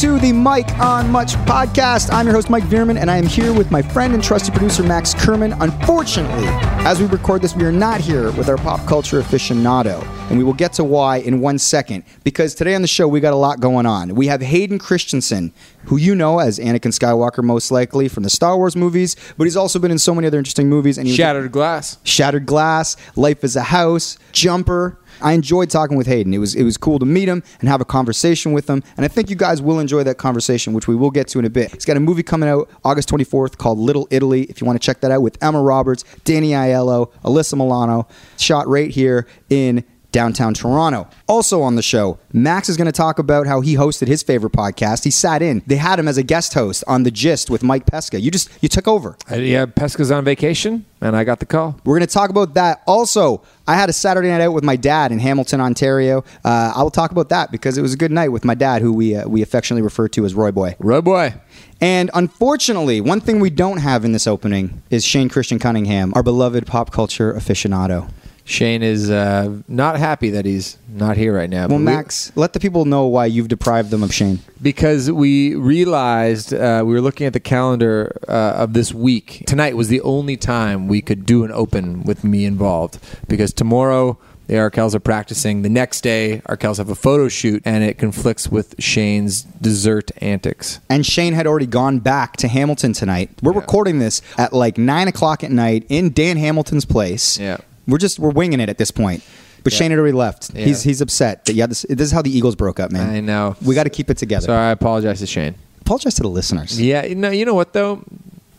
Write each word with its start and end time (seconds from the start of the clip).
to 0.00 0.18
the 0.18 0.32
Mike 0.32 0.78
on 0.78 1.10
Much 1.10 1.34
podcast. 1.44 2.10
I'm 2.10 2.24
your 2.24 2.34
host, 2.34 2.48
Mike 2.48 2.64
Veerman, 2.64 2.98
and 2.98 3.10
I 3.10 3.18
am 3.18 3.26
here 3.26 3.52
with 3.52 3.70
my 3.70 3.82
friend 3.82 4.14
and 4.14 4.24
trusted 4.24 4.54
producer, 4.54 4.82
Max 4.82 5.12
Kerman. 5.12 5.52
Unfortunately, 5.60 6.46
as 6.86 6.98
we 6.98 7.06
record 7.08 7.42
this, 7.42 7.54
we 7.54 7.64
are 7.64 7.72
not 7.72 8.00
here 8.00 8.32
with 8.32 8.48
our 8.48 8.56
pop 8.56 8.86
culture 8.86 9.20
aficionado, 9.20 10.00
and 10.30 10.38
we 10.38 10.44
will 10.44 10.54
get 10.54 10.72
to 10.74 10.84
why 10.84 11.16
in 11.18 11.40
one 11.40 11.58
second. 11.58 12.04
Because 12.24 12.54
today 12.54 12.74
on 12.74 12.82
the 12.82 12.88
show, 12.88 13.06
we 13.08 13.20
got 13.20 13.32
a 13.32 13.36
lot 13.36 13.60
going 13.60 13.84
on. 13.84 14.14
We 14.14 14.28
have 14.28 14.40
Hayden 14.40 14.78
Christensen, 14.78 15.52
who 15.86 15.96
you 15.96 16.14
know 16.14 16.38
as 16.38 16.58
Anakin 16.58 16.92
Skywalker, 16.98 17.42
most 17.42 17.70
likely 17.70 18.08
from 18.08 18.22
the 18.22 18.30
Star 18.30 18.56
Wars 18.56 18.76
movies, 18.76 19.16
but 19.36 19.44
he's 19.44 19.56
also 19.56 19.78
been 19.78 19.90
in 19.90 19.98
so 19.98 20.14
many 20.14 20.26
other 20.28 20.38
interesting 20.38 20.68
movies. 20.68 20.96
And 20.96 21.06
he 21.06 21.10
was- 21.12 21.16
Shattered 21.16 21.52
Glass. 21.52 21.98
Shattered 22.04 22.46
Glass, 22.46 22.96
Life 23.16 23.44
as 23.44 23.56
a 23.56 23.62
House, 23.62 24.18
Jumper. 24.32 24.96
I 25.20 25.32
enjoyed 25.32 25.68
talking 25.68 25.98
with 25.98 26.06
Hayden. 26.06 26.32
It 26.32 26.38
was 26.38 26.54
it 26.54 26.62
was 26.62 26.76
cool 26.78 26.98
to 27.00 27.04
meet 27.04 27.28
him 27.28 27.42
and 27.58 27.68
have 27.68 27.80
a 27.80 27.84
conversation 27.84 28.52
with 28.52 28.70
him, 28.70 28.82
and 28.96 29.04
I 29.04 29.08
think 29.08 29.28
you 29.28 29.36
guys 29.36 29.60
will 29.60 29.78
enjoy 29.80 30.02
that 30.04 30.16
conversation, 30.16 30.72
which 30.72 30.86
we 30.88 30.94
will 30.94 31.10
get 31.10 31.26
to 31.28 31.38
in 31.40 31.44
a 31.44 31.50
bit. 31.50 31.72
He's 31.72 31.84
got 31.84 31.96
a 31.96 32.00
movie 32.00 32.22
coming 32.22 32.48
out 32.48 32.70
August 32.84 33.10
24th 33.10 33.58
called 33.58 33.78
Little 33.78 34.06
Italy. 34.10 34.44
If 34.44 34.60
you 34.62 34.66
want 34.66 34.80
to 34.80 34.86
check 34.86 35.00
that 35.00 35.10
out, 35.10 35.20
with 35.20 35.36
Emma 35.42 35.60
Roberts, 35.60 36.04
Danny 36.24 36.50
Aiello, 36.50 37.10
Alyssa 37.24 37.54
Milano, 37.54 38.06
shot 38.38 38.66
right 38.68 38.90
here 38.90 39.26
in 39.50 39.84
downtown 40.12 40.54
Toronto. 40.54 41.08
Also 41.28 41.62
on 41.62 41.76
the 41.76 41.82
show, 41.82 42.18
Max 42.32 42.68
is 42.68 42.76
going 42.76 42.86
to 42.86 42.92
talk 42.92 43.18
about 43.18 43.46
how 43.46 43.60
he 43.60 43.74
hosted 43.74 44.08
his 44.08 44.22
favorite 44.22 44.52
podcast. 44.52 45.04
He 45.04 45.10
sat 45.10 45.42
in. 45.42 45.62
They 45.66 45.76
had 45.76 45.98
him 45.98 46.08
as 46.08 46.16
a 46.18 46.22
guest 46.22 46.54
host 46.54 46.84
on 46.86 47.02
The 47.02 47.10
Gist 47.10 47.50
with 47.50 47.62
Mike 47.62 47.86
Pesca. 47.86 48.20
You 48.20 48.30
just 48.30 48.50
you 48.60 48.68
took 48.68 48.88
over. 48.88 49.16
Uh, 49.30 49.36
yeah, 49.36 49.66
Pesca's 49.66 50.10
on 50.10 50.24
vacation, 50.24 50.84
and 51.00 51.16
I 51.16 51.24
got 51.24 51.40
the 51.40 51.46
call. 51.46 51.78
We're 51.84 51.96
going 51.98 52.06
to 52.06 52.12
talk 52.12 52.30
about 52.30 52.54
that. 52.54 52.82
Also, 52.86 53.42
I 53.66 53.74
had 53.74 53.88
a 53.88 53.92
Saturday 53.92 54.28
night 54.28 54.40
out 54.40 54.52
with 54.52 54.64
my 54.64 54.76
dad 54.76 55.12
in 55.12 55.18
Hamilton, 55.18 55.60
Ontario. 55.60 56.24
Uh, 56.44 56.72
I 56.74 56.82
will 56.82 56.90
talk 56.90 57.10
about 57.10 57.28
that 57.28 57.50
because 57.52 57.78
it 57.78 57.82
was 57.82 57.94
a 57.94 57.96
good 57.96 58.10
night 58.10 58.28
with 58.28 58.44
my 58.44 58.54
dad, 58.54 58.82
who 58.82 58.92
we 58.92 59.16
uh, 59.16 59.28
we 59.28 59.42
affectionately 59.42 59.82
refer 59.82 60.08
to 60.08 60.24
as 60.24 60.34
Roy 60.34 60.50
Boy. 60.50 60.76
Roy 60.78 61.00
boy. 61.00 61.34
And 61.80 62.10
unfortunately, 62.12 63.00
one 63.00 63.20
thing 63.20 63.40
we 63.40 63.48
don't 63.48 63.78
have 63.78 64.04
in 64.04 64.12
this 64.12 64.26
opening 64.26 64.82
is 64.90 65.04
Shane 65.04 65.30
Christian 65.30 65.58
Cunningham, 65.58 66.12
our 66.14 66.22
beloved 66.22 66.66
pop 66.66 66.90
culture 66.90 67.32
aficionado. 67.32 68.10
Shane 68.50 68.82
is 68.82 69.10
uh, 69.10 69.58
not 69.68 69.96
happy 69.98 70.30
that 70.30 70.44
he's 70.44 70.76
not 70.92 71.16
here 71.16 71.32
right 71.34 71.48
now. 71.48 71.60
Well, 71.68 71.68
but 71.68 71.76
we- 71.78 71.84
Max, 71.84 72.32
let 72.34 72.52
the 72.52 72.60
people 72.60 72.84
know 72.84 73.06
why 73.06 73.26
you've 73.26 73.48
deprived 73.48 73.90
them 73.90 74.02
of 74.02 74.12
Shane. 74.12 74.40
because 74.60 75.10
we 75.10 75.54
realized 75.54 76.52
uh, 76.52 76.82
we 76.84 76.92
were 76.92 77.00
looking 77.00 77.26
at 77.26 77.32
the 77.32 77.40
calendar 77.40 78.16
uh, 78.28 78.32
of 78.62 78.72
this 78.72 78.92
week. 78.92 79.44
Tonight 79.46 79.76
was 79.76 79.88
the 79.88 80.00
only 80.02 80.36
time 80.36 80.88
we 80.88 81.00
could 81.00 81.24
do 81.24 81.44
an 81.44 81.52
open 81.52 82.02
with 82.02 82.24
me 82.24 82.44
involved 82.44 82.98
because 83.28 83.52
tomorrow 83.52 84.18
the 84.48 84.56
Arkells 84.56 84.96
are 84.96 85.00
practicing. 85.00 85.62
The 85.62 85.68
next 85.68 86.00
day, 86.00 86.42
Arkells 86.48 86.78
have 86.78 86.88
a 86.90 86.96
photo 86.96 87.28
shoot, 87.28 87.62
and 87.64 87.84
it 87.84 87.98
conflicts 87.98 88.48
with 88.48 88.74
Shane's 88.80 89.42
dessert 89.42 90.10
antics. 90.20 90.80
And 90.90 91.06
Shane 91.06 91.34
had 91.34 91.46
already 91.46 91.66
gone 91.66 92.00
back 92.00 92.36
to 92.38 92.48
Hamilton 92.48 92.92
tonight. 92.92 93.30
We're 93.42 93.52
Yeah. 93.52 93.60
recording 93.60 94.00
this 94.00 94.20
at 94.36 94.52
like 94.52 94.76
nine 94.76 95.06
o'clock 95.06 95.44
at 95.44 95.52
night 95.52 95.86
in 95.88 96.10
Dan 96.12 96.36
Hamilton's 96.36 96.84
place. 96.84 97.38
Yeah. 97.38 97.58
We're 97.88 97.98
just 97.98 98.18
we're 98.18 98.30
winging 98.30 98.60
it 98.60 98.68
at 98.68 98.78
this 98.78 98.90
point. 98.90 99.22
But 99.62 99.72
Yeah. 99.72 99.78
Shane 99.80 99.90
had 99.90 99.98
already 99.98 100.16
left. 100.16 100.54
Yeah. 100.54 100.64
He's 100.64 100.82
he's 100.82 101.00
upset 101.00 101.44
that 101.46 101.54
yeah. 101.54 101.66
This, 101.66 101.84
this 101.88 102.06
is 102.06 102.12
how 102.12 102.22
the 102.22 102.36
Eagles 102.36 102.56
broke 102.56 102.80
up, 102.80 102.90
man. 102.90 103.10
I 103.10 103.20
know. 103.20 103.56
We 103.62 103.74
got 103.74 103.84
to 103.84 103.90
keep 103.90 104.10
it 104.10 104.16
together. 104.16 104.46
So 104.46 104.52
I 104.54 104.70
apologize 104.70 105.20
to 105.20 105.26
Shane. 105.26 105.54
Apologize 105.82 106.14
to 106.14 106.22
the 106.22 106.28
listeners. 106.28 106.80
Yeah, 106.80 107.02
no, 107.14 107.30
you 107.30 107.44
know 107.44 107.54
what 107.54 107.72
though? 107.72 108.02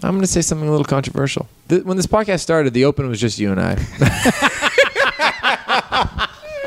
I'm 0.04 0.12
going 0.12 0.22
to 0.22 0.28
say 0.28 0.42
something 0.42 0.68
a 0.68 0.72
little 0.72 0.86
controversial. 0.86 1.48
Th- 1.70 1.84
when 1.84 1.96
this 1.96 2.08
podcast 2.08 2.40
started, 2.40 2.74
the 2.74 2.86
open 2.86 3.08
was 3.08 3.22
just 3.22 3.38
you 3.38 3.52
and 3.52 3.62
I. 3.62 3.78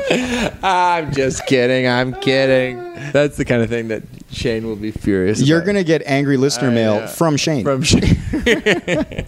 I'm 0.63 1.13
just 1.13 1.45
kidding. 1.45 1.87
I'm 1.87 2.13
kidding. 2.13 2.77
That's 3.11 3.37
the 3.37 3.45
kind 3.45 3.61
of 3.61 3.69
thing 3.69 3.89
that 3.89 4.03
Shane 4.31 4.65
will 4.65 4.75
be 4.75 4.91
furious. 4.91 5.41
You're 5.41 5.59
about. 5.59 5.65
gonna 5.67 5.83
get 5.83 6.01
angry 6.05 6.37
listener 6.37 6.69
I, 6.69 6.73
mail 6.73 6.93
uh, 6.95 7.07
from 7.07 7.37
Shane. 7.37 7.63
from 7.63 7.83
Shane. 7.83 8.17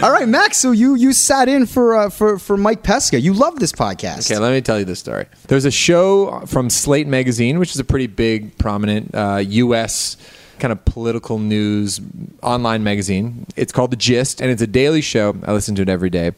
All 0.00 0.12
right, 0.12 0.28
Max. 0.28 0.58
So 0.58 0.70
you 0.70 0.94
you 0.94 1.12
sat 1.12 1.48
in 1.48 1.66
for 1.66 1.96
uh, 1.96 2.08
for 2.08 2.38
for 2.38 2.56
Mike 2.56 2.84
Pesca. 2.84 3.20
You 3.20 3.32
love 3.32 3.58
this 3.58 3.72
podcast. 3.72 4.30
Okay, 4.30 4.38
let 4.38 4.52
me 4.52 4.60
tell 4.60 4.78
you 4.78 4.84
this 4.84 5.00
story. 5.00 5.26
There's 5.48 5.64
a 5.64 5.72
show 5.72 6.40
from 6.46 6.70
Slate 6.70 7.08
Magazine, 7.08 7.58
which 7.58 7.72
is 7.72 7.80
a 7.80 7.84
pretty 7.84 8.06
big, 8.06 8.56
prominent 8.58 9.12
uh, 9.12 9.42
U.S. 9.44 10.16
kind 10.60 10.70
of 10.70 10.84
political 10.84 11.40
news 11.40 12.00
online 12.44 12.84
magazine. 12.84 13.44
It's 13.56 13.72
called 13.72 13.90
The 13.90 13.96
Gist, 13.96 14.40
and 14.40 14.52
it's 14.52 14.62
a 14.62 14.68
daily 14.68 15.00
show. 15.00 15.36
I 15.44 15.52
listen 15.52 15.74
to 15.74 15.82
it 15.82 15.88
every 15.88 16.10
day. 16.10 16.30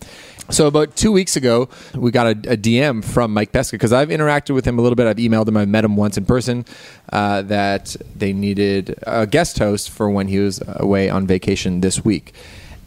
So 0.49 0.67
about 0.67 0.97
two 0.97 1.13
weeks 1.13 1.37
ago, 1.37 1.69
we 1.95 2.11
got 2.11 2.29
a, 2.29 2.53
a 2.53 2.57
DM 2.57 3.05
from 3.05 3.35
Mike 3.35 3.53
Pesca 3.53 3.75
because 3.75 3.93
I've 3.93 4.09
interacted 4.09 4.55
with 4.55 4.65
him 4.65 4.79
a 4.79 4.83
little 4.83 4.97
bit. 4.97 5.07
I've 5.07 5.19
emailed 5.19 5.47
him. 5.47 5.59
I 5.59 5.67
met 5.67 5.85
him 5.85 5.97
once 5.97 6.17
in 6.17 6.25
person. 6.25 6.65
Uh, 7.13 7.43
that 7.43 7.95
they 8.17 8.33
needed 8.33 8.99
a 9.07 9.27
guest 9.27 9.59
host 9.59 9.91
for 9.91 10.09
when 10.09 10.29
he 10.29 10.39
was 10.39 10.63
away 10.67 11.11
on 11.11 11.27
vacation 11.27 11.83
this 11.83 12.03
week, 12.03 12.33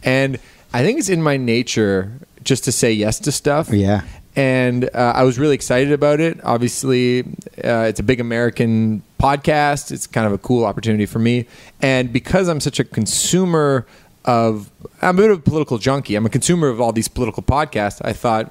and 0.02 0.40
I 0.74 0.82
think 0.82 0.98
it's 0.98 1.08
in 1.08 1.22
my 1.22 1.36
nature 1.36 2.10
just 2.42 2.64
to 2.64 2.72
say 2.72 2.92
yes 2.92 3.18
to 3.20 3.32
stuff 3.32 3.70
Yeah. 3.70 4.02
and 4.36 4.84
uh, 4.92 5.12
I 5.14 5.22
was 5.22 5.38
really 5.38 5.54
excited 5.54 5.92
about 5.92 6.18
it. 6.20 6.38
Obviously, 6.44 7.22
uh, 7.64 7.86
it's 7.90 8.00
a 8.00 8.02
big 8.02 8.20
American 8.20 9.02
podcast. 9.18 9.92
It's 9.92 10.06
kind 10.06 10.26
of 10.26 10.32
a 10.32 10.38
cool 10.38 10.64
opportunity 10.66 11.06
for 11.06 11.20
me, 11.20 11.46
and 11.80 12.12
because 12.12 12.48
I'm 12.48 12.60
such 12.60 12.78
a 12.80 12.84
consumer 12.84 13.86
of, 14.26 14.70
I'm 15.00 15.16
a 15.18 15.22
bit 15.22 15.30
of 15.30 15.38
a 15.38 15.42
political 15.42 15.78
junkie. 15.78 16.16
I'm 16.16 16.26
a 16.26 16.30
consumer 16.30 16.68
of 16.68 16.80
all 16.80 16.92
these 16.92 17.08
political 17.08 17.42
podcasts. 17.42 18.00
I 18.04 18.12
thought 18.12 18.50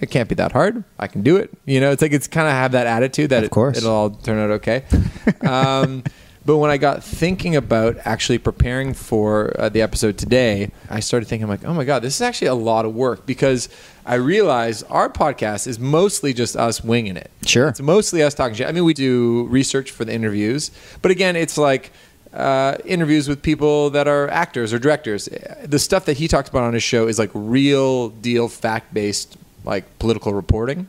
it 0.00 0.10
can't 0.10 0.28
be 0.28 0.34
that 0.36 0.52
hard. 0.52 0.84
I 0.98 1.06
can 1.08 1.22
do 1.22 1.36
it. 1.36 1.50
You 1.66 1.80
know, 1.80 1.90
it's 1.90 2.02
like 2.02 2.12
it's 2.12 2.28
kind 2.28 2.46
of 2.46 2.52
have 2.52 2.72
that 2.72 2.86
attitude 2.86 3.30
that 3.30 3.42
Of 3.44 3.50
course. 3.50 3.78
it, 3.78 3.84
will 3.84 3.90
all 3.90 4.10
turn 4.10 4.38
out 4.38 4.50
okay. 4.60 4.84
um, 5.42 6.04
but 6.46 6.58
when 6.58 6.70
I 6.70 6.76
got 6.76 7.02
thinking 7.02 7.56
about 7.56 7.96
actually 8.04 8.38
preparing 8.38 8.92
for 8.92 9.58
uh, 9.58 9.68
the 9.70 9.80
episode 9.80 10.18
today, 10.18 10.70
I 10.90 11.00
started 11.00 11.26
thinking 11.26 11.48
like, 11.48 11.64
oh 11.64 11.72
my 11.72 11.84
god, 11.84 12.02
this 12.02 12.14
is 12.16 12.20
actually 12.20 12.48
a 12.48 12.54
lot 12.54 12.84
of 12.84 12.94
work 12.94 13.24
because 13.24 13.68
I 14.04 14.16
realized 14.16 14.84
our 14.90 15.08
podcast 15.08 15.66
is 15.66 15.78
mostly 15.78 16.34
just 16.34 16.54
us 16.54 16.84
winging 16.84 17.16
it. 17.16 17.30
Sure. 17.46 17.68
it's 17.68 17.80
mostly 17.80 18.22
us 18.22 18.34
talking 18.34 18.54
shit. 18.54 18.68
I 18.68 18.72
mean, 18.72 18.84
we 18.84 18.94
do 18.94 19.46
research 19.46 19.90
for 19.90 20.04
the 20.04 20.12
interviews, 20.12 20.70
but 21.02 21.10
again, 21.10 21.36
it's 21.36 21.58
like. 21.58 21.90
Uh, 22.32 22.76
interviews 22.84 23.28
with 23.28 23.40
people 23.42 23.90
that 23.90 24.08
are 24.08 24.28
actors 24.28 24.72
or 24.72 24.78
directors. 24.80 25.28
The 25.62 25.78
stuff 25.78 26.06
that 26.06 26.16
he 26.16 26.26
talks 26.26 26.48
about 26.48 26.64
on 26.64 26.74
his 26.74 26.82
show 26.82 27.06
is 27.06 27.16
like 27.16 27.30
real 27.32 28.08
deal, 28.08 28.48
fact 28.48 28.92
based, 28.92 29.36
like 29.64 30.00
political 30.00 30.34
reporting. 30.34 30.88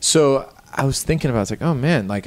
So 0.00 0.52
I 0.74 0.84
was 0.84 1.04
thinking 1.04 1.30
about, 1.30 1.42
it's 1.42 1.50
like, 1.52 1.62
oh 1.62 1.74
man, 1.74 2.08
like, 2.08 2.26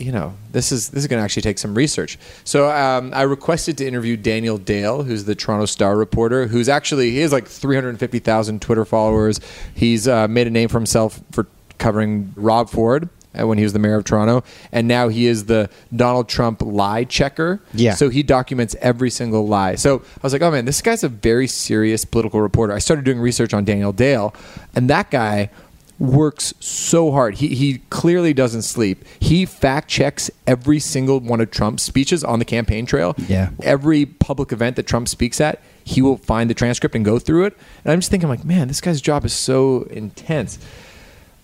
you 0.00 0.12
know, 0.12 0.34
this 0.52 0.72
is 0.72 0.88
this 0.90 1.04
is 1.04 1.08
going 1.08 1.20
to 1.20 1.24
actually 1.24 1.42
take 1.42 1.58
some 1.58 1.74
research. 1.74 2.18
So 2.44 2.70
um, 2.70 3.12
I 3.14 3.22
requested 3.22 3.76
to 3.78 3.86
interview 3.86 4.16
Daniel 4.16 4.58
Dale, 4.58 5.02
who's 5.02 5.24
the 5.24 5.34
Toronto 5.34 5.66
Star 5.66 5.96
reporter, 5.96 6.46
who's 6.46 6.68
actually 6.68 7.10
he 7.10 7.18
has 7.18 7.32
like 7.32 7.46
350,000 7.46 8.62
Twitter 8.62 8.84
followers. 8.84 9.40
He's 9.74 10.08
uh, 10.08 10.26
made 10.28 10.46
a 10.46 10.50
name 10.50 10.68
for 10.68 10.78
himself 10.78 11.20
for 11.32 11.46
covering 11.78 12.32
Rob 12.36 12.68
Ford. 12.70 13.08
uh, 13.38 13.46
When 13.46 13.58
he 13.58 13.64
was 13.64 13.72
the 13.72 13.78
mayor 13.78 13.96
of 13.96 14.04
Toronto, 14.04 14.42
and 14.72 14.88
now 14.88 15.08
he 15.08 15.26
is 15.26 15.44
the 15.46 15.70
Donald 15.94 16.28
Trump 16.28 16.62
lie 16.62 17.04
checker. 17.04 17.60
Yeah. 17.74 17.94
So 17.94 18.08
he 18.08 18.22
documents 18.22 18.74
every 18.80 19.10
single 19.10 19.46
lie. 19.46 19.76
So 19.76 19.98
I 20.00 20.20
was 20.22 20.32
like, 20.32 20.42
oh 20.42 20.50
man, 20.50 20.64
this 20.64 20.82
guy's 20.82 21.04
a 21.04 21.08
very 21.08 21.46
serious 21.46 22.04
political 22.04 22.40
reporter. 22.40 22.72
I 22.72 22.78
started 22.80 23.04
doing 23.04 23.20
research 23.20 23.54
on 23.54 23.64
Daniel 23.64 23.92
Dale, 23.92 24.34
and 24.74 24.90
that 24.90 25.10
guy 25.10 25.50
works 26.00 26.54
so 26.58 27.12
hard. 27.12 27.36
He, 27.36 27.48
he 27.48 27.78
clearly 27.90 28.32
doesn't 28.32 28.62
sleep. 28.62 29.04
He 29.20 29.44
fact 29.44 29.88
checks 29.88 30.30
every 30.46 30.80
single 30.80 31.20
one 31.20 31.40
of 31.40 31.50
Trump's 31.50 31.82
speeches 31.82 32.24
on 32.24 32.38
the 32.38 32.44
campaign 32.44 32.86
trail. 32.86 33.14
Yeah. 33.28 33.50
Every 33.62 34.06
public 34.06 34.50
event 34.50 34.76
that 34.76 34.86
Trump 34.86 35.08
speaks 35.08 35.40
at, 35.40 35.60
he 35.84 36.00
will 36.00 36.16
find 36.16 36.48
the 36.48 36.54
transcript 36.54 36.94
and 36.94 37.04
go 37.04 37.18
through 37.18 37.44
it. 37.44 37.56
And 37.84 37.92
I'm 37.92 38.00
just 38.00 38.10
thinking, 38.10 38.30
like, 38.30 38.44
man, 38.44 38.66
this 38.66 38.80
guy's 38.80 39.00
job 39.02 39.26
is 39.26 39.34
so 39.34 39.82
intense. 39.90 40.58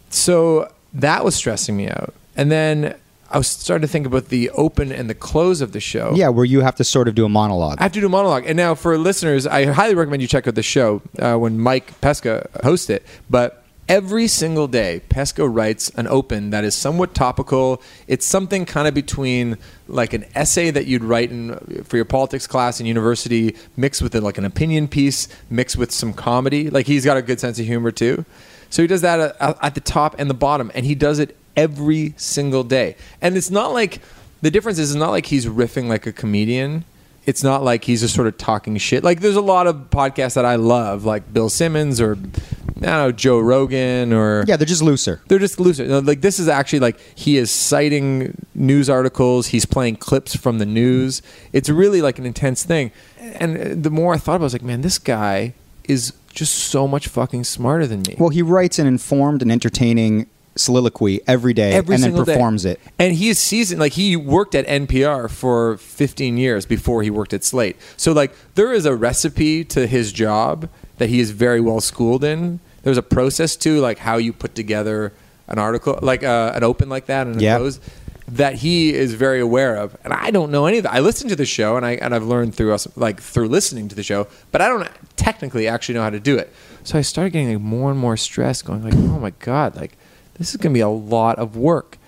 So 0.08 0.72
that 0.94 1.22
was 1.22 1.34
stressing 1.34 1.76
me 1.76 1.88
out. 1.90 2.14
And 2.34 2.50
then 2.50 2.96
I 3.30 3.38
was 3.38 3.48
starting 3.48 3.82
to 3.82 3.88
think 3.88 4.06
about 4.06 4.28
the 4.28 4.48
open 4.50 4.90
and 4.90 5.10
the 5.10 5.14
close 5.14 5.60
of 5.60 5.72
the 5.72 5.80
show. 5.80 6.12
Yeah, 6.14 6.28
where 6.30 6.46
you 6.46 6.62
have 6.62 6.76
to 6.76 6.84
sort 6.84 7.08
of 7.08 7.14
do 7.14 7.26
a 7.26 7.28
monologue. 7.28 7.78
I 7.78 7.82
have 7.82 7.92
to 7.92 8.00
do 8.00 8.06
a 8.06 8.08
monologue. 8.08 8.44
And 8.46 8.56
now 8.56 8.74
for 8.74 8.96
listeners, 8.96 9.46
I 9.46 9.66
highly 9.66 9.94
recommend 9.94 10.22
you 10.22 10.28
check 10.28 10.48
out 10.48 10.54
the 10.54 10.62
show 10.62 11.02
uh, 11.18 11.36
when 11.36 11.58
Mike 11.58 12.00
Pesca 12.00 12.48
hosts 12.62 12.88
it. 12.88 13.04
But 13.28 13.64
every 13.88 14.26
single 14.26 14.66
day, 14.66 15.00
Pesca 15.08 15.48
writes 15.48 15.90
an 15.90 16.06
open 16.06 16.50
that 16.50 16.64
is 16.64 16.74
somewhat 16.74 17.14
topical. 17.14 17.80
It's 18.06 18.26
something 18.26 18.64
kind 18.64 18.88
of 18.88 18.94
between 18.94 19.58
like 19.88 20.12
an 20.12 20.24
essay 20.34 20.70
that 20.70 20.86
you'd 20.86 21.04
write 21.04 21.30
in, 21.30 21.84
for 21.84 21.96
your 21.96 22.04
politics 22.04 22.46
class 22.46 22.80
in 22.80 22.86
university, 22.86 23.56
mixed 23.76 24.02
with 24.02 24.14
like 24.14 24.38
an 24.38 24.44
opinion 24.44 24.88
piece, 24.88 25.28
mixed 25.50 25.76
with 25.76 25.92
some 25.92 26.12
comedy. 26.12 26.70
Like 26.70 26.86
he's 26.86 27.04
got 27.04 27.16
a 27.16 27.22
good 27.22 27.40
sense 27.40 27.58
of 27.58 27.66
humor 27.66 27.90
too. 27.90 28.24
So 28.70 28.82
he 28.82 28.88
does 28.88 29.02
that 29.02 29.36
at, 29.40 29.58
at 29.62 29.74
the 29.74 29.80
top 29.80 30.16
and 30.18 30.28
the 30.28 30.34
bottom, 30.34 30.70
and 30.74 30.84
he 30.84 30.94
does 30.94 31.18
it 31.18 31.36
every 31.56 32.14
single 32.16 32.64
day. 32.64 32.96
And 33.22 33.36
it's 33.36 33.50
not 33.50 33.72
like 33.72 34.00
the 34.42 34.50
difference 34.50 34.78
is 34.78 34.90
it's 34.90 34.98
not 34.98 35.10
like 35.10 35.26
he's 35.26 35.46
riffing 35.46 35.88
like 35.88 36.06
a 36.06 36.12
comedian. 36.12 36.84
It's 37.26 37.42
not 37.42 37.64
like 37.64 37.84
he's 37.84 38.00
just 38.02 38.14
sort 38.14 38.28
of 38.28 38.38
talking 38.38 38.76
shit. 38.78 39.02
Like 39.04 39.20
there's 39.20 39.36
a 39.36 39.40
lot 39.40 39.66
of 39.66 39.90
podcasts 39.90 40.34
that 40.34 40.44
I 40.44 40.54
love, 40.56 41.04
like 41.04 41.32
Bill 41.32 41.48
Simmons 41.50 42.00
or 42.00 42.12
I 42.12 42.80
don't 42.80 42.82
know 42.82 43.12
Joe 43.12 43.40
Rogan 43.40 44.12
or 44.12 44.44
Yeah, 44.46 44.56
they're 44.56 44.66
just 44.66 44.82
looser. 44.82 45.20
they're 45.28 45.38
just 45.40 45.58
looser. 45.58 45.86
No, 45.86 45.98
Like 45.98 46.20
this 46.20 46.38
is 46.38 46.46
actually 46.48 46.80
like 46.80 46.98
he 47.16 47.36
is 47.36 47.50
citing 47.50 48.46
news 48.54 48.88
articles. 48.88 49.48
He's 49.48 49.66
playing 49.66 49.96
clips 49.96 50.36
from 50.36 50.58
the 50.58 50.66
news. 50.66 51.20
It's 51.52 51.68
really 51.68 52.00
like 52.00 52.18
an 52.18 52.26
intense 52.26 52.62
thing. 52.64 52.92
And 53.18 53.82
the 53.82 53.90
more 53.90 54.14
I 54.14 54.18
thought 54.18 54.36
about, 54.36 54.42
it, 54.42 54.44
I 54.44 54.44
was 54.44 54.52
like, 54.52 54.62
man, 54.62 54.82
this 54.82 54.98
guy 54.98 55.54
is 55.84 56.12
just 56.32 56.54
so 56.54 56.86
much 56.86 57.08
fucking 57.08 57.42
smarter 57.44 57.86
than 57.86 58.02
me. 58.06 58.14
Well, 58.18 58.28
he 58.28 58.42
writes 58.42 58.78
an 58.78 58.86
informed 58.86 59.42
and 59.42 59.50
entertaining 59.50 60.26
soliloquy 60.56 61.20
every 61.26 61.52
day 61.54 61.72
Every 61.72 61.94
and 61.94 62.02
then 62.04 62.10
single 62.10 62.24
day. 62.24 62.32
performs 62.34 62.64
it. 62.64 62.80
And 62.98 63.14
he 63.14 63.28
is 63.28 63.38
seasoned. 63.38 63.80
Like 63.80 63.92
he 63.92 64.16
worked 64.16 64.54
at 64.54 64.66
NPR 64.66 65.30
for 65.30 65.76
15 65.78 66.36
years 66.36 66.66
before 66.66 67.02
he 67.02 67.10
worked 67.10 67.34
at 67.34 67.44
Slate. 67.44 67.76
So 67.96 68.12
like 68.12 68.34
there 68.54 68.72
is 68.72 68.86
a 68.86 68.94
recipe 68.94 69.64
to 69.66 69.86
his 69.86 70.12
job 70.12 70.68
that 70.98 71.08
he 71.08 71.20
is 71.20 71.30
very 71.30 71.60
well 71.60 71.80
schooled 71.80 72.24
in. 72.24 72.60
There's 72.82 72.98
a 72.98 73.02
process 73.02 73.56
to 73.56 73.80
like 73.80 73.98
how 73.98 74.16
you 74.16 74.32
put 74.32 74.54
together 74.54 75.12
an 75.48 75.58
article, 75.58 75.98
like 76.02 76.22
uh, 76.22 76.52
an 76.54 76.64
open 76.64 76.88
like 76.88 77.06
that 77.06 77.26
and 77.26 77.38
close 77.38 77.80
that 78.28 78.56
he 78.56 78.92
is 78.92 79.14
very 79.14 79.40
aware 79.40 79.76
of. 79.76 79.96
And 80.02 80.12
I 80.12 80.30
don't 80.30 80.50
know 80.50 80.66
any 80.66 80.78
of 80.78 80.82
that. 80.84 80.92
I 80.92 80.98
listen 81.00 81.28
to 81.28 81.36
the 81.36 81.46
show 81.46 81.76
and 81.76 81.86
I 81.86 81.92
and 81.92 82.14
I've 82.14 82.24
learned 82.24 82.54
through 82.54 82.72
us 82.74 82.88
like 82.96 83.20
through 83.20 83.48
listening 83.48 83.88
to 83.88 83.94
the 83.94 84.02
show, 84.02 84.26
but 84.50 84.60
I 84.60 84.68
don't 84.68 84.88
technically 85.16 85.68
actually 85.68 85.94
know 85.94 86.02
how 86.02 86.10
to 86.10 86.20
do 86.20 86.36
it. 86.36 86.52
So 86.82 86.98
I 86.98 87.02
started 87.02 87.30
getting 87.30 87.52
like 87.52 87.60
more 87.62 87.90
and 87.90 87.98
more 87.98 88.16
stressed, 88.16 88.64
going 88.64 88.82
like, 88.82 88.94
oh 88.94 89.18
my 89.20 89.30
god, 89.38 89.76
like 89.76 89.96
this 90.38 90.50
is 90.50 90.56
gonna 90.56 90.72
be 90.72 90.80
a 90.80 90.88
lot 90.88 91.38
of 91.38 91.56
work. 91.56 91.98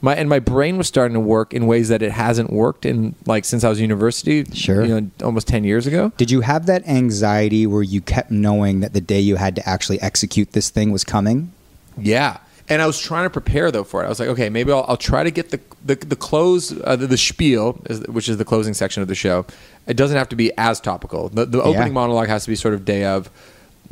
My 0.00 0.14
and 0.14 0.28
my 0.28 0.38
brain 0.38 0.78
was 0.78 0.86
starting 0.86 1.14
to 1.14 1.20
work 1.20 1.52
in 1.52 1.66
ways 1.66 1.88
that 1.88 2.02
it 2.02 2.12
hasn't 2.12 2.52
worked 2.52 2.86
in 2.86 3.16
like 3.26 3.44
since 3.44 3.64
I 3.64 3.68
was 3.68 3.80
university. 3.80 4.44
Sure. 4.52 4.84
you 4.84 5.00
know, 5.00 5.10
almost 5.24 5.48
ten 5.48 5.64
years 5.64 5.86
ago. 5.88 6.12
Did 6.16 6.30
you 6.30 6.42
have 6.42 6.66
that 6.66 6.86
anxiety 6.86 7.66
where 7.66 7.82
you 7.82 8.00
kept 8.00 8.30
knowing 8.30 8.78
that 8.80 8.92
the 8.92 9.00
day 9.00 9.18
you 9.20 9.36
had 9.36 9.56
to 9.56 9.68
actually 9.68 10.00
execute 10.00 10.52
this 10.52 10.70
thing 10.70 10.92
was 10.92 11.02
coming? 11.02 11.50
Yeah. 11.96 12.36
And 12.70 12.82
I 12.82 12.86
was 12.86 13.00
trying 13.00 13.24
to 13.24 13.30
prepare 13.30 13.70
though 13.72 13.82
for 13.82 14.02
it. 14.02 14.06
I 14.06 14.08
was 14.10 14.20
like, 14.20 14.28
okay, 14.28 14.50
maybe 14.50 14.70
I'll, 14.70 14.84
I'll 14.86 14.96
try 14.98 15.24
to 15.24 15.30
get 15.32 15.50
the 15.50 15.58
the, 15.84 15.94
the 15.96 16.16
close, 16.16 16.78
uh, 16.82 16.94
the, 16.96 17.06
the 17.08 17.16
spiel, 17.16 17.72
which 18.08 18.28
is 18.28 18.36
the 18.36 18.44
closing 18.44 18.74
section 18.74 19.00
of 19.02 19.08
the 19.08 19.14
show. 19.16 19.46
It 19.88 19.96
doesn't 19.96 20.16
have 20.16 20.28
to 20.28 20.36
be 20.36 20.52
as 20.58 20.78
topical. 20.80 21.28
The, 21.30 21.46
the 21.46 21.60
opening 21.62 21.88
Yeah. 21.88 21.92
monologue 21.94 22.28
has 22.28 22.44
to 22.44 22.50
be 22.50 22.56
sort 22.56 22.74
of 22.74 22.84
day 22.84 23.04
of. 23.04 23.30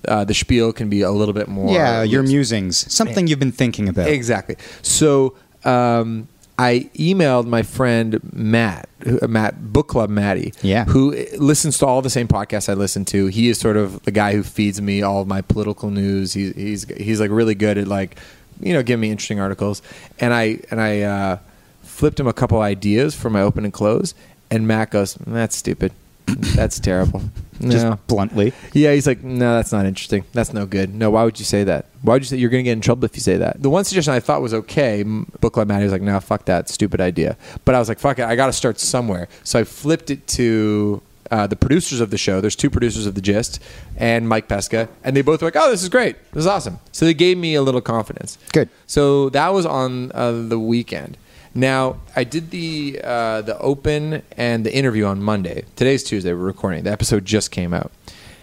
Uh, 0.06 0.24
the 0.24 0.34
spiel 0.34 0.72
can 0.72 0.88
be 0.88 1.00
a 1.02 1.10
little 1.10 1.34
bit 1.34 1.48
more. 1.48 1.72
yeah, 1.72 2.02
your 2.02 2.22
musings, 2.22 2.92
something 2.92 3.26
you've 3.26 3.38
been 3.40 3.52
thinking 3.52 3.88
about. 3.88 4.08
Exactly. 4.08 4.56
So 4.82 5.34
um, 5.64 6.28
I 6.58 6.88
emailed 6.94 7.46
my 7.46 7.62
friend 7.62 8.20
Matt, 8.32 8.88
who, 9.00 9.18
uh, 9.20 9.26
Matt 9.26 9.72
Book 9.72 9.88
Club 9.88 10.08
Matty, 10.10 10.52
Yeah. 10.62 10.84
who 10.84 11.12
listens 11.38 11.78
to 11.78 11.86
all 11.86 12.02
the 12.02 12.10
same 12.10 12.28
podcasts 12.28 12.68
I 12.68 12.74
listen 12.74 13.04
to. 13.06 13.26
He 13.26 13.48
is 13.48 13.58
sort 13.58 13.76
of 13.76 14.02
the 14.04 14.10
guy 14.12 14.32
who 14.34 14.42
feeds 14.42 14.80
me 14.80 15.02
all 15.02 15.22
of 15.22 15.28
my 15.28 15.40
political 15.42 15.90
news. 15.90 16.34
He, 16.34 16.52
he's 16.52 16.84
he's 16.96 17.20
like 17.20 17.30
really 17.30 17.54
good 17.54 17.76
at 17.78 17.88
like 17.88 18.16
you 18.60 18.72
know 18.72 18.82
giving 18.82 19.00
me 19.00 19.10
interesting 19.10 19.40
articles. 19.40 19.82
And 20.20 20.32
I 20.32 20.60
and 20.70 20.80
I 20.80 21.00
uh, 21.02 21.38
flipped 21.82 22.20
him 22.20 22.26
a 22.26 22.32
couple 22.32 22.60
ideas 22.60 23.14
for 23.14 23.28
my 23.30 23.40
open 23.42 23.64
and 23.64 23.72
close, 23.72 24.14
and 24.50 24.66
Matt 24.68 24.90
goes, 24.90 25.14
"That's 25.26 25.56
stupid. 25.56 25.92
That's 26.26 26.80
terrible." 26.80 27.22
Just 27.60 28.06
bluntly. 28.06 28.52
Yeah, 28.74 28.92
he's 28.92 29.06
like, 29.06 29.22
no, 29.22 29.56
that's 29.56 29.72
not 29.72 29.86
interesting. 29.86 30.24
That's 30.32 30.52
no 30.52 30.66
good. 30.66 30.94
No, 30.94 31.10
why 31.10 31.24
would 31.24 31.38
you 31.38 31.44
say 31.44 31.64
that? 31.64 31.86
Why 32.02 32.14
would 32.14 32.22
you 32.22 32.26
say 32.26 32.36
you're 32.36 32.50
going 32.50 32.64
to 32.64 32.68
get 32.68 32.72
in 32.72 32.80
trouble 32.82 33.04
if 33.06 33.14
you 33.14 33.22
say 33.22 33.38
that? 33.38 33.62
The 33.62 33.70
one 33.70 33.84
suggestion 33.84 34.12
I 34.12 34.20
thought 34.20 34.42
was 34.42 34.52
okay, 34.52 35.02
Book 35.02 35.54
Club 35.54 35.68
Matty 35.68 35.84
was 35.84 35.92
like, 35.92 36.02
no, 36.02 36.20
fuck 36.20 36.44
that, 36.44 36.68
stupid 36.68 37.00
idea. 37.00 37.36
But 37.64 37.74
I 37.74 37.78
was 37.78 37.88
like, 37.88 37.98
fuck 37.98 38.18
it, 38.18 38.24
I 38.26 38.36
got 38.36 38.46
to 38.46 38.52
start 38.52 38.78
somewhere. 38.78 39.28
So 39.42 39.58
I 39.58 39.64
flipped 39.64 40.10
it 40.10 40.26
to 40.28 41.00
uh, 41.30 41.46
the 41.46 41.56
producers 41.56 42.00
of 42.00 42.10
the 42.10 42.18
show. 42.18 42.40
There's 42.40 42.56
two 42.56 42.70
producers 42.70 43.06
of 43.06 43.14
the 43.14 43.22
Gist 43.22 43.62
and 43.96 44.28
Mike 44.28 44.48
Pesca, 44.48 44.88
and 45.02 45.16
they 45.16 45.22
both 45.22 45.40
were 45.40 45.46
like, 45.46 45.56
oh, 45.56 45.70
this 45.70 45.82
is 45.82 45.88
great, 45.88 46.16
this 46.32 46.42
is 46.42 46.46
awesome. 46.46 46.78
So 46.92 47.06
they 47.06 47.14
gave 47.14 47.38
me 47.38 47.54
a 47.54 47.62
little 47.62 47.80
confidence. 47.80 48.36
Good. 48.52 48.68
So 48.86 49.30
that 49.30 49.48
was 49.48 49.64
on 49.64 50.12
uh, 50.12 50.32
the 50.32 50.58
weekend. 50.58 51.16
Now 51.56 51.96
I 52.14 52.24
did 52.24 52.50
the 52.50 53.00
uh, 53.02 53.40
the 53.40 53.58
open 53.58 54.22
and 54.36 54.64
the 54.64 54.74
interview 54.74 55.06
on 55.06 55.22
Monday. 55.22 55.64
Today's 55.74 56.04
Tuesday. 56.04 56.32
We're 56.34 56.44
recording. 56.44 56.84
The 56.84 56.92
episode 56.92 57.24
just 57.24 57.50
came 57.50 57.72
out. 57.72 57.90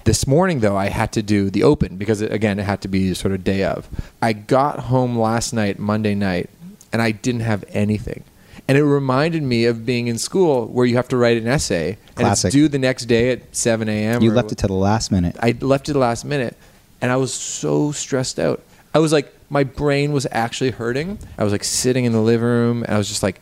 This 0.05 0.25
morning, 0.25 0.59
though, 0.61 0.75
I 0.75 0.87
had 0.89 1.13
to 1.13 1.21
do 1.21 1.49
the 1.49 1.63
open 1.63 1.95
because, 1.95 2.21
it, 2.21 2.33
again, 2.33 2.59
it 2.59 2.63
had 2.63 2.81
to 2.81 2.89
be 2.89 3.13
sort 3.13 3.33
of 3.33 3.43
day 3.43 3.63
of. 3.63 3.87
I 4.21 4.33
got 4.33 4.79
home 4.79 5.17
last 5.17 5.53
night, 5.53 5.79
Monday 5.79 6.13
night, 6.13 6.49
and 6.91 7.01
I 7.01 7.11
didn't 7.11 7.41
have 7.41 7.63
anything. 7.69 8.23
And 8.67 8.77
it 8.77 8.83
reminded 8.83 9.43
me 9.43 9.63
of 9.65 9.85
being 9.85 10.07
in 10.07 10.17
school 10.17 10.67
where 10.67 10.85
you 10.85 10.95
have 10.95 11.07
to 11.09 11.17
write 11.17 11.37
an 11.37 11.47
essay 11.47 11.97
and 12.07 12.15
Classic. 12.15 12.49
it's 12.49 12.55
due 12.55 12.67
the 12.67 12.79
next 12.79 13.05
day 13.05 13.31
at 13.31 13.55
7 13.55 13.87
a.m. 13.87 14.21
You 14.21 14.31
or- 14.31 14.35
left 14.35 14.51
it 14.51 14.57
to 14.59 14.67
the 14.67 14.73
last 14.73 15.11
minute. 15.11 15.37
I 15.39 15.55
left 15.61 15.83
it 15.83 15.85
to 15.87 15.93
the 15.93 15.99
last 15.99 16.25
minute, 16.25 16.57
and 16.99 17.11
I 17.11 17.15
was 17.15 17.33
so 17.33 17.91
stressed 17.91 18.39
out. 18.39 18.61
I 18.93 18.99
was 18.99 19.13
like, 19.13 19.33
my 19.53 19.63
brain 19.63 20.11
was 20.11 20.25
actually 20.31 20.71
hurting. 20.71 21.19
I 21.37 21.43
was 21.43 21.53
like 21.53 21.63
sitting 21.63 22.05
in 22.05 22.11
the 22.11 22.21
living 22.21 22.45
room, 22.45 22.83
and 22.83 22.95
I 22.95 22.97
was 22.97 23.07
just 23.07 23.21
like 23.21 23.39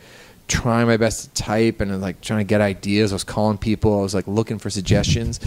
trying 0.49 0.85
my 0.85 0.97
best 0.97 1.23
to 1.23 1.41
type 1.41 1.79
and 1.79 2.01
like 2.01 2.19
trying 2.19 2.41
to 2.41 2.43
get 2.43 2.59
ideas. 2.59 3.13
I 3.13 3.15
was 3.15 3.23
calling 3.23 3.57
people. 3.57 3.97
I 3.97 4.03
was 4.03 4.13
like 4.13 4.27
looking 4.27 4.59
for 4.59 4.69
suggestions, 4.69 5.39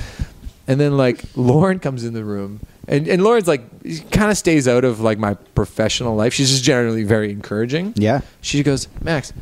and 0.67 0.81
then 0.81 0.97
like 0.97 1.23
Lauren 1.37 1.79
comes 1.79 2.03
in 2.03 2.15
the 2.15 2.25
room, 2.25 2.61
and 2.89 3.07
and 3.07 3.23
Lauren's 3.23 3.47
like 3.47 4.11
kind 4.11 4.31
of 4.31 4.39
stays 4.39 4.67
out 4.67 4.85
of 4.85 5.01
like 5.01 5.19
my 5.19 5.35
professional 5.55 6.17
life. 6.17 6.33
She's 6.33 6.51
just 6.51 6.65
generally 6.65 7.05
very 7.05 7.31
encouraging. 7.31 7.93
Yeah. 7.97 8.23
She 8.41 8.63
goes, 8.63 8.89
Max, 9.03 9.35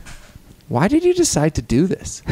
why 0.68 0.88
did 0.88 1.04
you 1.04 1.14
decide 1.14 1.54
to 1.54 1.62
do 1.62 1.86
this? 1.86 2.22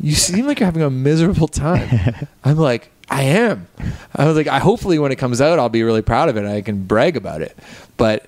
you 0.00 0.14
seem 0.14 0.46
like 0.46 0.58
you're 0.58 0.66
having 0.66 0.82
a 0.82 0.90
miserable 0.90 1.48
time. 1.48 2.26
I'm 2.44 2.56
like, 2.56 2.90
I 3.10 3.22
am. 3.24 3.68
I 4.14 4.26
was 4.26 4.36
like, 4.36 4.46
I 4.46 4.58
hopefully 4.58 4.98
when 4.98 5.12
it 5.12 5.16
comes 5.16 5.40
out, 5.40 5.58
I'll 5.58 5.68
be 5.68 5.82
really 5.82 6.02
proud 6.02 6.28
of 6.28 6.36
it. 6.36 6.44
I 6.44 6.62
can 6.62 6.84
brag 6.84 7.16
about 7.16 7.42
it. 7.42 7.56
But, 7.96 8.26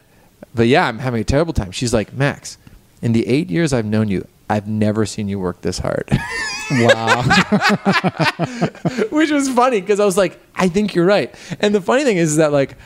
but 0.55 0.67
yeah, 0.67 0.87
I'm 0.87 0.99
having 0.99 1.21
a 1.21 1.25
terrible 1.25 1.53
time. 1.53 1.73
She's 1.73 1.93
like, 1.93 2.13
Max, 2.13 2.59
in 3.03 3.13
the 3.13 3.27
eight 3.27 3.51
years 3.51 3.73
I've 3.73 3.85
known 3.85 4.09
you, 4.09 4.27
I've 4.49 4.69
never 4.69 5.07
seen 5.07 5.29
you 5.29 5.39
work 5.39 5.61
this 5.63 5.79
hard. 5.79 6.11
Wow. 6.69 7.23
which 9.11 9.31
was 9.31 9.49
funny 9.51 9.81
because 9.81 10.01
I 10.01 10.05
was 10.05 10.17
like, 10.17 10.41
I 10.57 10.69
think 10.69 10.97
you're 10.97 11.07
right. 11.07 11.33
And 11.61 11.73
the 11.73 11.81
funny 11.81 12.03
thing 12.03 12.17
is 12.17 12.37
that 12.37 12.51
like, 12.51 12.77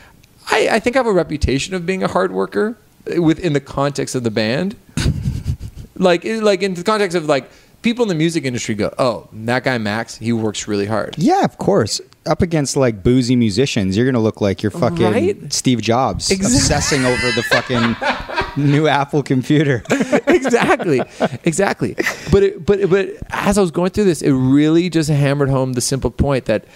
I, 0.51 0.69
I 0.73 0.79
think 0.81 0.97
I 0.97 0.99
have 0.99 1.07
a 1.07 1.13
reputation 1.13 1.75
of 1.75 1.87
being 1.87 2.03
a 2.03 2.09
hard 2.09 2.31
worker 2.31 2.77
uh, 3.11 3.23
within 3.23 3.55
the 3.55 3.61
context 3.61 4.15
of 4.15 4.23
the 4.23 4.31
band. 4.31 4.77
like, 5.97 6.25
like 6.25 6.63
in 6.63 6.75
the 6.75 6.85
context 6.85 7.17
of 7.17 7.25
like 7.25 7.51
people 7.83 8.03
in 8.03 8.09
the 8.09 8.15
music 8.15 8.45
industry 8.45 8.75
go, 8.75 8.93
oh, 8.99 9.29
that 9.33 9.65
guy 9.65 9.79
Max, 9.79 10.17
he 10.17 10.33
works 10.33 10.69
really 10.69 10.87
hard. 10.87 11.15
yeah, 11.19 11.45
of 11.45 11.59
course. 11.59 12.01
Up 12.27 12.43
against 12.43 12.77
like 12.77 13.03
boozy 13.03 13.35
musicians, 13.35 13.97
you're 13.97 14.05
gonna 14.07 14.21
look 14.23 14.41
like 14.43 14.63
you're 14.63 14.71
fucking 14.71 15.11
Right? 15.11 15.53
Steve 15.53 15.81
Jobs, 15.81 16.31
Exactly. 16.31 16.57
obsessing 16.57 17.05
over 17.07 17.31
the 17.33 17.43
fucking 17.45 18.63
new 18.71 18.87
Apple 18.89 19.23
computer. 19.23 19.83
exactly, 20.27 21.01
exactly. 21.45 21.97
But 22.31 22.43
it, 22.43 22.67
but 22.67 22.91
but 22.91 23.09
as 23.31 23.57
I 23.57 23.63
was 23.63 23.71
going 23.71 23.91
through 23.91 24.05
this, 24.05 24.21
it 24.21 24.33
really 24.33 24.91
just 24.91 25.09
hammered 25.09 25.49
home 25.49 25.73
the 25.73 25.81
simple 25.81 26.11
point 26.11 26.45
that 26.45 26.67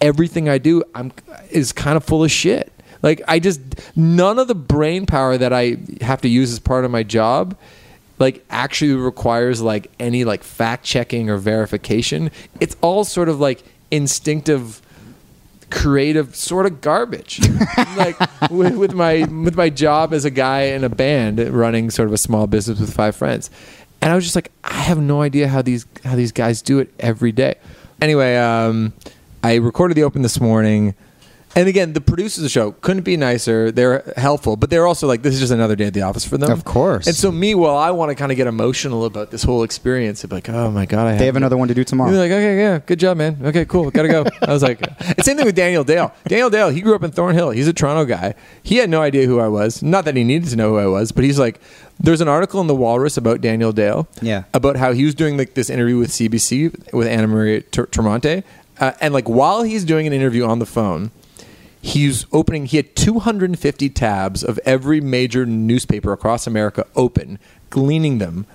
everything 0.00 0.48
I 0.48 0.58
do, 0.58 0.82
I'm 0.94 1.12
is 1.50 1.70
kind 1.72 1.96
of 1.96 2.02
full 2.04 2.24
of 2.24 2.30
shit. 2.32 2.72
Like 3.02 3.22
I 3.28 3.38
just 3.38 3.60
none 3.96 4.40
of 4.40 4.48
the 4.48 4.54
brain 4.56 5.06
power 5.06 5.38
that 5.38 5.52
I 5.52 5.76
have 6.00 6.20
to 6.22 6.28
use 6.28 6.50
as 6.52 6.58
part 6.58 6.84
of 6.84 6.90
my 6.90 7.04
job 7.04 7.56
like 8.20 8.44
actually 8.50 8.92
requires 8.92 9.60
like 9.60 9.90
any 9.98 10.24
like 10.24 10.44
fact 10.44 10.84
checking 10.84 11.30
or 11.30 11.38
verification. 11.38 12.30
It's 12.60 12.76
all 12.82 13.04
sort 13.04 13.28
of 13.28 13.40
like 13.40 13.64
instinctive 13.90 14.82
creative 15.70 16.36
sort 16.36 16.66
of 16.66 16.80
garbage. 16.80 17.40
Like 17.96 18.18
with, 18.50 18.76
with 18.76 18.94
my 18.94 19.24
with 19.24 19.56
my 19.56 19.68
job 19.68 20.12
as 20.12 20.24
a 20.24 20.30
guy 20.30 20.62
in 20.62 20.84
a 20.84 20.88
band 20.88 21.38
running 21.38 21.90
sort 21.90 22.08
of 22.08 22.14
a 22.14 22.18
small 22.18 22.46
business 22.46 22.78
with 22.78 22.92
five 22.94 23.16
friends. 23.16 23.50
And 24.00 24.12
i 24.12 24.14
was 24.14 24.24
just 24.24 24.36
like 24.36 24.50
i 24.64 24.74
have 24.74 24.98
no 24.98 25.22
idea 25.22 25.48
how 25.48 25.60
these 25.60 25.86
how 26.04 26.14
these 26.14 26.32
guys 26.32 26.62
do 26.62 26.78
it 26.78 26.92
every 26.98 27.32
day. 27.32 27.56
Anyway 28.00 28.36
um 28.36 28.92
i 29.42 29.56
recorded 29.56 29.96
the 29.96 30.04
open 30.04 30.22
this 30.22 30.40
morning 30.40 30.94
and 31.56 31.68
again 31.68 31.92
the 31.94 32.00
producers 32.00 32.38
of 32.38 32.42
the 32.44 32.48
show 32.48 32.72
couldn't 32.80 33.02
be 33.02 33.16
nicer 33.16 33.70
they're 33.72 34.12
helpful 34.16 34.56
but 34.56 34.70
they're 34.70 34.86
also 34.86 35.06
like 35.06 35.22
this 35.22 35.34
is 35.34 35.40
just 35.40 35.52
another 35.52 35.74
day 35.74 35.86
at 35.86 35.94
the 35.94 36.02
office 36.02 36.24
for 36.24 36.38
them 36.38 36.50
Of 36.50 36.64
course. 36.64 37.06
and 37.06 37.16
so 37.16 37.32
me 37.32 37.54
well 37.56 37.76
i 37.76 37.90
want 37.90 38.10
to 38.10 38.14
kind 38.14 38.30
of 38.30 38.36
get 38.36 38.46
emotional 38.46 39.04
about 39.04 39.30
this 39.32 39.42
whole 39.42 39.62
experience 39.64 40.22
of 40.24 40.30
like 40.32 40.48
oh 40.48 40.70
my 40.70 40.86
god 40.86 41.08
i 41.08 41.16
They 41.16 41.26
have 41.26 41.36
another 41.36 41.56
one 41.56 41.68
to 41.68 41.74
do 41.74 41.82
tomorrow. 41.84 42.10
you're 42.10 42.20
like, 42.20 42.30
okay, 42.30 42.56
yeah, 42.58 42.78
good 42.86 42.98
job, 43.00 43.16
man. 43.16 43.36
Okay, 43.42 43.64
cool, 43.64 43.90
gotta 43.90 44.08
go. 44.08 44.24
I 44.42 44.52
was 44.52 44.62
like, 44.62 44.78
it's 45.00 45.26
same 45.26 45.36
thing 45.36 45.46
with 45.46 45.56
Daniel 45.56 45.82
Dale. 45.84 46.12
Daniel 46.26 46.50
Dale, 46.50 46.68
he 46.70 46.80
grew 46.80 46.94
up 46.94 47.02
in 47.02 47.10
Thornhill. 47.10 47.50
He's 47.50 47.68
a 47.68 47.72
Toronto 47.72 48.04
guy. 48.04 48.34
He 48.62 48.76
had 48.76 48.88
no 48.90 49.00
idea 49.02 49.26
who 49.26 49.38
I 49.40 49.48
was. 49.48 49.82
Not 49.82 50.04
that 50.04 50.16
he 50.16 50.24
needed 50.24 50.48
to 50.50 50.56
know 50.56 50.70
who 50.70 50.78
I 50.78 50.86
was, 50.86 51.12
but 51.12 51.24
he's 51.24 51.38
like, 51.38 51.60
there's 51.98 52.20
an 52.20 52.28
article 52.28 52.60
in 52.60 52.66
the 52.68 52.74
Walrus 52.74 53.16
about 53.16 53.40
Daniel 53.40 53.72
Dale. 53.72 54.06
Yeah. 54.22 54.44
About 54.54 54.76
how 54.76 54.92
he 54.92 55.04
was 55.04 55.14
doing 55.14 55.36
like 55.36 55.54
this 55.54 55.68
interview 55.70 55.98
with 55.98 56.10
CBC 56.10 56.92
with 56.92 57.06
Anna 57.08 57.26
Maria 57.26 57.60
Tremonti, 57.62 58.42
uh, 58.78 58.92
and 59.00 59.12
like 59.12 59.28
while 59.28 59.62
he's 59.62 59.84
doing 59.84 60.06
an 60.06 60.12
interview 60.12 60.44
on 60.46 60.58
the 60.60 60.66
phone. 60.66 61.10
He's 61.82 62.26
opening. 62.32 62.66
He 62.66 62.76
had 62.76 62.94
250 62.94 63.88
tabs 63.90 64.44
of 64.44 64.58
every 64.64 65.00
major 65.00 65.46
newspaper 65.46 66.12
across 66.12 66.46
America 66.46 66.86
open, 66.94 67.38
gleaning 67.70 68.18
them. 68.18 68.46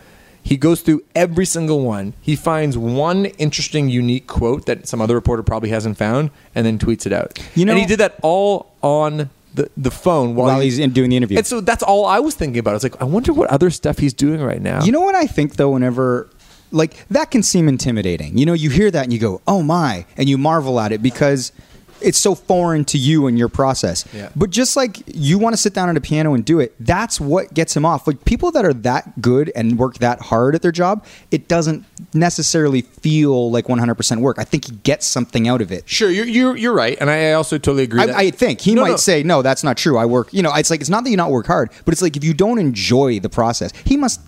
He 0.43 0.57
goes 0.57 0.81
through 0.81 1.03
every 1.15 1.45
single 1.45 1.81
one. 1.81 2.13
He 2.21 2.35
finds 2.35 2.77
one 2.77 3.25
interesting, 3.25 3.89
unique 3.89 4.27
quote 4.27 4.67
that 4.67 4.87
some 4.87 5.01
other 5.01 5.15
reporter 5.15 5.41
probably 5.41 5.69
hasn't 5.69 5.97
found, 5.97 6.29
and 6.53 6.65
then 6.67 6.77
tweets 6.77 7.07
it 7.07 7.13
out. 7.13 7.39
You 7.55 7.65
know- 7.65 7.71
and 7.71 7.79
he 7.81 7.87
did 7.87 7.99
that 7.99 8.19
all 8.21 8.71
on 8.83 9.31
the, 9.55 9.71
the 9.75 9.89
phone 9.89 10.35
while, 10.35 10.47
While 10.47 10.59
he's 10.59 10.77
in 10.77 10.91
doing 10.91 11.09
the 11.09 11.17
interview. 11.17 11.37
And 11.37 11.47
so 11.47 11.61
that's 11.61 11.81
all 11.81 12.05
I 12.05 12.19
was 12.19 12.35
thinking 12.35 12.59
about. 12.59 12.71
I 12.71 12.73
was 12.75 12.83
like, 12.83 13.01
I 13.01 13.05
wonder 13.05 13.33
what 13.33 13.49
other 13.49 13.71
stuff 13.71 13.97
he's 13.97 14.13
doing 14.13 14.41
right 14.41 14.61
now. 14.61 14.83
You 14.83 14.91
know 14.91 15.01
what 15.01 15.15
I 15.15 15.25
think 15.25 15.55
though, 15.55 15.71
whenever 15.71 16.29
like 16.71 17.07
that 17.07 17.31
can 17.31 17.41
seem 17.41 17.67
intimidating. 17.67 18.37
You 18.37 18.45
know, 18.45 18.53
you 18.53 18.69
hear 18.69 18.91
that 18.91 19.03
and 19.05 19.13
you 19.13 19.19
go, 19.19 19.41
"Oh 19.47 19.63
my," 19.63 20.05
and 20.17 20.27
you 20.27 20.37
marvel 20.37 20.79
at 20.79 20.91
it 20.91 21.01
because 21.01 21.53
it's 22.01 22.17
so 22.17 22.35
foreign 22.35 22.85
to 22.85 22.97
you 22.97 23.27
and 23.27 23.37
your 23.37 23.49
process. 23.49 24.05
Yeah. 24.13 24.29
But 24.35 24.49
just 24.49 24.75
like 24.75 25.01
you 25.07 25.37
want 25.39 25.53
to 25.53 25.57
sit 25.57 25.73
down 25.73 25.89
at 25.89 25.97
a 25.97 26.01
piano 26.01 26.33
and 26.33 26.43
do 26.45 26.59
it, 26.59 26.75
that's 26.79 27.19
what 27.19 27.53
gets 27.53 27.75
him 27.75 27.85
off. 27.85 28.05
Like 28.07 28.25
people 28.25 28.51
that 28.51 28.65
are 28.65 28.73
that 28.73 29.21
good 29.21 29.51
and 29.55 29.77
work 29.79 29.99
that 29.99 30.21
hard 30.21 30.55
at 30.55 30.61
their 30.61 30.71
job, 30.71 31.05
it 31.31 31.47
doesn't 31.47 31.85
necessarily 32.13 32.81
feel 32.81 33.51
like 33.51 33.65
100% 33.65 34.19
work. 34.21 34.37
I 34.39 34.43
think 34.43 34.65
he 34.65 34.73
gets 34.77 35.05
something 35.05 35.47
out 35.47 35.61
of 35.61 35.71
it. 35.71 35.87
Sure, 35.87 36.09
you're, 36.09 36.25
you're 36.25 36.55
you're 36.55 36.73
right, 36.73 36.97
and 36.99 37.09
I 37.09 37.33
also 37.33 37.57
totally 37.57 37.83
agree. 37.83 38.05
that- 38.05 38.15
I, 38.15 38.23
I 38.23 38.31
think 38.31 38.61
he 38.61 38.75
No, 38.75 38.81
might 38.81 38.89
no. 38.91 38.95
say, 38.97 39.23
"No, 39.23 39.41
that's 39.41 39.63
not 39.63 39.77
true. 39.77 39.97
I 39.97 40.05
work." 40.05 40.33
You 40.33 40.41
know, 40.41 40.53
it's 40.53 40.69
like 40.69 40.81
it's 40.81 40.89
not 40.89 41.03
that 41.03 41.09
you 41.09 41.17
not 41.17 41.31
work 41.31 41.47
hard, 41.47 41.69
but 41.85 41.93
it's 41.93 42.01
like 42.01 42.15
if 42.17 42.23
you 42.23 42.33
don't 42.33 42.59
enjoy 42.59 43.19
the 43.19 43.29
process, 43.29 43.71
he 43.85 43.97
must. 43.97 44.19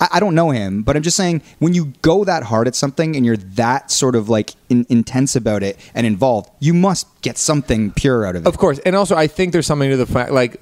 I, 0.00 0.08
I 0.12 0.20
don't 0.20 0.34
know 0.34 0.50
him, 0.50 0.82
but 0.82 0.96
I'm 0.96 1.02
just 1.02 1.16
saying 1.16 1.42
when 1.58 1.74
you 1.74 1.92
go 2.02 2.24
that 2.24 2.44
hard 2.44 2.66
at 2.66 2.74
something 2.74 3.16
and 3.16 3.24
you're 3.24 3.36
that 3.36 3.90
sort 3.90 4.14
of 4.14 4.28
like 4.28 4.54
in, 4.68 4.86
intense 4.88 5.36
about 5.36 5.62
it 5.62 5.78
and 5.94 6.06
involved, 6.06 6.50
you 6.60 6.74
must 6.74 7.06
get 7.22 7.38
something 7.38 7.92
pure 7.92 8.26
out 8.26 8.36
of 8.36 8.42
it. 8.44 8.48
Of 8.48 8.58
course, 8.58 8.78
and 8.80 8.94
also 8.94 9.16
I 9.16 9.26
think 9.26 9.52
there's 9.52 9.66
something 9.66 9.90
to 9.90 9.96
the 9.96 10.06
fact, 10.06 10.30
like 10.32 10.56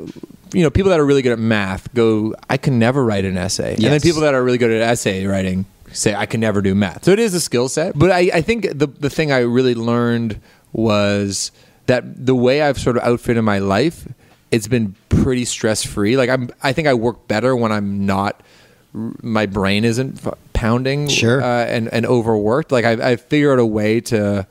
you 0.53 0.63
know, 0.63 0.71
people 0.71 0.91
that 0.91 1.01
are 1.01 1.05
really 1.05 1.23
good 1.23 1.33
at 1.33 1.39
math 1.39 1.93
go, 1.95 2.35
I 2.49 2.57
can 2.57 2.79
never 2.79 3.05
write 3.05 3.25
an 3.25 3.37
essay, 3.37 3.75
and 3.75 3.85
then 3.85 4.01
people 4.01 4.23
that 4.23 4.35
are 4.35 4.43
really 4.43 4.59
good 4.59 4.71
at 4.71 4.83
essay 4.83 5.27
writing 5.27 5.67
say, 5.93 6.15
I 6.15 6.27
can 6.27 6.41
never 6.41 6.61
do 6.63 6.75
math. 6.75 7.05
So 7.05 7.13
it 7.13 7.19
is 7.19 7.35
a 7.35 7.41
skill 7.41 7.69
set, 7.69 7.99
but 7.99 8.11
I, 8.11 8.31
I 8.35 8.41
think 8.43 8.79
the 8.79 8.87
the 8.87 9.11
thing 9.11 9.33
I 9.33 9.41
really 9.41 9.75
learned 9.75 10.41
was 10.73 11.53
that 11.87 12.27
the 12.27 12.35
way 12.35 12.63
I've 12.63 12.79
sort 12.79 12.97
of 12.97 13.03
outfitted 13.03 13.43
my 13.45 13.59
life, 13.59 14.09
it's 14.51 14.69
been 14.69 14.95
pretty 15.09 15.45
stress 15.45 15.85
free. 15.85 16.17
Like 16.17 16.29
I'm, 16.29 16.51
I 16.63 16.73
think 16.73 16.89
I 16.89 16.95
work 16.95 17.27
better 17.29 17.57
when 17.57 17.73
I'm 17.73 18.07
not. 18.07 18.41
My 19.23 19.45
brain 19.47 19.85
isn't 19.85 20.25
f- 20.27 20.35
pounding, 20.55 21.09
Sure. 21.09 21.43
uh, 21.43 21.65
and 21.67 21.89
and 21.93 22.07
overworked. 22.07 22.73
Like 22.73 22.85
I, 22.87 22.93
I 23.13 23.17
figured 23.17 23.59
out 23.59 23.63
a 23.63 23.67
way 23.67 24.01
to 24.03 24.47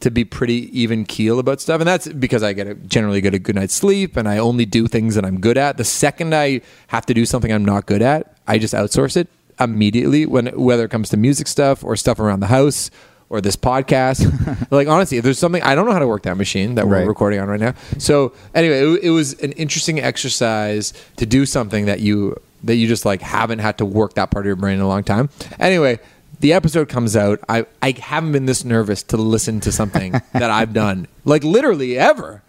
to 0.00 0.10
be 0.12 0.24
pretty 0.24 0.70
even 0.80 1.04
keel 1.04 1.40
about 1.40 1.60
stuff, 1.60 1.80
and 1.80 1.88
that's 1.88 2.06
because 2.06 2.42
I 2.44 2.52
get 2.52 2.68
a, 2.68 2.74
generally 2.76 3.20
get 3.20 3.34
a 3.34 3.38
good 3.40 3.56
night's 3.56 3.74
sleep, 3.74 4.16
and 4.16 4.28
I 4.28 4.38
only 4.38 4.64
do 4.64 4.86
things 4.86 5.16
that 5.16 5.24
I'm 5.24 5.40
good 5.40 5.58
at. 5.58 5.76
The 5.76 5.84
second 5.84 6.36
I 6.36 6.60
have 6.86 7.04
to 7.06 7.14
do 7.14 7.26
something 7.26 7.52
I'm 7.52 7.64
not 7.64 7.86
good 7.86 8.00
at, 8.00 8.36
I 8.46 8.58
just 8.58 8.74
outsource 8.74 9.16
it 9.16 9.26
immediately. 9.58 10.24
When 10.24 10.46
whether 10.48 10.84
it 10.84 10.90
comes 10.92 11.08
to 11.08 11.16
music 11.16 11.48
stuff 11.48 11.82
or 11.82 11.96
stuff 11.96 12.20
around 12.20 12.38
the 12.40 12.46
house 12.46 12.92
or 13.28 13.40
this 13.40 13.56
podcast, 13.56 14.70
like 14.70 14.86
honestly, 14.86 15.18
if 15.18 15.24
there's 15.24 15.38
something 15.40 15.62
I 15.64 15.74
don't 15.74 15.86
know 15.86 15.92
how 15.92 15.98
to 15.98 16.06
work 16.06 16.22
that 16.22 16.36
machine 16.36 16.76
that 16.76 16.86
we're 16.86 16.98
Right. 17.00 17.06
recording 17.08 17.40
on 17.40 17.48
right 17.48 17.58
now. 17.60 17.74
So 17.98 18.34
anyway, 18.54 18.78
it, 18.78 19.00
it 19.04 19.10
was 19.10 19.32
an 19.40 19.50
interesting 19.52 19.98
exercise 19.98 20.92
to 21.16 21.26
do 21.26 21.44
something 21.44 21.86
that 21.86 21.98
you 21.98 22.36
that 22.64 22.76
you 22.76 22.86
just 22.86 23.04
like 23.04 23.20
haven't 23.22 23.60
had 23.60 23.78
to 23.78 23.84
work 23.84 24.14
that 24.14 24.30
part 24.30 24.44
of 24.44 24.46
your 24.46 24.56
brain 24.56 24.74
in 24.74 24.80
a 24.80 24.88
long 24.88 25.04
time. 25.04 25.30
Anyway, 25.58 25.98
the 26.40 26.52
episode 26.52 26.88
comes 26.88 27.16
out. 27.16 27.40
I 27.48 27.66
I 27.82 27.92
haven't 27.92 28.32
been 28.32 28.46
this 28.46 28.64
nervous 28.64 29.02
to 29.04 29.16
listen 29.16 29.60
to 29.60 29.72
something 29.72 30.12
that 30.32 30.50
I've 30.50 30.72
done 30.72 31.06
like 31.24 31.44
literally 31.44 31.98
ever. 31.98 32.42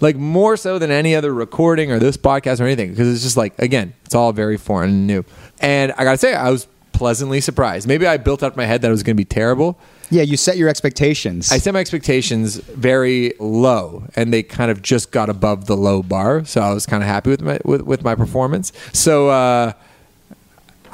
Like 0.00 0.16
more 0.16 0.56
so 0.56 0.78
than 0.78 0.90
any 0.90 1.14
other 1.14 1.32
recording 1.32 1.90
or 1.92 1.98
this 1.98 2.16
podcast 2.16 2.60
or 2.60 2.64
anything 2.64 2.90
because 2.90 3.12
it's 3.12 3.22
just 3.22 3.36
like 3.36 3.58
again, 3.58 3.94
it's 4.04 4.14
all 4.14 4.32
very 4.32 4.56
foreign 4.56 4.90
and 4.90 5.06
new. 5.06 5.24
And 5.60 5.92
I 5.92 6.04
got 6.04 6.12
to 6.12 6.18
say 6.18 6.34
I 6.34 6.50
was 6.50 6.66
pleasantly 6.94 7.40
surprised. 7.40 7.86
Maybe 7.86 8.06
I 8.06 8.16
built 8.16 8.42
up 8.42 8.56
my 8.56 8.64
head 8.64 8.80
that 8.82 8.88
it 8.88 8.90
was 8.90 9.02
going 9.02 9.16
to 9.16 9.20
be 9.20 9.24
terrible. 9.26 9.78
yeah, 10.10 10.22
you 10.22 10.36
set 10.36 10.56
your 10.56 10.68
expectations. 10.68 11.52
I 11.52 11.58
set 11.58 11.74
my 11.74 11.80
expectations 11.80 12.56
very 12.56 13.34
low, 13.38 14.04
and 14.16 14.32
they 14.32 14.42
kind 14.42 14.70
of 14.70 14.80
just 14.80 15.10
got 15.10 15.28
above 15.28 15.66
the 15.66 15.76
low 15.76 16.02
bar. 16.02 16.44
So 16.44 16.60
I 16.60 16.72
was 16.72 16.86
kind 16.86 17.02
of 17.02 17.08
happy 17.08 17.30
with 17.30 17.42
my 17.42 17.58
with, 17.64 17.82
with 17.82 18.02
my 18.02 18.14
performance. 18.14 18.72
So 18.92 19.28
uh, 19.28 19.72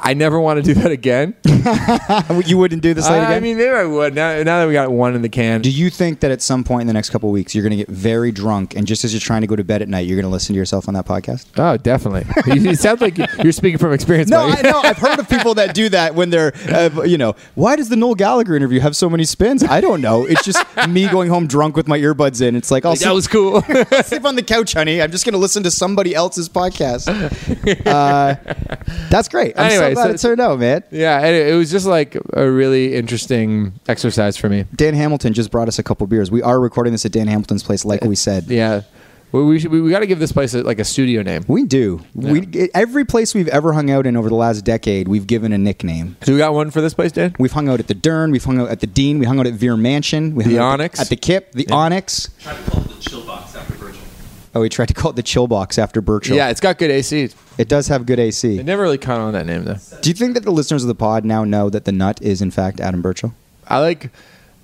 I 0.03 0.15
never 0.15 0.39
want 0.39 0.63
to 0.63 0.73
do 0.73 0.79
that 0.81 0.91
again. 0.91 1.35
you 2.47 2.57
wouldn't 2.57 2.81
do 2.81 2.93
this 2.93 3.07
late 3.07 3.19
I, 3.19 3.25
again. 3.25 3.37
I 3.37 3.39
mean, 3.39 3.57
maybe 3.57 3.69
I 3.69 3.85
would. 3.85 4.15
Now, 4.15 4.41
now 4.41 4.59
that 4.59 4.67
we 4.67 4.73
got 4.73 4.91
one 4.91 5.13
in 5.13 5.21
the 5.21 5.29
can, 5.29 5.61
do 5.61 5.69
you 5.69 5.89
think 5.89 6.21
that 6.21 6.31
at 6.31 6.41
some 6.41 6.63
point 6.63 6.81
in 6.81 6.87
the 6.87 6.93
next 6.93 7.11
couple 7.11 7.29
of 7.29 7.33
weeks 7.33 7.53
you're 7.53 7.61
going 7.61 7.71
to 7.71 7.77
get 7.77 7.87
very 7.87 8.31
drunk 8.31 8.75
and 8.75 8.87
just 8.87 9.03
as 9.03 9.13
you're 9.13 9.19
trying 9.19 9.41
to 9.41 9.47
go 9.47 9.55
to 9.55 9.63
bed 9.63 9.81
at 9.81 9.89
night 9.89 10.07
you're 10.07 10.15
going 10.15 10.29
to 10.29 10.31
listen 10.31 10.53
to 10.53 10.57
yourself 10.57 10.87
on 10.87 10.95
that 10.95 11.05
podcast? 11.05 11.45
oh, 11.57 11.77
definitely. 11.77 12.25
you, 12.59 12.71
it 12.71 12.79
sounds 12.79 13.01
like 13.01 13.17
you're 13.43 13.51
speaking 13.51 13.77
from 13.77 13.93
experience. 13.93 14.29
No, 14.29 14.47
buddy. 14.49 14.67
I 14.67 14.71
know. 14.71 14.79
I've 14.79 14.97
heard 14.97 15.19
of 15.19 15.29
people 15.29 15.53
that 15.55 15.75
do 15.75 15.89
that 15.89 16.15
when 16.15 16.29
they're, 16.29 16.53
uh, 16.69 17.03
you 17.03 17.17
know, 17.17 17.35
why 17.55 17.75
does 17.75 17.89
the 17.89 17.95
Noel 17.95 18.15
Gallagher 18.15 18.55
interview 18.55 18.79
have 18.79 18.95
so 18.95 19.09
many 19.09 19.23
spins? 19.23 19.63
I 19.63 19.81
don't 19.81 20.01
know. 20.01 20.25
It's 20.25 20.43
just 20.43 20.65
me 20.89 21.07
going 21.07 21.29
home 21.29 21.47
drunk 21.47 21.75
with 21.75 21.87
my 21.87 21.99
earbuds 21.99 22.41
in. 22.41 22.55
It's 22.55 22.71
like, 22.71 22.85
I'll 22.85 22.91
Like, 22.91 23.01
that 23.01 23.13
was 23.13 23.27
cool. 23.27 23.61
sleep, 23.61 23.87
sleep 24.05 24.25
on 24.25 24.35
the 24.35 24.43
couch, 24.43 24.73
honey. 24.73 25.01
I'm 25.01 25.11
just 25.11 25.25
going 25.25 25.33
to 25.33 25.39
listen 25.39 25.63
to 25.63 25.71
somebody 25.71 26.15
else's 26.15 26.49
podcast. 26.49 27.07
Uh, 27.85 28.35
that's 29.09 29.27
great. 29.27 29.53
I'm 29.57 29.71
Anyway, 29.71 29.90
so 29.90 29.90
glad 29.93 30.07
so- 30.07 30.27
it 30.27 30.29
turned 30.29 30.41
out, 30.41 30.59
man. 30.59 30.83
yeah, 30.91 31.17
and 31.19 31.35
it, 31.35 31.47
it 31.47 31.55
was 31.55 31.71
just 31.71 31.85
like 31.85 32.17
a 32.33 32.49
really 32.49 32.95
interesting 32.95 33.73
exercise 33.87 34.37
for 34.37 34.49
me. 34.49 34.65
Dan 34.75 34.93
Hamilton 34.93 35.33
just 35.33 35.51
brought 35.51 35.67
us 35.67 35.79
a 35.79 35.83
couple 35.83 36.07
beers. 36.07 36.31
We 36.31 36.41
are 36.41 36.59
recording 36.59 36.93
this 36.93 37.05
at 37.05 37.11
Dan 37.11 37.27
Hamilton's 37.27 37.63
place, 37.63 37.85
like 37.85 38.03
we 38.03 38.15
said. 38.15 38.45
Yeah, 38.47 38.81
we 39.31 39.43
we, 39.45 39.59
should, 39.59 39.71
we, 39.71 39.81
we 39.81 39.89
got 39.91 39.99
to 39.99 40.07
give 40.07 40.19
this 40.19 40.31
place 40.33 40.53
a, 40.53 40.61
like 40.63 40.79
a 40.79 40.83
studio 40.83 41.21
name. 41.21 41.43
We 41.47 41.63
do. 41.63 42.01
We 42.13 42.69
every 42.73 43.05
place 43.05 43.33
we've 43.33 43.47
ever 43.47 43.71
hung 43.73 43.89
out 43.89 44.05
in 44.05 44.17
over 44.17 44.27
the 44.29 44.35
last 44.35 44.65
decade, 44.65 45.07
we've 45.07 45.25
given 45.27 45.53
a 45.53 45.57
nickname. 45.57 46.17
So 46.23 46.33
we 46.33 46.37
got 46.37 46.53
one 46.53 46.69
for 46.71 46.81
this 46.81 46.93
place, 46.93 47.11
Dan. 47.13 47.33
We've 47.39 47.51
hung 47.51 47.69
out 47.69 47.79
at 47.79 47.87
the 47.87 47.93
Dern. 47.93 48.31
We've 48.31 48.43
hung 48.43 48.59
out 48.59 48.69
at 48.69 48.81
the 48.81 48.87
Dean. 48.87 49.19
We 49.19 49.25
hung 49.25 49.39
out 49.39 49.47
at 49.47 49.53
Veer 49.53 49.77
Mansion. 49.77 50.35
We 50.35 50.43
The 50.43 50.55
hung 50.57 50.59
out 50.59 50.73
Onyx. 50.81 50.99
At 50.99 51.07
the 51.09 51.15
Kip. 51.15 51.53
The 51.53 51.65
Yeah. 51.69 51.75
Onyx. 51.75 52.29
Tried 52.39 52.57
to 52.57 52.71
call 52.71 52.81
it 52.81 52.87
the 52.89 52.99
chill 53.09 53.21
box 53.25 53.50
after 53.50 53.50
Birchall. 53.50 53.50
Oh, 54.53 54.61
we 54.61 54.69
tried 54.69 54.89
to 54.89 54.93
call 54.93 55.11
it 55.11 55.15
the 55.15 55.23
Chill 55.23 55.47
Box 55.47 55.77
after 55.77 56.01
Birchall. 56.01 56.35
Yeah, 56.35 56.49
it's 56.49 56.59
got 56.59 56.77
good 56.77 56.91
AC. 56.91 57.29
It 57.57 57.69
does 57.69 57.87
have 57.87 58.05
good 58.05 58.19
AC. 58.19 58.57
They 58.57 58.63
never 58.63 58.81
really 58.81 58.97
caught 58.97 59.19
on 59.19 59.33
that 59.33 59.45
name 59.45 59.63
though. 59.63 59.77
Do 60.01 60.09
you 60.09 60.13
think 60.13 60.33
that 60.33 60.43
the 60.43 60.51
listeners 60.51 60.83
of 60.83 60.89
the 60.89 60.95
pod 60.95 61.23
now 61.23 61.43
know 61.43 61.69
that 61.69 61.85
the 61.85 61.91
nut 61.91 62.21
is 62.21 62.41
in 62.41 62.51
fact 62.51 62.79
Adam 62.81 63.01
Birchall? 63.01 63.33
I 63.67 63.79
like 63.79 64.11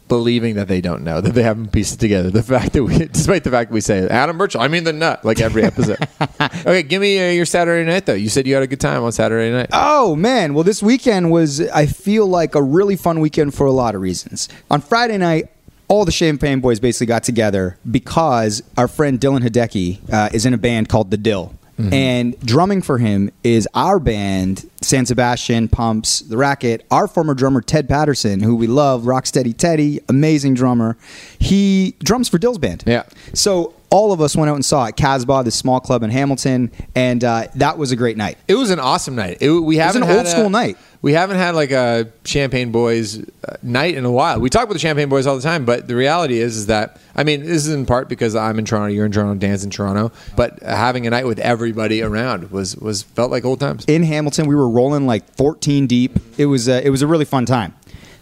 believing 0.08 0.56
that 0.56 0.68
they 0.68 0.80
don't 0.82 1.04
know 1.04 1.20
that 1.20 1.34
they 1.34 1.44
haven't 1.44 1.72
pieced 1.72 1.94
it 1.94 2.00
together. 2.00 2.30
The 2.30 2.44
fact 2.44 2.74
that 2.74 2.84
we, 2.84 2.98
despite 3.08 3.44
the 3.44 3.52
fact 3.52 3.70
that 3.70 3.74
we 3.74 3.82
say 3.82 4.08
Adam 4.08 4.38
Birchall, 4.38 4.62
I 4.62 4.68
mean 4.68 4.84
the 4.84 4.94
nut, 4.94 5.24
like 5.24 5.40
every 5.40 5.64
episode. 5.64 5.98
okay, 6.42 6.84
give 6.84 7.02
me 7.02 7.20
uh, 7.20 7.32
your 7.32 7.46
Saturday 7.46 7.90
night 7.90 8.06
though. 8.06 8.14
You 8.14 8.30
said 8.30 8.48
you 8.48 8.54
had 8.54 8.64
a 8.64 8.68
good 8.68 8.82
time 8.82 9.04
on 9.04 9.12
Saturday 9.12 9.52
night. 9.52 9.70
Oh 9.72 10.16
man, 10.16 10.54
well 10.54 10.64
this 10.64 10.84
weekend 10.84 11.32
was 11.32 11.62
I 11.70 11.86
feel 11.86 12.28
like 12.28 12.56
a 12.56 12.62
really 12.62 12.96
fun 12.96 13.20
weekend 13.20 13.54
for 13.54 13.66
a 13.66 13.72
lot 13.72 13.96
of 13.96 14.02
reasons. 14.02 14.50
On 14.70 14.82
Friday 14.82 15.18
night, 15.18 15.50
all 15.88 16.06
the 16.06 16.12
Champagne 16.12 16.60
Boys 16.60 16.80
basically 16.80 17.08
got 17.08 17.24
together 17.24 17.78
because 17.90 18.62
our 18.78 18.88
friend 18.88 19.20
Dylan 19.20 19.40
Hideki 19.48 20.12
uh, 20.12 20.30
is 20.34 20.46
in 20.46 20.54
a 20.54 20.58
band 20.58 20.90
called 20.90 21.12
The 21.12 21.18
Dill. 21.18 21.54
And 21.80 22.36
drumming 22.40 22.82
for 22.82 22.98
him 22.98 23.30
is 23.44 23.68
our 23.76 24.00
band, 24.00 24.68
San 24.82 25.06
Sebastian, 25.06 25.68
Pumps, 25.68 26.22
The 26.22 26.36
Racket. 26.36 26.84
Our 26.90 27.08
former 27.08 27.36
drummer, 27.36 27.62
Ted 27.62 27.88
Patterson, 27.88 28.40
who 28.40 28.56
we 28.56 28.66
love, 28.66 29.04
Rocksteady 29.04 29.56
Teddy, 29.56 30.00
amazing 30.10 30.56
drummer. 30.56 30.98
He 31.38 31.94
drums 32.00 32.30
for 32.30 32.40
Dill's 32.40 32.58
band. 32.58 32.84
Yeah. 32.88 33.04
So 33.36 33.76
all 33.92 34.12
of 34.12 34.22
us 34.22 34.36
went 34.36 34.50
out 34.50 34.56
and 34.56 34.66
saw 34.66 34.86
it, 34.86 34.96
Casbah, 34.96 35.44
this 35.44 35.54
small 35.56 35.80
club 35.80 36.02
in 36.02 36.10
Hamilton, 36.10 36.72
and 36.96 37.24
uh, 37.24 37.48
that 37.54 37.78
was 37.78 37.92
a 37.92 37.96
great 37.96 38.18
night. 38.18 38.40
It 38.48 38.56
was 38.56 38.72
an 38.72 38.80
awesome 38.80 39.14
night. 39.16 39.38
It, 39.40 39.52
we 39.52 39.76
was 39.76 39.78
haven't 39.86 40.02
an 40.02 40.08
had 40.10 40.18
old 40.18 40.26
a- 40.26 40.30
school 40.32 40.50
night. 40.50 40.78
We 41.02 41.14
haven't 41.14 41.38
had 41.38 41.56
like 41.56 41.72
a 41.72 42.12
Champagne 42.26 42.72
Boys 42.72 43.20
uh, 43.20 43.58
night 43.62 43.96
in 43.96 44.06
a 44.06 44.12
while. 44.12 44.40
We 44.40 44.50
talk 44.50 44.64
about 44.64 44.74
the 44.74 44.80
Champagne 44.80 45.10
Boys 45.10 45.28
all 45.28 45.36
the 45.36 45.42
time, 45.42 45.64
but 45.64 45.88
the 45.88 45.96
reality 45.96 46.40
is, 46.40 46.58
is 46.58 46.66
that 46.68 47.00
I 47.16 47.24
mean, 47.24 47.42
this 47.42 47.66
is 47.66 47.70
in 47.70 47.86
part 47.86 48.10
because 48.10 48.36
I'm 48.36 48.60
in 48.60 48.66
Toronto, 48.66 48.94
you're 48.94 49.06
in 49.06 49.12
Toronto, 49.12 49.40
Dan's 49.40 49.64
in 49.64 49.70
Toronto, 49.70 50.12
but 50.36 50.62
having 50.62 51.08
a 51.08 51.10
night 51.10 51.26
with 51.26 51.40
everybody 51.40 52.02
around 52.02 52.52
was 52.52 52.76
was 52.78 53.04
felt 53.04 53.32
like 53.32 53.46
old 53.46 53.60
times. 53.60 53.86
in 53.88 54.04
Hamilton. 54.04 54.48
We 54.48 54.56
were 54.56 54.70
rolling 54.70 55.06
like 55.06 55.30
14 55.36 55.88
deep. 55.88 56.20
It 56.38 56.48
was 56.48 56.68
a, 56.68 56.86
it 56.86 56.90
was 56.90 57.02
a 57.02 57.08
really 57.08 57.26
fun 57.26 57.46
time. 57.46 57.74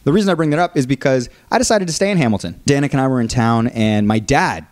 The 0.04 0.14
reason 0.14 0.30
I 0.30 0.36
bring 0.36 0.52
that 0.52 0.60
up 0.60 0.78
is 0.78 0.86
because 0.86 1.30
I 1.50 1.58
decided 1.58 1.88
to 1.88 1.94
stay 1.94 2.12
in 2.12 2.18
Hamilton. 2.20 2.62
Danik 2.68 2.92
and 2.92 3.02
I 3.02 3.08
were 3.08 3.20
in 3.20 3.28
town, 3.28 3.68
and 3.70 4.08
my 4.08 4.20
dad 4.20 4.68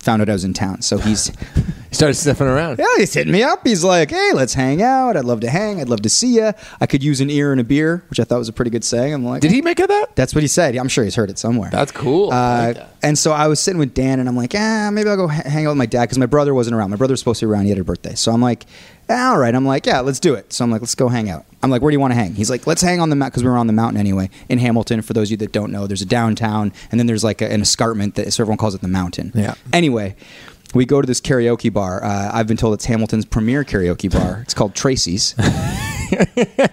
found 0.00 0.20
out 0.22 0.28
I 0.28 0.32
was 0.32 0.44
in 0.44 0.52
town. 0.54 0.82
So 0.82 0.98
he's 0.98 1.28
He 1.28 1.94
started 1.94 2.14
sniffing 2.14 2.46
around. 2.46 2.78
yeah, 2.78 2.86
he's 2.98 3.12
hitting 3.12 3.32
me 3.32 3.42
up. 3.42 3.66
He's 3.66 3.84
like, 3.84 4.10
"Hey, 4.10 4.32
let's 4.32 4.54
hang 4.54 4.80
out. 4.82 5.16
I'd 5.16 5.24
love 5.24 5.40
to 5.40 5.50
hang. 5.50 5.80
I'd 5.80 5.88
love 5.88 6.02
to 6.02 6.08
see 6.08 6.36
you. 6.36 6.52
I 6.80 6.86
could 6.86 7.02
use 7.02 7.20
an 7.20 7.30
ear 7.30 7.52
and 7.52 7.60
a 7.60 7.64
beer," 7.64 8.02
which 8.10 8.18
I 8.20 8.24
thought 8.24 8.38
was 8.38 8.48
a 8.48 8.52
pretty 8.52 8.70
good 8.70 8.84
saying. 8.84 9.12
I'm 9.12 9.24
like, 9.24 9.42
Did 9.42 9.50
he 9.52 9.60
make 9.62 9.78
it 9.80 9.88
that? 9.88 10.16
That's 10.16 10.34
what 10.34 10.42
he 10.42 10.48
said. 10.48 10.74
I'm 10.76 10.88
sure 10.88 11.04
he's 11.04 11.14
heard 11.16 11.30
it 11.30 11.38
somewhere. 11.38 11.70
That's 11.70 11.92
cool. 11.92 12.32
I 12.32 12.36
Uh, 12.36 12.66
like 12.68 12.76
that. 12.76 12.90
and 13.02 13.18
so 13.18 13.32
I 13.32 13.46
was 13.48 13.60
sitting 13.60 13.78
with 13.78 13.92
Dan, 13.94 14.20
and 14.20 14.28
I'm 14.28 14.36
like, 14.36 14.54
ah, 14.56 14.90
maybe 14.92 15.08
I'll 15.10 15.16
go 15.16 15.28
ha- 15.28 15.42
hang 15.44 15.66
out 15.66 15.70
with 15.70 15.78
my 15.78 15.86
dad 15.86 16.02
because 16.02 16.18
my 16.18 16.26
brother 16.26 16.54
wasn't 16.54 16.76
around. 16.76 16.90
My 16.90 16.96
brother 16.96 17.12
was 17.12 17.20
supposed 17.20 17.40
to 17.40 17.46
be 17.46 17.50
around. 17.52 17.64
He 17.64 17.70
had 17.70 17.78
a 17.78 17.84
birthday. 17.84 18.14
So 18.14 18.32
I'm 18.32 18.40
like, 18.42 18.66
all 19.10 19.38
right. 19.38 19.54
I'm 19.54 19.66
like, 19.66 19.86
yeah, 19.86 20.00
let's 20.00 20.20
do 20.20 20.34
it. 20.34 20.52
So 20.52 20.64
I'm 20.64 20.70
like, 20.70 20.80
let's 20.80 20.94
go 20.94 21.08
hang 21.08 21.28
out. 21.28 21.44
I'm 21.62 21.70
like, 21.70 21.82
where 21.82 21.90
do 21.90 21.94
you 21.94 22.00
want 22.00 22.12
to 22.12 22.16
hang? 22.16 22.34
He's 22.34 22.50
like, 22.50 22.66
let's 22.66 22.82
hang 22.82 23.00
on 23.00 23.10
the 23.10 23.16
mountain 23.16 23.32
because 23.32 23.44
we 23.44 23.50
were 23.50 23.58
on 23.58 23.66
the 23.66 23.72
mountain 23.72 23.98
anyway 23.98 24.30
in 24.48 24.58
Hamilton. 24.58 25.02
For 25.02 25.12
those 25.12 25.28
of 25.28 25.32
you 25.32 25.36
that 25.38 25.52
don't 25.52 25.72
know, 25.72 25.86
there's 25.86 26.02
a 26.02 26.06
downtown, 26.06 26.72
and 26.90 26.98
then 26.98 27.06
there's 27.06 27.24
like 27.24 27.42
a, 27.42 27.50
an 27.50 27.60
escarpment 27.60 28.14
that 28.14 28.32
so 28.32 28.42
everyone 28.42 28.58
calls 28.58 28.74
it 28.74 28.80
the 28.80 28.88
mountain. 28.88 29.32
Yeah. 29.34 29.54
Anyway. 29.72 30.16
We 30.72 30.86
go 30.86 31.00
to 31.00 31.06
this 31.06 31.20
karaoke 31.20 31.72
bar. 31.72 32.04
Uh, 32.04 32.30
I've 32.32 32.46
been 32.46 32.56
told 32.56 32.74
it's 32.74 32.84
Hamilton's 32.84 33.24
premier 33.24 33.64
karaoke 33.64 34.08
bar. 34.08 34.38
It's 34.42 34.54
called 34.54 34.76
Tracy's. 34.76 35.34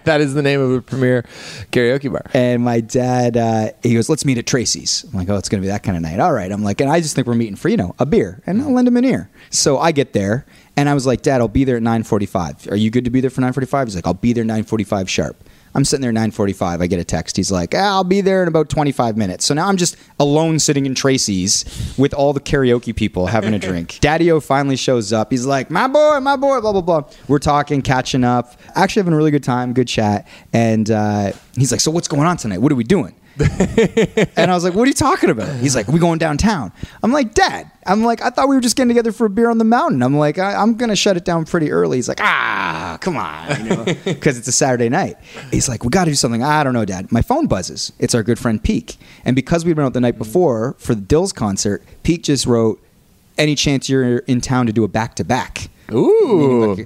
that 0.04 0.18
is 0.20 0.36
the 0.36 0.44
name 0.44 0.62
of 0.62 0.72
a 0.72 0.82
premier 0.84 1.24
karaoke 1.72 2.12
bar. 2.12 2.24
And 2.34 2.64
my 2.64 2.80
dad, 2.80 3.38
uh, 3.38 3.72
he 3.82 3.96
goes, 3.96 4.08
"Let's 4.08 4.24
meet 4.24 4.38
at 4.38 4.46
Tracy's." 4.46 5.04
I'm 5.06 5.18
like, 5.18 5.30
"Oh, 5.30 5.38
it's 5.38 5.50
gonna 5.50 5.62
be 5.62 5.68
that 5.70 5.82
kind 5.82 5.98
of 5.98 6.04
night." 6.04 6.20
All 6.20 6.32
right. 6.32 6.52
I'm 6.52 6.64
like, 6.64 6.80
and 6.80 6.92
I 6.92 7.00
just 7.02 7.16
think 7.16 7.26
we're 7.26 7.34
meeting 7.34 7.56
for 7.56 7.70
you 7.70 7.78
know 7.78 7.96
a 7.98 8.06
beer, 8.06 8.44
and 8.46 8.62
I'll 8.62 8.72
lend 8.72 8.88
him 8.88 8.98
an 8.98 9.06
ear. 9.06 9.32
So 9.50 9.80
I 9.80 9.92
get 9.92 10.14
there, 10.14 10.46
and 10.78 10.88
I 10.88 10.94
was 10.94 11.06
like, 11.06 11.24
"Dad, 11.24 11.42
I'll 11.42 11.48
be 11.50 11.66
there 11.66 11.76
at 11.78 11.84
9:45. 11.84 12.72
Are 12.72 12.78
you 12.78 12.90
good 12.90 13.04
to 13.04 13.12
be 13.12 13.20
there 13.20 13.30
for 13.30 13.42
9:45?" 13.42 13.88
He's 13.88 13.96
like, 13.96 14.08
"I'll 14.08 14.14
be 14.14 14.32
there 14.32 14.46
9:45 14.46 15.10
sharp." 15.10 15.44
I'm 15.76 15.84
sitting 15.86 16.02
there 16.02 16.14
9:45. 16.14 16.82
I 16.82 16.88
get 16.88 17.00
a 17.00 17.04
text. 17.04 17.36
He's 17.36 17.52
like, 17.52 17.76
ah, 17.76 17.96
"I'll 17.96 18.04
be 18.04 18.22
there 18.22 18.42
in 18.42 18.48
about 18.48 18.70
25 18.70 19.18
minutes." 19.18 19.46
So 19.46 19.54
now 19.54 19.68
I'm 19.68 19.78
just 19.78 19.98
alone 20.20 20.60
sitting 20.60 20.86
in 20.86 20.96
Tracy's 20.96 21.66
with 21.98 22.14
all 22.14 22.32
the 22.34 22.40
karaoke 22.40 22.96
people 22.96 23.28
having 23.28 23.54
a 23.54 23.60
drink. 23.70 23.98
Daddy-O 24.02 24.40
finally 24.40 24.76
shows 24.76 25.12
up. 25.12 25.32
He's 25.32 25.46
like, 25.46 25.70
"My 25.70 25.88
boy, 25.88 26.20
my 26.20 26.36
boy," 26.36 26.62
blah 26.62 26.72
blah 26.72 26.82
blah. 26.82 27.04
We're 27.28 27.40
talking, 27.40 27.82
catching 27.82 28.24
up, 28.24 28.56
actually 28.76 29.02
having 29.02 29.14
a 29.14 29.18
really 29.18 29.32
good 29.32 29.44
time, 29.44 29.74
good 29.74 29.88
chat. 29.88 30.28
And 30.54 30.90
uh, 30.90 31.34
he's 31.56 31.72
like, 31.72 31.82
"So 31.82 31.92
what's 31.92 32.08
going 32.08 32.26
on 32.26 32.38
tonight? 32.38 32.60
What 32.60 32.72
are 32.72 32.76
we 32.76 32.84
doing?" 32.84 33.16
and 34.36 34.52
I 34.52 34.54
was 34.56 34.64
like, 34.64 34.74
"What 34.74 34.84
are 34.84 34.88
you 34.88 34.94
talking 34.94 35.30
about?" 35.30 35.56
He's 35.58 35.76
like, 35.76 35.88
"We 35.88 36.00
going 36.00 36.18
downtown." 36.20 36.72
I'm 37.04 37.12
like, 37.12 37.34
"Dad." 37.34 37.70
I'm 37.86 38.04
like, 38.04 38.22
"I 38.22 38.30
thought 38.32 38.50
we 38.50 38.56
were 38.56 38.62
just 38.62 38.76
getting 38.76 38.90
together 38.90 39.12
for 39.12 39.26
a 39.26 39.30
beer 39.30 39.50
on 39.50 39.58
the 39.60 39.64
mountain." 39.64 40.02
I'm 40.02 40.18
like, 40.18 40.40
I- 40.40 40.56
"I'm 40.56 40.76
gonna 40.76 40.96
shut 40.96 41.18
it 41.18 41.26
down 41.26 41.46
pretty 41.46 41.72
early." 41.72 41.98
He's 41.98 42.08
like, 42.08 42.20
"Ah, 42.22 42.98
come 43.00 43.16
on," 43.18 43.64
you 43.64 43.70
know, 43.76 43.84
because 44.06 44.38
it's 44.38 44.48
a 44.48 44.52
Saturday 44.52 44.90
night. 44.90 45.18
He's 45.52 45.70
like, 45.70 45.84
"We 45.84 45.90
got 45.90 46.06
to 46.06 46.12
do 46.12 46.16
something." 46.16 46.44
I 46.44 46.64
don't 46.64 46.74
know, 46.74 46.86
Dad. 46.86 47.12
My 47.12 47.22
phone 47.22 47.48
buzzes. 47.48 47.92
It's 48.00 48.16
our 48.16 48.24
good 48.24 48.40
friend 48.40 48.62
Peak, 48.64 48.98
and 49.26 49.36
because 49.36 49.64
we'd 49.66 49.76
been 49.76 49.86
out 49.86 49.94
the 49.94 50.02
night 50.02 50.18
before 50.18 50.76
for 50.80 50.96
the 50.96 51.02
Dills 51.02 51.32
concert, 51.34 51.84
Peak 52.04 52.24
just 52.24 52.46
wrote, 52.48 52.82
"Any 53.38 53.54
chance 53.56 53.88
you're 53.90 54.20
in 54.20 54.42
town 54.42 54.66
to 54.66 54.74
do 54.74 54.84
a 54.84 54.88
back 54.88 55.16
to 55.16 55.24
back?" 55.24 55.70
Ooh. 55.94 56.86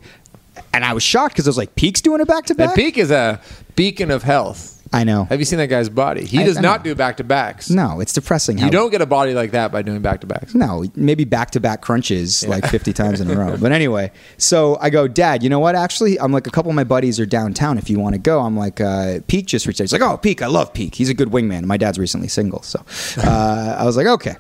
And 0.74 0.84
I 0.86 0.94
was 0.94 1.02
shocked 1.04 1.34
because 1.36 1.48
I 1.48 1.50
was 1.50 1.58
like, 1.58 1.76
"Peak's 1.76 2.02
doing 2.02 2.20
a 2.22 2.26
back 2.26 2.46
to 2.48 2.56
back? 2.56 2.76
Peak 2.76 2.98
is 2.98 3.10
a 3.10 3.40
beacon 3.76 4.12
of 4.12 4.24
health. 4.24 4.71
I 4.94 5.06
know. 5.06 5.24
Have 5.26 5.40
you 5.40 5.46
seen 5.46 5.58
that 5.60 5.68
guy's 5.68 5.88
body? 5.88 6.26
He 6.26 6.40
I- 6.40 6.44
does 6.46 6.58
I 6.58 6.62
not 6.62 6.82
know. 6.82 6.92
do 6.92 6.96
back 6.96 7.18
to 7.18 7.24
backs. 7.24 7.70
No, 7.70 8.02
it's 8.02 8.12
depressing. 8.12 8.58
How 8.58 8.66
You 8.66 8.72
don't 8.72 8.90
get 8.92 9.02
a 9.02 9.06
body 9.06 9.34
like 9.34 9.52
that 9.52 9.72
by 9.72 9.82
doing 9.84 10.02
back 10.02 10.20
to 10.22 10.28
backs. 10.28 10.54
No, 10.54 10.84
maybe 10.96 11.24
back 11.24 11.52
to 11.52 11.60
back 11.62 11.82
crunches 11.82 12.46
like 12.46 12.66
50 12.68 12.92
times 12.92 13.22
in 13.22 13.30
a 13.32 13.36
row. 13.36 13.56
But 13.62 13.72
anyway, 13.72 14.12
so 14.38 14.78
I 14.82 14.90
go, 14.90 15.08
Dad, 15.08 15.44
you 15.44 15.50
know 15.50 15.60
what? 15.60 15.76
Actually, 15.76 16.20
I'm 16.20 16.32
like, 16.34 16.46
a 16.46 16.52
couple 16.52 16.70
of 16.72 16.76
my 16.76 16.84
buddies 16.84 17.20
are 17.20 17.26
downtown 17.26 17.78
if 17.78 17.90
you 17.90 18.00
want 18.00 18.16
to 18.16 18.20
go. 18.20 18.42
I'm 18.42 18.58
like, 18.58 18.82
uh, 18.82 19.20
Peak 19.28 19.46
just 19.46 19.66
reached 19.66 19.80
out. 19.80 19.84
He's 19.86 19.94
like, 19.94 20.02
Oh, 20.02 20.18
Peak, 20.18 20.42
I 20.42 20.48
love 20.48 20.74
Peak. 20.74 20.96
He's 20.96 21.10
a 21.10 21.14
good 21.14 21.30
wingman. 21.30 21.64
My 21.64 21.78
dad's 21.78 21.98
recently 21.98 22.28
single. 22.28 22.62
So 22.64 22.84
uh, 23.24 23.76
I 23.80 23.86
was 23.86 23.96
like, 23.96 24.08
Okay. 24.08 24.36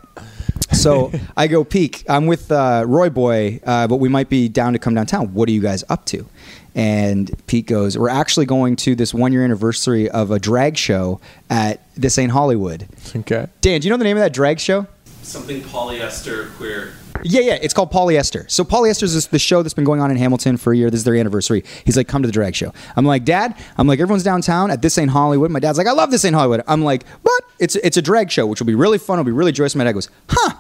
So 0.74 1.12
I 1.36 1.48
go, 1.48 1.63
Peak, 1.65 2.03
I'm 2.08 2.27
with 2.27 2.51
uh, 2.51 2.84
Roy 2.88 3.10
Boy, 3.10 3.60
uh, 3.65 3.88
but 3.88 3.98
we 3.98 4.08
might 4.10 4.29
be 4.29 4.48
down 4.48 4.74
to 4.74 4.79
come 4.79 4.93
downtown. 4.96 5.34
What 5.34 5.50
are 5.50 5.51
you 5.51 5.62
guys 5.62 5.84
up 5.89 6.05
to? 6.08 6.25
And 6.75 7.31
Pete 7.47 7.67
goes, 7.67 7.97
We're 7.97 8.09
actually 8.09 8.45
going 8.45 8.75
to 8.77 8.95
this 8.95 9.13
one 9.13 9.33
year 9.33 9.43
anniversary 9.43 10.09
of 10.09 10.31
a 10.31 10.39
drag 10.39 10.77
show 10.77 11.19
at 11.49 11.81
This 11.95 12.17
Ain't 12.17 12.31
Hollywood. 12.31 12.87
Okay. 13.15 13.47
Dan, 13.61 13.81
do 13.81 13.87
you 13.87 13.91
know 13.91 13.97
the 13.97 14.03
name 14.03 14.17
of 14.17 14.23
that 14.23 14.33
drag 14.33 14.59
show? 14.59 14.87
Something 15.21 15.61
polyester 15.61 16.53
queer. 16.55 16.93
Yeah, 17.23 17.41
yeah, 17.41 17.59
it's 17.61 17.73
called 17.73 17.91
Polyester. 17.91 18.49
So 18.49 18.63
Polyester 18.63 19.03
is 19.03 19.27
the 19.27 19.37
show 19.37 19.61
that's 19.61 19.73
been 19.73 19.85
going 19.85 20.01
on 20.01 20.09
in 20.09 20.17
Hamilton 20.17 20.57
for 20.57 20.73
a 20.73 20.77
year. 20.77 20.89
This 20.89 21.01
is 21.01 21.03
their 21.03 21.15
anniversary. 21.15 21.63
He's 21.85 21.95
like, 21.95 22.07
come 22.07 22.23
to 22.23 22.27
the 22.27 22.31
drag 22.33 22.55
show. 22.55 22.73
I'm 22.95 23.05
like, 23.05 23.25
Dad. 23.25 23.55
I'm 23.77 23.87
like, 23.87 23.99
everyone's 23.99 24.23
downtown 24.23 24.71
at 24.71 24.81
This 24.81 24.97
Ain't 24.97 25.11
Hollywood. 25.11 25.51
My 25.51 25.59
dad's 25.59 25.77
like, 25.77 25.87
I 25.87 25.91
love 25.91 26.09
This 26.09 26.25
Ain't 26.25 26.35
Hollywood. 26.35 26.63
I'm 26.67 26.83
like, 26.83 27.03
but 27.23 27.41
it's 27.59 27.75
it's 27.77 27.97
a 27.97 28.01
drag 28.01 28.31
show, 28.31 28.47
which 28.47 28.59
will 28.59 28.67
be 28.67 28.75
really 28.75 28.97
fun. 28.97 29.19
It'll 29.19 29.25
be 29.25 29.31
really 29.31 29.51
joyous. 29.51 29.75
My 29.75 29.83
dad 29.83 29.91
goes, 29.91 30.09
huh. 30.29 30.55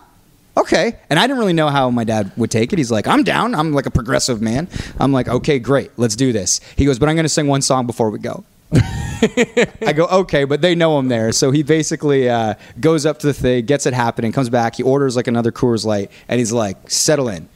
Okay, 0.57 0.97
and 1.09 1.17
I 1.17 1.23
didn't 1.27 1.39
really 1.39 1.53
know 1.53 1.69
how 1.69 1.89
my 1.89 2.03
dad 2.03 2.31
would 2.35 2.51
take 2.51 2.73
it. 2.73 2.77
He's 2.77 2.91
like, 2.91 3.07
"I'm 3.07 3.23
down. 3.23 3.55
I'm 3.55 3.71
like 3.71 3.85
a 3.85 3.91
progressive 3.91 4.41
man." 4.41 4.67
I'm 4.99 5.13
like, 5.13 5.29
"Okay, 5.29 5.59
great. 5.59 5.91
Let's 5.97 6.15
do 6.15 6.33
this." 6.33 6.59
He 6.75 6.85
goes, 6.85 6.99
"But 6.99 7.07
I'm 7.09 7.15
going 7.15 7.23
to 7.25 7.29
sing 7.29 7.47
one 7.47 7.61
song 7.61 7.87
before 7.87 8.09
we 8.09 8.19
go." 8.19 8.43
I 8.73 9.93
go, 9.93 10.05
okay, 10.07 10.45
but 10.45 10.61
they 10.61 10.75
know 10.75 10.97
him 10.97 11.09
there. 11.09 11.31
So 11.31 11.51
he 11.51 11.61
basically 11.61 12.29
uh, 12.29 12.55
goes 12.79 13.05
up 13.05 13.19
to 13.19 13.27
the 13.27 13.33
thing, 13.33 13.65
gets 13.65 13.85
it 13.85 13.93
happening, 13.93 14.31
comes 14.31 14.49
back. 14.49 14.75
He 14.75 14.83
orders 14.83 15.15
like 15.15 15.27
another 15.27 15.51
Coors 15.51 15.85
Light, 15.85 16.09
and 16.27 16.39
he's 16.39 16.51
like, 16.51 16.89
settle 16.89 17.27
in. 17.27 17.49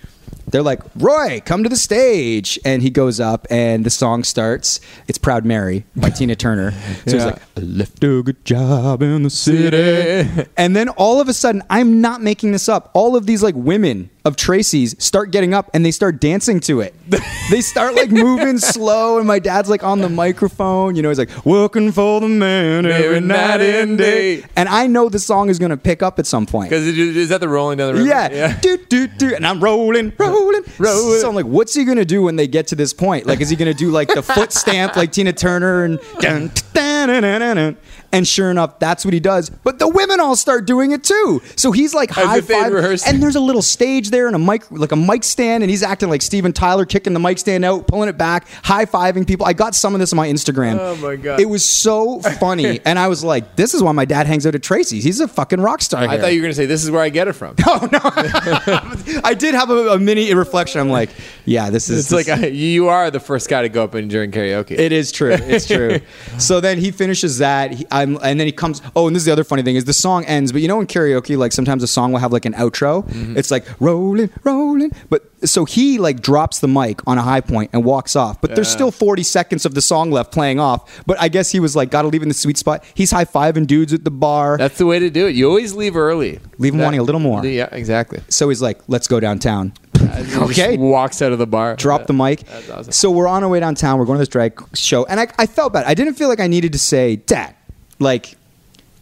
They're 0.47 0.63
like, 0.63 0.81
Roy, 0.95 1.41
come 1.43 1.63
to 1.63 1.69
the 1.69 1.75
stage. 1.75 2.57
And 2.63 2.81
he 2.81 2.89
goes 2.89 3.19
up, 3.19 3.45
and 3.49 3.85
the 3.85 3.89
song 3.89 4.23
starts. 4.23 4.79
It's 5.07 5.17
Proud 5.17 5.43
Mary 5.45 5.85
by 5.95 6.09
Tina 6.11 6.35
Turner. 6.35 6.73
So 7.05 7.17
he's 7.17 7.25
like, 7.25 7.41
I 7.57 7.61
left 7.61 8.03
a 8.03 8.23
good 8.23 8.43
job 8.45 9.03
in 9.03 9.23
the 9.23 9.29
city. 9.29 10.47
And 10.57 10.75
then 10.75 10.89
all 10.89 11.19
of 11.21 11.27
a 11.27 11.33
sudden, 11.33 11.61
I'm 11.69 12.01
not 12.01 12.21
making 12.21 12.51
this 12.51 12.67
up. 12.69 12.89
All 12.93 13.15
of 13.15 13.25
these 13.25 13.43
like 13.43 13.53
women 13.55 14.09
of 14.25 14.35
Tracy's 14.35 14.95
start 15.01 15.31
getting 15.31 15.53
up 15.53 15.69
and 15.73 15.85
they 15.85 15.91
start 15.91 16.19
dancing 16.19 16.59
to 16.61 16.81
it. 16.81 16.93
they 17.51 17.61
start 17.61 17.93
like 17.93 18.11
moving 18.11 18.57
slow, 18.57 19.19
and 19.19 19.27
my 19.27 19.39
dad's 19.39 19.69
like 19.69 19.83
on 19.83 19.99
the 19.99 20.09
microphone. 20.09 20.95
You 20.95 21.03
know, 21.03 21.09
he's 21.09 21.19
like, 21.19 21.45
"Working 21.45 21.91
for 21.91 22.19
the 22.19 22.27
man 22.27 22.85
every 22.85 23.21
night 23.21 23.61
and 23.61 23.97
day." 23.97 24.43
And 24.55 24.67
I 24.67 24.87
know 24.87 25.09
the 25.09 25.19
song 25.19 25.49
is 25.49 25.59
gonna 25.59 25.77
pick 25.77 26.01
up 26.01 26.17
at 26.17 26.25
some 26.25 26.45
point. 26.45 26.71
Because 26.71 26.87
is 26.87 27.29
that 27.29 27.39
the 27.39 27.47
rolling 27.47 27.77
down 27.77 27.93
the 27.93 28.01
river? 28.01 28.07
Yeah, 28.07 28.59
do 28.59 28.77
do 28.77 29.07
do, 29.07 29.35
and 29.35 29.45
I'm 29.45 29.63
rolling, 29.63 30.11
rolling, 30.17 30.63
Rolling. 30.79 31.19
So 31.21 31.29
I'm 31.29 31.35
like, 31.35 31.45
what's 31.45 31.73
he 31.75 31.85
gonna 31.85 32.03
do 32.05 32.23
when 32.23 32.35
they 32.35 32.47
get 32.47 32.67
to 32.67 32.75
this 32.75 32.93
point? 32.93 33.27
Like, 33.27 33.41
is 33.41 33.49
he 33.49 33.55
gonna 33.55 33.73
do 33.73 33.91
like 33.91 34.09
the 34.09 34.23
foot 34.23 34.51
stamp 34.51 34.95
like 34.95 35.11
Tina 35.11 35.33
Turner 35.33 35.83
and 35.83 35.99
dun, 36.19 36.51
dun, 36.73 37.21
dun. 37.21 37.77
And 38.15 38.27
sure 38.27 38.49
enough, 38.49 38.79
that's 38.79 39.03
what 39.03 39.13
he 39.13 39.19
does. 39.19 39.49
But 39.49 39.79
the 39.79 39.87
women 39.87 40.19
all 40.19 40.35
start 40.35 40.65
doing 40.65 40.91
it 40.91 41.03
too. 41.03 41.41
So 41.55 41.71
he's 41.71 41.93
like 41.93 42.09
high 42.09 42.41
five, 42.41 42.73
and 43.05 43.21
there's 43.21 43.35
a 43.35 43.39
little 43.41 43.61
stage 43.61 44.09
there 44.09 44.27
and 44.27 44.35
a 44.35 44.39
mic, 44.39 44.69
like 44.71 44.91
a 44.91 44.95
mic 44.95 45.23
stand, 45.23 45.63
and 45.63 45.69
he's 45.69 45.83
acting 45.83 46.09
like 46.09 46.21
Steven 46.21 46.53
Tyler, 46.53 46.85
kicking 46.85 47.13
the 47.13 47.19
mic 47.19 47.37
stand 47.37 47.65
out, 47.65 47.87
pulling 47.87 48.09
it 48.09 48.17
back, 48.17 48.47
high 48.63 48.85
fiving 48.85 49.27
people. 49.27 49.45
I 49.45 49.53
got 49.53 49.75
some 49.75 49.93
of 49.93 49.99
this 49.99 50.13
on 50.13 50.17
my 50.17 50.27
Instagram. 50.27 50.77
Oh, 50.79 50.95
my 50.97 51.15
God. 51.15 51.39
It 51.39 51.45
was 51.45 51.65
so 51.65 52.21
funny, 52.21 52.79
and 52.85 52.97
I 52.97 53.07
was 53.07 53.23
like, 53.23 53.55
this 53.55 53.73
is 53.73 53.83
why 53.83 53.91
my 53.91 54.05
dad 54.05 54.27
hangs 54.27 54.47
out 54.47 54.55
at 54.55 54.63
Tracy's. 54.63 55.03
He's 55.03 55.19
a 55.19 55.27
fucking 55.27 55.59
rock 55.59 55.81
star. 55.81 56.03
I 56.03 56.07
here. 56.07 56.21
thought 56.21 56.33
you 56.33 56.39
were 56.39 56.43
going 56.43 56.51
to 56.51 56.55
say, 56.55 56.65
this 56.65 56.83
is 56.83 56.91
where 56.91 57.01
I 57.01 57.09
get 57.09 57.27
it 57.27 57.33
from. 57.33 57.55
Oh 57.67 57.89
no! 57.91 57.99
I 59.23 59.33
did 59.33 59.53
have 59.53 59.69
a, 59.69 59.89
a 59.89 59.99
mini 59.99 60.33
reflection. 60.33 60.79
I'm 60.79 60.89
like, 60.89 61.09
yeah, 61.43 61.69
this 61.71 61.89
is 61.89 62.11
It's 62.11 62.29
like 62.29 62.39
uh, 62.43 62.47
you 62.47 62.87
are 62.87 63.11
the 63.11 63.19
first 63.19 63.49
guy 63.49 63.63
to 63.63 63.69
go 63.69 63.83
up 63.83 63.95
and 63.95 64.09
during 64.09 64.31
karaoke. 64.31 64.71
it 64.71 64.91
is 64.93 65.11
true. 65.11 65.33
It's 65.33 65.67
true. 65.67 65.99
so 66.37 66.61
then 66.61 66.77
he 66.77 66.91
finishes 66.91 67.39
that, 67.39 67.71
he, 67.71 67.85
I'm, 68.05 68.17
and 68.23 68.39
then 68.39 68.47
he 68.47 68.51
comes. 68.51 68.81
Oh, 68.95 69.07
and 69.07 69.15
this 69.15 69.21
is 69.21 69.25
the 69.25 69.31
other 69.31 69.43
funny 69.43 69.61
thing 69.63 69.75
is 69.75 69.85
the 69.85 69.93
song 69.93 70.25
ends, 70.25 70.51
but 70.51 70.61
you 70.61 70.67
know 70.67 70.79
in 70.79 70.87
karaoke, 70.87 71.37
like 71.37 71.51
sometimes 71.51 71.83
a 71.83 71.87
song 71.87 72.11
will 72.11 72.19
have 72.19 72.31
like 72.31 72.45
an 72.45 72.53
outro. 72.53 73.05
Mm-hmm. 73.07 73.37
It's 73.37 73.51
like 73.51 73.65
rolling, 73.79 74.29
rolling. 74.43 74.91
But 75.09 75.23
so 75.47 75.65
he 75.65 75.97
like 75.97 76.21
drops 76.21 76.59
the 76.59 76.67
mic 76.67 77.01
on 77.07 77.17
a 77.17 77.21
high 77.21 77.41
point 77.41 77.71
and 77.73 77.83
walks 77.83 78.15
off. 78.15 78.41
But 78.41 78.55
there's 78.55 78.69
still 78.69 78.91
40 78.91 79.23
seconds 79.23 79.65
of 79.65 79.73
the 79.73 79.81
song 79.81 80.11
left 80.11 80.31
playing 80.31 80.59
off. 80.59 81.03
But 81.05 81.19
I 81.21 81.27
guess 81.27 81.51
he 81.51 81.59
was 81.59 81.75
like, 81.75 81.91
got 81.91 82.03
to 82.03 82.07
leave 82.07 82.21
in 82.23 82.27
the 82.29 82.33
sweet 82.33 82.57
spot. 82.57 82.83
He's 82.93 83.11
high 83.11 83.25
fiving 83.25 83.67
dudes 83.67 83.93
at 83.93 84.03
the 84.03 84.11
bar. 84.11 84.57
That's 84.57 84.77
the 84.77 84.85
way 84.85 84.99
to 84.99 85.09
do 85.09 85.27
it. 85.27 85.35
You 85.35 85.47
always 85.49 85.73
leave 85.73 85.95
early. 85.95 86.39
Leave 86.57 86.73
'em 86.73 86.79
That- 86.79 86.85
wanting 86.85 86.99
a 86.99 87.03
little 87.03 87.21
more. 87.21 87.45
Yeah, 87.45 87.69
exactly. 87.71 88.21
so 88.29 88.49
he's 88.49 88.61
like, 88.61 88.79
let's 88.87 89.07
go 89.07 89.19
downtown. 89.19 89.73
Just 89.95 90.37
Okay. 90.37 90.77
walks 90.77 91.21
out 91.21 91.31
of 91.31 91.39
the 91.39 91.47
bar. 91.47 91.75
drop 91.75 92.05
the 92.07 92.13
mic. 92.13 92.43
Awesome. 92.71 92.91
So 92.91 93.09
we're 93.11 93.27
on 93.27 93.43
our 93.43 93.49
way 93.49 93.59
downtown. 93.59 93.97
We're 93.97 94.05
going 94.05 94.17
to 94.17 94.21
this 94.21 94.27
drag 94.29 94.61
show, 94.75 95.05
and 95.05 95.19
I, 95.19 95.27
I 95.39 95.45
felt 95.45 95.73
bad. 95.73 95.85
I 95.85 95.93
didn't 95.93 96.13
feel 96.15 96.27
like 96.27 96.39
I 96.39 96.47
needed 96.47 96.73
to 96.73 96.79
say, 96.79 97.15
"Dad, 97.15 97.55
like." 97.99 98.35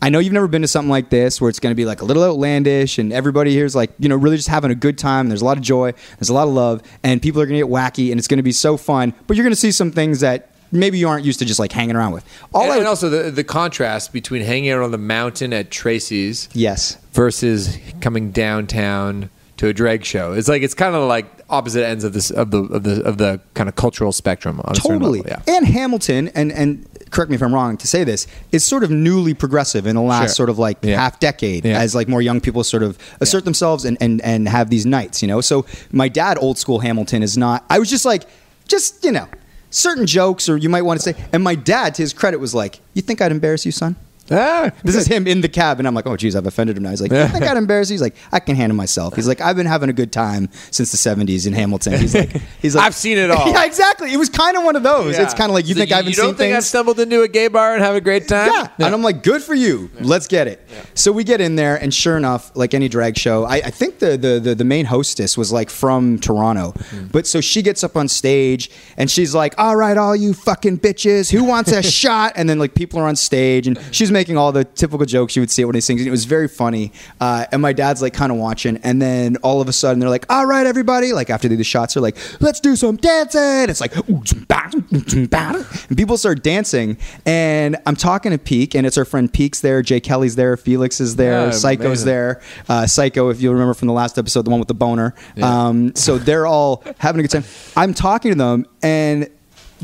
I 0.02 0.10
know 0.10 0.20
you've 0.20 0.34
never 0.34 0.50
been 0.50 0.64
to 0.64 0.68
something 0.68 0.90
like 0.90 1.10
this 1.10 1.40
where 1.40 1.50
it's 1.50 1.62
going 1.62 1.72
to 1.72 1.78
be 1.78 1.86
like 1.86 2.02
a 2.02 2.06
little 2.06 2.26
outlandish 2.26 2.98
and 2.98 3.14
everybody 3.14 3.54
here's 3.54 3.74
like, 3.74 3.90
you 4.00 4.10
know, 4.10 4.18
really 4.18 4.36
just 4.36 4.50
having 4.50 4.70
a 4.70 4.76
good 4.76 4.98
time. 4.98 5.30
There's 5.30 5.42
a 5.42 5.46
lot 5.46 5.56
of 5.56 5.64
joy, 5.64 5.94
there's 6.20 6.28
a 6.28 6.34
lot 6.34 6.46
of 6.46 6.54
love, 6.54 6.82
and 7.04 7.22
people 7.22 7.42
are 7.42 7.46
going 7.46 7.58
to 7.58 7.66
get 7.66 7.72
wacky 7.72 8.12
and 8.12 8.20
it's 8.20 8.28
going 8.28 8.36
to 8.40 8.44
be 8.44 8.52
so 8.52 8.76
fun. 8.76 9.14
But 9.28 9.38
you're 9.38 9.46
going 9.46 9.54
to 9.54 9.60
see 9.60 9.72
some 9.72 9.92
things 9.92 10.20
that 10.20 10.50
maybe 10.74 10.98
you 10.98 11.08
aren't 11.08 11.24
used 11.24 11.40
to 11.40 11.46
just 11.46 11.60
like 11.60 11.72
hanging 11.72 11.96
around 11.96 12.12
with. 12.12 12.26
All 12.54 12.64
and, 12.64 12.74
I 12.74 12.78
and 12.80 12.88
also 12.88 13.10
the, 13.10 13.32
the 13.32 13.44
contrast 13.46 14.12
between 14.12 14.42
hanging 14.42 14.72
out 14.72 14.82
on 14.82 14.92
the 14.92 14.98
mountain 14.98 15.54
at 15.54 15.72
Tracy's 15.72 16.50
yes, 16.54 16.98
versus 17.14 17.78
coming 18.02 18.32
downtown 18.32 19.30
to 19.58 19.68
a 19.68 19.74
drag 19.74 20.04
show. 20.04 20.34
It's 20.34 20.50
like 20.50 20.64
it's 20.64 20.74
kind 20.74 20.96
of 20.96 21.08
like 21.08 21.26
opposite 21.50 21.86
ends 21.86 22.04
of 22.04 22.14
this 22.14 22.32
of 22.32 22.52
the 22.52 22.64
of 22.64 22.84
the 22.84 23.04
of 23.04 23.18
the 23.18 23.40
kind 23.54 23.70
of 23.70 23.76
cultural 23.76 24.12
spectrum. 24.12 24.60
On 24.66 24.74
totally. 24.74 25.22
level, 25.22 25.44
yeah. 25.48 25.56
And 25.56 25.66
Hamilton, 25.66 26.30
and 26.30 26.52
and 26.52 26.86
correct 27.14 27.30
me 27.30 27.36
if 27.36 27.42
I'm 27.44 27.54
wrong 27.54 27.78
to 27.78 27.88
say 27.88 28.04
this, 28.04 28.28
is 28.52 28.66
sort 28.66 28.84
of 28.84 28.90
newly 28.92 29.34
progressive 29.34 29.86
in 29.88 29.96
the 29.96 30.02
last 30.02 30.30
Sure. 30.32 30.36
sort 30.36 30.50
of 30.50 30.58
like 30.60 30.78
Yeah. 30.82 31.00
half 31.00 31.20
decade, 31.20 31.64
Yeah. 31.64 31.80
as 31.80 31.94
like 31.96 32.08
more 32.10 32.22
young 32.22 32.42
people 32.42 32.64
sort 32.64 32.84
of 32.84 32.98
assert 33.22 33.46
themselves 33.46 33.86
and, 33.86 33.98
and 34.02 34.20
and 34.22 34.50
have 34.50 34.70
these 34.70 34.86
nights. 34.86 35.22
You 35.22 35.28
know, 35.28 35.40
so 35.42 35.66
my 35.92 36.10
dad, 36.10 36.38
old 36.42 36.58
school 36.58 36.80
Hamilton, 36.80 37.24
is 37.24 37.38
not. 37.38 37.64
I 37.70 37.80
was 37.80 37.90
just 37.90 38.04
like, 38.06 38.24
just 38.68 39.04
you 39.06 39.12
know, 39.12 39.28
certain 39.70 40.06
jokes, 40.06 40.50
or 40.50 40.58
you 40.58 40.70
might 40.70 40.84
want 40.84 41.00
to 41.00 41.04
say. 41.04 41.16
And 41.32 41.44
my 41.44 41.56
dad, 41.56 41.96
to 41.96 42.02
his 42.02 42.14
credit, 42.14 42.40
was 42.40 42.54
like, 42.54 42.80
"You 42.94 43.02
think 43.02 43.22
I'd 43.22 43.32
embarrass 43.32 43.66
you, 43.66 43.72
son?" 43.72 43.96
Ah, 44.32 44.72
This 44.84 44.96
is 44.96 45.06
him 45.06 45.28
in 45.28 45.42
the 45.42 45.50
cab, 45.50 45.80
and 45.80 45.88
I'm 45.88 45.94
like, 45.94 46.08
oh, 46.08 46.16
geez, 46.16 46.36
I've 46.36 46.46
offended 46.46 46.78
him 46.78 46.84
now. 46.84 46.92
He's 46.92 47.02
like, 47.02 47.12
you 47.12 47.18
I 47.18 47.40
got 47.40 47.58
embarrassed. 47.58 47.92
He's 47.92 48.02
like, 48.02 48.16
I 48.32 48.40
can 48.40 48.56
handle 48.56 48.76
myself. 48.76 49.16
He's 49.16 49.28
like, 49.28 49.42
I've 49.42 49.56
been 49.58 49.66
having 49.66 49.90
a 49.90 49.94
good 49.94 50.12
time 50.14 50.50
since 50.72 50.92
the 50.92 50.98
70s 50.98 51.46
in 51.46 51.52
Hamilton. 51.54 52.00
He's 52.00 52.16
like, 52.16 52.32
he's 52.62 52.74
like, 52.76 52.86
I've 52.86 52.96
seen 52.96 53.18
it 53.18 53.30
all. 53.30 53.48
yeah, 53.52 53.66
exactly. 53.66 54.14
It 54.14 54.18
was 54.18 54.30
kind 54.30 54.56
of 54.56 54.64
one 54.64 54.76
of 54.78 54.84
those. 54.84 55.18
It's 55.18 55.34
kind 55.34 55.50
of 55.50 55.54
like 55.54 55.68
you 55.68 55.74
So 55.74 55.80
think 55.82 55.92
I 55.92 55.98
haven't 55.98 56.12
you 56.12 56.16
don't 56.16 56.28
seen 56.30 56.36
think 56.36 56.56
I've 56.56 56.64
stumbled 56.64 57.00
into 57.02 57.22
a 57.22 57.28
gay 57.28 57.50
bar 57.50 57.74
and 57.74 57.84
have 57.84 57.96
a 57.96 58.02
great 58.02 58.28
time? 58.30 58.50
Yeah. 58.50 58.68
And 58.80 58.96
I'm 58.96 59.02
like, 59.04 59.24
good 59.24 59.42
for 59.44 59.54
you. 59.56 59.90
Let's 60.00 60.28
get 60.28 60.48
it. 60.48 60.68
So 60.94 61.12
we 61.12 61.24
get 61.26 61.42
in 61.42 61.56
there, 61.58 61.76
and 61.76 61.94
sure 61.94 62.16
enough, 62.16 62.52
like 62.56 62.74
any 62.74 62.88
drag 62.88 63.18
show, 63.18 63.44
I, 63.44 63.56
I 63.58 63.70
think 63.72 64.00
the, 64.00 64.16
the, 64.18 64.40
the, 64.40 64.56
the 64.56 64.64
main 64.66 64.86
hostess 64.86 65.38
was 65.38 65.52
like 65.52 65.70
from 65.70 66.18
Toronto. 66.20 66.72
Hmm. 66.72 67.08
But 67.08 67.28
so 67.28 67.42
she 67.42 67.62
gets 67.62 67.84
up 67.84 67.98
on 67.98 68.08
stage, 68.08 68.72
and 68.96 69.12
she's 69.12 69.36
like, 69.36 69.54
all 69.58 69.76
right, 69.76 69.98
all 69.98 70.16
you 70.16 70.34
fucking 70.34 70.80
bitches, 70.80 71.30
who 71.32 71.44
wants 71.44 71.72
a 71.74 71.84
shot? 72.02 72.34
And 72.38 72.48
then 72.50 72.58
like 72.58 72.74
people 72.74 73.00
are 73.02 73.08
on 73.08 73.16
stage, 73.18 73.68
and 73.68 73.78
she's 73.92 74.13
making 74.14 74.38
all 74.38 74.52
the 74.52 74.64
typical 74.64 75.06
jokes 75.06 75.36
you 75.36 75.42
would 75.42 75.52
see 75.52 75.64
at 75.64 75.66
one 75.66 75.72
of 75.74 75.76
these 75.76 75.88
things. 75.88 76.02
And 76.02 76.08
it 76.08 76.12
was 76.12 76.26
very 76.26 76.48
funny. 76.48 76.92
Uh, 77.20 77.46
and 77.52 77.62
my 77.62 77.74
dad's 77.74 78.02
like 78.02 78.14
kind 78.14 78.32
of 78.32 78.38
watching, 78.38 78.78
and 78.84 79.02
then 79.02 79.36
all 79.38 79.60
of 79.62 79.68
a 79.68 79.74
sudden 79.74 80.00
they're 80.00 80.10
like, 80.10 80.26
all 80.30 80.46
right, 80.46 80.66
everybody, 80.66 81.12
like 81.14 81.30
after 81.30 81.48
they 81.48 81.54
do 81.56 81.58
the 81.58 81.64
shots, 81.64 81.94
they're 81.96 82.02
like, 82.04 82.18
let's 82.42 82.60
do 82.60 82.76
some 82.76 82.96
dancing. 82.98 83.70
It's 83.70 83.82
like, 83.82 83.94
and 84.08 85.98
people 85.98 86.18
start 86.18 86.44
dancing, 86.44 86.98
and 87.26 87.78
I'm 87.86 87.96
talking 87.96 88.32
to 88.32 88.38
Peak, 88.38 88.76
and 88.76 88.86
it's 88.86 88.98
our 88.98 89.06
friend 89.06 89.32
Peak's 89.32 89.62
there, 89.62 89.82
Jay 89.82 90.00
Kelly's 90.00 90.36
there, 90.36 90.56
Felix 90.58 91.00
is 91.02 91.16
there, 91.16 91.46
Yeah, 91.46 91.52
Psycho's 91.52 91.86
amazing. 91.86 92.06
there, 92.06 92.42
uh, 92.70 92.86
Psycho, 92.88 93.30
if 93.30 93.42
you 93.42 93.52
remember 93.52 93.74
from 93.74 93.88
the 93.88 93.94
last 93.94 94.18
episode, 94.18 94.44
the 94.44 94.50
one 94.52 94.60
with 94.60 94.68
the 94.68 94.74
boner. 94.74 95.14
Yeah. 95.36 95.68
Um, 95.68 95.96
so 95.96 96.18
they're 96.18 96.46
all 96.48 96.84
having 97.00 97.20
a 97.20 97.24
good 97.28 97.32
time. 97.32 97.44
I'm 97.76 97.94
talking 97.94 98.32
to 98.32 98.38
them, 98.38 98.66
and 98.82 99.30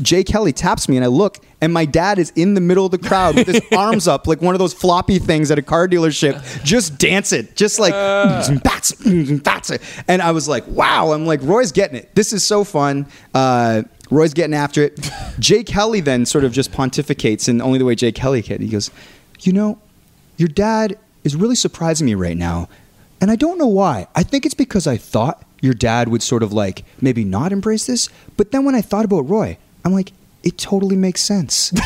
Jay 0.02 0.24
Kelly 0.24 0.52
taps 0.52 0.88
me, 0.88 0.96
and 0.96 1.04
I 1.04 1.08
look, 1.08 1.38
and 1.60 1.72
my 1.72 1.84
dad 1.84 2.18
is 2.18 2.30
in 2.36 2.54
the 2.54 2.60
middle 2.60 2.84
of 2.84 2.90
the 2.90 2.98
crowd 2.98 3.36
with 3.36 3.46
his 3.46 3.60
arms 3.76 4.08
up, 4.08 4.26
like 4.26 4.40
one 4.40 4.54
of 4.54 4.58
those 4.58 4.74
floppy 4.74 5.18
things 5.18 5.50
at 5.50 5.58
a 5.58 5.62
car 5.62 5.86
dealership, 5.88 6.64
just 6.64 6.98
dancing, 6.98 7.48
just 7.54 7.78
like, 7.78 7.92
bats, 8.62 8.92
bats. 8.94 9.72
and 10.08 10.22
I 10.22 10.32
was 10.32 10.48
like, 10.48 10.66
wow, 10.68 11.12
I'm 11.12 11.26
like, 11.26 11.40
Roy's 11.42 11.72
getting 11.72 11.96
it. 11.96 12.14
This 12.14 12.32
is 12.32 12.46
so 12.46 12.64
fun. 12.64 13.06
Uh, 13.34 13.82
Roy's 14.10 14.34
getting 14.34 14.54
after 14.54 14.82
it. 14.82 15.10
Jay 15.38 15.62
Kelly 15.62 16.00
then 16.00 16.26
sort 16.26 16.44
of 16.44 16.52
just 16.52 16.72
pontificates 16.72 17.48
in 17.48 17.60
only 17.60 17.78
the 17.78 17.84
way 17.84 17.94
Jay 17.94 18.12
Kelly 18.12 18.42
can. 18.42 18.60
He 18.60 18.68
goes, 18.68 18.90
you 19.40 19.52
know, 19.52 19.78
your 20.36 20.48
dad 20.48 20.98
is 21.24 21.36
really 21.36 21.54
surprising 21.54 22.06
me 22.06 22.14
right 22.14 22.36
now. 22.36 22.68
And 23.20 23.30
I 23.30 23.36
don't 23.36 23.58
know 23.58 23.66
why. 23.66 24.08
I 24.14 24.22
think 24.22 24.46
it's 24.46 24.54
because 24.54 24.86
I 24.86 24.96
thought 24.96 25.44
your 25.60 25.74
dad 25.74 26.08
would 26.08 26.22
sort 26.22 26.42
of 26.42 26.52
like 26.52 26.84
maybe 27.00 27.24
not 27.24 27.52
embrace 27.52 27.86
this. 27.86 28.08
But 28.36 28.50
then 28.50 28.64
when 28.64 28.74
I 28.74 28.80
thought 28.80 29.04
about 29.04 29.28
Roy, 29.28 29.58
I'm 29.84 29.92
like, 29.92 30.12
it 30.42 30.56
totally 30.58 30.96
makes 30.96 31.20
sense. 31.22 31.72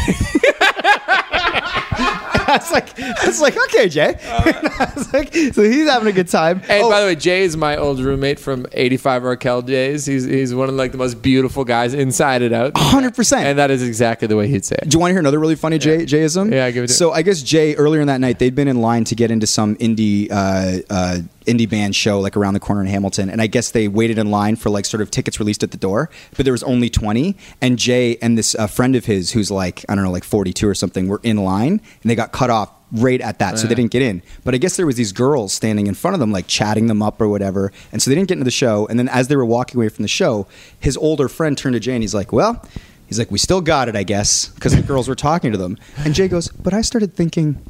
I 2.46 2.58
was 2.58 2.70
like, 2.72 3.00
I 3.00 3.26
was 3.26 3.40
like, 3.40 3.56
okay, 3.64 3.88
Jay. 3.88 4.16
I 4.28 4.92
was 4.94 5.12
like, 5.12 5.34
so 5.34 5.62
he's 5.62 5.88
having 5.88 6.08
a 6.08 6.12
good 6.12 6.28
time. 6.28 6.60
And 6.68 6.84
Oh, 6.84 6.90
by 6.90 7.00
the 7.00 7.06
way, 7.06 7.14
Jay 7.16 7.42
is 7.42 7.56
my 7.56 7.76
old 7.76 7.98
roommate 8.00 8.38
from 8.38 8.66
85 8.72 9.22
Raquel 9.24 9.62
days. 9.62 10.06
He's, 10.06 10.24
he's 10.24 10.54
one 10.54 10.68
of 10.68 10.74
like 10.74 10.92
the 10.92 10.98
most 10.98 11.20
beautiful 11.22 11.64
guys 11.64 11.94
inside 11.94 12.42
and 12.42 12.54
out. 12.54 12.74
100%. 12.74 13.36
And 13.38 13.58
that 13.58 13.70
is 13.70 13.82
exactly 13.82 14.28
the 14.28 14.36
way 14.36 14.46
he'd 14.48 14.64
say 14.64 14.76
it. 14.80 14.88
Do 14.88 14.94
you 14.96 15.00
want 15.00 15.10
to 15.10 15.14
hear 15.14 15.20
another 15.20 15.38
really 15.40 15.56
funny 15.56 15.78
Jay, 15.78 16.04
Jayism? 16.04 16.52
Yeah, 16.52 16.66
I 16.66 16.70
give 16.70 16.84
it 16.84 16.88
to- 16.88 16.92
So 16.92 17.12
I 17.12 17.22
guess 17.22 17.42
Jay 17.42 17.74
earlier 17.76 18.00
in 18.02 18.06
that 18.08 18.20
night 18.20 18.38
they'd 18.38 18.54
been 18.54 18.68
in 18.68 18.80
line 18.80 19.04
to 19.04 19.14
get 19.14 19.30
into 19.30 19.46
some 19.46 19.74
indie 19.76 20.28
uh, 20.30 20.80
uh, 20.90 21.18
indie 21.46 21.68
band 21.68 21.94
show 21.94 22.20
like 22.20 22.36
around 22.36 22.54
the 22.54 22.60
corner 22.60 22.80
in 22.80 22.86
Hamilton, 22.86 23.30
and 23.30 23.40
I 23.40 23.46
guess 23.46 23.70
they 23.70 23.88
waited 23.88 24.18
in 24.18 24.30
line 24.30 24.56
for 24.56 24.70
like 24.70 24.84
sort 24.84 25.00
of 25.00 25.10
tickets 25.10 25.38
released 25.38 25.62
at 25.62 25.70
the 25.70 25.76
door, 25.76 26.10
but 26.36 26.44
there 26.44 26.52
was 26.52 26.62
only 26.62 26.90
twenty. 26.90 27.36
And 27.60 27.78
Jay 27.78 28.16
and 28.22 28.36
this 28.36 28.54
uh, 28.54 28.66
friend 28.66 28.96
of 28.96 29.04
his 29.04 29.32
who's 29.32 29.50
like 29.50 29.84
I 29.88 29.94
don't 29.94 30.04
know 30.04 30.10
like 30.10 30.24
forty 30.24 30.52
two 30.52 30.68
or 30.68 30.74
something 30.74 31.08
were 31.08 31.20
in 31.22 31.36
line, 31.38 31.80
and 32.02 32.10
they 32.10 32.14
got 32.14 32.32
cut 32.32 32.50
off 32.50 32.70
right 32.92 33.20
at 33.20 33.40
that, 33.40 33.58
so 33.58 33.66
they 33.66 33.74
didn't 33.74 33.90
get 33.90 34.02
in. 34.02 34.22
But 34.44 34.54
I 34.54 34.58
guess 34.58 34.76
there 34.76 34.86
was 34.86 34.96
these 34.96 35.12
girls 35.12 35.52
standing 35.52 35.86
in 35.86 35.94
front 35.94 36.14
of 36.14 36.20
them, 36.20 36.30
like 36.30 36.46
chatting 36.46 36.86
them 36.86 37.02
up 37.02 37.20
or 37.20 37.28
whatever, 37.28 37.72
and 37.92 38.00
so 38.00 38.10
they 38.10 38.14
didn't 38.14 38.28
get 38.28 38.34
into 38.34 38.44
the 38.44 38.50
show. 38.50 38.86
And 38.86 38.98
then 38.98 39.08
as 39.08 39.28
they 39.28 39.36
were 39.36 39.44
walking 39.44 39.78
away 39.78 39.88
from 39.88 40.02
the 40.02 40.08
show, 40.08 40.46
his 40.78 40.96
older 40.96 41.28
friend 41.28 41.58
turned 41.58 41.74
to 41.74 41.80
Jay 41.80 41.94
and 41.94 42.02
he's 42.02 42.14
like, 42.14 42.32
"Well." 42.32 42.64
He's 43.06 43.18
like, 43.18 43.30
we 43.30 43.36
still 43.36 43.60
got 43.60 43.90
it, 43.90 43.96
I 43.96 44.02
guess, 44.02 44.48
because 44.48 44.74
the 44.74 44.80
girls 44.80 45.08
were 45.08 45.14
talking 45.14 45.52
to 45.52 45.58
them. 45.58 45.76
And 45.98 46.14
Jay 46.14 46.26
goes, 46.26 46.48
but 46.48 46.72
I 46.72 46.80
started 46.80 47.12
thinking, 47.12 47.62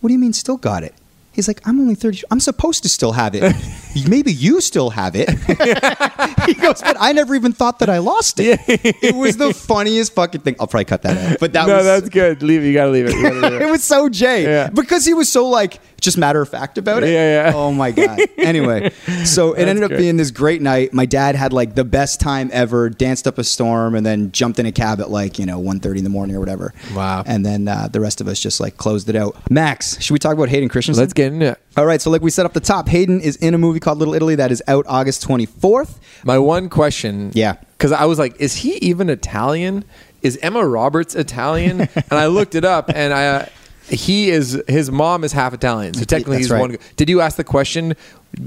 what 0.00 0.08
do 0.08 0.12
you 0.12 0.18
mean 0.18 0.32
still 0.32 0.56
got 0.56 0.82
it? 0.82 0.94
He's 1.32 1.48
like, 1.48 1.60
I'm 1.64 1.80
only 1.80 1.94
30. 1.94 2.22
I'm 2.30 2.40
supposed 2.40 2.82
to 2.82 2.88
still 2.88 3.12
have 3.12 3.34
it. 3.34 3.42
Maybe 4.08 4.32
you 4.32 4.60
still 4.60 4.90
have 4.90 5.14
it. 5.16 5.28
he 6.46 6.54
goes, 6.54 6.80
but 6.82 6.96
I 6.98 7.12
never 7.12 7.34
even 7.34 7.52
thought 7.52 7.78
that 7.80 7.88
I 7.90 7.98
lost 7.98 8.38
it. 8.40 8.60
It 9.02 9.14
was 9.14 9.36
the 9.36 9.52
funniest 9.54 10.14
fucking 10.14 10.40
thing. 10.42 10.56
I'll 10.60 10.66
probably 10.66 10.84
cut 10.84 11.02
that 11.02 11.16
out. 11.16 11.40
But 11.40 11.52
that 11.54 11.66
no, 11.66 11.76
was 11.76 11.84
that's 11.84 12.08
good. 12.08 12.42
Leave 12.42 12.62
it. 12.62 12.66
You 12.68 12.74
gotta 12.74 12.90
leave 12.90 13.06
it. 13.06 13.12
Gotta 13.12 13.34
leave 13.36 13.52
it 13.54 13.62
it. 13.62 13.70
was 13.70 13.82
so 13.84 14.08
Jay 14.08 14.44
Yeah. 14.44 14.68
because 14.68 15.04
he 15.06 15.14
was 15.14 15.30
so 15.30 15.48
like 15.48 15.80
just 16.00 16.16
matter 16.18 16.40
of 16.40 16.48
fact 16.48 16.78
about 16.78 17.02
it. 17.02 17.10
Yeah, 17.10 17.46
yeah. 17.50 17.52
Oh 17.54 17.72
my 17.72 17.90
god. 17.90 18.18
Anyway, 18.38 18.90
so 19.24 19.52
it 19.52 19.66
ended 19.68 19.84
up 19.84 19.96
being 19.96 20.16
this 20.16 20.30
great 20.30 20.62
night. 20.62 20.92
My 20.92 21.06
dad 21.06 21.34
had 21.34 21.52
like 21.52 21.74
the 21.74 21.84
best 21.84 22.20
time 22.20 22.50
ever. 22.52 22.88
Danced 22.90 23.26
up 23.26 23.38
a 23.38 23.44
storm 23.44 23.94
and 23.94 24.04
then 24.04 24.32
jumped 24.32 24.58
in 24.58 24.66
a 24.66 24.72
cab 24.72 25.00
at 25.00 25.10
like 25.10 25.38
you 25.38 25.46
know 25.46 25.60
1.30 25.60 25.98
in 25.98 26.04
the 26.04 26.10
morning 26.10 26.36
or 26.36 26.40
whatever. 26.40 26.72
Wow. 26.94 27.22
And 27.26 27.44
then 27.44 27.68
uh, 27.68 27.88
the 27.88 28.00
rest 28.00 28.20
of 28.20 28.28
us 28.28 28.40
just 28.40 28.60
like 28.60 28.76
closed 28.76 29.08
it 29.08 29.16
out. 29.16 29.50
Max, 29.50 30.00
should 30.00 30.12
we 30.12 30.18
talk 30.18 30.34
about 30.34 30.48
Hayden 30.48 30.68
Christensen? 30.68 31.02
Let's 31.02 31.12
get 31.12 31.32
into 31.32 31.48
it. 31.52 31.60
All 31.76 31.86
right. 31.86 32.00
So 32.00 32.10
like 32.10 32.22
we 32.22 32.30
set 32.30 32.46
up 32.46 32.52
the 32.52 32.60
top, 32.60 32.88
Hayden 32.88 33.20
is 33.20 33.36
in 33.36 33.54
a 33.54 33.58
movie 33.58 33.79
called 33.80 33.98
Little 33.98 34.14
Italy 34.14 34.34
that 34.36 34.52
is 34.52 34.62
out 34.68 34.84
August 34.88 35.26
24th. 35.26 35.98
My 36.24 36.38
one 36.38 36.68
question. 36.68 37.30
Yeah. 37.34 37.56
Because 37.76 37.92
I 37.92 38.04
was 38.04 38.18
like, 38.18 38.38
is 38.40 38.56
he 38.56 38.74
even 38.76 39.08
Italian? 39.10 39.84
Is 40.22 40.38
Emma 40.42 40.66
Roberts 40.66 41.14
Italian? 41.14 41.80
and 41.80 42.12
I 42.12 42.26
looked 42.26 42.54
it 42.54 42.64
up, 42.64 42.90
and 42.94 43.12
I. 43.12 43.26
Uh, 43.26 43.46
he 43.88 44.30
is 44.30 44.62
his 44.68 44.88
mom 44.90 45.24
is 45.24 45.32
half 45.32 45.52
Italian, 45.52 45.94
so 45.94 46.04
technically 46.04 46.36
That's 46.36 46.44
he's 46.46 46.50
right. 46.52 46.60
one. 46.60 46.76
Did 46.96 47.08
you 47.10 47.20
ask 47.20 47.36
the 47.36 47.42
question? 47.44 47.94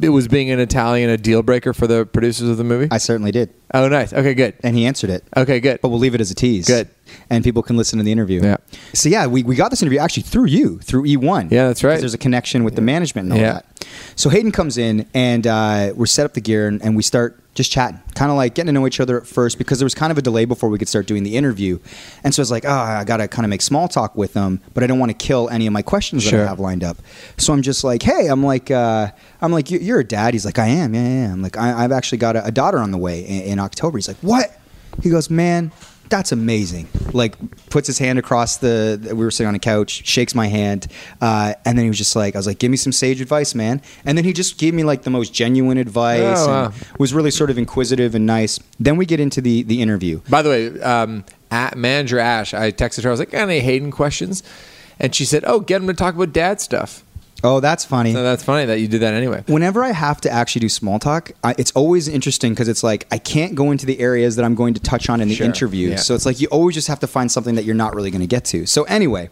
It 0.02 0.10
was 0.10 0.28
being 0.28 0.50
an 0.50 0.60
Italian 0.60 1.10
a 1.10 1.18
deal 1.18 1.44
breaker 1.44 1.74
for 1.74 1.88
the 1.88 2.06
producers 2.06 2.48
of 2.50 2.58
the 2.58 2.64
movie? 2.64 2.88
I 2.90 2.98
certainly 3.00 3.32
did, 3.32 3.54
oh, 3.74 3.88
nice. 3.90 4.14
Okay, 4.14 4.34
good. 4.34 4.54
and 4.64 4.76
he 4.78 4.86
answered 4.86 5.10
it. 5.10 5.24
Okay, 5.36 5.60
good. 5.60 5.82
but 5.82 5.90
we'll 5.90 6.00
leave 6.00 6.16
it 6.16 6.22
as 6.22 6.32
a 6.32 6.36
tease. 6.36 6.68
Good. 6.68 6.88
And 7.30 7.44
people 7.44 7.62
can 7.62 7.76
listen 7.76 7.98
to 8.00 8.04
the 8.04 8.12
interview. 8.12 8.42
Yeah. 8.42 8.58
So 8.94 9.10
yeah, 9.10 9.28
we, 9.28 9.44
we 9.44 9.56
got 9.56 9.70
this 9.72 9.82
interview 9.82 10.00
actually 10.00 10.24
through 10.24 10.46
you, 10.46 10.80
through 10.80 11.04
E1. 11.04 11.52
Yeah, 11.52 11.68
that's 11.68 11.84
right. 11.84 12.00
There's 12.00 12.14
a 12.14 12.18
connection 12.18 12.64
with 12.64 12.76
the 12.76 12.82
management 12.82 13.26
and 13.26 13.34
all 13.34 13.40
Yeah. 13.40 13.54
that. 13.54 13.88
So 14.16 14.30
Hayden 14.30 14.52
comes 14.54 14.78
in 14.78 15.06
and 15.14 15.46
uh, 15.46 15.92
we're 15.96 16.06
set 16.06 16.26
up 16.26 16.34
the 16.34 16.42
gear 16.42 16.68
and, 16.68 16.82
and 16.82 16.96
we 16.96 17.04
start 17.04 17.40
just 17.54 17.72
chatting, 17.72 18.02
kind 18.16 18.32
of 18.32 18.38
like 18.38 18.56
getting 18.56 18.68
to 18.68 18.72
know 18.80 18.88
each 18.88 19.00
other 19.00 19.16
at 19.22 19.28
first 19.28 19.60
because 19.60 19.78
there 19.78 19.86
was 19.86 19.94
kind 19.94 20.12
of 20.12 20.18
a 20.18 20.22
delay 20.24 20.44
before 20.46 20.70
we 20.70 20.80
could 20.80 20.88
start 20.90 21.06
doing 21.06 21.22
the 21.24 21.38
interview. 21.38 21.78
And 22.24 22.34
so 22.34 22.40
I 22.40 22.44
was 22.44 22.50
like, 22.52 22.66
oh, 22.66 22.72
I 22.72 23.04
got 23.04 23.18
to 23.18 23.28
kind 23.28 23.46
of 23.46 23.52
make 23.52 23.62
small 23.62 23.88
talk 23.88 24.16
with 24.16 24.34
them, 24.34 24.60
but 24.74 24.84
I 24.84 24.88
don't 24.88 24.98
want 24.98 25.12
to 25.12 25.18
kill 25.18 25.50
any 25.50 25.68
of 25.68 25.74
my 25.74 25.84
questions 25.84 26.24
that 26.24 26.34
I 26.34 26.48
have 26.50 26.60
lined 26.60 26.84
up. 26.84 26.98
So 27.38 27.54
I'm 27.54 27.62
just 27.62 27.84
like, 27.84 28.02
hey, 28.02 28.28
I'm 28.28 28.44
like, 28.44 28.72
uh, 28.72 29.12
I'm 29.42 29.52
like, 29.52 29.70
"You- 29.70 29.80
you're 29.80 30.00
a 30.00 30.04
dad. 30.04 30.34
He's 30.34 30.46
like, 30.46 30.58
I 30.58 30.66
am. 30.68 30.96
Yeah, 30.96 31.02
yeah. 31.04 31.28
yeah." 31.28 31.34
I'm 31.34 31.42
like, 31.44 31.56
I, 31.58 31.84
I've 31.84 31.92
actually 31.92 32.18
got 32.18 32.36
a, 32.36 32.46
a 32.46 32.52
daughter 32.52 32.80
on 32.80 32.90
the 32.92 32.98
way 32.98 33.22
in, 33.22 33.42
in 33.44 33.60
October. 33.60 33.98
He's 34.00 34.08
like, 34.08 34.18
what? 34.22 34.58
He 35.04 35.10
goes, 35.12 35.30
man, 35.30 35.72
that's 36.10 36.32
amazing. 36.32 36.88
Like, 37.12 37.36
puts 37.70 37.88
his 37.88 37.98
hand 37.98 38.20
across 38.20 38.58
the. 38.58 39.00
We 39.10 39.24
were 39.24 39.32
sitting 39.32 39.48
on 39.48 39.56
a 39.56 39.60
couch, 39.60 40.06
shakes 40.06 40.36
my 40.36 40.48
hand, 40.48 40.88
uh, 41.22 41.54
and 41.66 41.78
then 41.78 41.86
he 41.86 41.90
was 41.90 41.98
just 41.98 42.16
like, 42.16 42.36
I 42.36 42.40
was 42.40 42.46
like, 42.48 42.60
give 42.60 42.70
me 42.72 42.78
some 42.78 42.92
sage 42.94 43.20
advice, 43.22 43.56
man. 43.56 43.82
And 44.06 44.18
then 44.18 44.26
he 44.26 44.34
just 44.34 44.58
gave 44.58 44.74
me 44.74 44.84
like 44.84 45.04
the 45.04 45.10
most 45.10 45.34
genuine 45.34 45.78
advice 45.78 46.40
Oh, 46.40 46.48
wow. 46.48 46.74
was 47.00 47.14
really 47.14 47.32
sort 47.32 47.50
of 47.50 47.58
inquisitive 47.58 48.16
and 48.16 48.26
nice. 48.26 48.60
Then 48.80 48.98
we 48.98 49.06
get 49.06 49.20
into 49.20 49.42
the 49.42 49.64
the 49.64 49.82
interview. 49.82 50.22
By 50.30 50.42
the 50.42 50.50
way, 50.50 50.82
um, 50.82 51.26
at 51.52 51.78
manager 51.78 52.20
Ash, 52.20 52.54
I 52.54 52.72
texted 52.72 53.04
her. 53.04 53.10
I 53.10 53.12
was 53.12 53.20
like, 53.20 53.32
"Got 53.32 53.50
any 53.50 53.60
Hayden 53.60 53.92
questions?" 53.92 54.44
And 55.00 55.14
she 55.16 55.26
said, 55.26 55.44
"Oh, 55.48 55.60
get 55.60 55.82
him 55.82 55.88
to 55.88 55.94
talk 55.94 56.16
about 56.16 56.32
dad 56.34 56.62
stuff." 56.62 57.04
Oh, 57.46 57.60
that's 57.60 57.84
funny. 57.84 58.14
So 58.14 58.24
that's 58.24 58.42
funny 58.44 58.66
that 58.66 58.80
you 58.80 58.88
did 58.88 59.02
that 59.02 59.14
anyway. 59.14 59.44
Whenever 59.48 59.84
I 59.84 59.92
have 59.92 60.22
to 60.22 60.30
actually 60.32 60.62
do 60.62 60.70
small 60.70 60.98
talk, 60.98 61.32
I, 61.44 61.54
it's 61.58 61.72
always 61.72 62.08
interesting 62.08 62.54
because 62.54 62.68
it's 62.70 62.84
like 62.84 63.06
I 63.12 63.18
can't 63.18 63.54
go 63.54 63.72
into 63.72 63.86
the 63.86 64.00
areas 64.00 64.38
that 64.38 64.46
I'm 64.46 64.56
going 64.56 64.74
to 64.76 64.80
touch 64.80 65.10
on 65.10 65.20
in 65.20 65.28
the 65.28 65.36
Sure, 65.36 65.46
interview. 65.46 65.90
yeah. 65.90 65.96
So 65.98 66.16
it's 66.16 66.26
like 66.26 66.40
you 66.40 66.48
always 66.48 66.74
just 66.76 66.88
have 66.88 67.00
to 67.02 67.08
find 67.08 67.30
something 67.32 67.56
that 67.56 67.66
you're 67.66 67.76
not 67.76 67.96
really 67.96 68.12
going 68.12 68.22
to 68.22 68.28
get 68.28 68.46
to. 68.46 68.66
So 68.66 68.84
anyway, 68.84 69.30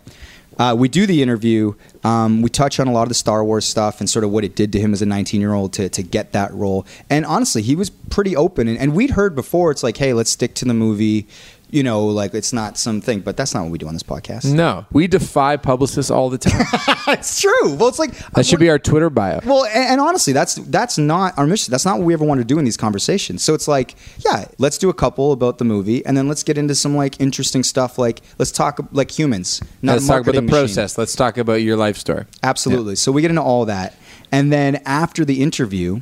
uh, 0.59 0.75
we 0.77 0.89
do 0.89 1.05
the 1.05 1.21
interview. 1.23 1.73
Um, 2.03 2.41
we 2.41 2.49
touch 2.49 2.81
on 2.81 2.87
a 2.87 2.91
lot 2.91 3.03
of 3.03 3.07
the 3.09 3.15
Star 3.15 3.43
Wars 3.45 3.63
stuff 3.65 4.01
and 4.01 4.09
sort 4.09 4.25
of 4.25 4.31
what 4.31 4.43
it 4.43 4.55
did 4.57 4.73
to 4.73 4.79
him 4.79 4.91
as 4.91 5.01
a 5.01 5.05
19 5.05 5.39
year 5.39 5.53
old 5.53 5.71
to, 5.73 5.87
to 5.87 6.03
get 6.03 6.33
that 6.33 6.53
role. 6.53 6.85
And 7.09 7.25
honestly, 7.25 7.61
he 7.61 7.75
was 7.77 7.89
pretty 7.89 8.35
open. 8.35 8.67
And, 8.67 8.77
and 8.77 8.93
we'd 8.93 9.11
heard 9.11 9.35
before, 9.35 9.71
it's 9.71 9.83
like, 9.83 9.95
hey, 9.95 10.11
let's 10.13 10.29
stick 10.29 10.53
to 10.55 10.65
the 10.65 10.73
movie. 10.73 11.27
You 11.71 11.83
know, 11.83 12.05
like 12.05 12.33
it's 12.33 12.51
not 12.51 12.77
something, 12.77 13.21
but 13.21 13.37
that's 13.37 13.53
not 13.53 13.63
what 13.63 13.71
we 13.71 13.77
do 13.77 13.87
on 13.87 13.93
this 13.93 14.03
podcast. 14.03 14.53
No, 14.53 14.85
we 14.91 15.07
defy 15.07 15.55
publicists 15.55 16.11
all 16.11 16.29
the 16.29 16.37
time. 16.37 16.65
it's 17.07 17.39
true. 17.39 17.75
Well, 17.75 17.87
it's 17.87 17.97
like 17.97 18.11
that 18.33 18.45
should 18.45 18.59
be 18.59 18.69
our 18.69 18.77
Twitter 18.77 19.09
bio. 19.09 19.39
Well, 19.45 19.63
and, 19.65 19.91
and 19.91 20.01
honestly, 20.01 20.33
that's 20.33 20.55
that's 20.55 20.97
not 20.97 21.37
our 21.37 21.47
mission. 21.47 21.71
That's 21.71 21.85
not 21.85 21.97
what 21.97 22.05
we 22.05 22.13
ever 22.13 22.25
want 22.25 22.39
to 22.41 22.45
do 22.45 22.59
in 22.59 22.65
these 22.65 22.75
conversations. 22.75 23.41
So 23.41 23.53
it's 23.53 23.69
like, 23.69 23.95
yeah, 24.25 24.45
let's 24.57 24.77
do 24.77 24.89
a 24.89 24.93
couple 24.93 25.31
about 25.31 25.59
the 25.59 25.63
movie, 25.65 26.05
and 26.05 26.17
then 26.17 26.27
let's 26.27 26.43
get 26.43 26.57
into 26.57 26.75
some 26.75 26.95
like 26.97 27.19
interesting 27.21 27.63
stuff. 27.63 27.97
Like 27.97 28.21
let's 28.37 28.51
talk 28.51 28.79
like 28.91 29.09
humans, 29.09 29.61
not 29.81 29.93
Let's 29.93 30.05
a 30.05 30.07
talk 30.09 30.21
about 30.23 30.35
the 30.35 30.41
machine. 30.41 30.49
process. 30.59 30.97
Let's 30.97 31.15
talk 31.15 31.37
about 31.37 31.61
your 31.61 31.77
life 31.77 31.95
story. 31.95 32.25
Absolutely. 32.43 32.97
So 32.97 33.13
we 33.13 33.21
get 33.21 33.31
into 33.31 33.41
all 33.43 33.63
that, 33.65 33.95
and 34.29 34.51
then 34.51 34.81
after 34.85 35.23
the 35.23 35.41
interview. 35.41 36.01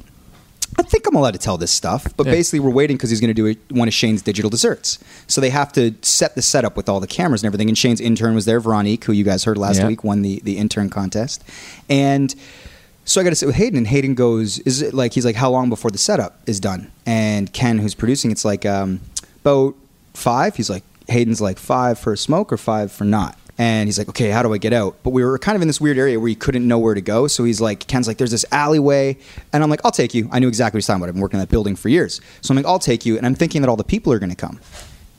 I 0.80 0.84
think 0.84 1.06
I'm 1.08 1.16
allowed 1.16 1.34
to 1.34 1.40
tell 1.40 1.58
this 1.58 1.72
stuff, 1.72 2.08
but 2.18 2.26
Yeah. 2.26 2.32
basically 2.34 2.60
we're 2.62 2.70
waiting 2.72 2.96
because 2.98 3.10
he's 3.10 3.20
going 3.20 3.34
to 3.34 3.34
do 3.34 3.48
a, 3.48 3.74
one 3.74 3.88
of 3.88 3.94
Shane's 3.94 4.22
digital 4.22 4.50
desserts. 4.50 4.98
So 5.28 5.42
they 5.42 5.50
have 5.50 5.72
to 5.74 5.94
set 6.02 6.36
the 6.36 6.42
setup 6.42 6.78
with 6.78 6.88
all 6.90 7.00
the 7.00 7.08
cameras 7.08 7.44
and 7.44 7.48
everything. 7.48 7.68
And 7.68 7.78
Shane's 7.78 8.00
intern 8.02 8.34
was 8.34 8.46
there, 8.46 8.60
Veronique, 8.60 9.04
who 9.04 9.12
you 9.14 9.24
guys 9.24 9.44
heard 9.44 9.58
last 9.58 9.80
Yeah. 9.80 9.88
week, 9.88 10.04
won 10.04 10.22
the 10.22 10.42
the 10.44 10.58
intern 10.58 10.90
contest, 10.90 11.44
and. 11.90 12.34
So 13.06 13.20
I 13.20 13.24
got 13.24 13.32
to 13.32 13.36
sit 13.36 13.48
with 13.48 13.56
Hayden, 13.56 13.76
and 13.80 13.88
Hayden 13.88 14.14
goes, 14.14 14.60
"Is 14.60 14.84
it 14.84 14.94
like 14.94 15.14
he's 15.14 15.26
like 15.26 15.36
how 15.36 15.50
long 15.50 15.68
before 15.70 15.90
the 15.90 15.98
setup 15.98 16.42
is 16.46 16.60
done?" 16.60 16.92
And 17.08 17.52
Ken, 17.52 17.80
who's 17.80 17.96
producing, 17.96 18.30
it's 18.30 18.46
like 18.46 18.68
um, 18.68 19.00
about 19.44 19.74
five. 20.14 20.56
He's 20.58 20.70
like, 20.70 20.84
Hayden's 21.08 21.42
like 21.42 21.58
five 21.58 21.98
for 21.98 22.14
a 22.14 22.18
smoke 22.18 22.54
or 22.54 22.58
five 22.58 22.92
for 22.92 23.06
not. 23.06 23.36
And 23.60 23.90
he's 23.90 23.98
like, 23.98 24.08
okay, 24.08 24.30
how 24.30 24.42
do 24.42 24.54
I 24.54 24.58
get 24.58 24.72
out? 24.72 24.96
But 25.04 25.10
we 25.10 25.24
were 25.24 25.38
kind 25.38 25.58
of 25.58 25.62
in 25.62 25.68
this 25.68 25.82
weird 25.82 25.98
area 25.98 26.18
where 26.18 26.30
he 26.30 26.36
couldn't 26.36 26.66
know 26.66 26.80
where 26.80 26.94
to 26.94 27.02
go. 27.02 27.28
So 27.28 27.44
he's 27.44 27.60
like, 27.60 27.88
Ken's 27.88 28.08
like, 28.08 28.18
there's 28.18 28.32
this 28.32 28.46
alleyway. 28.54 29.18
And 29.52 29.62
I'm 29.62 29.70
like, 29.70 29.82
I'll 29.84 29.92
take 29.92 30.14
you. 30.14 30.30
I 30.32 30.40
knew 30.40 30.48
exactly 30.48 30.78
what 30.78 30.80
he's 30.80 30.88
talking 30.88 31.02
about. 31.02 31.10
I've 31.10 31.16
been 31.16 31.22
working 31.22 31.40
in 31.40 31.42
that 31.42 31.50
building 31.50 31.76
for 31.76 31.90
years. 31.90 32.22
So 32.40 32.54
I'm 32.54 32.56
like, 32.56 32.66
I'll 32.66 32.80
take 32.80 33.06
you. 33.06 33.18
And 33.18 33.26
I'm 33.26 33.36
thinking 33.36 33.62
that 33.62 33.68
all 33.68 33.76
the 33.76 33.84
people 33.84 34.14
are 34.14 34.20
going 34.20 34.30
to 34.30 34.36
come. 34.36 34.62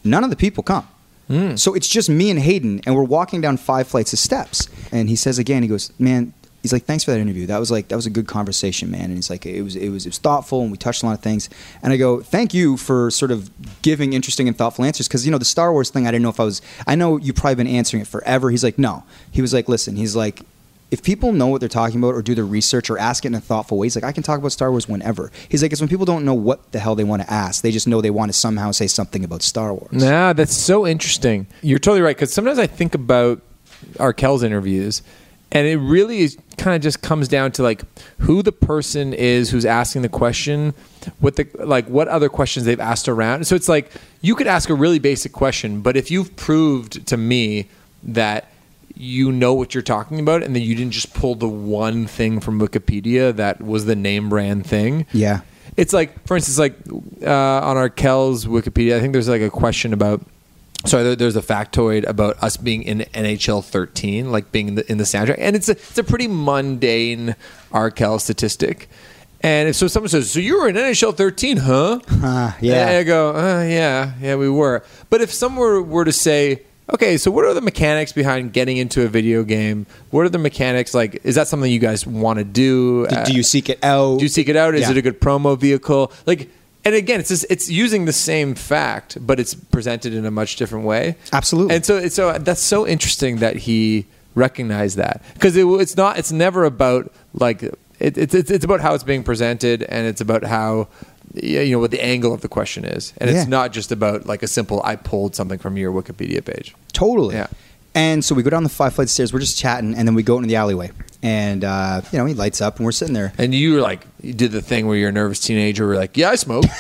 None 0.05 0.25
of 0.25 0.31
the 0.31 0.37
people 0.37 0.63
come. 0.63 0.89
Hmm. 1.29 1.55
So 1.57 1.75
it's 1.75 1.87
just 1.87 2.09
me 2.09 2.31
and 2.31 2.41
Hayden, 2.41 2.81
and 2.87 2.97
we're 2.97 3.05
walking 3.05 3.41
down 3.41 3.57
five 3.57 3.87
flights 3.87 4.13
of 4.13 4.19
steps. 4.19 4.69
And 4.91 5.09
he 5.09 5.15
says 5.15 5.39
again, 5.39 5.63
he 5.63 5.69
goes, 5.69 5.93
"Man, 5.97 6.33
he's 6.63 6.73
like, 6.73 6.85
thanks 6.85 7.05
for 7.05 7.11
that 7.11 7.21
interview. 7.21 7.47
That 7.47 7.59
was 7.59 7.71
like 7.71 7.89
that 7.89 7.97
was 7.97 8.07
a 8.07 8.11
good 8.11 8.27
conversation, 8.27 8.91
man." 8.91 9.05
And 9.05 9.15
he's 9.15 9.31
like, 9.31 9.47
"It 9.47 9.63
was 9.63 9.77
it 9.77 9.89
was 9.89 10.07
it 10.07 10.11
was 10.11 10.19
thoughtful, 10.19 10.63
and 10.63 10.71
we 10.71 10.77
touched 10.77 11.03
a 11.03 11.07
lot 11.07 11.13
of 11.13 11.21
things." 11.21 11.49
And 11.83 11.93
I 11.93 11.97
go, 11.97 12.21
"Thank 12.21 12.55
you 12.55 12.77
for 12.77 13.11
sort 13.11 13.31
of 13.31 13.51
giving 13.83 14.13
interesting 14.13 14.49
and 14.49 14.57
thoughtful 14.57 14.85
answers 14.85 15.09
because 15.09 15.25
you 15.25 15.33
know 15.33 15.39
the 15.39 15.45
Star 15.45 15.73
Wars 15.73 15.91
thing. 15.91 16.07
I 16.07 16.11
didn't 16.11 16.23
know 16.23 16.31
if 16.31 16.41
I 16.41 16.45
was. 16.45 16.63
I 16.87 16.95
know 16.95 17.17
you've 17.17 17.37
probably 17.37 17.57
been 17.57 17.67
answering 17.67 18.03
it 18.03 18.07
forever." 18.07 18.51
He's 18.51 18.65
like, 18.65 18.79
"No." 18.79 19.05
He 19.31 19.43
was 19.43 19.53
like, 19.53 19.69
"Listen." 19.69 19.97
He's 19.97 20.17
like. 20.17 20.43
If 20.93 21.05
people 21.05 21.31
know 21.31 21.47
what 21.47 21.61
they're 21.61 21.69
talking 21.69 22.01
about 22.01 22.17
or 22.17 22.21
do 22.21 22.35
their 22.35 22.45
research 22.45 22.91
or 22.91 22.99
ask 22.99 23.25
it 23.25 23.29
in 23.29 23.37
a 23.37 23.41
thoughtful 23.41 23.79
way, 23.79 23.87
he's 23.87 23.95
like, 23.95 24.03
I 24.03 24.11
can 24.11 24.25
talk 24.25 24.41
about 24.41 24.51
Star 24.51 24.73
Wars 24.73 24.89
whenever. 24.89 25.31
He's 25.49 25.63
like, 25.63 25.71
it's 25.71 25.81
when 25.81 25.87
people 25.87 26.05
don't 26.05 26.25
know 26.25 26.35
what 26.35 26.73
the 26.73 26.81
hell 26.81 26.97
they 26.97 27.05
want 27.05 27.23
to 27.23 27.33
ask. 27.33 27.63
They 27.63 27.71
just 27.71 27.87
know 27.87 28.01
they 28.01 28.11
want 28.11 28.33
to 28.33 28.37
somehow 28.37 28.73
say 28.73 28.89
something 28.89 29.23
about 29.23 29.43
Star 29.43 29.73
Wars. 29.73 29.93
Nah, 29.93 30.33
that's 30.33 30.57
so 30.57 30.89
interesting. 30.89 31.47
You're 31.63 31.79
totally 31.79 32.01
right 32.01 32.17
because 32.17 32.33
sometimes 32.33 32.59
I 32.59 32.67
think 32.67 32.97
about 32.97 33.41
Arkells 33.99 34.43
interviews, 34.43 35.03
and 35.53 35.67
it 35.67 35.77
really 35.79 36.29
kind 36.57 36.77
of 36.77 36.83
just 36.83 37.03
comes 37.03 37.27
down 37.27 37.53
to 37.53 37.63
like 37.63 37.83
who 38.19 38.43
the 38.43 38.53
person 38.53 39.13
is 39.13 39.51
who's 39.51 39.65
asking 39.65 40.03
the 40.03 40.09
question, 40.09 40.75
what 41.19 41.37
the 41.37 41.49
like 41.59 41.87
what 41.87 42.09
other 42.09 42.29
questions 42.29 42.67
they've 42.67 42.81
asked 42.81 43.09
around. 43.09 43.47
So 43.47 43.57
it's 43.57 43.69
like 43.69 43.91
you 44.21 44.35
could 44.35 44.47
ask 44.47 44.69
a 44.69 44.75
really 44.75 44.99
basic 44.99 45.33
question, 45.33 45.81
but 45.81 45.97
if 45.97 46.11
you've 46.11 46.37
proved 46.37 47.07
to 47.09 47.17
me 47.17 47.69
that 48.03 48.49
you 48.95 49.33
know 49.33 49.55
what 49.55 49.75
you're 49.75 49.83
talking 49.83 50.21
about 50.21 50.43
and 50.43 50.55
then 50.55 50.63
you 50.63 50.75
didn't 50.75 50.93
just 50.93 51.15
pull 51.15 51.35
the 51.35 51.49
one 51.49 52.07
thing 52.07 52.39
from 52.39 52.61
Wikipedia 52.61 53.35
that 53.35 53.61
was 53.63 53.87
the 53.87 53.97
name 53.97 54.29
brand 54.29 54.67
thing. 54.67 55.07
Yeah. 55.13 55.41
It's 55.77 55.93
like, 55.95 56.27
for 56.27 56.37
instance, 56.37 56.59
like 56.59 56.75
uh, 57.23 57.67
on 57.67 57.77
Arkells' 57.77 58.47
Wikipedia, 58.47 58.97
I 58.97 59.01
think 59.01 59.13
there's 59.13 59.29
like 59.29 59.41
a 59.41 59.51
question 59.51 59.93
about. 59.93 60.21
There, 60.85 61.15
there's 61.15 61.37
a 61.37 61.43
factoid 61.43 62.07
about 62.09 62.43
us 62.43 62.57
being 62.57 62.83
in 62.85 63.01
NHL 63.13 63.63
13, 63.65 64.33
like 64.33 64.51
being 64.51 64.69
in 64.69 64.75
the, 64.77 64.91
in 64.91 64.99
the 64.99 65.05
soundtrack, 65.05 65.37
and 65.39 65.55
it's 65.55 65.69
a 65.69 65.73
it's 65.73 65.99
a 65.99 66.05
pretty 66.05 66.27
mundane 66.27 67.37
Arkel 67.71 68.21
statistic. 68.21 68.89
And 69.43 69.69
if 69.69 69.77
so, 69.77 69.89
someone 69.89 70.09
says, 70.09 70.31
"So 70.31 70.41
you 70.41 70.59
were 70.61 70.69
in 70.69 70.77
NHL 70.77 71.15
13, 71.17 71.59
huh?" 71.59 72.01
Uh, 72.23 72.53
yeah. 72.61 72.89
And 72.89 72.97
I 72.97 73.03
go, 73.05 73.31
uh, 73.35 73.63
"Yeah, 73.63 74.13
yeah, 74.21 74.37
we 74.37 74.49
were." 74.49 74.83
But 75.11 75.21
if 75.21 75.33
someone 75.33 75.61
were, 75.61 75.83
were 75.83 76.05
to 76.07 76.13
say, 76.13 76.63
"Okay, 76.93 77.17
so 77.19 77.31
what 77.31 77.45
are 77.45 77.53
the 77.55 77.61
mechanics 77.61 78.13
behind 78.13 78.53
getting 78.55 78.77
into 78.79 79.03
a 79.05 79.09
video 79.09 79.43
game? 79.45 79.87
What 80.11 80.25
are 80.27 80.29
the 80.31 80.39
mechanics 80.39 80.95
like? 80.95 81.21
Is 81.25 81.35
that 81.35 81.47
something 81.49 81.71
you 81.71 81.79
guys 81.79 82.07
want 82.07 82.39
to 82.39 82.45
do? 82.45 83.07
Do, 83.07 83.25
do 83.27 83.33
you 83.35 83.43
seek 83.43 83.69
it 83.69 83.83
out? 83.85 84.19
Do 84.19 84.25
you 84.25 84.29
seek 84.31 84.49
it 84.49 84.57
out? 84.57 84.75
Is 84.75 84.83
Yeah. 84.83 84.91
it 84.93 84.97
a 84.97 85.03
good 85.03 85.21
promo 85.21 85.59
vehicle? 85.59 86.13
Like, 86.27 86.49
and 86.85 86.95
again, 86.95 87.21
it's 87.21 87.29
just, 87.29 87.47
it's 87.51 87.69
using 87.71 88.05
the 88.07 88.13
same 88.13 88.55
fact, 88.55 89.19
but 89.27 89.39
it's 89.41 89.55
presented 89.55 90.15
in 90.15 90.25
a 90.25 90.31
much 90.31 90.57
different 90.57 90.85
way. 90.87 91.17
Absolutely. 91.33 91.75
And 91.77 91.85
so, 91.85 91.97
it's 91.97 92.15
so 92.15 92.33
that's 92.39 92.63
so 92.63 92.87
interesting 92.87 93.37
that 93.37 93.57
he 93.57 94.07
recognized 94.35 94.97
that 94.97 95.23
because 95.35 95.57
it, 95.57 95.67
it's 95.67 95.97
not, 95.97 96.19
it's 96.19 96.33
never 96.33 96.65
about 96.65 97.13
like 97.35 97.63
it, 97.63 98.17
it's 98.17 98.35
it's 98.35 98.51
it's 98.51 98.65
about 98.65 98.81
how 98.81 98.95
it's 98.95 99.05
being 99.05 99.23
presented, 99.23 99.83
and 99.85 100.07
it's 100.07 100.21
about 100.21 100.45
how. 100.45 100.89
You 101.33 101.71
know 101.71 101.79
what 101.79 101.93
the 101.93 102.03
angle 102.05 102.35
of 102.35 102.41
the 102.41 102.49
question 102.49 102.85
is, 102.85 103.13
and 103.19 103.31
Yeah. 103.31 103.37
it's 103.39 103.49
not 103.49 103.71
just 103.73 103.93
about 103.93 104.27
like 104.27 104.43
a 104.43 104.49
simple 104.49 104.81
"I 104.83 104.97
pulled 104.97 105.37
something 105.37 105.61
from 105.61 105.77
your 105.77 105.93
Wikipedia 105.93 106.45
page." 106.45 106.75
Totally. 106.93 107.37
Yeah. 107.37 107.47
And 107.95 108.25
so 108.25 108.35
we 108.35 108.43
go 108.43 108.51
down 108.51 108.63
the 108.63 108.69
five 108.69 108.95
flights 108.95 109.11
of 109.11 109.15
stairs. 109.15 109.33
We're 109.33 109.41
just 109.41 109.59
chatting, 109.59 109.95
and 109.97 110.07
then 110.07 110.15
we 110.15 110.23
go 110.23 110.37
into 110.37 110.49
the 110.49 110.57
alleyway. 110.57 110.91
And 111.23 111.65
uh, 111.65 112.03
you 112.13 112.19
know, 112.19 112.27
he 112.27 112.35
lights 112.35 112.61
up, 112.61 112.77
and 112.77 112.85
we're 112.85 112.93
sitting 112.93 113.15
there. 113.15 113.33
And 113.37 113.53
you 113.55 113.75
were 113.75 113.81
like, 113.81 114.07
you 114.23 114.33
did 114.33 114.53
the 114.53 114.63
thing 114.63 114.87
where 114.87 114.97
you're 114.97 115.09
a 115.09 115.13
nervous 115.13 115.41
teenager. 115.41 115.89
Where 115.89 115.97
like, 115.97 116.17
yeah, 116.17 116.31
I 116.31 116.37
smoke. 116.37 116.65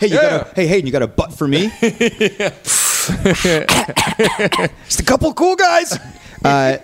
Hey, 0.00 0.08
you 0.08 0.16
Yeah. 0.16 0.38
got 0.38 0.50
a 0.50 0.54
hey 0.56 0.66
Hayden, 0.66 0.86
you 0.86 0.92
got 0.92 1.02
a 1.02 1.06
butt 1.06 1.32
for 1.32 1.46
me? 1.46 1.70
just 1.80 3.08
a 5.00 5.04
couple 5.06 5.32
cool 5.34 5.54
guys. 5.54 5.96
Uh, 6.44 6.78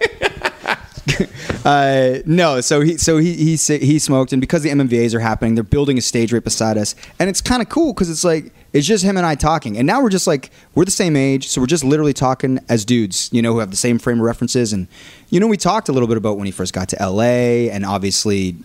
uh, 1.65 2.19
no, 2.27 2.61
so 2.61 2.81
he 2.81 2.97
so 2.97 3.19
he 3.19 3.35
he 3.35 3.57
he 3.57 3.99
smoked, 3.99 4.33
and 4.33 4.41
because 4.41 4.63
the 4.63 4.71
MMVA's 4.71 5.15
are 5.15 5.21
happening, 5.21 5.55
they're 5.55 5.65
building 5.65 5.99
a 5.99 6.01
stage 6.01 6.33
right 6.33 6.43
beside 6.43 6.77
us, 6.77 6.95
and 7.19 7.31
it's 7.31 7.41
kind 7.41 7.63
of 7.63 7.69
cool 7.69 7.93
because 7.93 8.11
it's 8.11 8.25
like 8.25 8.53
it's 8.73 8.87
just 8.87 9.05
him 9.05 9.17
and 9.17 9.27
I 9.27 9.35
talking, 9.35 9.77
and 9.77 9.87
now 9.87 10.03
we're 10.03 10.11
just 10.11 10.27
like 10.27 10.51
we're 10.75 10.85
the 10.85 10.91
same 10.91 11.17
age, 11.17 11.49
so 11.49 11.61
we're 11.61 11.67
just 11.67 11.85
literally 11.85 12.13
talking 12.13 12.59
as 12.69 12.85
dudes, 12.85 13.29
you 13.33 13.43
know, 13.43 13.53
who 13.53 13.59
have 13.59 13.71
the 13.71 13.77
same 13.77 13.99
frame 13.99 14.19
of 14.19 14.25
references, 14.25 14.73
and 14.73 14.89
you 15.31 15.41
know, 15.41 15.47
we 15.47 15.57
talked 15.57 15.89
a 15.89 15.93
little 15.93 16.09
bit 16.09 16.17
about 16.17 16.37
when 16.37 16.47
he 16.47 16.53
first 16.53 16.73
got 16.73 16.89
to 16.91 16.97
LA, 17.01 17.69
and 17.73 17.85
obviously 17.85 18.57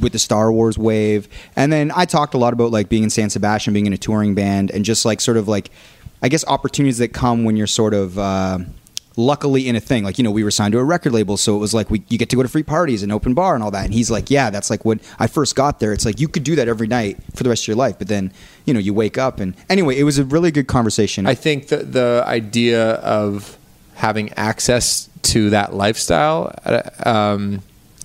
with 0.00 0.12
the 0.12 0.18
Star 0.18 0.52
Wars 0.52 0.78
wave, 0.78 1.28
and 1.56 1.72
then 1.72 1.92
I 1.94 2.04
talked 2.04 2.34
a 2.34 2.38
lot 2.38 2.52
about 2.52 2.70
like 2.70 2.88
being 2.88 3.02
in 3.02 3.10
San 3.10 3.30
Sebastian, 3.30 3.72
being 3.72 3.86
in 3.86 3.92
a 3.92 3.98
touring 3.98 4.34
band, 4.34 4.70
and 4.70 4.84
just 4.84 5.04
like 5.04 5.20
sort 5.20 5.36
of 5.36 5.48
like 5.48 5.70
I 6.22 6.28
guess 6.28 6.44
opportunities 6.46 6.98
that 6.98 7.12
come 7.12 7.44
when 7.44 7.56
you're 7.56 7.66
sort 7.66 7.94
of. 7.94 8.18
Uh, 8.18 8.60
luckily 9.16 9.68
in 9.68 9.76
a 9.76 9.80
thing. 9.80 10.04
Like 10.04 10.18
you 10.18 10.24
know 10.24 10.30
we 10.30 10.44
were 10.44 10.50
signed 10.50 10.72
to 10.72 10.78
a 10.78 10.84
record 10.84 11.12
label 11.12 11.36
so 11.36 11.56
it 11.56 11.58
was 11.58 11.74
like 11.74 11.90
we 11.90 12.02
you 12.08 12.18
get 12.18 12.28
to 12.30 12.36
go 12.36 12.42
to 12.42 12.48
free 12.48 12.62
parties 12.62 13.02
and 13.02 13.12
open 13.12 13.34
bar 13.34 13.54
and 13.54 13.62
all 13.62 13.70
that. 13.70 13.84
And 13.84 13.94
he's 13.94 14.10
like 14.10 14.30
yeah 14.30 14.50
that's 14.50 14.70
like 14.70 14.84
when 14.84 15.00
i 15.18 15.26
first 15.26 15.54
got 15.56 15.80
there. 15.80 15.92
It's 15.92 16.04
like 16.04 16.20
you 16.20 16.28
could 16.28 16.44
do 16.44 16.56
that 16.56 16.68
every 16.68 16.86
night 16.86 17.18
for 17.34 17.42
the 17.42 17.48
rest 17.48 17.64
of 17.64 17.68
your 17.68 17.76
life 17.76 17.98
but 17.98 18.08
then 18.08 18.32
you 18.64 18.74
know 18.74 18.80
you 18.80 18.94
wake 18.94 19.18
up 19.18 19.40
and 19.40 19.54
anyway 19.68 19.98
it 19.98 20.04
was 20.04 20.18
a 20.18 20.24
really 20.24 20.50
good 20.50 20.66
conversation. 20.66 21.26
I 21.26 21.34
think 21.34 21.68
the 21.68 21.78
the 21.78 22.24
idea 22.26 22.94
of 22.94 23.56
having 23.94 24.32
access 24.34 25.08
to 25.22 25.50
that 25.50 25.74
lifestyle 25.74 26.52
um, 27.04 27.62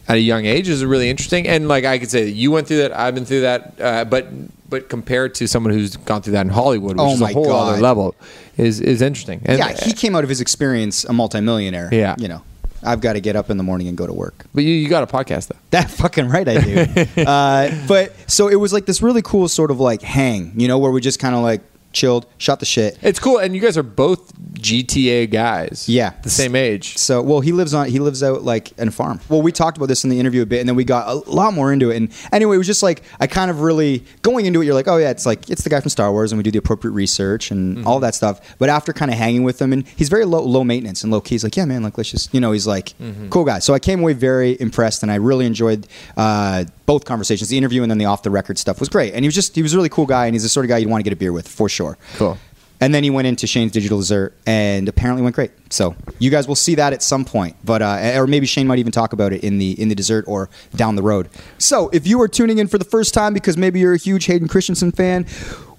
at 0.08 0.16
a 0.16 0.20
young 0.22 0.46
age 0.46 0.70
is 0.70 0.84
really 0.86 1.10
interesting. 1.10 1.48
And 1.48 1.68
like 1.68 1.84
I 1.86 2.00
could 2.00 2.10
say, 2.10 2.24
that 2.26 2.32
you 2.32 2.52
went 2.52 2.68
through 2.68 2.78
that, 2.78 2.98
I've 2.98 3.14
been 3.16 3.26
through 3.26 3.42
that, 3.42 3.74
uh, 3.82 4.06
but 4.06 4.28
but 4.70 4.90
compared 4.90 5.34
to 5.36 5.48
someone 5.48 5.74
who's 5.74 5.96
gone 5.98 6.22
through 6.22 6.34
that 6.34 6.46
in 6.46 6.50
Hollywood, 6.52 6.98
which 6.98 7.02
Oh 7.06 7.14
is 7.14 7.22
a 7.22 7.28
whole 7.28 7.52
other 7.52 7.82
level, 7.82 8.16
is 8.58 8.80
is 8.82 9.02
interesting. 9.02 9.42
And, 9.46 9.60
yeah 9.60 9.74
he 9.84 9.94
came 9.94 10.16
out 10.16 10.24
of 10.24 10.30
his 10.30 10.42
experience 10.42 11.04
a 11.06 11.14
multimillionaire 11.14 11.90
Yeah. 11.92 12.16
you 12.18 12.28
know 12.28 12.42
i've 12.84 13.02
got 13.02 13.14
to 13.14 13.20
get 13.20 13.36
up 13.36 13.50
in 13.50 13.58
the 13.58 13.64
morning 13.64 13.88
and 13.88 13.98
go 13.98 14.06
to 14.06 14.14
work 14.14 14.46
but 14.54 14.64
you, 14.64 14.72
you 14.74 14.88
got 14.88 15.02
a 15.04 15.08
podcast 15.08 15.48
though. 15.48 15.58
That 15.72 15.90
fucking 15.90 16.28
right, 16.30 16.48
I 16.48 16.58
do. 16.62 17.22
uh, 17.24 17.88
but 17.88 18.14
so 18.30 18.48
it 18.48 18.56
was 18.56 18.72
like 18.72 18.86
this 18.86 19.02
really 19.02 19.22
cool 19.22 19.48
sort 19.48 19.72
of 19.72 19.80
like 19.80 20.02
hang, 20.02 20.54
you 20.60 20.68
know, 20.68 20.78
where 20.78 20.92
we 20.92 21.02
just 21.02 21.20
kind 21.20 21.36
of 21.36 21.42
like 21.42 21.62
chilled, 21.98 22.26
shot 22.38 22.60
the 22.60 22.66
shit. 22.66 22.98
It's 23.02 23.20
cool, 23.20 23.40
and 23.40 23.56
you 23.56 23.62
guys 23.62 23.78
are 23.78 23.84
both 23.84 24.34
GTA 24.54 25.30
guys. 25.30 25.90
Yeah. 25.90 26.14
the 26.24 26.30
same 26.30 26.56
age. 26.56 26.98
So, 26.98 27.22
well, 27.22 27.40
he 27.42 27.52
lives 27.52 27.74
on 27.74 27.88
he 27.90 28.00
lives 28.00 28.22
out 28.24 28.44
like 28.44 28.78
in 28.78 28.88
a 28.88 28.92
farm. 28.92 29.20
Well, 29.30 29.42
we 29.42 29.52
talked 29.52 29.78
about 29.78 29.88
this 29.88 30.04
in 30.04 30.10
the 30.10 30.20
interview 30.20 30.42
a 30.42 30.46
bit, 30.46 30.60
and 30.60 30.70
then 30.70 30.76
we 30.76 30.84
got 30.84 31.08
a 31.08 31.16
lot 31.30 31.54
more 31.54 31.74
into 31.74 31.90
it. 31.92 31.98
And 31.98 32.12
anyway, 32.32 32.56
it 32.56 32.58
was 32.60 32.68
just 32.68 32.84
like 32.84 33.02
I 33.20 33.28
kind 33.28 33.50
of 33.52 33.62
really 33.62 34.04
going 34.22 34.46
into 34.46 34.62
it. 34.62 34.66
You're 34.66 34.74
like, 34.76 34.88
oh 34.88 34.98
yeah, 34.98 35.10
it's 35.10 35.26
like 35.26 35.50
it's 35.50 35.64
the 35.64 35.70
guy 35.70 35.80
from 35.80 35.90
Star 35.90 36.12
Wars, 36.12 36.32
and 36.32 36.38
we 36.38 36.44
do 36.44 36.52
the 36.52 36.60
appropriate 36.60 36.94
research 36.94 37.52
and 37.52 37.86
all 37.86 38.00
that 38.00 38.16
stuff. 38.16 38.58
But 38.60 38.70
after 38.70 38.94
kind 38.94 39.12
of 39.12 39.18
hanging 39.18 39.44
with 39.44 39.62
him, 39.62 39.74
and 39.74 39.88
he's 39.88 40.10
very 40.10 40.26
low 40.26 40.42
low 40.44 40.64
maintenance 40.64 41.04
and 41.04 41.12
low 41.12 41.22
key. 41.22 41.36
He's 41.36 41.44
like, 41.44 41.58
yeah, 41.58 41.66
man, 41.66 41.84
like 41.84 41.98
let's 41.98 42.12
just 42.12 42.34
you 42.34 42.40
know, 42.40 42.52
he's 42.52 42.68
like 42.68 42.94
cool 43.30 43.44
guy. 43.44 43.60
So 43.60 43.74
I 43.74 43.80
came 43.80 44.00
away 44.02 44.14
very 44.14 44.60
impressed, 44.60 45.04
and 45.04 45.12
I 45.12 45.16
really 45.16 45.46
enjoyed 45.46 45.88
uh, 46.16 46.66
both 46.86 47.06
conversations, 47.06 47.50
the 47.50 47.58
interview 47.58 47.82
and 47.84 47.92
then 47.92 47.98
the 47.98 48.06
off 48.06 48.24
the 48.24 48.32
record 48.32 48.58
stuff 48.58 48.80
was 48.80 48.90
great. 48.90 49.14
And 49.14 49.24
he 49.24 49.28
was 49.28 49.36
just 49.36 49.56
he 49.56 49.62
was 49.62 49.74
a 49.74 49.78
really 49.78 49.90
cool 49.90 50.06
guy, 50.06 50.26
and 50.26 50.36
he's 50.36 50.44
the 50.44 50.50
sort 50.50 50.66
of 50.66 50.70
guy 50.70 50.78
you'd 50.78 50.90
want 50.90 51.00
to 51.02 51.04
get 51.04 51.14
a 51.14 51.20
beer 51.20 51.32
with 51.32 51.48
for 51.48 51.70
sure. 51.70 51.87
Cool. 52.16 52.38
And 52.80 52.94
then 52.94 53.04
he 53.04 53.10
went 53.10 53.28
into 53.28 53.48
Shane's 53.48 53.72
Digital 53.72 53.98
Dessert 53.98 54.36
and 54.46 54.88
apparently 54.88 55.24
went 55.24 55.36
great. 55.36 55.52
So 55.72 55.96
you 56.20 56.30
guys 56.30 56.48
will 56.48 56.56
see 56.56 56.76
that 56.76 56.94
at 56.94 57.02
some 57.02 57.26
point, 57.26 57.56
but 57.64 57.82
uh, 57.82 58.14
or 58.16 58.28
maybe 58.28 58.46
Shane 58.46 58.68
might 58.68 58.80
even 58.80 58.92
talk 58.92 59.14
about 59.14 59.34
it 59.34 59.44
in 59.44 59.58
the 59.58 59.80
in 59.82 59.90
the 59.90 59.96
dessert 59.96 60.26
or 60.28 60.50
down 60.76 60.96
the 60.96 61.02
road. 61.02 61.30
So 61.58 61.90
if 61.90 62.06
you 62.06 62.22
are 62.22 62.28
tuning 62.28 62.60
in 62.60 62.68
for 62.68 62.78
the 62.78 62.86
first 62.86 63.14
time 63.14 63.34
because 63.34 63.58
maybe 63.58 63.80
you're 63.80 63.96
a 63.96 63.98
huge 63.98 64.26
Hayden 64.26 64.48
Christensen 64.48 64.92
fan, 64.92 65.26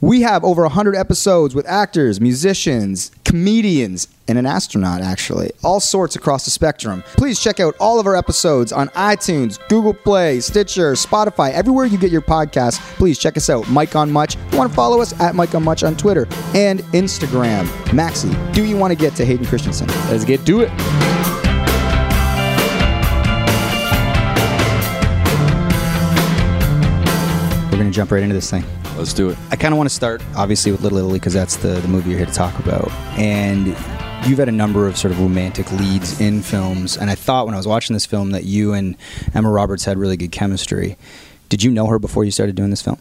we 0.00 0.22
have 0.22 0.44
over 0.44 0.62
100 0.62 0.94
episodes 0.94 1.54
with 1.54 1.66
actors, 1.66 2.20
musicians, 2.20 3.10
comedians, 3.24 4.08
and 4.28 4.38
an 4.38 4.46
astronaut 4.46 5.00
actually, 5.00 5.50
all 5.64 5.80
sorts 5.80 6.14
across 6.14 6.44
the 6.44 6.50
spectrum. 6.50 7.02
Please 7.16 7.40
check 7.40 7.60
out 7.60 7.74
all 7.80 7.98
of 7.98 8.06
our 8.06 8.14
episodes 8.14 8.72
on 8.72 8.88
iTunes, 8.90 9.58
Google 9.68 9.94
Play, 9.94 10.40
Stitcher, 10.40 10.92
Spotify, 10.92 11.50
everywhere 11.52 11.86
you 11.86 11.98
get 11.98 12.12
your 12.12 12.20
podcasts. 12.20 12.78
Please 12.96 13.18
check 13.18 13.36
us 13.36 13.50
out. 13.50 13.68
Mike 13.70 13.96
on 13.96 14.10
Much. 14.10 14.36
If 14.36 14.52
you 14.52 14.58
want 14.58 14.70
to 14.70 14.76
follow 14.76 15.00
us 15.00 15.18
at 15.20 15.34
Mike 15.34 15.54
on 15.54 15.64
Much 15.64 15.82
on 15.82 15.96
Twitter 15.96 16.28
and 16.54 16.80
Instagram. 16.92 17.64
Maxi, 17.86 18.54
do 18.54 18.64
you 18.64 18.76
want 18.76 18.92
to 18.92 18.98
get 18.98 19.14
to 19.16 19.24
Hayden 19.24 19.46
Christensen? 19.46 19.88
Let's 20.10 20.24
get 20.24 20.44
to 20.46 20.60
it. 20.60 20.70
We're 27.64 27.70
going 27.72 27.78
gonna 27.78 27.90
jump 27.90 28.12
right 28.12 28.22
into 28.22 28.34
this 28.34 28.50
thing. 28.50 28.64
Let's 28.98 29.12
do 29.12 29.30
it. 29.30 29.38
I 29.50 29.56
kind 29.56 29.72
of 29.72 29.78
want 29.78 29.88
to 29.88 29.94
start, 29.94 30.20
obviously, 30.36 30.72
with 30.72 30.80
Little 30.82 30.98
Italy 30.98 31.20
because 31.20 31.32
that's 31.32 31.56
the, 31.56 31.68
the 31.68 31.86
movie 31.86 32.10
you're 32.10 32.18
here 32.18 32.26
to 32.26 32.32
talk 32.32 32.58
about. 32.58 32.90
And 33.16 33.68
you've 34.26 34.38
had 34.38 34.48
a 34.48 34.52
number 34.52 34.88
of 34.88 34.98
sort 34.98 35.12
of 35.12 35.20
romantic 35.20 35.70
leads 35.70 36.20
in 36.20 36.42
films. 36.42 36.96
And 36.96 37.08
I 37.08 37.14
thought 37.14 37.46
when 37.46 37.54
I 37.54 37.58
was 37.58 37.66
watching 37.68 37.94
this 37.94 38.06
film 38.06 38.32
that 38.32 38.42
you 38.42 38.72
and 38.72 38.96
Emma 39.34 39.50
Roberts 39.50 39.84
had 39.84 39.98
really 39.98 40.16
good 40.16 40.32
chemistry. 40.32 40.96
Did 41.48 41.62
you 41.62 41.70
know 41.70 41.86
her 41.86 42.00
before 42.00 42.24
you 42.24 42.32
started 42.32 42.56
doing 42.56 42.70
this 42.70 42.82
film? 42.82 42.98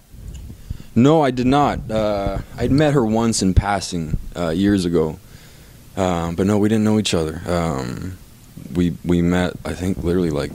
No, 0.96 1.24
I 1.24 1.32
did 1.32 1.48
not. 1.48 1.90
Uh, 1.90 2.40
I'd 2.58 2.72
met 2.72 2.94
her 2.94 3.04
once 3.04 3.42
in 3.42 3.54
passing 3.54 4.18
uh, 4.36 4.50
years 4.50 4.86
ago, 4.86 5.20
um, 5.96 6.36
but 6.36 6.48
no, 6.48 6.58
we 6.58 6.70
didn't 6.70 6.84
know 6.84 6.98
each 6.98 7.14
other. 7.14 7.42
Um, 7.46 8.18
we 8.74 8.96
we 9.06 9.22
met, 9.22 9.54
I 9.64 9.74
think, 9.74 10.04
literally 10.04 10.32
like 10.32 10.52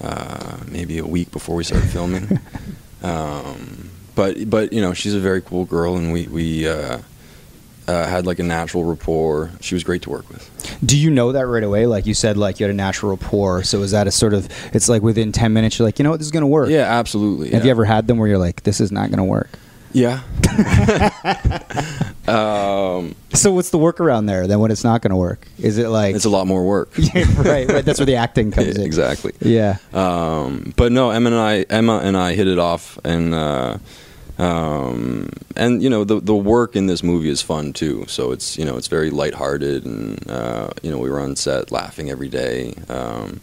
uh, 0.00 0.58
maybe 0.66 0.98
a 0.98 1.06
week 1.06 1.30
before 1.30 1.56
we 1.56 1.64
started 1.64 1.88
filming. 1.88 2.38
um, 3.02 3.90
but 4.16 4.50
but 4.50 4.72
you 4.72 4.80
know, 4.80 4.92
she's 4.92 5.14
a 5.14 5.20
very 5.20 5.40
cool 5.40 5.64
girl, 5.64 5.96
and 5.96 6.12
we 6.12 6.26
we 6.26 6.66
uh, 6.66 6.98
uh, 7.86 8.06
had 8.08 8.26
like 8.26 8.40
a 8.40 8.42
natural 8.42 8.84
rapport. 8.84 9.52
She 9.60 9.74
was 9.74 9.84
great 9.84 10.02
to 10.02 10.10
work 10.10 10.28
with. 10.28 10.50
Do 10.84 10.98
you 10.98 11.10
know 11.10 11.30
that 11.32 11.46
right 11.46 11.62
away? 11.62 11.86
Like 11.86 12.06
you 12.06 12.14
said, 12.14 12.36
like 12.36 12.58
you 12.58 12.64
had 12.64 12.70
a 12.72 12.76
natural 12.76 13.12
rapport. 13.12 13.62
So 13.62 13.82
is 13.82 13.92
that 13.92 14.08
a 14.08 14.10
sort 14.10 14.34
of? 14.34 14.48
It's 14.74 14.88
like 14.88 15.02
within 15.02 15.30
ten 15.30 15.52
minutes, 15.52 15.78
you're 15.78 15.86
like, 15.86 16.00
you 16.00 16.02
know 16.02 16.10
what, 16.10 16.18
this 16.18 16.26
is 16.26 16.32
gonna 16.32 16.48
work. 16.48 16.68
Yeah, 16.70 16.98
absolutely. 16.98 17.50
Have 17.50 17.60
yeah. 17.60 17.66
you 17.66 17.70
ever 17.70 17.84
had 17.84 18.08
them 18.08 18.18
where 18.18 18.28
you're 18.28 18.38
like, 18.38 18.64
this 18.64 18.80
is 18.80 18.90
not 18.90 19.10
gonna 19.10 19.24
work? 19.24 19.50
Yeah. 19.92 20.20
um, 22.28 23.14
So 23.32 23.52
what's 23.52 23.70
the 23.70 23.78
workaround 23.78 24.26
there? 24.26 24.46
Then 24.46 24.60
when 24.60 24.70
it's 24.70 24.84
not 24.84 25.00
gonna 25.00 25.16
work, 25.16 25.46
is 25.58 25.78
it 25.78 25.88
like? 25.88 26.14
it's 26.14 26.24
a 26.24 26.30
lot 26.30 26.46
more 26.46 26.66
work. 26.66 26.90
Yeah, 26.98 27.24
right, 27.40 27.66
right. 27.68 27.84
That's 27.84 27.98
where 27.98 28.06
the 28.06 28.16
acting 28.16 28.50
comes 28.50 28.76
in. 28.76 28.82
exactly. 28.82 29.32
Yeah. 29.40 29.78
Um, 29.94 30.74
but 30.76 30.92
no, 30.92 31.10
Emma 31.10 31.30
and 31.30 31.38
I, 31.38 31.62
Emma 31.70 32.00
and 32.02 32.16
I 32.16 32.34
hit 32.34 32.46
it 32.48 32.58
off, 32.58 32.98
and 33.04 33.32
uh, 33.32 33.78
um, 34.38 35.30
and 35.56 35.82
you 35.82 35.88
know 35.88 36.04
the 36.04 36.20
the 36.20 36.34
work 36.34 36.76
in 36.76 36.86
this 36.86 37.02
movie 37.02 37.30
is 37.30 37.40
fun 37.42 37.72
too. 37.72 38.04
So 38.08 38.32
it's 38.32 38.58
you 38.58 38.64
know 38.64 38.76
it's 38.76 38.88
very 38.88 39.10
lighthearted, 39.10 39.84
and 39.84 40.30
uh, 40.30 40.70
you 40.82 40.90
know 40.90 40.98
we 40.98 41.10
were 41.10 41.20
on 41.20 41.36
set 41.36 41.70
laughing 41.70 42.10
every 42.10 42.28
day. 42.28 42.74
Um, 42.88 43.40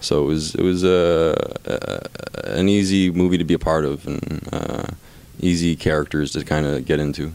so 0.00 0.22
it 0.22 0.26
was 0.26 0.54
it 0.54 0.62
was 0.62 0.82
a, 0.82 1.36
a 1.66 2.58
an 2.58 2.68
easy 2.68 3.10
movie 3.10 3.38
to 3.38 3.44
be 3.44 3.54
a 3.54 3.58
part 3.58 3.84
of, 3.84 4.06
and 4.06 4.48
uh, 4.52 4.86
easy 5.40 5.76
characters 5.76 6.32
to 6.32 6.44
kind 6.44 6.66
of 6.66 6.84
get 6.86 7.00
into. 7.00 7.32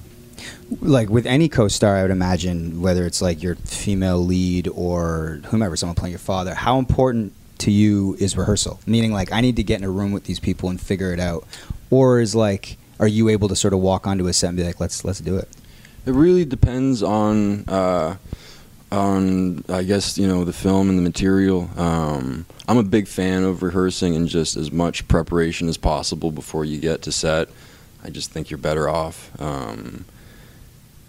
like 0.82 1.10
with 1.10 1.26
any 1.26 1.48
co-star, 1.48 1.98
I 1.98 2.02
would 2.02 2.12
imagine 2.12 2.82
whether 2.82 3.06
it's 3.06 3.22
like 3.22 3.44
your 3.44 3.56
female 3.56 4.20
lead 4.20 4.68
or 4.68 5.42
whomever, 5.46 5.76
someone 5.76 5.96
playing 5.96 6.12
your 6.12 6.20
father, 6.20 6.56
how 6.56 6.80
important 6.80 7.34
to 7.60 7.72
you 7.72 8.16
is 8.20 8.36
rehearsal? 8.36 8.80
Meaning, 8.86 9.14
like, 9.14 9.32
I 9.32 9.42
need 9.42 9.56
to 9.58 9.64
get 9.64 9.80
in 9.80 9.84
a 9.86 9.90
room 9.92 10.12
with 10.12 10.26
these 10.26 10.40
people 10.40 10.70
and 10.70 10.80
figure 10.80 11.14
it 11.14 11.20
out, 11.20 11.46
or 11.90 12.20
is 12.20 12.36
like, 12.36 12.78
are 13.00 13.08
you 13.08 13.30
able 13.30 13.48
to 13.50 13.56
sort 13.56 13.74
of 13.74 13.80
walk 13.80 14.08
onto 14.08 14.28
a 14.28 14.34
set 14.34 14.50
and 14.50 14.58
be 14.58 14.64
like, 14.64 14.80
let's 14.80 15.04
let's 15.04 15.20
do 15.20 15.38
it? 15.38 15.50
It 16.06 16.12
really 16.12 16.46
depends 16.46 17.02
on 17.02 17.68
uh, 17.68 18.18
on 18.92 19.64
I 19.70 19.84
guess 19.84 20.18
you 20.18 20.28
know 20.28 20.46
the 20.46 20.54
film 20.54 20.90
and 20.90 20.98
the 20.98 21.04
material. 21.04 21.70
Um, 21.78 22.46
I'm 22.68 22.78
a 22.78 22.84
big 22.84 23.08
fan 23.08 23.44
of 23.44 23.64
rehearsing 23.64 24.16
and 24.16 24.28
just 24.28 24.56
as 24.56 24.72
much 24.72 25.08
preparation 25.08 25.68
as 25.68 25.78
possible 25.78 26.32
before 26.32 26.66
you 26.66 26.80
get 26.80 27.02
to 27.04 27.12
set. 27.12 27.50
I 28.04 28.10
just 28.10 28.32
think 28.32 28.50
you're 28.50 28.58
better 28.60 28.88
off. 28.88 29.30
Um, 29.42 30.06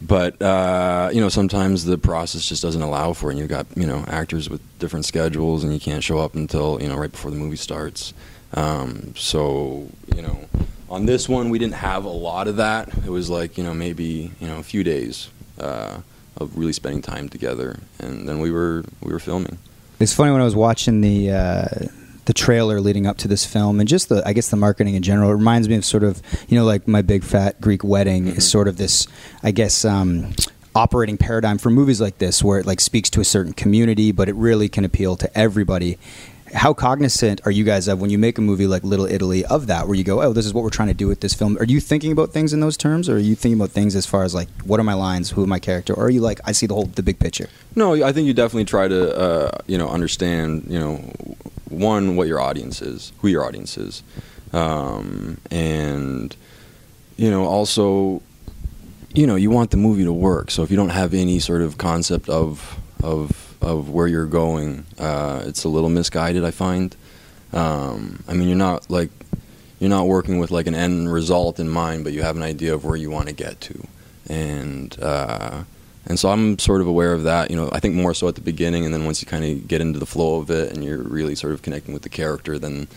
but 0.03 0.41
uh, 0.43 1.11
you 1.13 1.21
know 1.21 1.29
sometimes 1.29 1.85
the 1.85 1.99
process 1.99 2.49
just 2.49 2.63
doesn't 2.63 2.83
allow 2.83 3.13
for 3.13 3.31
it. 3.31 3.35
And 3.35 3.41
you've 3.41 3.49
got 3.49 3.67
you 3.77 3.87
know 3.87 4.05
actors 4.09 4.51
with 4.51 4.61
different 4.79 5.05
schedules 5.05 5.63
and 5.63 5.73
you 5.73 5.81
can't 5.81 6.03
show 6.03 6.19
up 6.19 6.35
until 6.35 6.81
you 6.83 6.89
know 6.89 6.97
right 6.97 7.13
before 7.13 7.31
the 7.31 7.37
movie 7.37 7.57
starts. 7.57 8.13
Um, 8.55 9.15
so 9.17 9.89
you 10.15 10.23
know 10.23 10.49
on 10.89 11.07
this 11.07 11.29
one 11.29 11.51
we 11.51 11.59
didn't 11.59 11.75
have 11.75 12.05
a 12.05 12.09
lot 12.11 12.49
of 12.49 12.57
that. 12.57 12.89
It 13.05 13.11
was 13.11 13.29
like 13.31 13.59
you 13.59 13.65
know 13.65 13.75
maybe 13.75 14.31
you 14.41 14.47
know 14.49 14.59
a 14.59 14.63
few 14.63 14.85
days 14.85 15.29
uh, 15.61 15.99
of 16.37 16.57
really 16.57 16.73
spending 16.73 17.03
time 17.03 17.29
together, 17.29 17.79
and 17.99 18.29
then 18.29 18.41
we 18.41 18.51
were 18.51 18.85
we 19.03 19.13
were 19.13 19.19
filming. 19.19 19.59
It's 19.99 20.13
funny 20.13 20.31
when 20.33 20.41
I 20.41 20.45
was 20.45 20.55
watching 20.57 21.01
the 21.01 21.31
uh, 21.31 21.65
the 22.27 22.33
trailer 22.33 22.81
leading 22.81 23.07
up 23.07 23.17
to 23.19 23.29
this 23.29 23.45
film, 23.47 23.81
and 23.81 23.89
just 23.89 24.09
the 24.09 24.23
I 24.27 24.33
guess 24.33 24.49
the 24.51 24.57
marketing 24.57 24.95
in 24.95 25.03
general. 25.03 25.31
It 25.31 25.35
reminds 25.35 25.69
me 25.69 25.75
of 25.77 25.85
sort 25.85 26.05
of 26.05 26.21
you 26.49 26.59
know 26.59 26.65
like 26.65 26.87
my 26.87 27.03
big 27.03 27.25
fat 27.25 27.61
Greek 27.61 27.83
wedding 27.83 28.27
Mhm. 28.27 28.37
is 28.39 28.49
sort 28.49 28.69
of 28.69 28.77
this 28.77 29.07
I 29.43 29.51
guess. 29.51 29.85
Um, 29.85 30.33
operating 30.75 31.17
paradigm 31.17 31.57
for 31.57 31.71
movies 31.71 32.03
like 32.03 32.19
this 32.19 32.45
where 32.45 32.59
it 32.59 32.67
like 32.67 32.83
speaks 32.83 33.09
to 33.09 33.19
a 33.19 33.25
certain 33.25 33.55
community 33.55 34.13
but 34.13 34.29
it 34.29 34.35
really 34.35 34.69
can 34.69 34.85
appeal 34.85 35.17
to 35.17 35.27
everybody 35.35 35.97
how 36.55 36.73
cognizant 36.73 37.41
are 37.45 37.51
you 37.51 37.65
guys 37.65 37.89
of 37.89 38.01
when 38.01 38.09
you 38.09 38.19
make 38.19 38.39
a 38.39 38.41
movie 38.41 38.67
like 38.67 38.83
little 38.85 39.07
italy 39.07 39.45
of 39.47 39.67
that 39.67 39.87
where 39.87 39.97
you 39.97 40.05
go 40.05 40.23
oh 40.23 40.33
this 40.33 40.47
is 40.47 40.55
what 40.55 40.63
we're 40.63 40.71
trying 40.71 40.89
to 40.89 40.95
do 40.95 41.07
with 41.09 41.21
this 41.21 41.35
film 41.35 41.57
are 41.59 41.65
you 41.65 41.81
thinking 41.81 42.13
about 42.13 42.31
things 42.31 42.53
in 42.53 42.61
those 42.61 42.77
terms 42.77 43.09
or 43.09 43.17
are 43.17 43.19
you 43.19 43.35
thinking 43.35 43.59
about 43.61 43.71
things 43.71 43.97
as 43.97 44.07
far 44.07 44.23
as 44.23 44.35
like 44.35 44.49
what 44.63 44.79
are 44.79 44.85
my 44.85 44.95
lines 44.95 45.31
who 45.31 45.43
are 45.43 45.47
my 45.47 45.59
character 45.59 45.93
or 45.93 46.05
are 46.05 46.11
you 46.11 46.21
like 46.21 46.41
i 46.45 46.53
see 46.53 46.67
the 46.67 46.75
whole 46.75 46.85
the 46.85 47.03
big 47.03 47.19
picture 47.19 47.49
No, 47.75 47.93
I 48.03 48.13
think 48.13 48.27
you 48.27 48.33
definitely 48.35 48.65
try 48.65 48.89
to 48.89 49.17
uh, 49.19 49.59
you 49.67 49.77
know 49.77 49.89
understand 49.89 50.67
you 50.69 50.79
know 50.79 50.97
one 51.69 52.17
what 52.17 52.27
your 52.29 52.41
audience 52.41 52.81
is, 52.81 53.13
who 53.21 53.29
your 53.29 53.45
audience 53.45 53.77
is, 53.77 54.03
um, 54.53 55.37
and 55.51 56.35
you 57.17 57.31
know 57.31 57.45
also 57.45 58.23
you 59.15 59.27
know 59.27 59.37
you 59.37 59.51
want 59.51 59.73
the 59.73 59.77
movie 59.77 60.05
to 60.05 60.13
work. 60.13 60.51
So 60.51 60.63
if 60.63 60.71
you 60.71 60.77
don't 60.77 60.91
have 60.91 61.13
any 61.13 61.39
sort 61.39 61.61
of 61.61 61.77
concept 61.77 62.29
of 62.31 62.79
of 63.03 63.46
of 63.67 63.91
where 63.91 64.07
you're 64.07 64.27
going, 64.27 64.87
uh, 64.99 65.43
it's 65.45 65.65
a 65.65 65.69
little 65.69 65.91
misguided. 65.91 66.45
I 66.45 66.51
find. 66.51 66.95
Um, 67.53 68.23
I 68.29 68.35
mean, 68.35 68.49
you're 68.49 68.57
not 68.57 68.91
like 68.91 69.11
you're 69.79 69.91
not 69.91 70.07
working 70.07 70.39
with 70.39 70.51
like 70.51 70.67
an 70.67 70.75
end 70.75 71.13
result 71.13 71.59
in 71.61 71.69
mind, 71.69 72.05
but 72.05 72.13
you 72.13 72.23
have 72.23 72.37
an 72.37 72.43
idea 72.43 72.75
of 72.75 72.85
where 72.85 72.97
you 72.97 73.11
want 73.11 73.29
to 73.29 73.35
get 73.35 73.61
to, 73.63 73.87
and 74.29 74.97
uh, 75.03 75.65
and 76.07 76.19
so 76.19 76.31
I'm 76.31 76.59
sort 76.59 76.81
of 76.81 76.87
aware 76.87 77.13
of 77.13 77.25
that. 77.25 77.51
You 77.51 77.57
know, 77.57 77.69
I 77.73 77.81
think 77.81 77.95
more 77.95 78.15
so 78.15 78.29
at 78.29 78.37
the 78.37 78.41
beginning, 78.41 78.85
and 78.85 78.95
then 78.95 79.05
once 79.05 79.21
you 79.21 79.27
kind 79.27 79.45
of 79.45 79.69
get 79.69 79.81
into 79.81 79.99
the 79.99 80.07
flow 80.07 80.41
of 80.41 80.51
it, 80.51 80.73
and 80.73 80.85
you're 80.85 81.03
really 81.03 81.35
sort 81.35 81.53
of 81.53 81.63
connecting 81.63 81.93
with 81.93 82.03
the 82.03 82.09
character, 82.09 82.59
then 82.59 82.89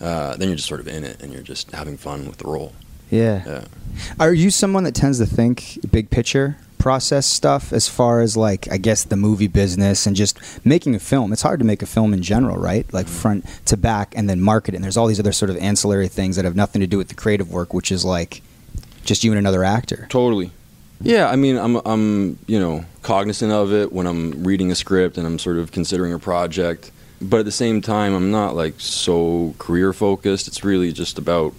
uh, 0.00 0.36
then 0.36 0.48
you're 0.48 0.56
just 0.56 0.68
sort 0.68 0.80
of 0.80 0.88
in 0.88 1.04
it, 1.04 1.22
and 1.22 1.32
you're 1.32 1.42
just 1.42 1.72
having 1.72 1.96
fun 1.96 2.26
with 2.26 2.38
the 2.38 2.46
role. 2.46 2.72
yeah 3.10 3.42
Yeah. 3.46 3.64
Are 4.20 4.32
you 4.32 4.50
someone 4.50 4.84
that 4.84 4.94
tends 4.94 5.18
to 5.18 5.26
think 5.26 5.78
big 5.90 6.10
picture 6.10 6.56
process 6.84 7.24
stuff 7.24 7.72
as 7.72 7.88
far 7.88 8.20
as 8.20 8.36
like 8.36 8.70
I 8.70 8.76
guess 8.76 9.04
the 9.04 9.16
movie 9.16 9.46
business 9.46 10.06
and 10.06 10.14
just 10.14 10.38
making 10.66 10.94
a 10.94 10.98
film? 10.98 11.32
It's 11.32 11.40
hard 11.40 11.58
to 11.60 11.64
make 11.64 11.80
a 11.80 11.86
film 11.86 12.12
in 12.12 12.20
general, 12.20 12.58
right? 12.58 12.84
Like 12.92 13.06
front 13.06 13.46
to 13.64 13.78
back 13.78 14.12
and 14.14 14.28
then 14.28 14.42
market 14.42 14.74
it. 14.74 14.76
And 14.76 14.84
there's 14.84 14.98
all 14.98 15.06
these 15.06 15.18
other 15.18 15.32
sort 15.32 15.50
of 15.50 15.56
ancillary 15.56 16.08
things 16.08 16.36
that 16.36 16.44
have 16.44 16.54
nothing 16.54 16.80
to 16.80 16.86
do 16.86 16.98
with 16.98 17.08
the 17.08 17.14
creative 17.14 17.50
work, 17.50 17.72
which 17.72 17.90
is 17.90 18.04
like 18.04 18.42
just 19.02 19.24
you 19.24 19.32
and 19.32 19.38
another 19.38 19.64
actor. 19.64 20.06
Totally. 20.10 20.50
Yeah, 21.00 21.30
I 21.30 21.36
mean, 21.36 21.56
I'm 21.56 21.76
I'm 21.86 22.38
you 22.46 22.60
know 22.60 22.84
cognizant 23.00 23.50
of 23.50 23.72
it 23.72 23.90
when 23.90 24.06
I'm 24.06 24.44
reading 24.44 24.70
a 24.70 24.74
script 24.74 25.16
and 25.16 25.26
I'm 25.26 25.38
sort 25.38 25.56
of 25.56 25.72
considering 25.72 26.12
a 26.12 26.18
project, 26.18 26.92
but 27.22 27.38
at 27.40 27.44
the 27.46 27.58
same 27.64 27.80
time, 27.80 28.12
I'm 28.12 28.30
not 28.30 28.54
like 28.54 28.74
so 28.76 29.54
career 29.58 29.94
focused. 29.94 30.48
It's 30.48 30.62
really 30.62 30.92
just 30.92 31.16
about 31.16 31.54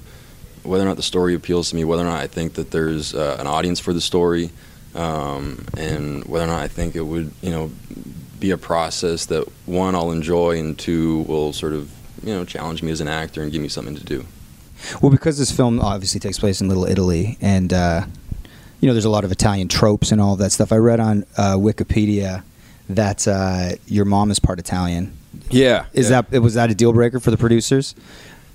whether 0.62 0.84
or 0.84 0.88
not 0.88 0.98
the 0.98 1.10
story 1.14 1.34
appeals 1.34 1.72
to 1.72 1.76
me, 1.76 1.84
whether 1.84 2.04
or 2.04 2.12
not 2.12 2.22
I 2.22 2.28
think 2.28 2.54
that 2.54 2.70
there's 2.70 3.16
uh, 3.16 3.38
an 3.40 3.48
audience 3.48 3.80
for 3.80 3.92
the 3.92 4.02
story, 4.02 4.52
um, 4.96 5.66
and 5.78 6.24
whether 6.26 6.46
or 6.46 6.48
not 6.48 6.62
I 6.62 6.68
think 6.68 6.96
it 6.96 7.02
would 7.02 7.32
you 7.42 7.52
know 7.52 7.72
be 8.40 8.52
a 8.52 8.58
process 8.58 9.26
that 9.28 9.48
one 9.66 9.96
I'll 9.96 10.12
enjoy 10.12 10.60
and 10.60 10.78
two 10.78 11.22
will 11.22 11.54
sort 11.54 11.74
of 11.74 11.92
you 12.24 12.34
know 12.34 12.46
challenge 12.46 12.82
me 12.82 12.92
as 12.92 13.02
an 13.02 13.08
actor 13.08 13.44
and 13.44 13.52
give 13.52 13.62
me 13.62 13.68
something 13.68 13.96
to 13.96 14.04
do. 14.04 14.26
Well, 15.02 15.12
because 15.12 15.38
this 15.38 15.52
film 15.52 15.80
obviously 15.80 16.20
takes 16.20 16.38
place 16.38 16.62
in 16.62 16.68
Little 16.68 16.86
Italy, 16.86 17.38
and 17.42 17.72
uh, 17.74 18.06
you 18.80 18.88
know, 18.88 18.94
there's 18.94 19.06
a 19.06 19.10
lot 19.10 19.24
of 19.24 19.32
Italian 19.32 19.68
tropes 19.68 20.12
and 20.12 20.22
all 20.22 20.34
of 20.34 20.40
that 20.40 20.52
stuff. 20.52 20.72
I 20.72 20.78
read 20.78 21.00
on 21.00 21.26
uh, 21.38 21.56
Wikipedia 21.56 22.44
that 22.90 23.28
uh, 23.28 23.72
your 23.88 24.06
mom 24.06 24.32
is 24.32 24.40
part 24.40 24.60
Italian. 24.60 25.18
Yeah, 25.50 25.86
Is 25.94 26.10
yeah. 26.10 26.22
that 26.22 26.42
was 26.42 26.54
that 26.54 26.70
a 26.70 26.76
deal 26.76 26.94
breaker 26.94 27.20
for 27.20 27.32
the 27.32 27.38
producers? 27.38 27.96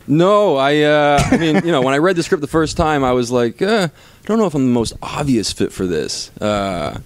No, 0.06 0.56
I. 0.56 0.82
Uh, 0.82 1.22
I 1.24 1.36
mean, 1.36 1.56
you 1.56 1.72
know, 1.72 1.82
when 1.82 1.94
I 1.94 1.98
read 1.98 2.16
the 2.16 2.22
script 2.22 2.40
the 2.40 2.46
first 2.48 2.76
time, 2.76 3.04
I 3.04 3.12
was 3.12 3.30
like, 3.30 3.60
uh, 3.60 3.88
I 3.88 3.90
don't 4.30 4.38
know 4.38 4.46
if 4.46 4.54
I'm 4.54 4.66
the 4.66 4.72
most 4.72 4.92
obvious 5.02 5.52
fit 5.52 5.72
for 5.72 5.86
this. 5.86 6.30
Uh, 6.38 7.00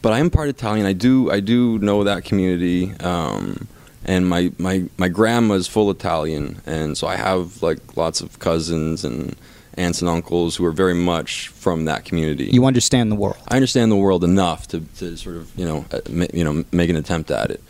but 0.00 0.12
I 0.12 0.20
am 0.20 0.30
part 0.30 0.48
Italian. 0.48 0.86
I 0.86 0.92
do. 0.92 1.30
I 1.30 1.40
do 1.40 1.78
know 1.80 2.04
that 2.04 2.24
community. 2.24 2.94
Um, 3.00 3.66
and 4.04 4.26
my, 4.26 4.52
my 4.58 4.84
my 4.96 5.08
grandma's 5.08 5.66
full 5.66 5.90
Italian, 5.90 6.62
and 6.64 6.96
so 6.96 7.06
I 7.06 7.16
have 7.16 7.62
like 7.62 7.96
lots 7.96 8.20
of 8.20 8.38
cousins 8.38 9.04
and 9.04 9.36
aunts 9.74 10.00
and 10.00 10.08
uncles 10.08 10.56
who 10.56 10.64
are 10.64 10.72
very 10.72 10.94
much 10.94 11.48
from 11.48 11.84
that 11.86 12.04
community. 12.04 12.44
You 12.44 12.64
understand 12.64 13.10
the 13.10 13.16
world. 13.16 13.36
I 13.48 13.56
understand 13.56 13.92
the 13.92 13.96
world 13.96 14.24
enough 14.24 14.68
to, 14.68 14.80
to 14.98 15.16
sort 15.16 15.36
of 15.36 15.52
you 15.58 15.66
know 15.66 15.84
uh, 15.92 16.00
you 16.32 16.44
know 16.44 16.64
make 16.70 16.90
an 16.90 16.96
attempt 16.96 17.30
at 17.30 17.50
it. 17.50 17.62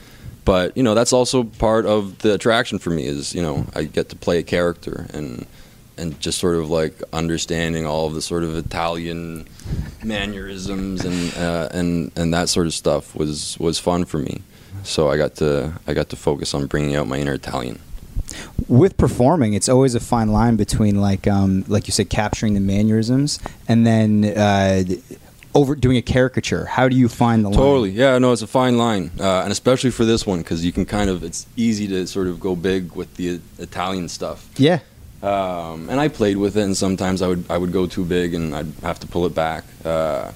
But 0.44 0.77
you 0.77 0.83
know 0.83 0.94
that's 0.94 1.14
also 1.14 1.44
part 1.44 1.87
of 1.87 2.18
the 2.18 2.35
attraction 2.35 2.79
for 2.79 2.90
me 2.90 3.07
is 3.07 3.35
you 3.35 3.42
know 3.42 3.66
I 3.75 3.85
get 3.85 4.11
to 4.11 4.16
play 4.16 4.38
a 4.38 4.42
character 4.42 5.07
and 5.14 5.47
and 5.99 6.19
just 6.21 6.39
sort 6.39 6.57
of 6.57 6.71
like 6.71 6.95
understanding 7.13 7.87
all 7.87 8.07
of 8.07 8.15
the 8.15 8.23
sort 8.23 8.45
of 8.45 8.57
Italian 8.57 9.47
mannerisms 10.05 11.05
and 11.05 11.35
uh, 11.37 11.69
and 11.73 12.13
and 12.17 12.33
that 12.33 12.49
sort 12.49 12.67
of 12.67 12.75
stuff 12.75 13.15
was 13.15 13.57
was 13.59 13.79
fun 13.79 14.05
for 14.05 14.19
me. 14.19 14.43
So 14.85 15.11
I 15.11 15.16
got 15.16 15.35
to 15.37 15.72
I 15.87 15.95
got 15.95 16.09
to 16.11 16.16
focus 16.16 16.55
on 16.55 16.66
bringing 16.66 16.97
out 16.97 17.07
my 17.09 17.18
inner 17.18 17.35
Italian. 17.35 17.79
with 18.68 18.97
performing, 18.97 19.55
it's 19.55 19.68
always 19.68 19.95
a 19.95 20.01
fine 20.01 20.29
line 20.33 20.57
between 20.57 21.01
like 21.01 21.27
um, 21.27 21.64
like 21.68 21.87
you 21.89 21.93
said, 21.93 22.09
capturing 22.11 22.55
the 22.55 22.61
mannerisms 22.61 23.39
and 23.66 23.87
then 23.87 24.25
uh, 24.25 24.85
over 25.55 25.75
doing 25.75 25.97
a 25.97 26.03
caricature. 26.03 26.66
How 26.66 26.89
do 26.89 26.97
you 26.97 27.09
find 27.09 27.45
the 27.45 27.49
line? 27.49 27.59
Totally, 27.59 27.91
yeah. 27.91 28.18
No, 28.18 28.33
it's 28.33 28.43
a 28.43 28.47
fine 28.47 28.79
line, 28.79 29.11
uh, 29.18 29.41
and 29.43 29.51
especially 29.53 29.91
for 29.91 30.05
this 30.05 30.27
one 30.27 30.39
because 30.39 30.64
you 30.64 30.72
can 30.72 30.85
kind 30.87 31.11
of 31.11 31.25
it's 31.25 31.47
easy 31.57 31.89
to 31.89 32.07
sort 32.07 32.27
of 32.29 32.39
go 32.39 32.55
big 32.55 32.93
with 32.93 33.14
the 33.16 33.41
Italian 33.59 34.09
stuff. 34.09 34.49
Yeah. 34.57 34.81
Um, 35.23 35.89
and 35.91 35.99
I 36.01 36.09
played 36.09 36.37
with 36.37 36.57
it, 36.57 36.62
and 36.62 36.77
sometimes 36.77 37.23
I 37.23 37.29
would 37.29 37.45
I 37.51 37.59
would 37.59 37.73
go 37.73 37.87
too 37.87 38.05
big, 38.05 38.35
and 38.35 38.55
I'd 38.55 38.73
have 38.83 39.01
to 39.01 39.07
pull 39.07 39.27
it 39.27 39.35
back. 39.35 39.64
Uh, 39.85 40.33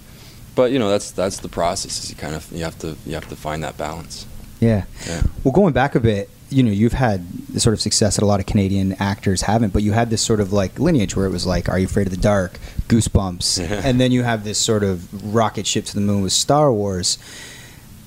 but 0.55 0.72
you 0.72 0.78
know 0.78 0.91
that's 0.91 1.11
that's 1.12 1.39
the 1.39 1.49
process. 1.49 2.03
Is 2.03 2.11
you 2.11 2.16
kind 2.16 2.35
of 2.35 2.51
you 2.53 2.64
have 2.64 2.78
to 2.80 2.97
you 3.07 3.14
have 3.14 3.28
to 3.28 3.37
find 3.37 3.62
that 3.62 3.76
balance. 3.78 4.26
Yeah. 4.61 4.85
Yeah. 5.07 5.22
Well, 5.43 5.53
going 5.53 5.72
back 5.72 5.97
a 5.97 6.01
bit, 6.01 6.30
you 6.49 6.62
know, 6.62 6.70
you've 6.70 6.93
had 6.93 7.26
the 7.49 7.59
sort 7.59 7.74
of 7.74 7.80
success 7.80 8.14
that 8.16 8.22
a 8.22 8.26
lot 8.26 8.39
of 8.39 8.47
Canadian 8.47 8.93
actors 9.01 9.43
haven't, 9.43 9.72
but 9.72 9.83
you 9.83 9.91
had 9.93 10.09
this 10.11 10.22
sort 10.22 10.39
of 10.39 10.53
like 10.53 10.78
lineage 10.78 11.16
where 11.16 11.26
it 11.26 11.30
was 11.30 11.47
like, 11.47 11.68
Are 11.68 11.78
You 11.80 11.87
Afraid 11.87 12.07
of 12.07 12.12
the 12.12 12.20
Dark, 12.20 12.59
Goosebumps, 12.87 13.59
Yeah. 13.68 13.80
and 13.85 14.01
then 14.01 14.12
you 14.12 14.22
have 14.22 14.45
this 14.45 14.59
sort 14.59 14.85
of 14.85 15.35
rocket 15.35 15.66
ship 15.66 15.85
to 15.87 15.95
the 15.95 16.01
moon 16.01 16.22
with 16.22 16.33
Star 16.33 16.72
Wars. 16.72 17.18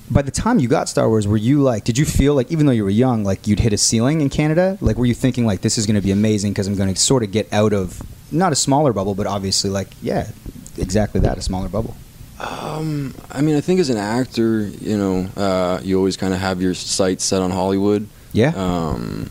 By 0.08 0.22
the 0.22 0.30
time 0.30 0.58
you 0.58 0.68
got 0.68 0.88
Star 0.88 1.08
Wars, 1.08 1.26
were 1.26 1.36
you 1.36 1.62
like, 1.62 1.84
did 1.84 1.98
you 1.98 2.04
feel 2.04 2.34
like, 2.34 2.52
even 2.52 2.66
though 2.66 2.72
you 2.72 2.84
were 2.84 2.90
young, 2.90 3.24
like 3.24 3.46
you'd 3.46 3.60
hit 3.60 3.72
a 3.72 3.78
ceiling 3.78 4.20
in 4.20 4.30
Canada? 4.30 4.78
Like, 4.80 4.96
were 4.96 5.06
you 5.06 5.14
thinking 5.14 5.46
like, 5.46 5.62
this 5.62 5.78
is 5.78 5.86
going 5.86 5.96
to 5.96 6.00
be 6.00 6.12
amazing 6.12 6.52
because 6.52 6.68
I'm 6.68 6.76
going 6.76 6.92
to 6.94 7.00
sort 7.00 7.22
of 7.22 7.32
get 7.32 7.52
out 7.52 7.72
of 7.72 8.00
not 8.30 8.52
a 8.52 8.56
smaller 8.56 8.92
bubble, 8.92 9.14
but 9.14 9.26
obviously 9.26 9.70
like, 9.70 9.88
yeah, 10.00 10.30
exactly 10.78 11.20
that, 11.22 11.38
a 11.38 11.42
smaller 11.42 11.68
bubble. 11.68 11.96
Um, 12.38 13.14
I 13.32 13.40
mean, 13.40 13.56
I 13.56 13.60
think 13.60 13.80
as 13.80 13.88
an 13.90 13.96
actor, 13.96 14.60
you 14.60 14.96
know, 14.96 15.28
uh, 15.36 15.80
you 15.82 15.96
always 15.96 16.16
kind 16.16 16.34
of 16.34 16.40
have 16.40 16.60
your 16.60 16.74
sights 16.74 17.24
set 17.24 17.42
on 17.42 17.50
Hollywood. 17.50 18.08
Yeah. 18.32 18.52
Um, 18.54 19.30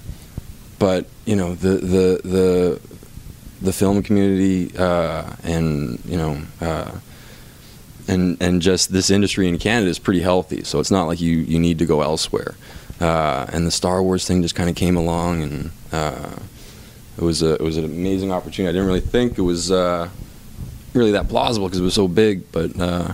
but 0.80 1.06
you 1.26 1.36
know, 1.36 1.56
the 1.56 1.70
the 1.70 2.22
the 2.24 2.82
the 3.62 3.74
film 3.74 4.02
community 4.04 4.76
uh, 4.78 5.36
and 5.44 6.04
you 6.06 6.18
know. 6.18 6.42
Uh, 6.60 6.92
and, 8.08 8.42
and 8.42 8.62
just 8.62 8.92
this 8.92 9.10
industry 9.10 9.48
in 9.48 9.58
Canada 9.58 9.90
is 9.90 10.00
pretty 10.00 10.22
healthy, 10.22 10.64
so 10.64 10.80
it's 10.80 10.92
not 10.92 11.06
like 11.06 11.22
you, 11.22 11.38
you 11.38 11.60
need 11.60 11.80
to 11.80 11.86
go 11.86 12.02
elsewhere. 12.02 12.56
Uh, 13.00 13.46
and 13.52 13.66
the 13.68 13.72
Star 13.72 14.02
Wars 14.02 14.28
thing 14.28 14.42
just 14.42 14.56
kind 14.56 14.70
of 14.70 14.76
came 14.76 14.96
along, 14.96 15.44
and 15.44 15.72
uh, 15.92 16.36
it 17.18 17.24
was 17.24 17.42
a, 17.42 17.54
it 17.56 17.62
was 17.62 17.78
an 17.78 17.86
amazing 17.86 18.32
opportunity. 18.32 18.70
I 18.70 18.72
didn't 18.74 18.88
really 18.88 19.02
think 19.02 19.38
it 19.38 19.42
was 19.42 19.72
uh, 19.72 20.10
really 20.94 21.12
that 21.12 21.28
plausible 21.28 21.68
because 21.68 21.80
it 21.80 21.84
was 21.84 21.94
so 21.94 22.08
big, 22.08 22.52
but 22.52 22.80
uh, 22.80 23.14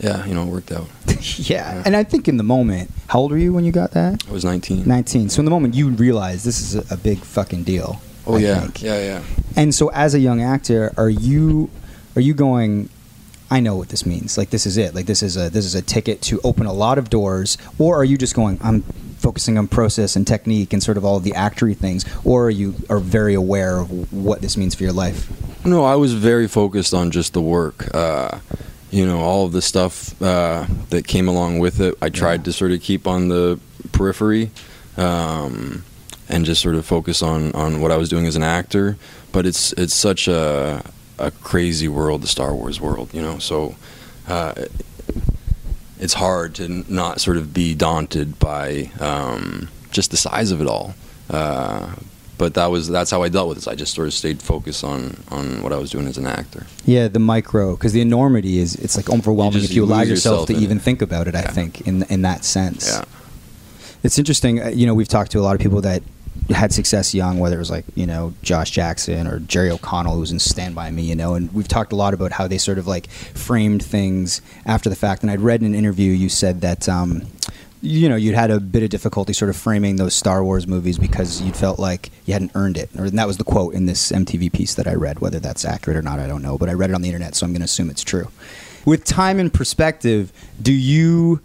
yeah, 0.00 0.24
you 0.26 0.34
know, 0.34 0.42
it 0.42 0.46
worked 0.46 0.72
out. 0.72 0.88
yeah. 1.38 1.82
And 1.86 1.94
I 1.94 2.02
think 2.02 2.26
in 2.28 2.36
the 2.36 2.42
moment, 2.42 2.90
how 3.06 3.20
old 3.20 3.30
were 3.30 3.38
you 3.38 3.52
when 3.52 3.64
you 3.64 3.72
got 3.72 3.92
that? 3.92 4.24
I 4.28 4.32
was 4.32 4.44
19. 4.44 4.84
19. 4.86 5.28
So 5.28 5.40
in 5.40 5.44
the 5.44 5.50
moment 5.50 5.74
you 5.74 5.88
realize 5.90 6.42
this 6.44 6.60
is 6.60 6.74
a, 6.74 6.94
a 6.94 6.96
big 6.96 7.18
fucking 7.18 7.62
deal. 7.62 8.00
Oh 8.26 8.34
I 8.34 8.38
yeah, 8.38 8.60
think. 8.60 8.82
yeah, 8.82 8.98
yeah. 8.98 9.22
And 9.56 9.74
so 9.74 9.88
as 9.90 10.14
a 10.14 10.18
young 10.18 10.42
actor, 10.42 10.92
are 10.96 11.10
you 11.10 11.70
are 12.16 12.20
you 12.20 12.34
going 12.34 12.88
I 13.52 13.60
know 13.60 13.76
what 13.76 13.90
this 13.90 14.06
means. 14.06 14.38
Like 14.38 14.48
this 14.48 14.64
is 14.64 14.76
it. 14.78 14.94
Like 14.94 15.04
this 15.04 15.22
is 15.22 15.36
a 15.36 15.50
this 15.50 15.66
is 15.66 15.74
a 15.74 15.82
ticket 15.82 16.22
to 16.22 16.40
open 16.42 16.64
a 16.64 16.72
lot 16.72 16.96
of 16.96 17.10
doors 17.10 17.58
or 17.78 17.96
are 18.00 18.04
you 18.04 18.16
just 18.16 18.34
going 18.34 18.58
I'm 18.62 18.80
focusing 19.26 19.58
on 19.58 19.68
process 19.68 20.16
and 20.16 20.26
technique 20.26 20.72
and 20.72 20.82
sort 20.82 20.96
of 20.96 21.04
all 21.04 21.16
of 21.18 21.22
the 21.22 21.32
actory 21.32 21.76
things 21.76 22.04
or 22.24 22.46
are 22.46 22.50
you 22.50 22.74
are 22.88 22.98
very 22.98 23.34
aware 23.34 23.78
of 23.78 24.10
what 24.10 24.40
this 24.40 24.56
means 24.56 24.74
for 24.74 24.84
your 24.84 24.94
life? 24.94 25.28
No, 25.66 25.84
I 25.84 25.96
was 25.96 26.14
very 26.14 26.48
focused 26.48 26.94
on 26.94 27.10
just 27.10 27.34
the 27.34 27.42
work. 27.42 27.94
Uh, 27.94 28.38
you 28.90 29.04
know, 29.06 29.20
all 29.20 29.44
of 29.46 29.52
the 29.52 29.62
stuff 29.62 30.20
uh, 30.22 30.66
that 30.88 31.06
came 31.06 31.28
along 31.28 31.58
with 31.58 31.78
it. 31.80 31.94
I 32.00 32.08
tried 32.08 32.40
Yeah. 32.40 32.44
to 32.44 32.52
sort 32.54 32.72
of 32.72 32.80
keep 32.80 33.06
on 33.06 33.28
the 33.28 33.58
periphery 33.92 34.50
um, 34.96 35.84
and 36.28 36.44
just 36.46 36.62
sort 36.62 36.74
of 36.74 36.84
focus 36.86 37.22
on, 37.22 37.52
on 37.52 37.80
what 37.82 37.90
I 37.90 37.96
was 37.96 38.08
doing 38.08 38.26
as 38.26 38.36
an 38.36 38.42
actor. 38.42 38.96
But 39.30 39.46
it's 39.46 39.72
it's 39.74 39.94
such 39.94 40.26
a 40.28 40.82
a 41.22 41.30
crazy 41.30 41.88
world, 41.88 42.22
the 42.22 42.26
Star 42.26 42.54
Wars 42.54 42.80
world. 42.80 43.08
You 43.14 43.22
know, 43.22 43.38
so. 43.38 43.74
Uh, 44.28 44.52
it's 45.98 46.14
hard 46.14 46.54
to 46.56 46.84
not 46.92 47.20
sort 47.20 47.36
of 47.36 47.54
be 47.54 47.74
daunted 47.74 48.38
by 48.38 48.90
um, 48.98 49.68
just 49.92 50.10
the 50.10 50.16
size 50.16 50.50
of 50.50 50.60
it 50.60 50.66
all. 50.66 50.94
Uh, 51.30 51.94
but 52.38 52.54
that 52.54 52.66
was 52.72 52.88
that's 52.88 53.10
how 53.10 53.22
I 53.22 53.28
dealt 53.28 53.48
with 53.50 53.58
it. 53.58 53.68
I 53.68 53.76
just 53.76 53.94
sort 53.94 54.08
of 54.08 54.14
stayed 54.14 54.42
focused 54.42 54.82
on 54.82 55.22
on 55.30 55.62
what 55.62 55.72
I 55.72 55.76
was 55.76 55.90
doing 55.92 56.08
as 56.08 56.18
an 56.18 56.26
actor. 56.26 56.66
Yeah, 56.84 57.06
the 57.06 57.20
micro, 57.20 57.76
because 57.76 57.92
the 57.92 58.00
enormity 58.00 58.58
is 58.58 58.74
it's 58.74 58.96
like 58.96 59.08
overwhelming 59.10 59.60
just- 59.60 59.70
if 59.70 59.76
you 59.76 59.82
you 59.84 59.88
allow 59.88 60.00
yourself, 60.02 60.40
yourself 60.40 60.58
to 60.58 60.64
even 60.64 60.78
it. 60.78 60.82
think 60.82 61.02
about 61.02 61.28
it. 61.28 61.36
I 61.36 61.42
think 61.42 61.82
in 61.86 62.02
in 62.04 62.22
that 62.22 62.44
sense. 62.44 62.88
Yeah. 62.90 63.04
It's 64.02 64.18
interesting. 64.18 64.60
uh, 64.60 64.68
You 64.70 64.86
know, 64.86 64.94
we've 64.94 65.06
talked 65.06 65.30
to 65.32 65.38
a 65.38 65.42
lot 65.42 65.54
of 65.54 65.60
people 65.60 65.80
that 65.82 66.02
had 66.50 66.72
success 66.72 67.14
young, 67.14 67.38
whether 67.38 67.56
it 67.56 67.60
was 67.60 67.70
like 67.70 67.84
you 67.94 68.06
know 68.06 68.34
Josh 68.42 68.70
Jackson 68.70 69.26
or 69.26 69.40
Jerry 69.40 69.70
O'Connell, 69.70 70.14
who 70.14 70.20
was 70.20 70.32
in 70.32 70.38
Stand 70.38 70.74
by 70.74 70.90
Me. 70.90 71.02
You 71.02 71.16
know, 71.16 71.34
and 71.34 71.52
we've 71.52 71.68
talked 71.68 71.92
a 71.92 71.96
lot 71.96 72.14
about 72.14 72.32
how 72.32 72.46
they 72.46 72.58
sort 72.58 72.78
of 72.78 72.86
like 72.86 73.08
framed 73.10 73.82
things 73.82 74.42
after 74.66 74.88
the 74.88 74.96
fact. 74.96 75.22
And 75.22 75.30
I'd 75.30 75.40
read 75.40 75.60
in 75.60 75.66
an 75.66 75.74
interview 75.74 76.12
you 76.12 76.28
said 76.28 76.60
that. 76.62 76.88
Um, 76.88 77.26
you 77.84 78.08
know, 78.08 78.14
you'd 78.14 78.36
had 78.36 78.52
a 78.52 78.60
bit 78.60 78.84
of 78.84 78.90
difficulty 78.90 79.32
sort 79.32 79.48
of 79.48 79.56
framing 79.56 79.96
those 79.96 80.14
Star 80.14 80.44
Wars 80.44 80.68
movies 80.68 80.98
because 80.98 81.42
you 81.42 81.52
felt 81.52 81.80
like 81.80 82.10
you 82.26 82.32
hadn't 82.32 82.52
earned 82.54 82.76
it. 82.76 82.88
Or 82.96 83.06
and 83.06 83.18
that 83.18 83.26
was 83.26 83.38
the 83.38 83.44
quote 83.44 83.74
in 83.74 83.86
this 83.86 84.12
MTV 84.12 84.52
piece 84.52 84.76
that 84.76 84.86
I 84.86 84.94
read. 84.94 85.18
Whether 85.18 85.40
that's 85.40 85.64
accurate 85.64 85.96
or 85.96 86.02
not, 86.02 86.20
I 86.20 86.28
don't 86.28 86.42
know. 86.42 86.56
But 86.56 86.68
I 86.68 86.74
read 86.74 86.90
it 86.90 86.94
on 86.94 87.02
the 87.02 87.08
internet, 87.08 87.34
so 87.34 87.44
I'm 87.44 87.52
going 87.52 87.60
to 87.60 87.64
assume 87.64 87.90
it's 87.90 88.04
true. 88.04 88.28
With 88.84 89.04
time 89.04 89.40
and 89.40 89.52
perspective, 89.52 90.32
do 90.60 90.72
you, 90.72 91.40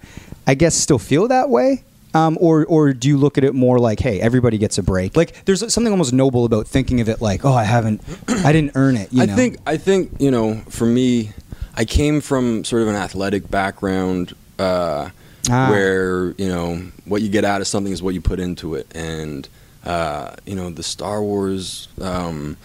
I 0.45 0.53
guess, 0.53 0.75
still 0.75 0.99
feel 0.99 1.27
that 1.27 1.49
way? 1.49 1.83
Um, 2.17 2.37
or, 2.41 2.65
or 2.65 2.93
do 2.93 3.07
you 3.07 3.17
look 3.17 3.37
at 3.37 3.43
it 3.43 3.53
more 3.53 3.79
like, 3.79 3.99
hey, 3.99 4.19
everybody 4.19 4.57
gets 4.57 4.77
a 4.77 4.83
break? 4.83 5.15
Like, 5.15 5.45
there's 5.45 5.59
something 5.73 5.91
almost 5.91 6.13
noble 6.13 6.45
about 6.45 6.67
thinking 6.67 7.01
of 7.01 7.09
it 7.09 7.21
like, 7.21 7.45
oh, 7.45 7.53
I 7.53 7.63
haven't, 7.63 8.01
I 8.27 8.51
didn't 8.51 8.71
earn 8.75 8.97
it. 8.97 9.11
You 9.13 9.23
I 9.23 9.25
know? 9.25 9.35
think 9.35 9.57
I 9.65 9.77
think 9.77 10.11
you 10.19 10.31
know 10.31 10.55
for 10.69 10.85
me, 10.85 11.31
I 11.75 11.85
came 11.85 12.21
from 12.21 12.63
sort 12.63 12.81
of 12.81 12.87
an 12.87 12.95
athletic 12.95 13.49
background. 13.49 14.33
Uh, 14.57 15.09
Ah. 15.49 15.69
Where 15.69 16.31
you 16.31 16.49
know 16.49 16.75
what 17.05 17.21
you 17.21 17.29
get 17.29 17.45
out 17.45 17.61
of 17.61 17.67
something 17.67 17.93
is 17.93 18.03
what 18.03 18.13
you 18.13 18.19
put 18.19 18.37
into 18.39 18.75
it, 18.75 18.85
and 18.93 19.47
uh, 19.85 20.35
you 20.45 20.55
know 20.55 20.69
the 20.69 20.83
Star 20.83 21.23
Wars 21.23 21.87
um, 22.01 22.57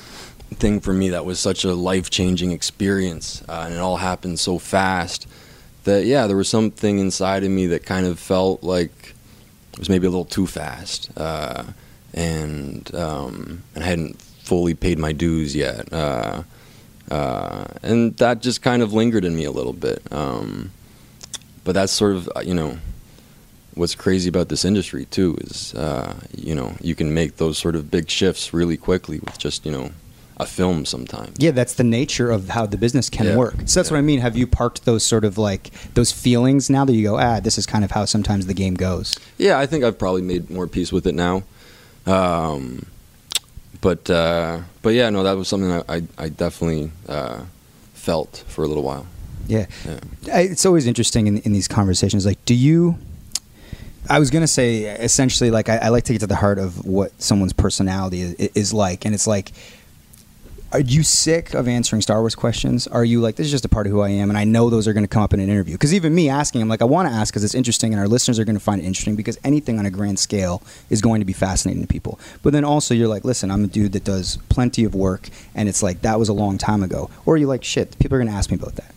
thing 0.54 0.80
for 0.80 0.92
me 0.92 1.10
that 1.10 1.24
was 1.24 1.38
such 1.38 1.64
a 1.64 1.74
life 1.74 2.10
changing 2.10 2.50
experience, 2.50 3.40
uh, 3.48 3.62
and 3.66 3.74
it 3.74 3.78
all 3.78 3.98
happened 3.98 4.40
so 4.40 4.58
fast 4.58 5.28
that 5.84 6.06
yeah, 6.06 6.26
there 6.26 6.36
was 6.36 6.48
something 6.48 6.98
inside 6.98 7.44
of 7.44 7.50
me 7.52 7.66
that 7.68 7.86
kind 7.86 8.04
of 8.04 8.18
felt 8.18 8.64
like 8.64 9.01
it 9.72 9.78
was 9.78 9.88
maybe 9.88 10.06
a 10.06 10.10
little 10.10 10.24
too 10.24 10.46
fast, 10.46 11.10
uh, 11.16 11.64
and 12.14 12.94
um, 12.94 13.62
and 13.74 13.84
I 13.84 13.86
hadn't 13.86 14.20
fully 14.20 14.74
paid 14.74 14.98
my 14.98 15.12
dues 15.12 15.54
yet, 15.56 15.92
uh, 15.92 16.42
uh, 17.10 17.64
and 17.82 18.16
that 18.18 18.42
just 18.42 18.62
kind 18.62 18.82
of 18.82 18.92
lingered 18.92 19.24
in 19.24 19.34
me 19.36 19.44
a 19.44 19.50
little 19.50 19.72
bit. 19.72 20.02
Um, 20.12 20.70
but 21.64 21.72
that's 21.72 21.92
sort 21.92 22.16
of 22.16 22.28
you 22.44 22.54
know 22.54 22.78
what's 23.74 23.94
crazy 23.94 24.28
about 24.28 24.48
this 24.48 24.64
industry 24.64 25.06
too 25.06 25.36
is 25.40 25.74
uh, 25.74 26.14
you 26.36 26.54
know 26.54 26.74
you 26.80 26.94
can 26.94 27.14
make 27.14 27.36
those 27.36 27.58
sort 27.58 27.74
of 27.76 27.90
big 27.90 28.10
shifts 28.10 28.52
really 28.52 28.76
quickly 28.76 29.18
with 29.20 29.38
just 29.38 29.64
you 29.64 29.72
know 29.72 29.90
a 30.42 30.46
film 30.46 30.84
sometimes. 30.84 31.36
Yeah, 31.38 31.52
that's 31.52 31.74
the 31.74 31.84
nature 31.84 32.30
of 32.30 32.48
how 32.50 32.66
the 32.66 32.76
business 32.76 33.08
can 33.10 33.26
Yeah. 33.26 33.36
work. 33.36 33.54
So 33.66 33.80
that's 33.80 33.90
Yeah. 33.90 33.94
what 33.94 33.98
I 33.98 34.02
mean. 34.02 34.20
Have 34.20 34.36
you 34.36 34.46
parked 34.46 34.84
those 34.84 35.02
sort 35.04 35.24
of 35.24 35.38
like 35.38 35.70
those 35.94 36.12
feelings 36.12 36.68
now 36.68 36.84
that 36.84 36.92
you 36.94 37.02
go, 37.02 37.18
ah, 37.18 37.40
this 37.40 37.56
is 37.58 37.66
kind 37.66 37.84
of 37.84 37.90
how 37.92 38.04
sometimes 38.04 38.46
the 38.46 38.54
game 38.54 38.74
goes? 38.74 39.14
Yeah, 39.38 39.58
I 39.58 39.66
think 39.66 39.84
I've 39.84 39.98
probably 39.98 40.22
made 40.22 40.50
more 40.50 40.66
peace 40.66 40.92
with 40.92 41.06
it 41.06 41.14
now. 41.14 41.42
Um, 42.06 42.86
but 43.80 44.08
uh, 44.10 44.60
but 44.82 44.90
yeah, 44.94 45.10
no, 45.10 45.22
that 45.22 45.36
was 45.36 45.48
something 45.48 45.70
I 45.72 45.82
I, 45.88 46.02
I 46.18 46.28
definitely 46.28 46.90
uh, 47.08 47.42
felt 47.94 48.44
for 48.48 48.64
a 48.64 48.68
little 48.68 48.82
while. 48.84 49.06
Yeah. 49.48 49.66
Yeah. 49.84 50.00
I, 50.32 50.40
it's 50.42 50.64
always 50.64 50.86
interesting 50.86 51.26
in, 51.26 51.38
in 51.38 51.52
these 51.52 51.68
conversations. 51.68 52.24
Like, 52.24 52.44
do 52.44 52.54
you? 52.54 52.96
I 54.08 54.18
was 54.18 54.30
gonna 54.30 54.48
say 54.48 54.84
essentially, 54.84 55.50
like, 55.50 55.68
I, 55.68 55.76
I 55.76 55.88
like 55.90 56.04
to 56.04 56.12
get 56.12 56.20
to 56.20 56.26
the 56.26 56.36
heart 56.36 56.58
of 56.58 56.84
what 56.84 57.10
someone's 57.22 57.52
personality 57.52 58.20
is, 58.22 58.34
is 58.54 58.72
like, 58.74 59.04
and 59.04 59.14
it's 59.14 59.26
like, 59.28 59.52
are 60.72 60.80
you 60.80 61.02
sick 61.02 61.52
of 61.52 61.68
answering 61.68 62.00
Star 62.00 62.20
Wars 62.20 62.34
questions? 62.34 62.86
Are 62.86 63.04
you 63.04 63.20
like, 63.20 63.36
this 63.36 63.44
is 63.44 63.50
just 63.50 63.64
a 63.66 63.68
part 63.68 63.86
of 63.86 63.92
who 63.92 64.00
I 64.00 64.08
am, 64.08 64.30
and 64.30 64.38
I 64.38 64.44
know 64.44 64.70
those 64.70 64.88
are 64.88 64.94
going 64.94 65.04
to 65.04 65.08
come 65.08 65.22
up 65.22 65.34
in 65.34 65.40
an 65.40 65.50
interview? 65.50 65.74
Because 65.74 65.92
even 65.92 66.14
me 66.14 66.30
asking, 66.30 66.62
I'm 66.62 66.68
like, 66.68 66.80
I 66.80 66.86
want 66.86 67.08
to 67.08 67.14
ask 67.14 67.32
because 67.32 67.44
it's 67.44 67.54
interesting, 67.54 67.92
and 67.92 68.00
our 68.00 68.08
listeners 68.08 68.38
are 68.38 68.44
going 68.44 68.56
to 68.56 68.60
find 68.60 68.80
it 68.80 68.84
interesting 68.84 69.14
because 69.14 69.38
anything 69.44 69.78
on 69.78 69.84
a 69.84 69.90
grand 69.90 70.18
scale 70.18 70.62
is 70.88 71.02
going 71.02 71.20
to 71.20 71.26
be 71.26 71.34
fascinating 71.34 71.82
to 71.82 71.88
people. 71.88 72.18
But 72.42 72.54
then 72.54 72.64
also, 72.64 72.94
you're 72.94 73.08
like, 73.08 73.24
listen, 73.24 73.50
I'm 73.50 73.64
a 73.64 73.66
dude 73.66 73.92
that 73.92 74.04
does 74.04 74.38
plenty 74.48 74.84
of 74.84 74.94
work, 74.94 75.28
and 75.54 75.68
it's 75.68 75.82
like 75.82 76.00
that 76.02 76.18
was 76.18 76.30
a 76.30 76.32
long 76.34 76.56
time 76.56 76.82
ago. 76.82 77.10
Or 77.26 77.36
you're 77.36 77.48
like, 77.48 77.64
shit, 77.64 77.98
people 77.98 78.16
are 78.16 78.20
going 78.20 78.30
to 78.30 78.36
ask 78.36 78.50
me 78.50 78.56
about 78.56 78.76
that. 78.76 78.94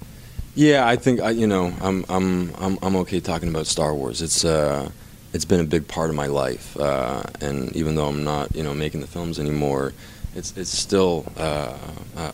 Yeah, 0.56 0.88
I 0.88 0.96
think 0.96 1.20
I, 1.20 1.32
you 1.32 1.48
know 1.48 1.74
I'm 1.82 2.06
I'm 2.08 2.56
I'm 2.56 2.80
I'm 2.82 2.96
okay 2.98 3.20
talking 3.20 3.50
about 3.50 3.68
Star 3.68 3.94
Wars. 3.94 4.22
It's 4.22 4.46
uh 4.46 4.90
it's 5.34 5.44
been 5.44 5.60
a 5.60 5.66
big 5.66 5.86
part 5.90 6.10
of 6.10 6.16
my 6.16 6.28
life, 6.28 6.78
uh, 6.80 7.24
and 7.42 7.76
even 7.76 7.96
though 7.96 8.08
I'm 8.08 8.24
not 8.24 8.56
you 8.56 8.64
know 8.64 8.74
making 8.74 9.02
the 9.02 9.08
films 9.08 9.38
anymore, 9.38 9.92
it's 10.36 10.56
it's 10.58 10.70
still 10.78 11.26
uh, 11.38 11.74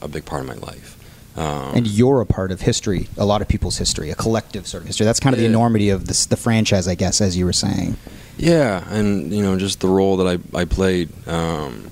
a 0.02 0.08
big 0.08 0.26
part 0.26 0.42
of 0.42 0.48
my 0.48 0.56
life. 0.56 0.98
Um, 1.38 1.76
and 1.76 1.88
you're 1.88 2.20
a 2.20 2.26
part 2.26 2.52
of 2.52 2.60
history, 2.60 3.08
a 3.18 3.24
lot 3.24 3.42
of 3.42 3.48
people's 3.48 3.78
history, 3.78 4.10
a 4.10 4.16
collective 4.16 4.68
sort 4.68 4.84
of 4.84 4.88
history. 4.88 5.06
That's 5.06 5.22
kind 5.22 5.34
of 5.34 5.38
the 5.38 5.44
Yeah. 5.46 5.52
enormity 5.52 5.90
of 5.90 6.08
this, 6.08 6.26
the 6.26 6.36
franchise, 6.36 6.90
I 6.90 6.96
guess, 6.96 7.22
as 7.22 7.38
you 7.38 7.46
were 7.46 7.54
saying. 7.54 7.96
Yeah, 8.38 8.84
and 8.90 9.32
you 9.32 9.42
know, 9.42 9.58
just 9.58 9.80
the 9.80 9.88
role 9.88 10.18
that 10.18 10.28
I 10.28 10.58
I 10.58 10.66
played. 10.66 11.10
Um, 11.28 11.90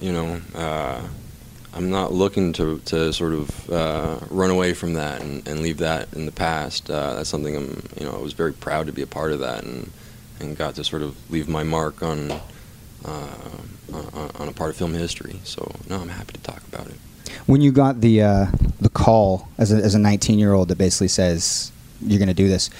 you 0.00 0.12
know, 0.12 0.40
uh, 0.56 1.00
I'm 1.74 1.90
not 1.90 2.12
looking 2.12 2.52
to 2.54 2.80
to 2.86 3.12
sort 3.12 3.34
of 3.34 3.70
uh, 3.70 4.18
run 4.30 4.50
away 4.50 4.74
from 4.74 4.94
that 4.94 5.20
and, 5.22 5.46
and 5.46 5.60
leave 5.60 5.78
that 5.78 6.12
in 6.14 6.26
the 6.26 6.32
past. 6.32 6.90
Uh, 6.90 7.14
that's 7.14 7.28
something 7.28 7.54
I'm. 7.56 7.86
You 8.00 8.06
know, 8.06 8.14
I 8.16 8.20
was 8.20 8.32
very 8.32 8.52
proud 8.52 8.86
to 8.86 8.92
be 8.92 9.02
a 9.02 9.06
part 9.06 9.30
of 9.32 9.38
that 9.40 9.62
and 9.62 9.90
and 10.40 10.56
got 10.58 10.74
to 10.74 10.82
sort 10.82 11.02
of 11.02 11.14
leave 11.30 11.48
my 11.48 11.62
mark 11.62 12.02
on 12.02 12.32
uh, 13.04 13.28
on, 13.94 14.30
on 14.36 14.48
a 14.48 14.52
part 14.52 14.70
of 14.70 14.76
film 14.76 14.94
history. 14.94 15.40
So 15.44 15.72
no, 15.88 15.98
I'm 15.98 16.08
happy 16.08 16.32
to 16.32 16.40
talk 16.40 16.62
about 16.72 16.86
it. 16.86 16.96
When 17.46 17.60
you 17.60 17.72
got 17.72 18.00
the 18.00 18.22
uh, 18.22 18.46
the 18.80 18.88
call 18.88 19.48
as 19.58 19.72
a, 19.72 19.76
as 19.76 19.94
a 19.94 19.98
19 19.98 20.38
year 20.38 20.52
old 20.52 20.68
that 20.68 20.78
basically 20.78 21.08
says 21.08 21.72
you're 22.00 22.18
going 22.18 22.28
to 22.28 22.34
do 22.34 22.48
this, 22.48 22.70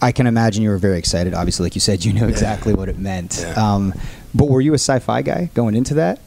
I 0.00 0.12
can 0.12 0.26
imagine 0.26 0.62
you 0.62 0.70
were 0.70 0.78
very 0.78 0.98
excited. 0.98 1.34
Obviously, 1.34 1.64
like 1.64 1.74
you 1.74 1.80
said, 1.80 2.04
you 2.04 2.12
know 2.12 2.28
exactly 2.28 2.74
what 2.74 2.88
it 2.88 2.98
meant. 2.98 3.38
Yeah. 3.40 3.52
Um, 3.52 3.94
but 4.34 4.48
were 4.48 4.60
you 4.60 4.72
a 4.72 4.78
sci-fi 4.78 5.22
guy 5.22 5.50
going 5.54 5.74
into 5.74 5.94
that? 5.94 6.18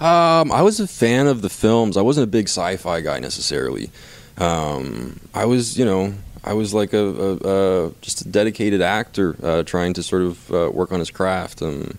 Um, 0.00 0.50
I 0.50 0.62
was 0.62 0.80
a 0.80 0.88
fan 0.88 1.28
of 1.28 1.42
the 1.42 1.48
films. 1.48 1.96
I 1.96 2.02
wasn't 2.02 2.24
a 2.24 2.30
big 2.30 2.46
sci-fi 2.46 3.00
guy 3.02 3.20
necessarily. 3.20 3.90
Um, 4.38 5.20
I 5.34 5.44
was, 5.44 5.78
you 5.78 5.84
know, 5.84 6.14
I 6.42 6.54
was 6.54 6.74
like 6.74 6.92
a, 6.92 6.98
a, 6.98 7.86
a 7.86 7.92
just 8.00 8.22
a 8.22 8.28
dedicated 8.28 8.82
actor 8.82 9.36
uh, 9.42 9.62
trying 9.62 9.92
to 9.94 10.02
sort 10.02 10.22
of 10.22 10.52
uh, 10.52 10.70
work 10.72 10.90
on 10.90 10.98
his 10.98 11.10
craft. 11.10 11.62
Um, 11.62 11.98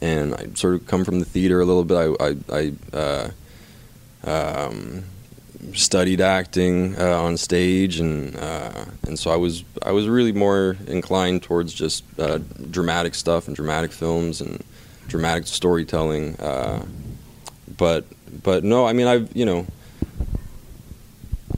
and 0.00 0.34
I 0.34 0.48
sort 0.54 0.74
of 0.74 0.86
come 0.86 1.04
from 1.04 1.18
the 1.18 1.24
theater 1.24 1.60
a 1.60 1.64
little 1.64 1.84
bit. 1.84 1.96
I, 1.96 2.26
I, 2.26 2.36
I 2.52 2.96
uh, 2.96 3.30
um, 4.24 5.04
studied 5.74 6.20
acting 6.20 6.98
uh, 6.98 7.20
on 7.20 7.36
stage, 7.36 8.00
and 8.00 8.36
uh, 8.36 8.84
and 9.06 9.18
so 9.18 9.30
I 9.30 9.36
was 9.36 9.64
I 9.82 9.92
was 9.92 10.08
really 10.08 10.32
more 10.32 10.76
inclined 10.86 11.42
towards 11.42 11.72
just 11.72 12.04
uh, 12.18 12.38
dramatic 12.70 13.14
stuff 13.14 13.46
and 13.46 13.56
dramatic 13.56 13.92
films 13.92 14.40
and 14.40 14.62
dramatic 15.08 15.46
storytelling. 15.46 16.36
Uh, 16.36 16.86
but 17.76 18.04
but 18.42 18.64
no, 18.64 18.86
I 18.86 18.92
mean 18.92 19.06
I've 19.06 19.34
you 19.36 19.44
know 19.44 19.66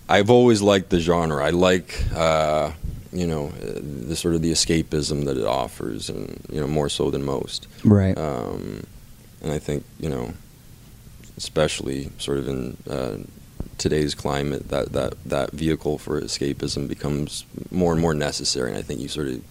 I've 0.09 0.31
always 0.31 0.61
liked 0.61 0.91
the 0.91 1.01
genre. 1.01 1.45
I 1.45 1.51
like 1.51 2.05
uh, 2.15 2.73
you 3.13 3.27
know 3.27 3.49
uh, 3.49 3.81
the 3.83 4.17
sort 4.17 4.35
of 4.35 4.43
the 4.43 4.53
escapism 4.53 5.25
that 5.27 5.37
it 5.37 5.47
offers, 5.47 6.09
and 6.09 6.45
you 6.51 6.61
know 6.61 6.67
more 6.67 6.89
so 6.89 7.11
than 7.11 7.23
most. 7.23 7.67
Right. 7.85 8.17
Um, 8.17 8.85
and 9.43 9.53
I 9.53 9.59
think 9.59 9.85
you 10.01 10.09
know, 10.09 10.33
especially 11.37 12.11
sort 12.19 12.39
of 12.39 12.49
in 12.49 12.77
uh, 12.89 13.19
today's 13.79 14.15
climate, 14.15 14.69
that, 14.69 14.93
that 14.93 15.15
that 15.25 15.51
vehicle 15.53 15.99
for 15.99 16.21
escapism 16.21 16.89
becomes 16.89 17.45
more 17.71 17.93
and 17.93 18.01
more 18.01 18.15
necessary. 18.15 18.71
And 18.71 18.79
I 18.79 18.83
think 18.83 19.01
you 19.01 19.09
sort 19.09 19.29
of 19.29 19.43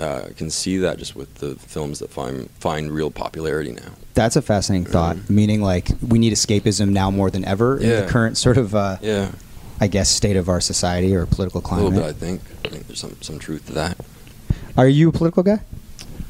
uh, 0.00 0.28
can 0.36 0.48
see 0.48 0.78
that 0.78 0.98
just 0.98 1.16
with 1.16 1.34
the 1.36 1.56
films 1.56 1.98
that 1.98 2.10
find 2.10 2.48
find 2.52 2.90
real 2.90 3.10
popularity 3.10 3.72
now. 3.72 3.92
That's 4.14 4.36
a 4.36 4.42
fascinating 4.42 4.86
thought. 4.86 5.28
Meaning, 5.28 5.60
like 5.62 5.88
we 6.06 6.18
need 6.18 6.32
escapism 6.32 6.90
now 6.90 7.10
more 7.10 7.30
than 7.30 7.44
ever 7.44 7.78
in 7.78 7.88
the 7.88 8.06
current 8.08 8.36
sort 8.36 8.56
of, 8.56 8.74
uh, 8.74 8.98
Yeah, 9.02 9.32
I 9.80 9.86
guess, 9.86 10.08
state 10.10 10.36
of 10.36 10.48
our 10.48 10.60
society 10.60 11.14
or 11.14 11.26
political 11.26 11.60
climate. 11.60 11.86
a 11.86 11.88
little 11.90 12.02
bit. 12.04 12.16
I 12.16 12.18
think. 12.18 12.40
I 12.64 12.68
think 12.68 12.86
there's 12.86 13.00
some 13.00 13.16
some 13.20 13.38
truth 13.38 13.66
to 13.66 13.72
that. 13.74 13.96
Are 14.76 14.88
you 14.88 15.08
a 15.08 15.12
political 15.12 15.42
guy? 15.42 15.60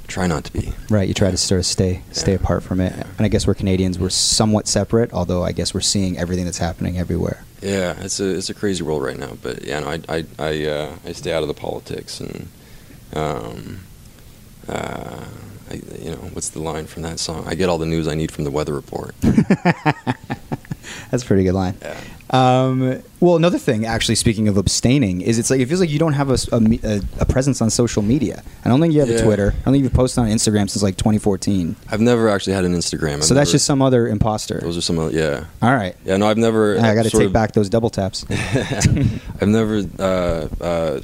Try 0.07 0.27
not 0.27 0.45
to 0.45 0.53
be. 0.53 0.73
Right. 0.89 1.07
You 1.07 1.13
try 1.15 1.31
to 1.31 1.37
sort 1.37 1.59
of 1.59 1.67
stay 1.67 2.03
stay 2.13 2.33
Yeah. 2.33 2.37
apart 2.39 2.63
from 2.63 2.81
it. 2.81 2.95
Yeah. 2.97 3.05
And 3.19 3.25
I 3.27 3.29
guess 3.29 3.47
we're 3.47 3.55
Canadians. 3.55 3.99
We're 3.99 4.09
somewhat 4.09 4.67
separate, 4.67 5.13
although 5.13 5.45
I 5.45 5.53
guess 5.53 5.75
we're 5.75 5.81
seeing 5.83 6.17
everything 6.19 6.47
that's 6.47 6.59
happening 6.59 6.99
everywhere. 6.99 7.45
Yeah, 7.61 7.95
it's 8.01 8.19
a 8.21 8.29
it's 8.37 8.49
a 8.49 8.55
crazy 8.55 8.83
world 8.83 9.03
right 9.03 9.19
now. 9.19 9.37
But 9.43 9.65
yeah, 9.65 9.81
no, 9.81 9.89
I 9.91 10.01
I 10.09 10.25
I, 10.39 10.65
uh, 10.67 10.93
I 11.07 11.13
stay 11.13 11.33
out 11.33 11.43
of 11.43 11.49
the 11.49 11.55
politics 11.55 12.21
and 12.21 12.49
um, 13.15 13.81
uh, 14.69 15.25
I, 15.71 15.75
you 16.01 16.11
know 16.11 16.17
what's 16.33 16.49
the 16.51 16.61
line 16.61 16.87
from 16.87 17.03
that 17.03 17.19
song? 17.19 17.45
I 17.47 17.55
get 17.55 17.69
all 17.69 17.79
the 17.79 17.85
news 17.87 18.09
I 18.09 18.15
need 18.15 18.31
from 18.33 18.45
the 18.45 18.51
weather 18.51 18.73
report. 18.75 19.15
That's 21.11 21.23
a 21.23 21.27
pretty 21.27 21.45
good 21.45 21.53
line. 21.55 21.77
Yeah. 21.83 22.01
Um, 22.31 23.03
well, 23.21 23.37
another 23.37 23.59
thing, 23.59 23.87
actually, 23.87 24.15
speaking 24.17 24.49
of 24.49 24.57
abstaining, 24.57 25.23
is 25.23 25.39
it's 25.39 25.51
like 25.51 25.61
it 25.61 25.67
feels 25.67 25.81
like 25.81 25.91
you 25.91 25.99
don't 25.99 26.13
have 26.13 26.31
a, 26.31 26.37
a 26.53 27.01
a- 27.21 27.25
presence 27.25 27.63
on 27.63 27.71
social 27.71 28.03
media. 28.03 28.43
I 28.65 28.69
don't 28.69 28.81
think 28.81 28.93
you 28.93 29.01
have 29.01 29.09
a 29.11 29.23
Twitter. 29.23 29.55
I 29.57 29.65
don't 29.65 29.73
think 29.75 29.85
you've 29.85 29.93
posted 29.95 30.23
on 30.25 30.29
Instagram 30.29 30.69
since 30.69 30.83
like 30.83 30.97
2014. 30.97 31.75
I've 31.91 32.01
never 32.01 32.29
actually 32.29 32.53
had 32.53 32.65
an 32.65 32.75
Instagram. 32.75 33.15
I've 33.17 33.25
so 33.25 33.35
that's 33.35 33.49
never- 33.49 33.55
just 33.55 33.65
some 33.67 33.81
other 33.81 34.07
imposter. 34.09 34.61
Those 34.61 34.77
are 34.77 34.83
some. 34.83 34.99
of- 34.99 35.15
Yeah. 35.15 35.45
All 35.63 35.75
right. 35.75 35.97
Yeah. 36.05 36.17
No, 36.19 36.27
I've 36.29 36.37
never. 36.39 36.79
I 36.79 36.95
got 36.95 37.05
to 37.05 37.11
take 37.11 37.27
of- 37.29 37.33
back 37.33 37.53
those 37.53 37.69
double 37.71 37.91
taps. 37.91 38.27
I've 38.31 39.49
never 39.49 39.83
uh, 39.99 40.49
uh, 40.63 41.01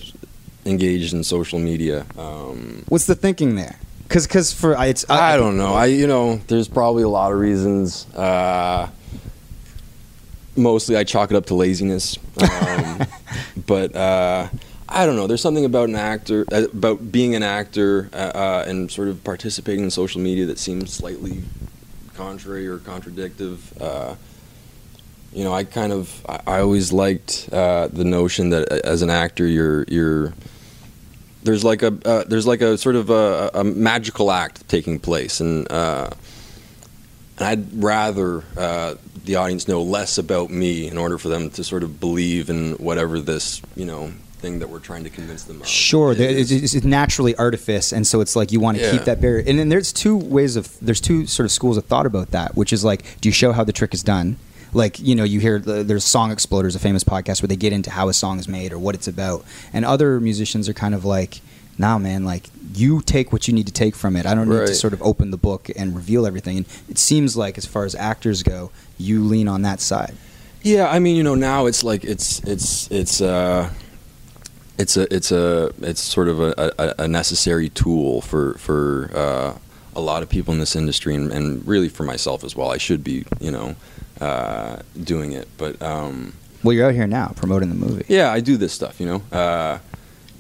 engaged 0.66 1.14
in 1.14 1.24
social 1.24 1.58
media. 1.58 2.04
Um, 2.18 2.84
What's 2.88 3.06
the 3.06 3.14
thinking 3.14 3.56
there? 3.56 3.76
Because 4.06 4.26
cause 4.26 4.52
for 4.52 4.76
I- 4.76 4.94
I 5.08 5.36
don't 5.36 5.56
know. 5.56 5.72
I 5.74 5.86
you 5.86 6.06
know, 6.06 6.36
there's 6.48 6.68
probably 6.68 7.02
a 7.02 7.08
lot 7.08 7.32
of 7.32 7.38
reasons. 7.38 8.06
Uh, 8.14 8.88
mostly, 10.56 10.96
I 10.96 11.04
chalk 11.04 11.30
it 11.30 11.36
up 11.36 11.46
to 11.46 11.54
laziness. 11.54 12.18
Um, 12.40 13.06
but 13.66 13.94
uh, 13.94 14.48
I 14.88 15.06
don't 15.06 15.16
know. 15.16 15.26
There's 15.26 15.40
something 15.40 15.64
about 15.64 15.88
an 15.88 15.96
actor, 15.96 16.44
uh, 16.52 16.64
about 16.72 17.10
being 17.10 17.34
an 17.34 17.42
actor, 17.42 18.08
uh, 18.12 18.16
uh, 18.16 18.64
and 18.66 18.90
sort 18.90 19.08
of 19.08 19.22
participating 19.24 19.84
in 19.84 19.90
social 19.90 20.20
media 20.20 20.46
that 20.46 20.58
seems 20.58 20.92
slightly 20.92 21.42
contrary 22.14 22.66
or 22.66 22.78
contradictive. 22.78 23.80
Uh, 23.80 24.14
you 25.32 25.42
know, 25.42 25.52
I 25.52 25.64
kind 25.64 25.92
of, 25.92 26.24
I, 26.28 26.40
I 26.46 26.60
always 26.60 26.92
liked 26.92 27.48
uh, 27.52 27.88
the 27.88 28.04
notion 28.04 28.50
that 28.50 28.68
as 28.68 29.02
an 29.02 29.10
actor, 29.10 29.46
you're, 29.46 29.84
you're, 29.88 30.32
there's 31.42 31.64
like 31.64 31.82
a, 31.82 31.98
uh, 32.04 32.24
there's 32.24 32.46
like 32.46 32.60
a 32.60 32.78
sort 32.78 32.96
of 32.96 33.10
a, 33.10 33.50
a 33.54 33.64
magical 33.64 34.30
act 34.30 34.66
taking 34.68 34.98
place, 34.98 35.40
and 35.40 35.70
uh, 35.70 36.10
and 37.38 37.46
I'd 37.46 37.82
rather 37.82 38.44
uh, 38.56 38.94
the 39.24 39.36
audience 39.36 39.66
know 39.68 39.82
less 39.82 40.18
about 40.18 40.50
me 40.50 40.86
in 40.88 40.98
order 40.98 41.18
for 41.18 41.28
them 41.28 41.50
to 41.50 41.64
sort 41.64 41.82
of 41.82 41.98
believe 42.00 42.50
in 42.50 42.72
whatever 42.74 43.20
this, 43.20 43.62
you 43.74 43.84
know, 43.86 44.12
thing 44.38 44.58
that 44.58 44.68
we're 44.68 44.78
trying 44.78 45.04
to 45.04 45.10
convince 45.10 45.44
them 45.44 45.60
of. 45.62 45.66
Sure, 45.66 46.14
there- 46.14 46.28
is. 46.28 46.52
it's, 46.52 46.74
it's 46.74 46.84
naturally 46.84 47.34
artifice, 47.36 47.92
and 47.92 48.06
so 48.06 48.20
it's 48.20 48.36
like 48.36 48.52
you 48.52 48.60
want 48.60 48.76
to 48.76 48.82
Yeah. 48.84 48.92
keep 48.92 49.04
that 49.04 49.20
barrier. 49.20 49.42
And 49.46 49.58
then 49.58 49.70
there's 49.70 49.92
two 49.92 50.16
ways 50.16 50.56
of 50.56 50.68
there's 50.82 51.00
two 51.00 51.26
sort 51.26 51.44
of 51.46 51.52
schools 51.52 51.76
of 51.78 51.86
thought 51.86 52.04
about 52.06 52.32
that, 52.32 52.54
which 52.54 52.72
is 52.72 52.84
like, 52.84 53.02
do 53.22 53.28
you 53.28 53.32
show 53.32 53.52
how 53.52 53.64
the 53.64 53.72
trick 53.72 53.94
is 53.94 54.02
done? 54.02 54.36
Like 54.74 54.98
you 55.00 55.14
know, 55.14 55.24
you 55.24 55.40
hear 55.40 55.58
the, 55.58 55.82
there's 55.84 56.04
Song 56.04 56.30
Exploders, 56.30 56.76
a 56.76 56.78
famous 56.80 57.04
podcast 57.04 57.40
where 57.40 57.46
they 57.48 57.56
get 57.56 57.72
into 57.72 57.90
how 57.90 58.08
a 58.08 58.12
song 58.12 58.38
is 58.38 58.48
made 58.48 58.72
or 58.72 58.78
what 58.78 58.94
it's 58.94 59.08
about, 59.08 59.44
and 59.72 59.84
other 59.84 60.20
musicians 60.20 60.68
are 60.68 60.74
kind 60.74 60.94
of 60.94 61.04
like, 61.04 61.40
nah, 61.78 61.98
man, 61.98 62.24
like 62.24 62.48
you 62.74 63.00
take 63.02 63.32
what 63.32 63.46
you 63.48 63.54
need 63.54 63.66
to 63.66 63.72
take 63.72 63.94
from 63.94 64.16
it. 64.16 64.26
I 64.26 64.34
don't 64.34 64.48
need 64.48 64.66
to 64.66 64.74
sort 64.74 64.92
of 64.92 65.02
open 65.02 65.30
the 65.30 65.36
book 65.36 65.70
and 65.76 65.94
reveal 65.94 66.26
everything. 66.26 66.56
And 66.58 66.66
it 66.88 66.98
seems 66.98 67.36
like, 67.36 67.56
as 67.58 67.66
far 67.66 67.84
as 67.84 67.94
actors 67.94 68.42
go, 68.42 68.70
you 68.98 69.22
lean 69.22 69.48
on 69.48 69.62
that 69.62 69.80
side. 69.80 70.14
Yeah, 70.62 70.88
I 70.88 70.98
mean, 70.98 71.16
you 71.16 71.22
know, 71.22 71.34
now 71.34 71.66
it's 71.66 71.84
like 71.84 72.04
it's 72.04 72.40
it's 72.44 72.90
it's 72.90 73.20
uh 73.20 73.70
it's 74.78 74.96
a 74.96 75.14
it's 75.14 75.30
a 75.30 75.72
it's 75.82 76.00
sort 76.00 76.28
of 76.28 76.40
a, 76.40 76.72
a, 76.78 77.04
a 77.04 77.08
necessary 77.08 77.68
tool 77.68 78.20
for 78.22 78.54
for 78.54 79.10
uh, 79.14 79.58
a 79.94 80.00
lot 80.00 80.22
of 80.22 80.28
people 80.28 80.52
in 80.54 80.60
this 80.60 80.74
industry, 80.74 81.14
and, 81.14 81.30
and 81.32 81.66
really 81.68 81.88
for 81.88 82.02
myself 82.04 82.42
as 82.44 82.56
well. 82.56 82.70
I 82.72 82.78
should 82.78 83.04
be, 83.04 83.24
you 83.40 83.50
know, 83.52 83.76
uh, 84.20 84.78
doing 85.02 85.32
it, 85.32 85.46
but 85.58 85.80
um, 85.82 86.32
Well, 86.64 86.72
you're 86.74 86.88
out 86.88 86.94
here 86.94 87.06
now 87.06 87.32
promoting 87.36 87.68
the 87.68 87.74
movie. 87.76 88.04
yeah, 88.08 88.32
I 88.32 88.40
do 88.40 88.56
this 88.56 88.72
stuff, 88.72 88.98
you 89.00 89.06
know. 89.06 89.78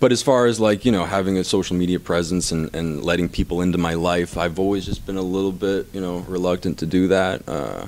But 0.04 0.12
as 0.12 0.22
far 0.22 0.44
as 0.44 0.60
like 0.60 0.84
you 0.84 0.92
know 0.92 1.06
having 1.06 1.38
a 1.38 1.44
social 1.44 1.74
media 1.74 1.98
presence 1.98 2.52
and, 2.52 2.74
and 2.74 3.02
letting 3.02 3.30
people 3.30 3.62
into 3.62 3.78
my 3.78 3.94
life, 3.94 4.36
I've 4.36 4.58
always 4.58 4.84
just 4.84 5.06
been 5.06 5.16
a 5.16 5.22
little 5.22 5.50
bit 5.50 5.86
you 5.94 6.00
know 6.02 6.18
reluctant 6.28 6.80
to 6.80 6.86
do 6.86 7.08
that. 7.08 7.48
Uh, 7.48 7.86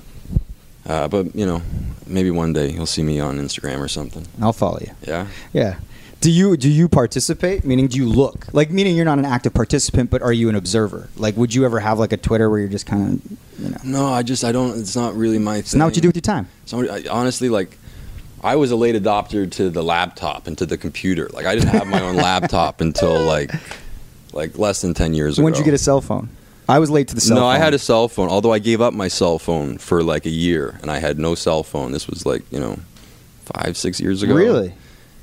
uh, 0.86 1.08
but 1.08 1.36
you 1.36 1.44
know, 1.44 1.60
maybe 2.06 2.30
one 2.30 2.54
day 2.54 2.70
you'll 2.70 2.86
see 2.86 3.02
me 3.02 3.20
on 3.20 3.36
Instagram 3.36 3.80
or 3.80 3.88
something. 3.88 4.26
I'll 4.40 4.54
follow 4.54 4.78
you. 4.80 4.92
Yeah. 5.06 5.26
Yeah. 5.52 5.78
Do 6.22 6.30
you 6.30 6.56
do 6.56 6.70
you 6.70 6.88
participate? 6.88 7.66
Meaning, 7.66 7.88
do 7.88 7.98
you 7.98 8.08
look 8.08 8.46
like? 8.54 8.70
Meaning, 8.70 8.96
you're 8.96 9.04
not 9.04 9.18
an 9.18 9.26
active 9.26 9.52
participant, 9.52 10.08
but 10.08 10.22
are 10.22 10.32
you 10.32 10.48
an 10.48 10.54
observer? 10.54 11.10
Like, 11.16 11.36
would 11.36 11.54
you 11.54 11.66
ever 11.66 11.80
have 11.80 11.98
like 11.98 12.14
a 12.14 12.16
Twitter 12.16 12.48
where 12.48 12.60
you're 12.60 12.70
just 12.70 12.86
kind 12.86 13.20
of, 13.20 13.62
you 13.62 13.68
know, 13.68 13.78
No, 13.84 14.06
I 14.06 14.22
just 14.22 14.42
I 14.42 14.52
don't. 14.52 14.80
It's 14.80 14.96
not 14.96 15.14
really 15.14 15.38
my. 15.38 15.58
it's 15.58 15.74
not 15.74 15.84
what 15.84 15.96
you 15.96 16.00
do 16.00 16.08
with 16.08 16.16
your 16.16 16.22
time. 16.22 16.48
I, 16.72 17.04
honestly, 17.10 17.50
like, 17.50 17.76
I 18.46 18.54
was 18.54 18.70
a 18.70 18.76
late 18.76 18.94
adopter 18.94 19.50
to 19.50 19.70
the 19.70 19.82
laptop 19.82 20.46
and 20.46 20.56
to 20.58 20.66
the 20.66 20.78
computer. 20.78 21.28
Like, 21.32 21.46
I 21.46 21.56
didn't 21.56 21.70
have 21.70 21.88
my 21.88 22.00
own 22.00 22.14
laptop 22.14 22.80
until 22.80 23.20
like, 23.20 23.50
like 24.32 24.56
less 24.56 24.82
than 24.82 24.94
ten 24.94 25.14
years 25.14 25.36
ago. 25.36 25.44
When 25.44 25.52
did 25.52 25.58
you 25.58 25.64
get 25.64 25.74
a 25.74 25.78
cell 25.78 26.00
phone? 26.00 26.28
I 26.68 26.78
was 26.78 26.88
late 26.88 27.08
to 27.08 27.16
the 27.16 27.20
cell 27.20 27.36
phone. 27.36 27.42
no, 27.42 27.48
phone. 27.48 27.56
I 27.56 27.58
had 27.58 27.74
a 27.74 27.78
cell 27.78 28.06
phone. 28.06 28.28
Although 28.28 28.52
I 28.52 28.60
gave 28.60 28.80
up 28.80 28.94
my 28.94 29.08
cell 29.08 29.40
phone 29.40 29.78
for 29.78 30.04
like 30.04 30.26
a 30.26 30.30
year, 30.30 30.78
and 30.80 30.92
I 30.92 30.98
had 30.98 31.18
no 31.18 31.34
cell 31.34 31.64
phone. 31.64 31.90
This 31.90 32.06
was 32.06 32.24
like 32.24 32.44
you 32.52 32.60
know, 32.60 32.78
five 33.46 33.76
six 33.76 34.00
years 34.00 34.22
ago. 34.22 34.34
Really? 34.34 34.74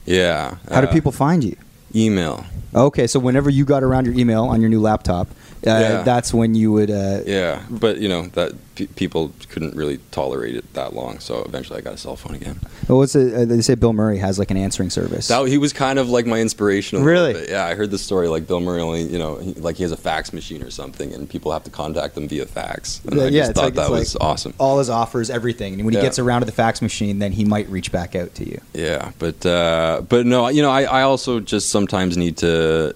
Yeah. 0.06 0.58
How 0.70 0.82
do 0.82 0.88
uh, 0.88 0.92
people 0.92 1.14
find 1.14 1.46
you? 1.46 1.56
email? 1.96 2.46
Okay, 2.76 3.08
so 3.08 3.20
whenever 3.20 3.50
you 3.50 3.66
got 3.66 3.84
around 3.84 4.06
your 4.06 4.16
email 4.16 4.46
on 4.46 4.62
your 4.62 4.70
new 4.70 4.82
laptop, 4.82 5.28
uh, 5.68 6.03
that's 6.03 6.34
when 6.34 6.55
you 6.55 6.72
would. 6.72 6.91
Uh, 6.91 7.22
Yeah, 7.26 7.61
but 7.70 7.97
you 7.97 8.09
know 8.09 8.28
that 8.34 8.53
pe- 8.76 8.88
people 8.88 9.32
couldn't 9.49 9.76
really 9.76 9.99
tolerate 10.11 10.55
it 10.55 10.74
that 10.74 10.93
long, 10.93 11.20
so 11.20 11.43
eventually 11.43 11.80
I 11.80 11.82
got 11.82 11.93
a 11.93 11.97
cell 11.97 12.16
phone 12.16 12.36
again. 12.36 12.59
What 12.88 12.97
was 12.97 13.16
it? 13.16 13.34
Uh, 13.34 13.45
they 13.45 13.61
say 13.61 13.76
Bill 13.76 13.93
Murray 13.93 14.18
has 14.18 14.38
like 14.39 14.51
an 14.51 14.57
answering 14.57 14.89
service. 14.89 15.28
That 15.30 15.47
he 15.47 15.57
was 15.57 15.72
kind 15.74 15.99
of 15.99 16.09
like 16.09 16.26
my 16.26 16.39
inspiration. 16.41 17.03
Really? 17.03 17.49
Yeah, 17.49 17.66
I 17.66 17.76
heard 17.76 17.91
the 17.91 17.97
story. 17.97 18.28
Like 18.28 18.47
Bill 18.47 18.59
Murray 18.59 18.82
only, 18.82 19.03
you 19.03 19.18
know, 19.20 19.38
he, 19.38 19.53
like 19.53 19.78
he 19.78 19.84
has 19.84 19.91
a 19.91 19.97
fax 19.97 20.34
machine 20.34 20.61
or 20.64 20.70
something, 20.72 21.14
and 21.14 21.30
people 21.30 21.51
have 21.51 21.64
to 21.64 21.72
contact 21.72 22.16
them 22.16 22.28
via 22.28 22.45
fax. 22.45 22.99
And 23.05 23.20
I 23.22 23.30
just 23.30 23.53
thought 23.53 23.64
like- 23.66 23.74
that 23.76 23.89
was 23.89 24.16
like 24.16 24.24
awesome. 24.24 24.53
All 24.59 24.80
his 24.80 24.89
offers, 24.89 25.30
everything, 25.30 25.74
and 25.76 25.86
when 25.86 25.93
he 25.93 25.97
Yeah. 25.97 26.03
gets 26.03 26.20
around 26.20 26.41
to 26.41 26.45
the 26.45 26.51
fax 26.51 26.82
machine, 26.82 27.20
then 27.20 27.32
he 27.32 27.45
might 27.45 27.70
reach 27.70 27.91
back 27.91 28.16
out 28.16 28.36
to 28.36 28.49
you. 28.49 28.59
Yeah, 28.74 29.11
but 29.20 29.45
uh, 29.45 30.01
but 30.09 30.26
no, 30.26 30.47
you 30.49 30.61
know, 30.61 30.72
I, 30.72 30.84
I 30.84 31.01
also 31.03 31.39
just 31.39 31.70
sometimes 31.70 32.18
need 32.18 32.38
to 32.38 32.95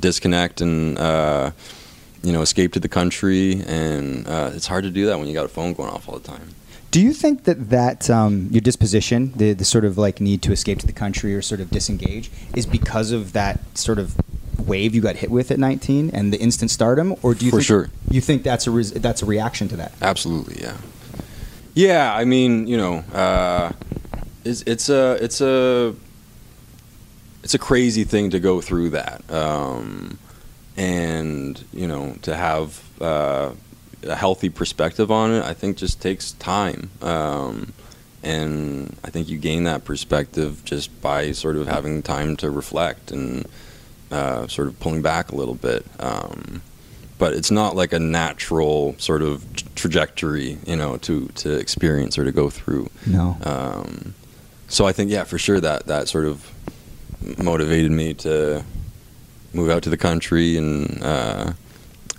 disconnect 0.00 0.60
and 0.60 0.98
uh, 0.98 1.50
you 2.22 2.32
know 2.32 2.42
escape 2.42 2.72
to 2.74 2.80
the 2.80 2.88
country, 2.88 3.62
and 3.66 4.26
uh, 4.26 4.50
it's 4.54 4.66
hard 4.66 4.84
to 4.84 4.90
do 4.90 5.06
that 5.06 5.18
when 5.18 5.28
you 5.28 5.34
got 5.34 5.44
a 5.44 5.48
phone 5.48 5.72
going 5.74 5.90
off 5.90 6.08
all 6.08 6.18
the 6.18 6.26
time. 6.26 6.48
Do 6.90 7.00
you 7.00 7.12
think 7.14 7.44
that 7.44 7.70
that 7.70 8.10
um, 8.10 8.48
your 8.50 8.60
disposition, 8.60 9.32
the, 9.36 9.54
the 9.54 9.64
sort 9.64 9.84
of 9.84 9.96
like 9.96 10.20
need 10.20 10.42
to 10.42 10.52
escape 10.52 10.78
to 10.80 10.86
the 10.86 10.92
country 10.92 11.34
or 11.34 11.40
sort 11.40 11.60
of 11.60 11.70
disengage, 11.70 12.30
is 12.54 12.66
because 12.66 13.12
of 13.12 13.32
that 13.32 13.60
sort 13.78 13.98
of 13.98 14.14
wave 14.58 14.94
you 14.94 15.00
got 15.00 15.16
hit 15.16 15.30
with 15.30 15.50
at 15.50 15.58
19 15.58 16.10
and 16.10 16.32
the 16.32 16.38
instant 16.38 16.70
stardom, 16.70 17.16
or 17.22 17.34
do 17.34 17.44
you 17.46 17.50
For 17.50 17.56
think, 17.56 17.66
sure. 17.66 17.88
you 18.10 18.20
think 18.20 18.42
that's 18.42 18.66
a 18.66 18.70
res- 18.70 18.92
that's 18.92 19.22
a 19.22 19.26
reaction 19.26 19.68
to 19.68 19.76
that? 19.76 19.92
Absolutely, 20.02 20.62
yeah. 20.62 20.76
Yeah, 21.74 22.14
I 22.14 22.24
mean, 22.26 22.66
you 22.66 22.76
know, 22.76 22.96
uh, 23.14 23.72
it's 24.44 24.62
it's 24.66 24.88
a 24.90 25.12
it's 25.24 25.40
a 25.40 25.94
it's 27.42 27.54
a 27.54 27.58
crazy 27.58 28.04
thing 28.04 28.30
to 28.30 28.38
go 28.38 28.60
through 28.60 28.90
that, 28.90 29.28
um, 29.30 30.18
and 30.76 31.62
you 31.72 31.86
know, 31.86 32.16
to 32.22 32.34
have 32.34 32.82
uh, 33.00 33.52
a 34.04 34.16
healthy 34.16 34.48
perspective 34.48 35.10
on 35.10 35.32
it, 35.32 35.44
I 35.44 35.54
think 35.54 35.76
just 35.76 36.00
takes 36.00 36.32
time. 36.32 36.90
Um, 37.00 37.72
and 38.22 38.96
I 39.04 39.10
think 39.10 39.28
you 39.28 39.38
gain 39.38 39.64
that 39.64 39.84
perspective 39.84 40.64
just 40.64 41.00
by 41.02 41.32
sort 41.32 41.56
of 41.56 41.66
having 41.66 42.02
time 42.02 42.36
to 42.36 42.50
reflect 42.50 43.10
and 43.10 43.46
uh, 44.10 44.46
sort 44.46 44.68
of 44.68 44.78
pulling 44.78 45.02
back 45.02 45.32
a 45.32 45.36
little 45.36 45.54
bit. 45.54 45.84
Um, 45.98 46.62
but 47.18 47.34
it's 47.34 47.50
not 47.50 47.76
like 47.76 47.92
a 47.92 47.98
natural 47.98 48.96
sort 48.98 49.22
of 49.22 49.44
trajectory, 49.74 50.58
you 50.66 50.76
know, 50.76 50.96
to 50.98 51.28
to 51.28 51.52
experience 51.52 52.18
or 52.18 52.24
to 52.24 52.32
go 52.32 52.50
through. 52.50 52.90
No. 53.06 53.36
Um, 53.44 54.14
so 54.68 54.86
I 54.86 54.92
think, 54.92 55.10
yeah, 55.10 55.24
for 55.24 55.38
sure 55.38 55.60
that 55.60 55.86
that 55.86 56.08
sort 56.08 56.26
of 56.26 56.50
motivated 57.38 57.92
me 57.92 58.14
to 58.14 58.64
move 59.52 59.70
out 59.70 59.82
to 59.84 59.90
the 59.90 59.96
country 59.96 60.56
and 60.56 61.02
uh, 61.02 61.52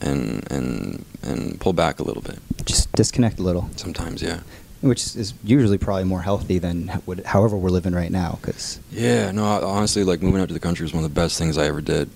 and 0.01 0.49
and 0.51 1.05
and 1.21 1.59
pull 1.59 1.73
back 1.73 1.99
a 1.99 2.03
little 2.03 2.21
bit. 2.21 2.39
Just 2.65 2.91
disconnect 2.93 3.39
a 3.39 3.43
little, 3.43 3.69
Sometimes, 3.75 4.21
yeah. 4.21 4.39
which 4.81 5.15
is 5.15 5.33
usually 5.43 5.77
probably 5.77 6.03
more 6.05 6.21
healthy 6.21 6.59
than 6.59 6.87
however 7.25 7.57
we're 7.57 7.69
living 7.69 7.93
right 7.93 8.11
now. 8.11 8.37
Because 8.41 8.79
Yeah, 8.91 9.31
no, 9.31 9.43
honestly, 9.43 10.03
like 10.03 10.21
moving 10.21 10.41
out 10.41 10.47
to 10.47 10.53
the 10.53 10.59
country 10.59 10.83
was 10.83 10.93
one 10.93 11.03
of 11.03 11.09
the 11.13 11.15
best 11.21 11.37
things 11.37 11.57
I 11.57 11.65
ever 11.65 11.81
did. 11.81 12.09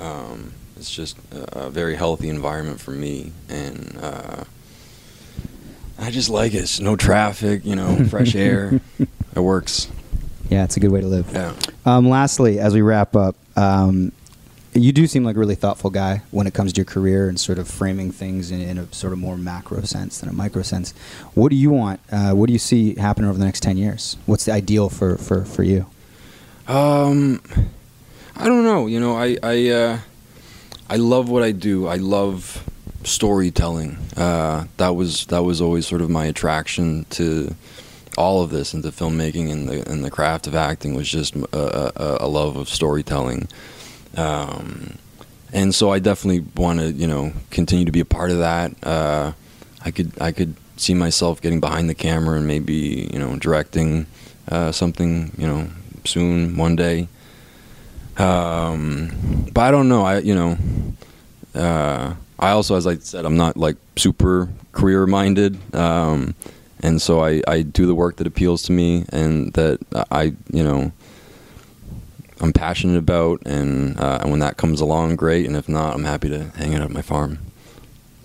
Um, 0.00 0.52
it's 0.76 0.90
just 0.90 1.16
a, 1.32 1.66
a 1.66 1.70
very 1.70 1.94
healthy 1.96 2.28
environment 2.28 2.80
for 2.80 2.90
me, 2.90 3.32
and 3.48 3.98
uh, 4.02 4.44
I 5.98 6.10
just 6.10 6.28
like 6.28 6.52
it. 6.52 6.58
It's 6.58 6.80
no 6.80 6.96
traffic, 6.96 7.64
you 7.64 7.76
know, 7.76 8.04
fresh 8.10 8.34
air. 8.34 8.80
It 9.34 9.40
works. 9.40 9.88
yeah, 10.50 10.64
it's 10.64 10.76
a 10.76 10.80
good 10.80 10.90
way 10.92 11.00
to 11.00 11.06
live. 11.06 11.30
Yeah. 11.32 11.54
Um, 11.86 12.08
lastly, 12.08 12.58
as 12.58 12.74
we 12.74 12.82
wrap 12.82 13.16
up, 13.16 13.36
um, 13.56 14.12
you 14.78 14.92
do 14.92 15.06
seem 15.06 15.24
like 15.24 15.36
a 15.36 15.38
really 15.38 15.54
thoughtful 15.54 15.90
guy 15.90 16.22
when 16.30 16.46
it 16.46 16.54
comes 16.54 16.72
to 16.74 16.78
your 16.78 16.84
career 16.84 17.28
and 17.28 17.38
sort 17.38 17.58
of 17.58 17.68
framing 17.68 18.10
things 18.10 18.50
in, 18.50 18.60
in 18.60 18.78
a 18.78 18.92
sort 18.92 19.12
of 19.12 19.18
more 19.18 19.36
macro 19.36 19.82
sense 19.82 20.20
than 20.20 20.28
a 20.28 20.32
micro 20.32 20.62
sense. 20.62 20.92
What 21.34 21.50
do 21.50 21.56
you 21.56 21.70
want? 21.70 22.00
Uh, 22.10 22.32
what 22.32 22.46
do 22.46 22.52
you 22.52 22.58
see 22.58 22.94
happening 22.94 23.28
over 23.28 23.38
the 23.38 23.44
next 23.44 23.62
ten 23.62 23.76
years? 23.76 24.16
What's 24.26 24.44
the 24.44 24.52
ideal 24.52 24.88
for 24.88 25.16
for, 25.16 25.44
for 25.44 25.62
you? 25.62 25.86
Um, 26.68 27.40
I 28.36 28.46
don't 28.46 28.64
know. 28.64 28.86
You 28.86 29.00
know, 29.00 29.16
I 29.16 29.36
I 29.42 29.68
uh, 29.70 29.98
I 30.88 30.96
love 30.96 31.28
what 31.28 31.42
I 31.42 31.52
do. 31.52 31.86
I 31.86 31.96
love 31.96 32.64
storytelling. 33.04 33.98
Uh, 34.16 34.64
that 34.76 34.96
was 34.96 35.26
that 35.26 35.42
was 35.44 35.60
always 35.60 35.86
sort 35.86 36.00
of 36.00 36.10
my 36.10 36.26
attraction 36.26 37.06
to 37.10 37.54
all 38.18 38.42
of 38.42 38.50
this, 38.50 38.74
into 38.74 38.88
filmmaking 38.90 39.50
and 39.50 39.68
the 39.68 39.90
and 39.90 40.04
the 40.04 40.10
craft 40.10 40.46
of 40.46 40.54
acting 40.54 40.94
was 40.94 41.08
just 41.08 41.36
a, 41.36 41.46
a, 41.52 42.26
a 42.26 42.28
love 42.28 42.56
of 42.56 42.68
storytelling. 42.68 43.48
Um, 44.16 44.98
and 45.52 45.74
so 45.74 45.90
I 45.90 45.98
definitely 45.98 46.44
want 46.56 46.80
to, 46.80 46.92
you 46.92 47.06
know, 47.06 47.32
continue 47.50 47.84
to 47.84 47.92
be 47.92 48.00
a 48.00 48.04
part 48.04 48.30
of 48.30 48.38
that. 48.38 48.72
Uh, 48.82 49.32
I 49.84 49.90
could 49.90 50.12
I 50.20 50.32
could 50.32 50.54
see 50.76 50.94
myself 50.94 51.40
getting 51.40 51.60
behind 51.60 51.88
the 51.88 51.94
camera 51.94 52.36
and 52.36 52.46
maybe 52.46 53.08
you 53.12 53.18
know 53.18 53.36
directing 53.36 54.06
uh, 54.50 54.72
something, 54.72 55.32
you 55.38 55.46
know, 55.46 55.68
soon 56.04 56.56
one 56.56 56.76
day. 56.76 57.08
Um, 58.18 59.48
but 59.52 59.62
I 59.62 59.70
don't 59.70 59.88
know. 59.88 60.04
I 60.04 60.18
you 60.18 60.34
know, 60.34 60.58
uh, 61.54 62.14
I 62.38 62.50
also, 62.50 62.76
as 62.76 62.86
I 62.86 62.96
said, 62.96 63.24
I'm 63.24 63.36
not 63.36 63.56
like 63.56 63.76
super 63.96 64.48
career 64.72 65.06
minded. 65.06 65.58
Um, 65.74 66.34
and 66.80 67.00
so 67.00 67.24
I, 67.24 67.42
I 67.48 67.62
do 67.62 67.86
the 67.86 67.94
work 67.94 68.16
that 68.16 68.26
appeals 68.26 68.62
to 68.64 68.72
me 68.72 69.06
and 69.10 69.52
that 69.54 69.78
I 70.10 70.34
you 70.52 70.62
know 70.62 70.92
I'm 72.40 72.52
passionate 72.52 72.98
about, 72.98 73.40
and 73.46 73.98
uh, 73.98 74.18
and 74.20 74.30
when 74.30 74.40
that 74.40 74.58
comes 74.58 74.80
along, 74.80 75.16
great. 75.16 75.46
And 75.46 75.56
if 75.56 75.68
not, 75.68 75.94
I'm 75.94 76.04
happy 76.04 76.28
to 76.28 76.50
hang 76.56 76.72
it 76.72 76.80
at 76.82 76.90
my 76.90 77.02
farm. 77.02 77.38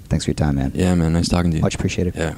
Thanks 0.10 0.26
for 0.26 0.32
your 0.32 0.36
time, 0.36 0.56
man. 0.56 0.74
Yeah, 0.76 0.94
man. 0.96 1.14
Nice 1.14 1.30
talking 1.30 1.52
to 1.52 1.58
you. 1.58 1.62
Much 1.62 1.76
appreciated. 1.76 2.16
Yeah. 2.16 2.36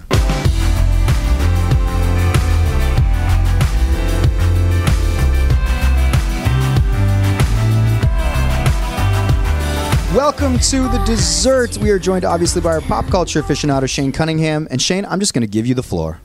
Welcome 10.14 10.60
to 10.60 10.88
the 10.90 11.02
dessert. 11.08 11.80
We 11.80 11.90
are 11.90 11.98
joined 11.98 12.24
obviously 12.24 12.62
by 12.62 12.74
our 12.74 12.82
pop 12.82 13.08
culture 13.08 13.42
aficionado 13.42 13.90
Shane 13.90 14.12
Cunningham. 14.12 14.68
And 14.70 14.80
Shane, 14.80 15.06
I'm 15.06 15.20
just 15.20 15.34
going 15.34 15.42
to 15.42 15.48
give 15.48 15.66
you 15.66 15.74
the 15.74 15.82
floor. 15.82 16.20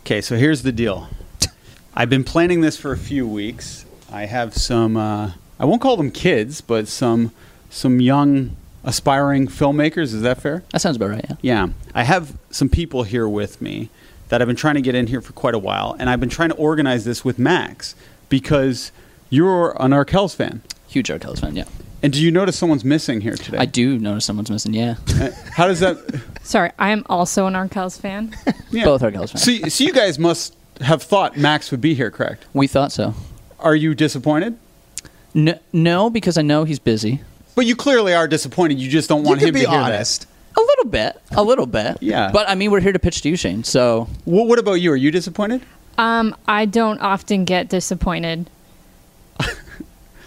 Okay, 0.00 0.20
so 0.20 0.36
here's 0.36 0.62
the 0.62 0.72
deal. 0.72 1.08
I've 1.94 2.10
been 2.10 2.22
planning 2.22 2.60
this 2.60 2.76
for 2.76 2.92
a 2.92 2.98
few 2.98 3.26
weeks. 3.26 3.86
I 4.10 4.26
have 4.26 4.54
some 4.56 4.96
uh, 4.96 5.32
I 5.58 5.64
won't 5.64 5.80
call 5.80 5.96
them 5.96 6.10
kids, 6.10 6.60
but 6.60 6.88
some 6.88 7.32
some 7.70 8.00
young 8.00 8.56
aspiring 8.84 9.48
filmmakers, 9.48 10.14
is 10.14 10.22
that 10.22 10.40
fair? 10.40 10.62
That 10.72 10.80
sounds 10.80 10.96
about 10.96 11.10
right. 11.10 11.24
Yeah. 11.28 11.36
Yeah. 11.42 11.68
I 11.94 12.04
have 12.04 12.36
some 12.50 12.68
people 12.68 13.02
here 13.02 13.28
with 13.28 13.60
me 13.60 13.90
that 14.28 14.40
I've 14.40 14.46
been 14.48 14.56
trying 14.56 14.74
to 14.76 14.80
get 14.82 14.94
in 14.94 15.06
here 15.08 15.20
for 15.20 15.32
quite 15.32 15.54
a 15.54 15.58
while, 15.58 15.96
and 15.98 16.08
I've 16.08 16.20
been 16.20 16.28
trying 16.28 16.50
to 16.50 16.54
organize 16.56 17.04
this 17.04 17.24
with 17.24 17.38
Max 17.38 17.94
because 18.28 18.92
you're 19.30 19.74
an 19.82 19.90
Arkells 19.92 20.34
fan. 20.34 20.62
Huge 20.86 21.08
Arkells 21.08 21.40
fan. 21.40 21.56
Yeah. 21.56 21.64
And 22.02 22.12
do 22.12 22.22
you 22.22 22.30
notice 22.30 22.56
someone's 22.56 22.84
missing 22.84 23.20
here 23.20 23.34
today? 23.34 23.58
I 23.58 23.64
do 23.64 23.98
notice 23.98 24.24
someone's 24.24 24.50
missing. 24.50 24.72
Yeah. 24.72 24.94
Uh, 25.20 25.30
How 25.52 25.66
does 25.66 25.80
that? 25.80 25.98
Sorry, 26.42 26.70
I 26.78 26.90
am 26.90 27.04
also 27.10 27.46
an 27.46 27.54
Arkells 27.54 28.00
fan. 28.00 28.34
Yeah. 28.70 28.84
Both 28.84 29.02
Arkells 29.02 29.32
fans. 29.32 29.42
So, 29.42 29.68
so 29.68 29.84
you 29.84 29.92
guys 29.92 30.18
must 30.18 30.54
have 30.80 31.02
thought 31.02 31.36
Max 31.36 31.70
would 31.72 31.80
be 31.80 31.94
here, 31.94 32.10
correct? 32.10 32.46
we 32.54 32.66
thought 32.68 32.92
so. 32.92 33.14
Are 33.60 33.74
you 33.74 33.94
disappointed? 33.94 34.58
No, 35.34 35.58
no, 35.72 36.10
because 36.10 36.38
I 36.38 36.42
know 36.42 36.64
he's 36.64 36.78
busy. 36.78 37.20
But 37.54 37.66
you 37.66 37.74
clearly 37.76 38.14
are 38.14 38.28
disappointed. 38.28 38.78
You 38.78 38.88
just 38.88 39.08
don't 39.08 39.24
want 39.24 39.40
you 39.40 39.48
him 39.48 39.54
to 39.54 39.60
be 39.60 39.64
to 39.64 39.70
hear 39.70 39.80
honest. 39.80 40.26
A 40.56 40.60
little 40.60 40.84
bit. 40.86 41.20
A 41.32 41.42
little 41.42 41.66
bit. 41.66 41.98
Yeah. 42.00 42.30
But 42.32 42.48
I 42.48 42.54
mean, 42.54 42.70
we're 42.70 42.80
here 42.80 42.92
to 42.92 42.98
pitch 42.98 43.22
to 43.22 43.28
you, 43.28 43.36
Shane. 43.36 43.64
So 43.64 44.04
that. 44.04 44.30
What, 44.30 44.46
what 44.46 44.58
about 44.58 44.74
you? 44.74 44.92
Are 44.92 44.96
you 44.96 45.10
disappointed? 45.10 45.62
Um, 45.98 46.34
I 46.46 46.64
don't 46.66 47.00
often 47.00 47.44
get 47.44 47.68
disappointed. 47.68 48.48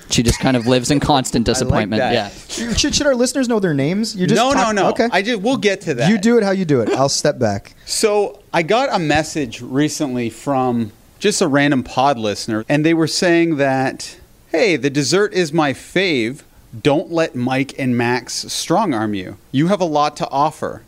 she 0.09 0.23
just 0.23 0.39
kind 0.39 0.57
of 0.57 0.67
lives 0.67 0.91
in 0.91 0.99
constant 0.99 1.45
disappointment. 1.45 1.99
that. 2.01 2.13
yeah. 2.13 2.73
Should, 2.75 2.95
should 2.95 3.07
our 3.07 3.15
listeners 3.15 3.47
know 3.47 3.59
their 3.59 3.73
names? 3.73 4.15
You 4.15 4.27
just 4.27 4.37
no, 4.37 4.53
talk- 4.53 4.75
no, 4.75 4.83
no. 4.83 4.89
Okay. 4.89 5.07
I 5.11 5.21
just 5.21 5.41
we'll 5.41 5.57
get 5.57 5.81
to 5.81 5.93
that. 5.95 6.09
You 6.09 6.17
do 6.17 6.37
it 6.37 6.43
how 6.43 6.51
you 6.51 6.65
do 6.65 6.81
it. 6.81 6.89
I'll 6.89 7.09
step 7.09 7.39
back. 7.39 7.73
So 7.85 8.41
I 8.53 8.63
got 8.63 8.93
a 8.93 8.99
message 8.99 9.61
recently 9.61 10.29
from 10.29 10.91
just 11.21 11.41
a 11.41 11.47
random 11.47 11.83
pod 11.83 12.17
listener, 12.17 12.65
and 12.67 12.83
they 12.83 12.93
were 12.95 13.07
saying 13.07 13.57
that, 13.57 14.17
hey, 14.49 14.75
the 14.75 14.89
dessert 14.89 15.33
is 15.33 15.53
my 15.53 15.71
fave. 15.71 16.41
Don't 16.81 17.11
let 17.11 17.35
Mike 17.35 17.73
and 17.77 17.95
Max 17.95 18.33
strong 18.51 18.93
arm 18.93 19.13
you. 19.13 19.37
You 19.51 19.67
have 19.67 19.79
a 19.81 19.85
lot 19.85 20.17
to 20.17 20.27
offer. 20.29 20.81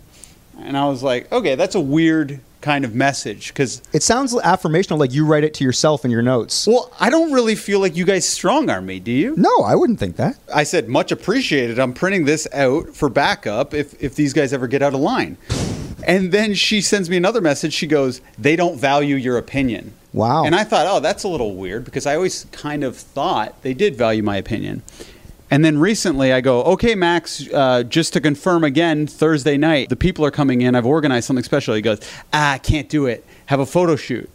And 0.59 0.75
I 0.75 0.87
was 0.87 1.03
like, 1.03 1.31
okay, 1.31 1.55
that's 1.55 1.75
a 1.75 1.79
weird 1.79 2.39
kind 2.61 2.83
of 2.85 2.95
message 2.95 3.49
because, 3.49 3.81
It 3.91 4.01
sounds 4.01 4.33
affirmational, 4.33 4.97
like 4.97 5.13
you 5.13 5.25
write 5.25 5.43
it 5.43 5.53
to 5.55 5.63
yourself 5.63 6.03
in 6.05 6.09
your 6.09 6.21
notes. 6.21 6.65
well, 6.65 6.91
I 6.99 7.09
don't 7.09 7.31
really 7.31 7.55
feel 7.55 7.79
like 7.79 7.95
you 7.95 8.05
guys 8.05 8.27
strong 8.27 8.69
arm 8.69 8.85
me, 8.87 8.99
do 8.99 9.11
you? 9.11 9.35
No, 9.37 9.55
I 9.63 9.75
wouldn't 9.75 9.99
think 9.99 10.15
that. 10.15 10.37
I 10.53 10.63
said, 10.63 10.87
much 10.87 11.11
appreciated. 11.11 11.77
I'm 11.77 11.93
printing 11.93 12.25
this 12.25 12.47
out 12.53 12.95
for 12.95 13.09
backup 13.09 13.73
if, 13.73 14.01
if 14.01 14.15
these 14.15 14.33
guys 14.33 14.51
ever 14.53 14.67
get 14.67 14.81
out 14.81 14.93
of 14.93 14.99
line. 15.01 15.37
And 16.07 16.31
then 16.31 16.53
she 16.53 16.81
sends 16.81 17.09
me 17.09 17.17
another 17.17 17.41
message. 17.41 17.73
She 17.73 17.87
goes, 17.87 18.21
they 18.39 18.55
don't 18.55 18.79
value 18.79 19.15
your 19.15 19.37
opinion. 19.37 19.93
Wow. 20.13 20.45
And 20.45 20.53
I 20.53 20.63
thought, 20.63 20.85
oh, 20.87 20.99
that's 20.99 21.23
a 21.23 21.27
little 21.27 21.55
weird 21.55 21.85
because 21.85 22.05
I 22.05 22.15
always 22.15 22.45
kind 22.51 22.83
of 22.83 22.95
thought 22.95 23.61
they 23.63 23.73
did 23.73 23.95
value 23.95 24.21
my 24.21 24.37
opinion. 24.37 24.83
And 25.49 25.63
then 25.63 25.77
recently 25.77 26.31
I 26.33 26.41
go, 26.41 26.63
okay, 26.63 26.95
Max, 26.95 27.47
uh, 27.53 27.83
just 27.83 28.13
to 28.13 28.21
confirm 28.21 28.63
again, 28.63 29.05
Thursday 29.05 29.57
night, 29.57 29.89
the 29.89 29.95
people 29.95 30.25
are 30.25 30.31
coming 30.31 30.61
in. 30.61 30.75
I've 30.75 30.85
organized 30.85 31.27
something 31.27 31.43
special. 31.43 31.75
He 31.75 31.81
goes, 31.81 31.99
ah, 32.31 32.53
I 32.53 32.57
can't 32.57 32.89
do 32.89 33.05
it. 33.05 33.25
Have 33.47 33.59
a 33.59 33.65
photo 33.65 33.95
shoot. 33.95 34.29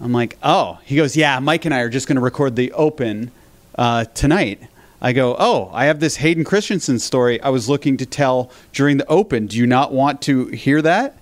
I'm 0.00 0.12
like, 0.12 0.36
oh. 0.42 0.78
He 0.84 0.96
goes, 0.96 1.16
yeah, 1.16 1.38
Mike 1.38 1.64
and 1.64 1.74
I 1.74 1.80
are 1.80 1.88
just 1.88 2.08
going 2.08 2.16
to 2.16 2.22
record 2.22 2.56
the 2.56 2.72
open 2.72 3.30
uh, 3.76 4.06
tonight. 4.06 4.60
I 5.00 5.12
go, 5.12 5.36
oh, 5.38 5.70
I 5.72 5.84
have 5.84 6.00
this 6.00 6.16
Hayden 6.16 6.44
Christensen 6.44 6.98
story 6.98 7.40
I 7.40 7.50
was 7.50 7.68
looking 7.68 7.96
to 7.98 8.06
tell 8.06 8.50
during 8.72 8.96
the 8.96 9.06
open. 9.06 9.46
Do 9.46 9.56
you 9.56 9.66
not 9.66 9.92
want 9.92 10.22
to 10.22 10.46
hear 10.46 10.80
that? 10.82 11.16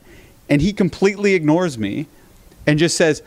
And 0.49 0.63
he 0.63 0.73
completely 0.73 1.35
ignores 1.35 1.77
me 1.77 2.07
and 2.67 2.79
just 2.79 2.97
says, 2.97 3.23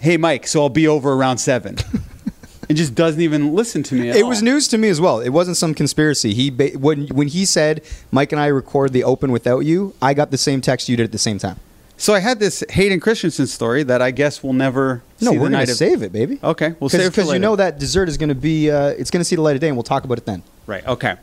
hey, 0.00 0.16
Mike, 0.16 0.46
so 0.46 0.62
I'll 0.62 0.68
be 0.68 0.86
over 0.88 1.12
around 1.12 1.38
seven. 1.38 1.76
and 2.68 2.78
just 2.78 2.94
doesn't 2.94 3.20
even 3.20 3.54
listen 3.54 3.82
to 3.84 3.94
me 3.94 4.10
at 4.10 4.16
It 4.16 4.22
all. 4.22 4.28
was 4.28 4.42
news 4.42 4.68
to 4.68 4.78
me 4.78 4.88
as 4.88 5.00
well. 5.00 5.20
It 5.20 5.28
wasn't 5.30 5.56
some 5.56 5.74
conspiracy. 5.74 6.32
He 6.34 6.50
ba- 6.50 6.70
when 6.78 7.08
when 7.08 7.28
he 7.28 7.44
said 7.44 7.82
Mike 8.10 8.32
and 8.32 8.40
I 8.40 8.46
record 8.46 8.92
the 8.92 9.04
open 9.04 9.32
without 9.32 9.60
you, 9.60 9.94
I 10.00 10.14
got 10.14 10.30
the 10.30 10.38
same 10.38 10.60
text 10.60 10.88
you 10.88 10.96
did 10.96 11.04
at 11.04 11.12
the 11.12 11.18
same 11.18 11.38
time. 11.38 11.58
So 11.96 12.12
I 12.12 12.18
had 12.18 12.40
this 12.40 12.64
Hayden 12.70 12.98
Christensen 13.00 13.46
story 13.46 13.82
that 13.84 14.02
I 14.02 14.10
guess 14.10 14.42
we'll 14.42 14.52
never 14.52 15.02
No, 15.20 15.30
see 15.30 15.38
we're 15.38 15.48
gonna 15.50 15.62
of- 15.62 15.68
save 15.70 16.02
it, 16.02 16.10
baby. 16.12 16.40
Okay, 16.42 16.74
we'll 16.80 16.88
save 16.90 17.02
it 17.02 17.10
because 17.10 17.26
you 17.26 17.30
later. 17.32 17.40
know 17.42 17.56
that 17.56 17.78
dessert 17.78 18.08
is 18.08 18.16
gonna 18.16 18.34
be 18.34 18.70
uh, 18.70 18.88
it's 18.88 19.10
gonna 19.10 19.24
see 19.24 19.36
the 19.36 19.42
light 19.42 19.54
of 19.56 19.60
day, 19.60 19.68
and 19.68 19.76
we'll 19.76 19.82
talk 19.84 20.04
about 20.04 20.18
it 20.18 20.26
then. 20.26 20.42
Right. 20.66 20.86
Okay. 20.86 21.14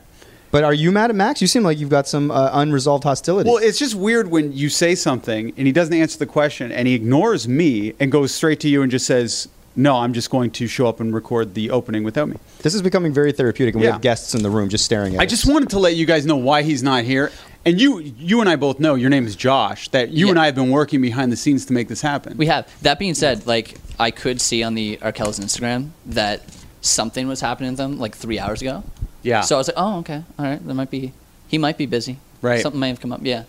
But 0.52 0.64
are 0.66 0.74
you 0.74 0.92
mad 0.92 1.10
at 1.10 1.16
Max? 1.16 1.42
You 1.42 1.48
seem 1.48 1.64
like 1.64 1.80
you've 1.80 1.90
got 1.90 2.08
some 2.08 2.30
uh, 2.30 2.50
unresolved 2.54 3.04
hostility. 3.06 3.50
Well, 3.50 3.58
it's 3.64 3.80
just 3.80 3.96
weird 3.96 4.30
when 4.30 4.52
you 4.52 4.68
say 4.70 4.96
something 4.96 5.54
and 5.58 5.66
he 5.66 5.72
doesn't 5.72 5.94
answer 5.94 6.20
the 6.20 6.26
question 6.26 6.72
and 6.72 6.88
he 6.88 6.94
ignores 6.94 7.48
me 7.48 7.94
and 8.00 8.12
goes 8.12 8.34
straight 8.34 8.60
to 8.62 8.68
you 8.68 8.82
and 8.82 8.92
just 8.92 9.06
says, 9.08 9.48
"No, 9.78 9.96
I'm 9.98 10.12
just 10.14 10.30
going 10.30 10.52
to 10.52 10.68
show 10.68 10.88
up 10.88 11.00
and 11.00 11.14
record 11.14 11.54
the 11.54 11.72
opening 11.72 12.04
without 12.04 12.28
me." 12.28 12.36
this 12.64 12.76
is 12.76 12.82
becoming 12.82 13.12
very 13.14 13.32
therapeutic, 13.32 13.74
and 13.76 13.82
we 13.82 13.88
have 13.88 14.02
guests 14.02 14.36
in 14.36 14.44
the 14.44 14.50
room 14.50 14.68
just 14.70 14.86
staring 14.86 15.16
at 15.16 15.22
I 15.22 15.24
us. 15.24 15.30
just 15.32 15.48
wanted 15.48 15.70
to 15.72 15.80
let 15.80 15.96
you 15.96 16.06
guys 16.06 16.26
know 16.26 16.36
why 16.36 16.62
he's 16.64 16.84
not 16.84 17.06
here. 17.06 17.32
And 17.64 17.80
you, 17.80 18.00
you 18.00 18.42
and 18.42 18.50
I 18.50 18.56
both 18.56 18.80
know 18.80 18.96
your 18.96 19.10
name 19.12 19.26
is 19.28 19.36
Josh. 19.36 19.88
That 19.90 20.10
you 20.10 20.26
Yeah. 20.26 20.32
and 20.32 20.40
I 20.40 20.48
have 20.48 20.56
been 20.56 20.72
working 20.72 21.00
behind 21.02 21.32
the 21.32 21.36
scenes 21.38 21.66
to 21.68 21.74
make 21.74 21.88
this 21.88 22.02
happen. 22.02 22.36
We 22.38 22.48
have. 22.48 22.68
That 22.82 23.00
being 23.00 23.14
said, 23.14 23.48
like 23.48 23.76
I 24.00 24.12
could 24.12 24.42
see 24.42 24.64
on 24.64 24.74
the 24.76 24.98
Arkells 24.98 25.40
Instagram 25.40 25.92
that 26.08 26.42
something 26.82 27.28
was 27.28 27.40
happening 27.40 27.72
to 27.72 27.78
them 27.78 28.00
like 28.00 28.16
three 28.16 28.38
hours 28.40 28.62
ago. 28.62 28.84
Yeah. 29.24 29.42
So 29.42 29.56
I 29.56 29.58
was 29.58 29.68
like, 29.68 29.78
oh, 29.78 30.00
okay, 30.00 30.24
all 30.40 30.46
right. 30.46 30.66
That 30.66 30.74
might 30.74 30.90
be. 30.92 31.14
He 31.48 31.58
might 31.58 31.78
be 31.78 31.86
busy. 31.86 32.18
Right. 32.42 32.62
Something 32.62 32.80
may 32.80 32.88
have 32.90 33.00
come 33.02 33.12
up. 33.12 33.20
Yeah. 33.24 33.44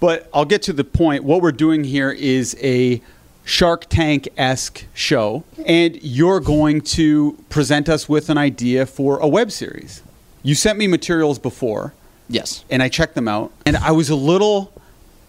But 0.00 0.28
I'll 0.32 0.44
get 0.44 0.62
to 0.62 0.72
the 0.72 0.84
point. 0.84 1.24
What 1.24 1.42
we're 1.42 1.52
doing 1.52 1.82
here 1.84 2.10
is 2.12 2.56
a 2.62 3.02
Shark 3.44 3.86
Tank 3.88 4.28
esque 4.36 4.84
show, 4.94 5.42
and 5.66 6.00
you're 6.02 6.38
going 6.40 6.82
to 6.82 7.36
present 7.48 7.88
us 7.88 8.08
with 8.08 8.30
an 8.30 8.38
idea 8.38 8.86
for 8.86 9.18
a 9.18 9.26
web 9.26 9.50
series. 9.50 10.02
You 10.42 10.54
sent 10.54 10.78
me 10.78 10.86
materials 10.86 11.38
before, 11.38 11.94
Yes. 12.28 12.64
and 12.70 12.82
I 12.82 12.88
checked 12.88 13.14
them 13.14 13.26
out, 13.26 13.50
and 13.66 13.76
I 13.76 13.90
was 13.92 14.08
a 14.10 14.14
little 14.14 14.72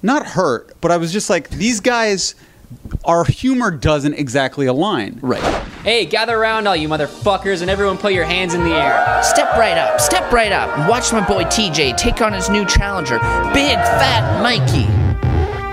not 0.04 0.26
hurt, 0.28 0.76
but 0.82 0.92
I 0.92 0.98
was 0.98 1.12
just 1.12 1.30
like, 1.30 1.50
these 1.50 1.80
guys, 1.80 2.36
our 3.06 3.24
humor 3.24 3.72
doesn't 3.72 4.14
exactly 4.14 4.66
align. 4.68 5.20
Right. 5.22 5.42
Hey, 5.84 6.06
gather 6.06 6.38
around, 6.38 6.68
all 6.68 6.76
you 6.76 6.90
motherfuckers, 6.90 7.62
and 7.62 7.72
everyone 7.72 7.98
put 7.98 8.12
your 8.12 8.26
hands 8.26 8.54
in 8.54 8.66
the 8.66 8.72
air. 8.72 9.24
Step 9.24 9.54
right 9.54 9.78
up, 9.78 10.02
step 10.02 10.30
right 10.30 10.52
up, 10.52 10.78
and 10.78 10.90
watch 10.90 11.14
my 11.14 11.26
boy 11.26 11.46
TJ 11.46 11.96
take 11.96 12.22
on 12.22 12.34
his 12.34 12.50
new 12.50 12.66
challenger, 12.66 13.18
Big 13.54 13.78
Fat 13.78 14.44
Mikey. 14.44 14.88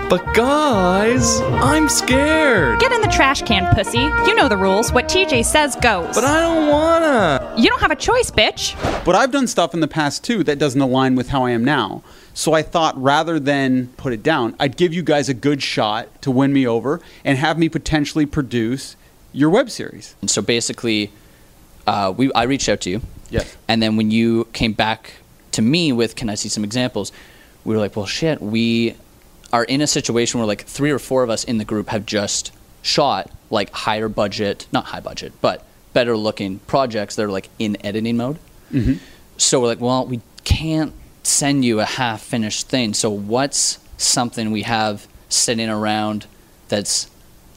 But 0.09 0.33
guys, 0.33 1.41
I'm 1.41 1.89
scared. 1.89 2.79
Get 2.79 2.93
in 2.93 3.01
the 3.01 3.09
trash 3.09 3.41
can, 3.41 3.75
pussy. 3.75 3.97
You 3.97 4.33
know 4.35 4.47
the 4.47 4.55
rules. 4.55 4.93
What 4.93 5.09
TJ 5.09 5.43
says 5.43 5.75
goes. 5.75 6.15
But 6.15 6.23
I 6.23 6.39
don't 6.39 6.69
wanna. 6.69 7.55
you 7.57 7.67
don't 7.67 7.81
have 7.81 7.91
a 7.91 7.95
choice, 7.97 8.31
bitch. 8.31 8.81
But 9.03 9.15
I've 9.15 9.31
done 9.31 9.45
stuff 9.45 9.73
in 9.73 9.81
the 9.81 9.89
past 9.89 10.23
too 10.23 10.41
that 10.45 10.57
doesn't 10.57 10.79
align 10.79 11.15
with 11.15 11.27
how 11.27 11.43
I 11.43 11.51
am 11.51 11.65
now. 11.65 12.01
So 12.33 12.53
I 12.53 12.61
thought 12.61 12.97
rather 12.97 13.41
than 13.41 13.87
put 13.97 14.13
it 14.13 14.23
down, 14.23 14.55
I'd 14.57 14.77
give 14.77 14.93
you 14.93 15.03
guys 15.03 15.27
a 15.27 15.33
good 15.33 15.61
shot 15.61 16.21
to 16.21 16.31
win 16.31 16.53
me 16.53 16.65
over 16.65 17.01
and 17.25 17.37
have 17.37 17.59
me 17.59 17.67
potentially 17.67 18.25
produce 18.25 18.95
your 19.33 19.49
web 19.49 19.69
series. 19.69 20.15
And 20.21 20.29
so 20.29 20.41
basically, 20.41 21.11
uh, 21.85 22.13
we 22.15 22.31
I 22.33 22.43
reached 22.43 22.69
out 22.69 22.81
to 22.81 22.89
you. 22.89 23.01
Yes. 23.29 23.55
And 23.67 23.81
then 23.81 23.97
when 23.97 24.11
you 24.11 24.45
came 24.53 24.73
back 24.73 25.13
to 25.51 25.61
me 25.61 25.91
with, 25.91 26.15
can 26.15 26.29
I 26.29 26.35
see 26.35 26.49
some 26.49 26.63
examples? 26.63 27.11
We 27.65 27.75
were 27.75 27.81
like, 27.81 27.95
well, 27.95 28.05
shit, 28.05 28.41
we 28.41 28.95
are 29.51 29.63
in 29.63 29.81
a 29.81 29.87
situation 29.87 30.39
where 30.39 30.47
like 30.47 30.65
three 30.65 30.91
or 30.91 30.99
four 30.99 31.23
of 31.23 31.29
us 31.29 31.43
in 31.43 31.57
the 31.57 31.65
group 31.65 31.89
have 31.89 32.05
just 32.05 32.51
shot 32.81 33.29
like 33.49 33.71
higher 33.71 34.07
budget, 34.09 34.67
not 34.71 34.85
high 34.85 34.99
budget, 34.99 35.33
but 35.41 35.65
better 35.93 36.15
looking 36.15 36.59
projects 36.59 37.15
that 37.15 37.23
are 37.23 37.31
like 37.31 37.49
in 37.59 37.77
editing 37.85 38.17
mode. 38.17 38.37
So 39.37 39.59
we're 39.61 39.67
like, 39.67 39.81
well, 39.81 40.05
we 40.05 40.21
can't 40.43 40.93
send 41.23 41.65
you 41.65 41.79
a 41.79 41.85
half 41.85 42.21
finished 42.21 42.69
thing. 42.69 42.93
So 42.93 43.09
what's 43.09 43.79
something 43.97 44.51
we 44.51 44.61
have 44.63 45.07
sitting 45.29 45.69
around 45.69 46.27
that's 46.69 47.09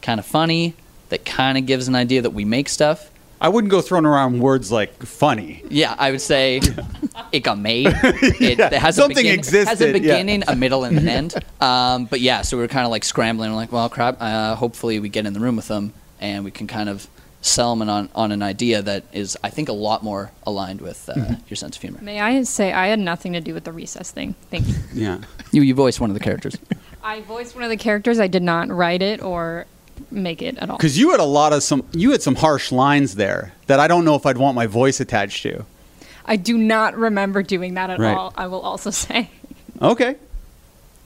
kind 0.02 0.18
of 0.18 0.26
funny, 0.26 0.74
that 1.10 1.24
kind 1.24 1.58
of 1.58 1.66
gives 1.66 1.86
an 1.88 1.94
idea 1.94 2.22
that 2.22 2.30
we 2.30 2.44
make 2.44 2.68
stuff? 2.68 3.10
I 3.42 3.48
wouldn't 3.48 3.70
go 3.70 3.80
throwing 3.80 4.04
around 4.04 4.40
words 4.40 4.70
like 4.70 5.02
funny. 5.02 5.62
Yeah, 5.70 5.94
I 5.98 6.10
would 6.10 6.20
say 6.20 6.60
it 7.32 7.40
got 7.40 7.58
made. 7.58 7.86
It, 7.88 8.40
Yeah, 8.58 8.66
it 8.66 8.72
has 8.74 8.96
something 8.96 9.16
a 9.18 9.20
begin- 9.22 9.38
existed, 9.38 9.68
Has 9.68 9.80
a 9.80 9.86
yeah. 9.86 9.92
beginning, 9.92 10.42
a 10.46 10.54
middle, 10.56 10.84
and 10.84 10.98
an 10.98 11.08
end. 11.18 11.34
Um, 11.60 12.04
but 12.04 12.20
yeah, 12.20 12.42
so 12.42 12.56
we 12.56 12.62
were 12.62 12.68
kind 12.68 12.84
of 12.84 12.90
like 12.90 13.04
scrambling. 13.04 13.50
We're 13.50 13.56
like, 13.56 13.72
well, 13.72 13.88
crap. 13.88 14.16
Uh, 14.20 14.54
hopefully, 14.56 15.00
we 15.00 15.08
get 15.08 15.24
in 15.26 15.32
the 15.32 15.40
room 15.40 15.56
with 15.56 15.68
them 15.68 15.92
and 16.20 16.44
we 16.44 16.50
can 16.50 16.66
kind 16.66 16.88
of 16.90 17.06
sell 17.42 17.74
them 17.74 17.88
on 17.88 18.10
on 18.14 18.30
an 18.32 18.42
idea 18.42 18.82
that 18.82 19.04
is, 19.14 19.38
I 19.42 19.48
think, 19.48 19.70
a 19.70 19.72
lot 19.72 20.04
more 20.04 20.30
aligned 20.46 20.82
with 20.82 21.08
uh, 21.08 21.14
Mm-hmm. 21.14 21.34
your 21.48 21.56
sense 21.56 21.76
of 21.76 21.82
humor. 21.82 21.98
May 22.02 22.20
I 22.20 22.42
say 22.42 22.74
I 22.74 22.88
had 22.88 22.98
nothing 22.98 23.32
to 23.32 23.40
do 23.40 23.54
with 23.54 23.64
the 23.64 23.72
recess 23.72 24.10
thing. 24.10 24.34
Thank 24.50 24.68
you. 24.68 24.74
Yeah. 24.92 25.18
You 25.50 25.62
you 25.62 25.74
voiced 25.74 25.98
one 25.98 26.10
of 26.10 26.14
the 26.14 26.20
characters. 26.20 26.58
I 27.02 27.22
voiced 27.22 27.54
one 27.54 27.64
of 27.64 27.70
the 27.70 27.78
characters. 27.78 28.20
I 28.20 28.26
did 28.26 28.42
not 28.42 28.68
write 28.68 29.00
it 29.00 29.22
or 29.22 29.64
make 30.10 30.42
it 30.42 30.56
at 30.58 30.70
all. 30.70 30.76
Because 30.76 30.98
you 30.98 31.10
had 31.10 31.20
a 31.20 31.24
lot 31.24 31.52
of 31.52 31.62
some, 31.62 31.84
you 31.92 32.10
had 32.12 32.22
some 32.22 32.34
harsh 32.36 32.70
lines 32.72 33.14
there 33.16 33.52
that 33.66 33.80
I 33.80 33.88
don't 33.88 34.04
know 34.04 34.14
if 34.14 34.26
I'd 34.26 34.38
want 34.38 34.54
my 34.56 34.66
voice 34.66 35.00
attached 35.00 35.42
to. 35.44 35.64
I 36.26 36.36
do 36.36 36.56
not 36.58 36.96
remember 36.96 37.42
doing 37.42 37.74
that 37.74 37.90
at 37.90 37.98
Right. 37.98 38.16
all. 38.16 38.32
I 38.36 38.46
will 38.46 38.60
also 38.60 38.90
say. 39.04 39.30
Okay. 39.80 40.16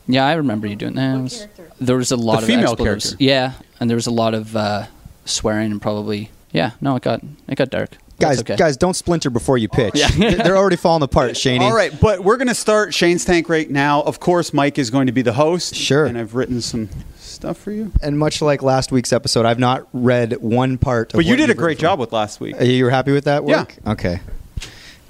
Yeah, 0.07 0.27
I 0.27 0.35
remember 0.35 0.67
you 0.67 0.77
doing 0.77 0.95
that. 0.95 1.19
Was- 1.21 1.47
there 1.81 1.97
was 1.97 2.13
a 2.13 2.17
lot 2.17 2.37
The 2.37 2.39
of 2.43 2.45
female 2.47 2.73
expletives. 2.73 3.05
character. 3.07 3.25
Yeah, 3.25 3.53
and 3.81 3.89
there 3.89 3.97
was 3.97 4.07
a 4.07 4.11
lot 4.11 4.35
of 4.35 4.55
uh, 4.55 4.87
swearing 5.25 5.73
and 5.73 5.81
probably 5.81 6.31
yeah. 6.53 6.73
No, 6.81 6.95
it 6.97 7.03
got 7.03 7.21
it 7.49 7.55
got 7.57 7.71
dark. 7.71 7.97
Guys, 8.29 8.41
okay. 8.41 8.57
guys, 8.57 8.77
don't 8.77 8.95
splinter 8.95 9.31
before 9.31 9.59
you 9.59 9.69
pitch. 9.69 9.95
Yeah. 9.97 10.09
They- 10.09 10.35
They're 10.35 10.57
already 10.57 10.77
falling 10.77 11.03
apart, 11.03 11.33
Shaney. 11.35 11.61
All 11.61 11.75
right, 11.75 11.93
but 12.01 12.21
we're 12.25 12.37
going 12.37 12.49
to 12.49 12.55
start 12.55 12.93
Shane's 12.95 13.25
Tank 13.25 13.49
right 13.49 13.71
now. 13.71 14.03
Of 14.03 14.21
course, 14.21 14.53
Mike 14.53 14.79
is 14.79 14.91
going 14.91 15.07
to 15.07 15.13
be 15.13 15.23
the 15.23 15.33
host. 15.35 15.75
Sure. 15.75 16.05
And 16.07 16.17
I've 16.19 16.35
written 16.35 16.61
some 16.61 16.89
stuff 17.19 17.59
for 17.59 17.71
you. 17.73 17.93
And 18.03 18.19
much 18.19 18.41
like 18.43 18.63
last 18.63 18.93
week's 18.93 19.13
episode, 19.13 19.45
I've 19.47 19.59
not 19.59 19.87
read 19.93 20.35
one 20.41 20.79
part. 20.79 21.13
Of 21.13 21.19
But 21.19 21.25
you 21.27 21.37
did 21.37 21.51
a 21.51 21.55
great 21.55 21.79
job 21.79 21.99
with 21.99 22.13
last 22.13 22.41
week. 22.41 22.61
Uh, 22.61 22.65
You 22.65 22.85
were 22.85 22.91
happy 22.91 23.13
with 23.13 23.25
that 23.25 23.47
Yeah. 23.47 23.65
Okay. 23.87 24.21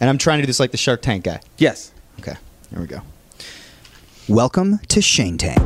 And 0.01 0.11
I'm 0.11 0.19
trying 0.19 0.39
to 0.39 0.43
do 0.43 0.47
this 0.47 0.61
like 0.61 0.71
the 0.73 0.77
Shark 0.77 1.03
Tank 1.03 1.25
guy. 1.25 1.41
Yes. 1.59 1.93
Okay, 2.21 2.35
here 2.71 2.81
we 2.81 2.87
go. 2.87 3.01
Welcome 4.29 4.79
to 4.89 5.01
Shane 5.03 5.39
Tank, 5.39 5.59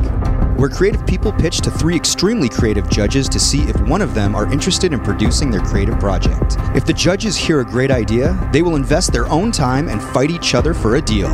where 0.59 0.69
creative 0.69 1.07
people 1.07 1.31
pitch 1.31 1.61
to 1.61 1.71
three 1.71 1.95
extremely 1.95 2.49
creative 2.49 2.89
judges 2.89 3.29
to 3.29 3.39
see 3.39 3.61
if 3.69 3.79
one 3.87 4.01
of 4.01 4.13
them 4.13 4.35
are 4.35 4.51
interested 4.51 4.91
in 4.91 4.99
producing 4.99 5.49
their 5.49 5.61
creative 5.61 5.97
project. 5.99 6.57
If 6.75 6.85
the 6.85 6.91
judges 6.91 7.37
hear 7.37 7.61
a 7.61 7.65
great 7.65 7.91
idea, 7.91 8.37
they 8.51 8.61
will 8.61 8.75
invest 8.75 9.13
their 9.13 9.25
own 9.27 9.53
time 9.53 9.87
and 9.87 10.03
fight 10.03 10.31
each 10.31 10.55
other 10.55 10.73
for 10.73 10.97
a 10.97 11.01
deal. 11.01 11.29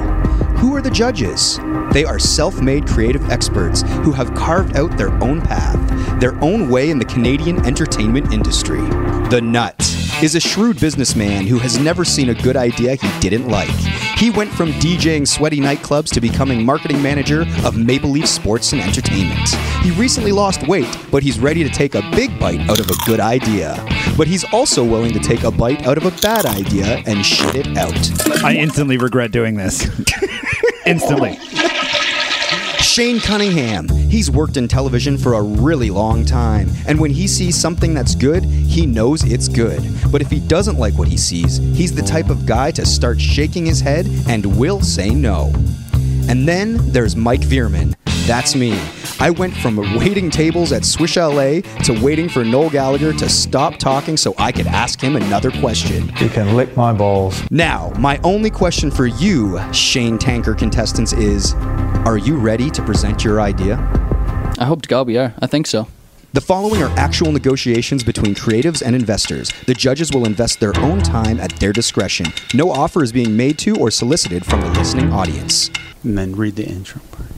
Who 0.60 0.76
are 0.76 0.82
the 0.82 0.92
judges? 0.92 1.58
They 1.92 2.06
are 2.06 2.20
self 2.20 2.62
made 2.62 2.88
creative 2.88 3.32
experts 3.32 3.82
who 4.04 4.12
have 4.12 4.36
carved 4.36 4.78
out 4.78 4.96
their 4.96 5.12
own 5.24 5.42
path, 5.42 6.20
their 6.20 6.36
own 6.44 6.70
way 6.70 6.92
in 6.92 7.00
the 7.00 7.06
Canadian 7.06 7.66
entertainment 7.66 8.32
industry. 8.32 8.82
The 9.30 9.42
Nut 9.42 10.05
is 10.24 10.36
a 10.36 10.40
shrewd 10.40 10.80
businessman 10.80 11.46
who 11.46 11.58
has 11.60 11.78
never 11.78 12.06
seen 12.06 12.30
a 12.30 12.34
good 12.34 12.56
idea 12.56 12.96
he 12.96 13.20
didn't 13.20 13.48
like. 13.50 13.70
He 14.18 14.30
went 14.30 14.52
from 14.52 14.72
DJing 14.74 15.28
sweaty 15.28 15.60
nightclubs 15.60 16.10
to 16.14 16.22
becoming 16.22 16.66
marketing 16.66 17.02
manager 17.02 17.42
of 17.66 17.78
Maple 17.78 18.10
Leaf 18.12 18.28
Sports 18.28 18.72
and 18.72 18.82
Entertainment. 18.82 19.50
He 19.82 19.92
recently 19.92 20.32
lost 20.32 20.68
weight, 20.68 20.88
but 21.12 21.22
he's 21.22 21.38
ready 21.38 21.64
to 21.64 21.70
take 21.70 21.96
a 21.96 22.02
big 22.12 22.40
bite 22.40 22.62
out 22.70 22.80
of 22.80 22.90
a 22.90 22.96
good 23.06 23.20
idea. 23.20 23.76
But 24.18 24.28
he's 24.28 24.46
also 24.54 24.84
willing 24.84 25.12
to 25.14 25.20
take 25.20 25.44
a 25.44 25.52
bite 25.52 25.86
out 25.86 25.98
of 25.98 26.06
a 26.06 26.22
bad 26.22 26.46
idea 26.46 27.04
and 27.06 27.26
shit 27.26 27.56
it 27.56 27.78
out. 27.78 27.94
I 28.44 28.56
instantly 28.56 28.98
regret 28.98 29.32
doing 29.32 29.56
this. 29.56 29.86
instantly. 30.86 31.38
Shane 32.80 33.20
Cunningham. 33.20 33.88
He's 33.90 34.32
worked 34.32 34.58
in 34.58 34.68
television 34.68 35.18
for 35.18 35.34
a 35.34 35.42
really 35.42 35.90
long 35.90 36.26
time, 36.26 36.70
and 36.88 37.00
when 37.00 37.12
he 37.12 37.28
sees 37.28 37.56
something 37.56 37.94
that's 37.94 38.16
good, 38.16 38.44
he 38.46 38.86
knows 38.86 39.24
it's 39.24 39.48
good. 39.48 39.82
But 40.12 40.22
if 40.22 40.30
he 40.30 40.40
doesn't 40.40 40.78
like 40.78 40.94
what 40.96 41.08
he 41.08 41.18
sees, 41.18 41.58
he's 41.58 41.94
the 41.94 42.02
type 42.02 42.30
of 42.30 42.46
guy 42.46 42.72
to 42.72 42.86
start 42.86 43.20
shaking 43.20 43.66
his 43.66 43.82
head 43.82 44.08
and 44.28 44.58
will 44.58 44.82
say 44.82 45.10
no. 45.10 45.52
And 46.28 46.48
then 46.48 46.78
there's 46.92 47.16
Mike 47.16 47.42
Veerman. 47.42 47.96
That's 48.28 48.56
me. 48.56 48.80
I 49.20 49.30
went 49.30 49.56
from 49.56 49.78
waiting 49.96 50.32
tables 50.32 50.72
at 50.72 50.84
Swish 50.84 51.16
LA 51.16 51.62
to 51.84 52.00
waiting 52.02 52.28
for 52.28 52.44
Noel 52.44 52.70
Gallagher 52.72 53.14
to 53.14 53.30
stop 53.30 53.78
talking 53.78 54.18
so 54.18 54.34
I 54.38 54.52
could 54.52 54.68
ask 54.68 55.00
him 55.00 55.16
another 55.16 55.52
question. 55.52 56.12
You 56.20 56.30
can 56.30 56.56
lick 56.56 56.76
my 56.76 56.92
balls. 56.92 57.44
Now, 57.52 57.94
my 58.00 58.20
only 58.24 58.50
question 58.50 58.90
for 58.90 59.06
you, 59.06 59.62
Shane 59.72 60.18
Tanker 60.18 60.56
contestants, 60.56 61.14
is 61.14 61.54
Are 62.06 62.18
you 62.18 62.38
ready 62.38 62.72
to 62.72 62.82
present 62.82 63.24
your 63.24 63.40
idea? 63.42 63.76
I 64.58 64.66
hope 64.66 64.82
to 64.82 64.90
God 64.90 65.06
we 65.06 65.18
are. 65.18 65.34
I 65.40 65.48
think 65.48 65.68
so. 65.68 65.88
The 66.36 66.42
following 66.42 66.84
are 66.84 66.90
actual 66.98 67.32
negotiations 67.32 68.04
between 68.04 68.36
creatives 68.36 68.84
and 68.86 68.94
investors. 68.94 69.54
The 69.68 69.74
judges 69.74 70.12
will 70.12 70.26
invest 70.26 70.60
their 70.60 70.78
own 70.80 71.02
time 71.02 71.40
at 71.40 71.58
their 71.62 71.72
discretion. 71.72 72.26
No 72.54 72.72
offer 72.72 73.02
is 73.02 73.14
being 73.14 73.38
made 73.38 73.58
to 73.60 73.78
or 73.78 73.90
solicited 73.90 74.46
from 74.46 74.60
the 74.60 74.70
listening 74.72 75.14
audience. 75.14 75.72
And 76.04 76.18
then 76.18 76.36
read 76.36 76.58
the 76.58 76.66
intro 76.66 77.00
part. 77.10 77.30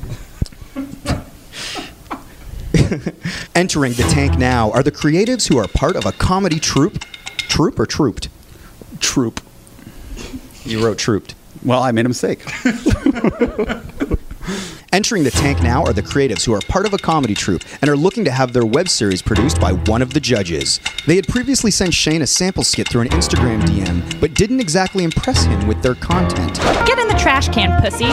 Entering 3.53 3.93
the 3.93 4.09
tank 4.09 4.39
now 4.39 4.71
are 4.71 4.81
the 4.81 4.91
creatives 4.91 5.47
who 5.47 5.59
are 5.59 5.67
part 5.67 5.95
of 5.95 6.07
a 6.07 6.11
comedy 6.11 6.59
troupe. 6.59 7.05
Troupe 7.37 7.79
or 7.79 7.85
trooped? 7.85 8.29
Troop. 8.99 9.41
You 10.63 10.83
wrote 10.83 10.97
trooped. 10.97 11.35
Well, 11.63 11.83
I 11.83 11.91
made 11.91 12.07
a 12.07 12.09
mistake. 12.09 12.43
Entering 14.93 15.23
the 15.23 15.31
tank 15.31 15.61
now 15.61 15.83
are 15.83 15.91
the 15.91 16.01
creatives 16.01 16.45
who 16.45 16.53
are 16.53 16.61
part 16.61 16.85
of 16.85 16.93
a 16.93 16.97
comedy 16.97 17.33
troupe 17.33 17.63
and 17.81 17.89
are 17.89 17.97
looking 17.97 18.23
to 18.23 18.31
have 18.31 18.53
their 18.53 18.65
web 18.65 18.87
series 18.87 19.21
produced 19.21 19.59
by 19.59 19.73
one 19.73 20.01
of 20.01 20.13
the 20.13 20.19
judges. 20.19 20.79
They 21.05 21.17
had 21.17 21.27
previously 21.27 21.71
sent 21.71 21.93
Shane 21.93 22.21
a 22.21 22.27
sample 22.27 22.63
skit 22.63 22.87
through 22.87 23.01
an 23.01 23.09
Instagram 23.09 23.61
DM, 23.63 24.19
but 24.21 24.33
didn't 24.33 24.61
exactly 24.61 25.03
impress 25.03 25.43
him 25.43 25.67
with 25.67 25.81
their 25.81 25.95
content. 25.95 26.55
Get 26.87 26.99
in 26.99 27.07
the 27.09 27.15
trash 27.15 27.49
can, 27.49 27.81
pussy. 27.81 28.07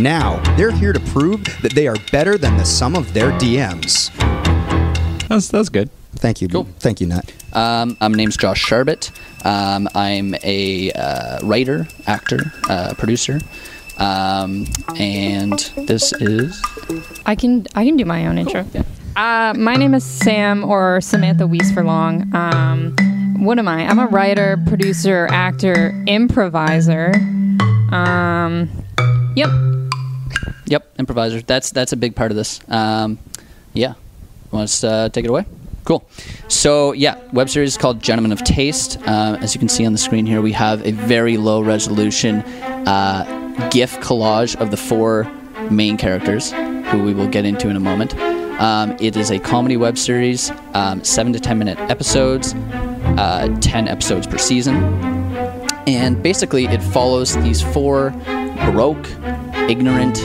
Now, 0.00 0.40
they're 0.56 0.70
here 0.70 0.92
to 0.92 1.00
prove 1.00 1.42
that 1.62 1.72
they 1.74 1.88
are 1.88 1.96
better 2.12 2.38
than 2.38 2.56
the 2.56 2.64
sum 2.64 2.94
of 2.94 3.12
their 3.12 3.32
DMs. 3.32 4.14
That's 5.28 5.48
that's 5.48 5.68
good. 5.68 5.90
Thank 6.14 6.40
you. 6.40 6.48
Cool. 6.48 6.68
Thank 6.78 7.00
you, 7.00 7.08
Nat. 7.08 7.32
Um, 7.52 7.96
my 8.00 8.08
name's 8.08 8.36
Josh 8.36 8.64
Sharbit. 8.64 9.10
Um, 9.44 9.88
I'm 9.94 10.34
a 10.42 10.92
uh, 10.92 11.40
writer, 11.42 11.86
actor, 12.06 12.52
uh, 12.68 12.94
producer, 12.94 13.40
um, 13.98 14.66
and 14.98 15.58
this 15.86 16.12
is. 16.14 16.60
I 17.24 17.34
can 17.34 17.66
I 17.74 17.84
can 17.84 17.96
do 17.96 18.04
my 18.04 18.26
own 18.26 18.38
intro. 18.38 18.66
Uh, 19.16 19.54
my 19.56 19.76
name 19.76 19.94
is 19.94 20.04
Sam 20.04 20.64
or 20.64 21.00
Samantha 21.00 21.46
Weiss 21.46 21.72
for 21.72 21.82
long. 21.82 22.34
Um, 22.34 22.94
what 23.38 23.58
am 23.58 23.68
I? 23.68 23.86
I'm 23.86 23.98
a 23.98 24.06
writer, 24.06 24.58
producer, 24.66 25.26
actor, 25.30 25.92
improviser. 26.06 27.14
Um, 27.92 28.68
yep. 29.34 29.48
Yep, 30.66 30.98
improviser. 30.98 31.40
That's 31.42 31.70
that's 31.70 31.92
a 31.92 31.96
big 31.96 32.14
part 32.14 32.30
of 32.30 32.36
this. 32.36 32.60
Um, 32.68 33.18
yeah, 33.72 33.94
want 34.50 34.68
to 34.68 34.88
uh, 34.88 35.08
take 35.08 35.24
it 35.24 35.28
away? 35.28 35.46
Cool. 35.84 36.04
So 36.48 36.92
yeah, 36.92 37.16
web 37.32 37.48
series 37.48 37.70
is 37.70 37.76
called 37.78 38.02
Gentlemen 38.02 38.32
of 38.32 38.42
Taste. 38.42 38.98
Uh, 39.06 39.38
as 39.40 39.54
you 39.54 39.60
can 39.60 39.68
see 39.68 39.86
on 39.86 39.92
the 39.92 39.98
screen 39.98 40.26
here, 40.26 40.42
we 40.42 40.52
have 40.52 40.84
a 40.84 40.90
very 40.90 41.36
low 41.36 41.62
resolution 41.62 42.40
uh, 42.86 43.45
GIF 43.70 43.98
collage 44.00 44.56
of 44.56 44.70
the 44.70 44.76
four 44.76 45.30
main 45.70 45.96
characters, 45.96 46.52
who 46.52 47.02
we 47.02 47.14
will 47.14 47.28
get 47.28 47.44
into 47.44 47.68
in 47.68 47.76
a 47.76 47.80
moment. 47.80 48.14
Um, 48.60 48.96
it 49.00 49.16
is 49.16 49.30
a 49.30 49.38
comedy 49.38 49.76
web 49.76 49.98
series, 49.98 50.50
um, 50.74 51.04
seven 51.04 51.32
to 51.32 51.40
ten 51.40 51.58
minute 51.58 51.78
episodes, 51.90 52.54
uh, 53.18 53.54
ten 53.60 53.88
episodes 53.88 54.26
per 54.26 54.38
season, 54.38 54.76
and 55.86 56.22
basically 56.22 56.66
it 56.66 56.82
follows 56.82 57.36
these 57.42 57.60
four 57.60 58.10
broke, 58.70 59.06
ignorant 59.68 60.24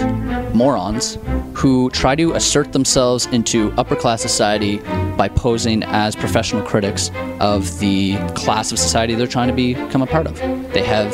morons 0.56 1.18
who 1.54 1.90
try 1.92 2.16
to 2.16 2.34
assert 2.34 2.72
themselves 2.72 3.26
into 3.28 3.72
upper 3.74 3.96
class 3.96 4.22
society 4.22 4.78
by 5.18 5.28
posing 5.28 5.84
as 5.84 6.16
professional 6.16 6.62
critics 6.62 7.12
of 7.40 7.80
the 7.80 8.16
class 8.36 8.72
of 8.72 8.80
society 8.80 9.16
they're 9.16 9.28
trying 9.28 9.48
to 9.48 9.54
become 9.54 10.02
a 10.02 10.08
part 10.08 10.28
of. 10.28 10.36
They 10.74 10.84
have 10.84 11.14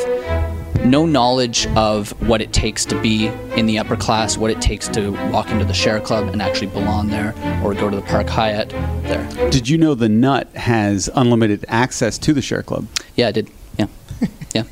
no 0.84 1.06
knowledge 1.06 1.66
of 1.68 2.10
what 2.28 2.40
it 2.40 2.52
takes 2.52 2.84
to 2.86 3.00
be 3.00 3.26
in 3.56 3.66
the 3.66 3.78
upper 3.78 3.96
class, 3.96 4.36
what 4.36 4.50
it 4.50 4.60
takes 4.60 4.88
to 4.88 5.10
walk 5.30 5.50
into 5.50 5.64
the 5.64 5.74
share 5.74 6.00
club 6.00 6.28
and 6.28 6.40
actually 6.40 6.68
belong 6.68 7.08
there, 7.08 7.34
or 7.62 7.74
go 7.74 7.90
to 7.90 7.96
the 7.96 8.02
Park 8.02 8.28
Hyatt 8.28 8.70
there. 9.02 9.50
Did 9.50 9.68
you 9.68 9.78
know 9.78 9.94
the 9.94 10.08
Nut 10.08 10.48
has 10.54 11.10
unlimited 11.14 11.64
access 11.68 12.18
to 12.18 12.32
the 12.32 12.42
Share 12.42 12.62
Club? 12.62 12.86
Yeah, 13.16 13.28
I 13.28 13.32
did. 13.32 13.50
Yeah. 13.78 13.86
yeah. 14.54 14.64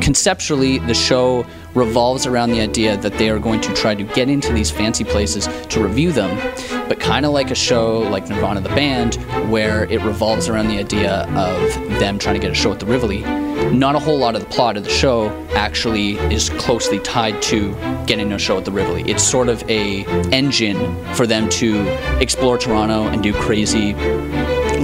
Conceptually, 0.00 0.78
the 0.78 0.94
show 0.94 1.46
revolves 1.74 2.26
around 2.26 2.50
the 2.50 2.60
idea 2.60 2.96
that 2.98 3.14
they 3.14 3.30
are 3.30 3.38
going 3.38 3.60
to 3.60 3.72
try 3.74 3.94
to 3.94 4.02
get 4.02 4.28
into 4.28 4.52
these 4.52 4.70
fancy 4.70 5.04
places 5.04 5.48
to 5.68 5.82
review 5.82 6.12
them, 6.12 6.36
but 6.88 7.00
kind 7.00 7.24
of 7.24 7.32
like 7.32 7.50
a 7.50 7.54
show 7.54 7.98
like 7.98 8.28
Nirvana 8.28 8.60
the 8.60 8.68
Band, 8.70 9.16
where 9.50 9.84
it 9.84 10.02
revolves 10.02 10.48
around 10.48 10.68
the 10.68 10.78
idea 10.78 11.26
of 11.36 11.74
them 11.98 12.18
trying 12.18 12.34
to 12.34 12.40
get 12.40 12.50
a 12.50 12.54
show 12.54 12.72
at 12.72 12.80
the 12.80 12.86
Rivoli. 12.86 13.49
Not 13.72 13.94
a 13.94 14.00
whole 14.00 14.18
lot 14.18 14.34
of 14.34 14.42
the 14.42 14.48
plot 14.48 14.76
of 14.76 14.84
the 14.84 14.90
show 14.90 15.28
actually 15.54 16.18
is 16.32 16.50
closely 16.50 16.98
tied 16.98 17.40
to 17.42 17.72
getting 18.06 18.32
a 18.32 18.38
show 18.38 18.58
at 18.58 18.64
the 18.64 18.72
Rivoli. 18.72 19.02
It's 19.08 19.22
sort 19.22 19.48
of 19.48 19.62
a 19.70 20.04
engine 20.32 21.04
for 21.14 21.26
them 21.26 21.48
to 21.50 21.86
explore 22.20 22.58
Toronto 22.58 23.04
and 23.04 23.22
do 23.22 23.32
crazy 23.32 23.94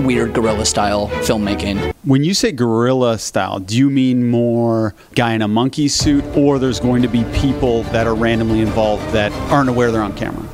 weird 0.03 0.33
guerrilla 0.35 0.65
style 0.65 1.09
filmmaking. 1.09 1.93
When 2.05 2.23
you 2.23 2.33
say 2.33 2.53
guerrilla 2.53 3.19
style, 3.19 3.59
do 3.59 3.77
you 3.77 3.91
mean 3.91 4.31
more 4.31 4.95
guy 5.15 5.33
in 5.33 5.43
a 5.43 5.49
monkey 5.49 5.89
suit, 5.89 6.25
or 6.37 6.59
there's 6.61 6.79
going 6.79 7.03
to 7.03 7.09
be 7.09 7.25
people 7.35 7.83
that 7.85 8.07
are 8.07 8.15
randomly 8.15 8.61
involved 8.61 9.03
that 9.13 9.33
aren't 9.51 9.69
aware 9.69 9.91
they're 9.91 10.03
on 10.03 10.17
camera? 10.17 10.47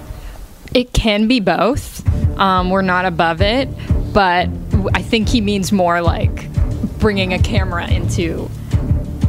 It 0.73 0.95
can 0.95 1.29
be 1.29 1.41
both. 1.41 2.09
Um, 2.39 2.71
we're 2.71 2.81
not 2.81 3.05
above 3.05 3.43
it, 3.43 3.69
but 4.15 4.49
I 4.95 5.03
think 5.03 5.29
he 5.29 5.43
means 5.43 5.71
more 5.71 6.01
like 6.01 6.49
bringing 7.03 7.33
a 7.35 7.39
camera 7.39 7.87
into 7.91 8.49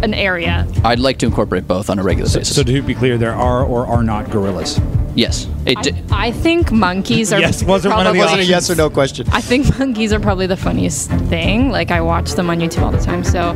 an 0.04 0.14
area. 0.14 0.68
I'd 0.84 1.00
like 1.00 1.18
to 1.20 1.26
incorporate 1.26 1.68
both 1.68 1.90
on 1.90 1.98
a 1.98 2.04
regular 2.04 2.30
So, 2.30 2.40
basis. 2.40 2.56
so 2.56 2.62
to 2.64 2.82
be 2.84 2.94
clear, 2.94 3.18
there 3.18 3.34
are 3.34 3.64
or 3.66 3.88
are 3.88 4.04
not 4.04 4.30
gorillas. 4.30 4.80
yes, 5.16 5.48
it 5.66 5.82
d- 5.82 5.94
I 6.12 6.32
think 6.32 6.72
monkeys 6.72 7.34
are. 7.34 7.40
Yes, 7.48 7.64
wasn't 7.64 7.96
one 7.96 8.06
of 8.06 8.14
the 8.14 8.20
probably- 8.20 8.20
Wasn't 8.20 8.42
a 8.42 8.46
yes 8.46 8.70
or 8.70 8.76
no 8.76 8.90
question. 8.92 9.26
I 9.32 9.42
think 9.42 9.80
monkeys 9.80 10.14
are 10.14 10.20
probably 10.20 10.46
the 10.46 10.58
funniest 10.58 11.10
thing. 11.10 11.70
Like 11.72 11.90
I 11.90 12.02
watch 12.02 12.32
them 12.34 12.50
on 12.52 12.60
YouTube 12.60 12.84
all 12.84 12.92
the 12.92 13.00
time, 13.00 13.24
so 13.24 13.54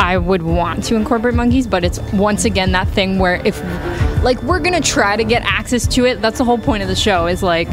I 0.00 0.16
would 0.16 0.42
want 0.42 0.82
to 0.84 0.96
incorporate 0.96 1.34
monkeys. 1.34 1.66
But 1.68 1.84
it's 1.84 2.00
once 2.12 2.44
again 2.44 2.72
that 2.72 2.88
thing 2.88 3.18
where 3.20 3.36
if, 3.44 3.62
like, 4.24 4.42
we're 4.42 4.60
gonna 4.60 4.80
try 4.80 5.16
to 5.16 5.24
get 5.24 5.42
access 5.44 5.86
to 5.88 6.04
it. 6.06 6.20
That's 6.20 6.38
the 6.38 6.44
whole 6.44 6.58
point 6.58 6.82
of 6.82 6.88
the 6.88 6.96
show. 6.96 7.26
Is 7.26 7.42
like 7.44 7.68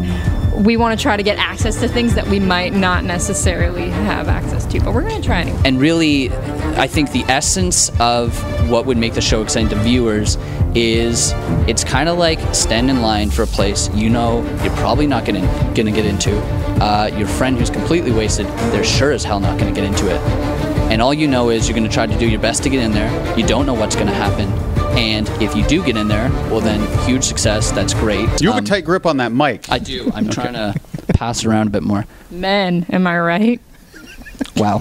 we 0.59 0.75
want 0.75 0.97
to 0.97 1.01
try 1.01 1.15
to 1.15 1.23
get 1.23 1.37
access 1.37 1.79
to 1.79 1.87
things 1.87 2.15
that 2.15 2.27
we 2.27 2.39
might 2.39 2.73
not 2.73 3.03
necessarily 3.03 3.89
have 3.89 4.27
access 4.27 4.65
to, 4.65 4.79
but 4.81 4.93
we're 4.93 5.01
gonna 5.01 5.21
try 5.21 5.41
anyway. 5.41 5.61
and 5.63 5.79
really, 5.79 6.29
I 6.75 6.87
think 6.87 7.11
the 7.11 7.23
essence 7.23 7.89
of 7.99 8.37
what 8.69 8.85
would 8.85 8.97
make 8.97 9.13
the 9.13 9.21
show 9.21 9.41
exciting 9.41 9.69
to 9.69 9.75
viewers 9.77 10.37
is 10.75 11.31
it's 11.67 11.83
kind 11.83 12.09
of 12.09 12.17
like 12.17 12.39
stand 12.53 12.89
in 12.89 13.01
line 13.01 13.29
for 13.29 13.41
a 13.41 13.47
place 13.47 13.89
you 13.95 14.09
know 14.09 14.43
you're 14.63 14.75
probably 14.75 15.07
not 15.07 15.25
gonna 15.25 15.41
gonna 15.75 15.91
get 15.91 16.05
into. 16.05 16.37
Uh, 16.81 17.09
your 17.17 17.27
friend 17.27 17.57
who's 17.57 17.69
completely 17.69 18.11
wasted, 18.11 18.45
they're 18.71 18.83
sure 18.83 19.11
as 19.11 19.23
hell 19.23 19.39
not 19.39 19.57
gonna 19.57 19.73
get 19.73 19.83
into 19.83 20.07
it. 20.13 20.19
And 20.91 21.01
all 21.01 21.13
you 21.13 21.27
know 21.27 21.49
is 21.49 21.67
you're 21.67 21.75
gonna 21.75 21.89
try 21.89 22.05
to 22.05 22.19
do 22.19 22.27
your 22.27 22.39
best 22.39 22.63
to 22.63 22.69
get 22.69 22.83
in 22.83 22.91
there. 22.91 23.37
You 23.37 23.45
don't 23.45 23.65
know 23.65 23.73
what's 23.73 23.95
gonna 23.95 24.13
happen. 24.13 24.68
And 24.99 25.29
if 25.41 25.55
you 25.55 25.65
do 25.65 25.81
get 25.81 25.95
in 25.95 26.09
there, 26.09 26.29
well 26.51 26.59
then 26.59 26.81
huge 27.07 27.23
success. 27.23 27.71
That's 27.71 27.93
great. 27.93 28.41
You 28.41 28.49
have 28.49 28.57
Um, 28.57 28.65
a 28.65 28.67
tight 28.67 28.83
grip 28.83 29.05
on 29.05 29.15
that 29.17 29.31
mic. 29.31 29.71
I 29.71 29.79
do. 29.79 30.11
I'm 30.13 30.27
trying 30.29 30.53
to 30.53 30.75
pass 31.13 31.45
around 31.45 31.67
a 31.67 31.69
bit 31.69 31.83
more. 31.83 32.05
Men, 32.29 32.85
am 32.89 33.07
I 33.07 33.17
right? 33.19 33.61
Wow. 34.57 34.79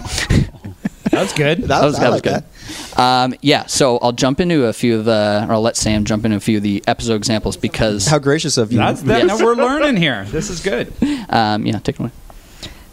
That's 1.10 1.32
good. 1.34 1.62
That, 1.64 1.84
was- 1.84 1.94
I 1.98 2.00
that 2.00 2.10
was 2.10 2.14
like 2.16 2.22
good. 2.24 2.98
Um, 3.00 3.34
yeah, 3.42 3.66
so 3.66 3.98
I'll 3.98 4.12
jump 4.12 4.40
into 4.40 4.66
a 4.66 4.72
few 4.72 4.98
of 4.98 5.04
the, 5.04 5.46
or 5.48 5.52
I'll 5.54 5.62
let 5.62 5.76
Sam 5.76 6.04
jump 6.04 6.24
into 6.24 6.36
a 6.36 6.40
few 6.40 6.56
of 6.58 6.62
the 6.64 6.82
episode 6.86 7.14
examples 7.14 7.56
because, 7.56 8.06
How 8.06 8.18
gracious 8.18 8.58
of 8.58 8.72
you. 8.72 8.78
That's 8.78 9.00
that. 9.02 9.24
Yes. 9.26 9.38
Now 9.38 9.44
we're 9.44 9.54
learning 9.54 9.96
here. 9.96 10.24
This 10.26 10.50
is 10.50 10.60
good. 10.60 10.92
um, 11.30 11.64
yeah, 11.64 11.78
take 11.78 11.94
it 11.94 12.00
away. 12.00 12.10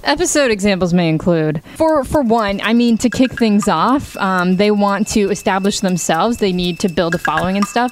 Episode 0.06 0.52
examples 0.52 0.94
may 0.94 1.10
include, 1.10 1.64
for 1.76 2.04
for 2.04 2.22
one, 2.22 2.62
I 2.62 2.74
mean, 2.74 2.98
to 3.00 3.10
kick 3.10 3.32
things 3.34 3.68
off, 3.68 4.16
um, 4.18 4.58
they 4.58 4.70
want 4.70 5.08
to 5.10 5.32
establish 5.32 5.80
themselves. 5.80 6.38
They 6.38 6.54
need 6.54 6.80
to 6.82 6.90
build 6.90 7.16
a 7.16 7.18
following 7.18 7.58
and 7.58 7.66
stuff. 7.66 7.92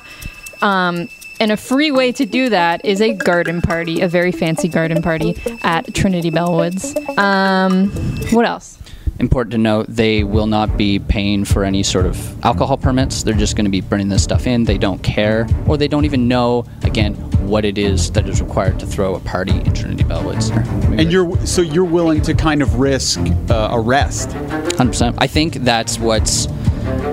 Um, 0.61 1.09
and 1.39 1.51
a 1.51 1.57
free 1.57 1.91
way 1.91 2.11
to 2.11 2.25
do 2.25 2.49
that 2.49 2.85
is 2.85 3.01
a 3.01 3.13
garden 3.13 3.61
party, 3.61 4.01
a 4.01 4.07
very 4.07 4.31
fancy 4.31 4.67
garden 4.67 5.01
party 5.01 5.35
at 5.63 5.93
Trinity 5.95 6.29
Bellwoods. 6.29 6.95
Um, 7.17 7.89
what 8.31 8.45
else? 8.45 8.77
Important 9.19 9.51
to 9.51 9.57
note, 9.57 9.85
they 9.87 10.23
will 10.23 10.47
not 10.47 10.75
be 10.77 10.99
paying 10.99 11.45
for 11.45 11.63
any 11.63 11.83
sort 11.83 12.05
of 12.05 12.45
alcohol 12.45 12.77
permits. 12.77 13.23
They're 13.23 13.33
just 13.33 13.55
going 13.55 13.65
to 13.65 13.71
be 13.71 13.81
bringing 13.81 14.09
this 14.09 14.23
stuff 14.23 14.47
in. 14.47 14.63
They 14.63 14.77
don't 14.77 15.01
care, 15.03 15.47
or 15.67 15.77
they 15.77 15.87
don't 15.87 16.05
even 16.05 16.27
know, 16.27 16.65
again, 16.83 17.13
what 17.47 17.65
it 17.65 17.77
is 17.77 18.11
that 18.11 18.27
is 18.27 18.41
required 18.41 18.79
to 18.79 18.87
throw 18.87 19.15
a 19.15 19.19
party 19.19 19.51
in 19.51 19.73
Trinity 19.73 20.03
Bellwoods. 20.03 20.51
And 20.97 21.11
you're 21.11 21.37
so 21.45 21.61
you're 21.61 21.83
willing 21.83 22.21
to 22.23 22.33
kind 22.33 22.61
of 22.61 22.79
risk 22.79 23.19
uh, 23.49 23.69
arrest. 23.71 24.29
100%. 24.29 25.15
I 25.19 25.27
think 25.27 25.55
that's 25.55 25.99
what's 25.99 26.47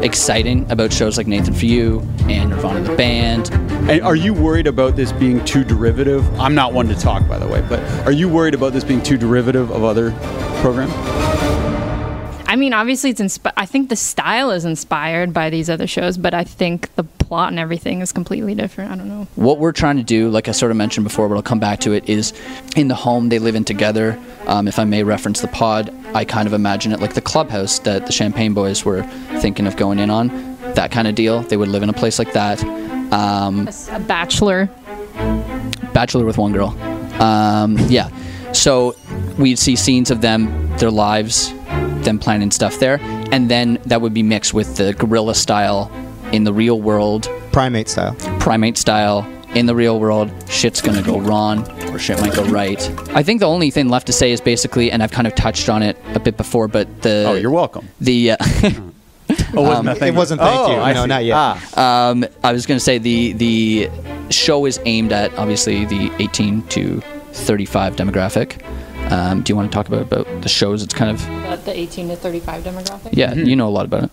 exciting 0.02 0.70
about 0.70 0.92
shows 0.92 1.16
like 1.16 1.26
Nathan 1.26 1.54
for 1.54 1.66
You 1.66 2.00
and 2.22 2.50
Nirvana 2.50 2.80
the 2.80 2.96
Band 2.96 3.50
And 3.88 4.02
are 4.02 4.16
you 4.16 4.34
worried 4.34 4.66
about 4.66 4.96
this 4.96 5.12
being 5.12 5.44
too 5.44 5.64
derivative? 5.64 6.28
I'm 6.40 6.54
not 6.54 6.72
one 6.72 6.88
to 6.88 6.94
talk, 6.94 7.26
by 7.28 7.38
the 7.38 7.46
way, 7.46 7.64
but 7.68 7.80
are 8.06 8.12
you 8.12 8.28
worried 8.28 8.54
about 8.54 8.72
this 8.72 8.84
being 8.84 9.02
too 9.02 9.16
derivative 9.16 9.70
of 9.70 9.84
other 9.84 10.12
programs? 10.60 10.92
I 12.50 12.56
mean, 12.56 12.72
obviously, 12.72 13.10
it's 13.10 13.20
inspi- 13.20 13.52
I 13.56 13.64
think 13.64 13.90
the 13.90 13.96
style 13.96 14.50
is 14.50 14.64
inspired 14.64 15.32
by 15.32 15.50
these 15.50 15.70
other 15.70 15.86
shows, 15.86 16.18
but 16.18 16.34
I 16.34 16.42
think 16.42 16.92
the 16.96 17.04
plot 17.04 17.50
and 17.50 17.60
everything 17.60 18.00
is 18.00 18.10
completely 18.10 18.56
different. 18.56 18.90
I 18.90 18.96
don't 18.96 19.08
know. 19.08 19.28
What 19.36 19.58
we're 19.60 19.70
trying 19.70 19.98
to 19.98 20.02
do, 20.02 20.28
like 20.30 20.48
I 20.48 20.50
sort 20.50 20.72
of 20.72 20.76
mentioned 20.76 21.04
before, 21.04 21.28
but 21.28 21.36
I'll 21.36 21.42
come 21.44 21.60
back 21.60 21.78
to 21.82 21.92
it, 21.92 22.08
is 22.08 22.32
in 22.74 22.88
the 22.88 22.96
home 22.96 23.28
they 23.28 23.38
live 23.38 23.54
in 23.54 23.64
together. 23.64 24.18
Um, 24.48 24.66
if 24.66 24.80
I 24.80 24.84
may 24.84 25.04
reference 25.04 25.40
the 25.40 25.46
pod, 25.46 25.94
I 26.12 26.24
kind 26.24 26.48
of 26.48 26.52
imagine 26.52 26.90
it 26.90 26.98
like 26.98 27.14
the 27.14 27.20
clubhouse 27.20 27.78
that 27.80 28.06
the 28.06 28.12
Champagne 28.12 28.52
Boys 28.52 28.84
were 28.84 29.04
thinking 29.38 29.68
of 29.68 29.76
going 29.76 30.00
in 30.00 30.10
on. 30.10 30.26
That 30.74 30.90
kind 30.90 31.06
of 31.06 31.14
deal. 31.14 31.42
They 31.42 31.56
would 31.56 31.68
live 31.68 31.84
in 31.84 31.88
a 31.88 31.92
place 31.92 32.18
like 32.18 32.32
that. 32.32 32.60
Um, 33.12 33.68
A 33.92 34.00
bachelor. 34.00 34.68
bachelor 35.94 36.24
with 36.24 36.36
one 36.36 36.52
girl. 36.52 36.70
Um, 37.22 37.78
yeah. 37.88 38.08
So 38.52 38.96
we'd 39.38 39.60
see 39.60 39.76
scenes 39.76 40.10
of 40.10 40.20
them, 40.20 40.76
their 40.78 40.90
lives, 40.90 41.54
them 42.04 42.18
planning 42.18 42.50
stuff 42.50 42.78
there, 42.78 42.98
and 43.32 43.50
then 43.50 43.78
that 43.86 44.00
would 44.00 44.14
be 44.14 44.22
mixed 44.22 44.54
with 44.54 44.76
the 44.76 44.92
gorilla 44.94 45.34
style 45.34 45.90
in 46.32 46.44
the 46.44 46.52
real 46.52 46.80
world, 46.80 47.28
primate 47.52 47.88
style, 47.88 48.14
primate 48.38 48.76
style 48.78 49.26
in 49.54 49.66
the 49.66 49.74
real 49.74 49.98
world. 49.98 50.30
Shit's 50.48 50.80
gonna 50.80 51.02
go 51.02 51.18
wrong, 51.20 51.68
or 51.90 51.98
shit 51.98 52.20
might 52.20 52.34
go 52.34 52.44
right. 52.44 52.80
I 53.16 53.22
think 53.22 53.40
the 53.40 53.46
only 53.48 53.70
thing 53.70 53.88
left 53.88 54.06
to 54.06 54.12
say 54.12 54.30
is 54.30 54.40
basically, 54.40 54.90
and 54.92 55.02
I've 55.02 55.10
kind 55.12 55.26
of 55.26 55.34
touched 55.34 55.68
on 55.68 55.82
it 55.82 55.96
a 56.14 56.20
bit 56.20 56.36
before, 56.36 56.68
but 56.68 57.02
the 57.02 57.24
Oh, 57.26 57.34
you're 57.34 57.50
welcome. 57.50 57.88
The 58.00 58.32
uh, 58.32 58.36
Oh, 59.54 59.62
wasn't 59.62 59.84
that 59.86 59.98
thank 59.98 60.14
it 60.14 60.18
wasn't 60.18 60.40
thank 60.40 60.58
Oh, 60.60 60.72
you. 60.72 60.78
I 60.80 60.92
no, 60.92 61.02
see. 61.02 61.08
not 61.08 61.24
yet. 61.24 61.36
Ah. 61.76 62.10
um, 62.10 62.24
I 62.42 62.52
was 62.52 62.66
going 62.66 62.78
to 62.78 62.84
say 62.84 62.98
the 62.98 63.32
the 63.32 63.88
show 64.30 64.66
is 64.66 64.80
aimed 64.86 65.12
at 65.12 65.32
obviously 65.38 65.84
the 65.84 66.10
18 66.18 66.62
to 66.68 67.00
35 67.32 67.94
demographic. 67.96 68.60
Um, 69.10 69.42
do 69.42 69.50
you 69.50 69.56
want 69.56 69.70
to 69.70 69.74
talk 69.74 69.88
about 69.88 70.02
about 70.02 70.42
the 70.42 70.48
shows? 70.48 70.82
It's 70.82 70.94
kind 70.94 71.10
of 71.10 71.22
About 71.44 71.64
the 71.64 71.76
18 71.78 72.08
to 72.08 72.16
35 72.16 72.62
demographic. 72.64 73.10
yeah, 73.12 73.34
you 73.34 73.56
know 73.56 73.68
a 73.68 73.70
lot 73.70 73.84
about 73.84 74.04
it. 74.04 74.10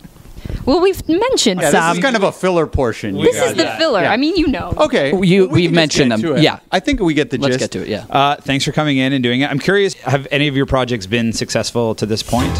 Well, 0.65 0.81
we've 0.81 1.07
mentioned 1.07 1.61
Yeah, 1.61 1.71
some. 1.71 1.89
this 1.89 1.97
is 1.97 2.03
kind 2.03 2.15
of 2.15 2.23
a 2.23 2.31
filler 2.31 2.67
portion. 2.67 3.15
This 3.15 3.35
is 3.41 3.53
the 3.55 3.67
filler. 3.77 3.99
I 4.01 4.17
mean, 4.17 4.35
you 4.37 4.47
know. 4.47 4.73
Okay. 4.77 5.09
You- 5.09 5.47
we 5.47 5.47
we've 5.47 5.71
mentioned 5.71 6.11
them. 6.11 6.37
Yeah. 6.37 6.59
I 6.71 6.79
think 6.79 6.99
we 6.99 7.13
get 7.13 7.29
the 7.29 7.37
Let's 7.37 7.57
gist. 7.57 7.71
get 7.71 7.79
to 7.79 7.83
it. 7.85 7.89
Yeah. 7.89 8.05
Uh, 8.09 8.35
thanks 8.37 8.65
for 8.65 8.71
coming 8.71 8.97
in 8.97 9.13
and 9.13 9.21
doing 9.23 9.41
it. 9.41 9.49
I'm 9.51 9.59
curious, 9.59 9.93
have 9.95 10.27
any 10.31 10.47
of 10.47 10.55
your 10.55 10.65
projects 10.65 11.05
been 11.05 11.31
successful 11.33 11.95
to 11.95 12.05
this 12.05 12.23
point? 12.23 12.55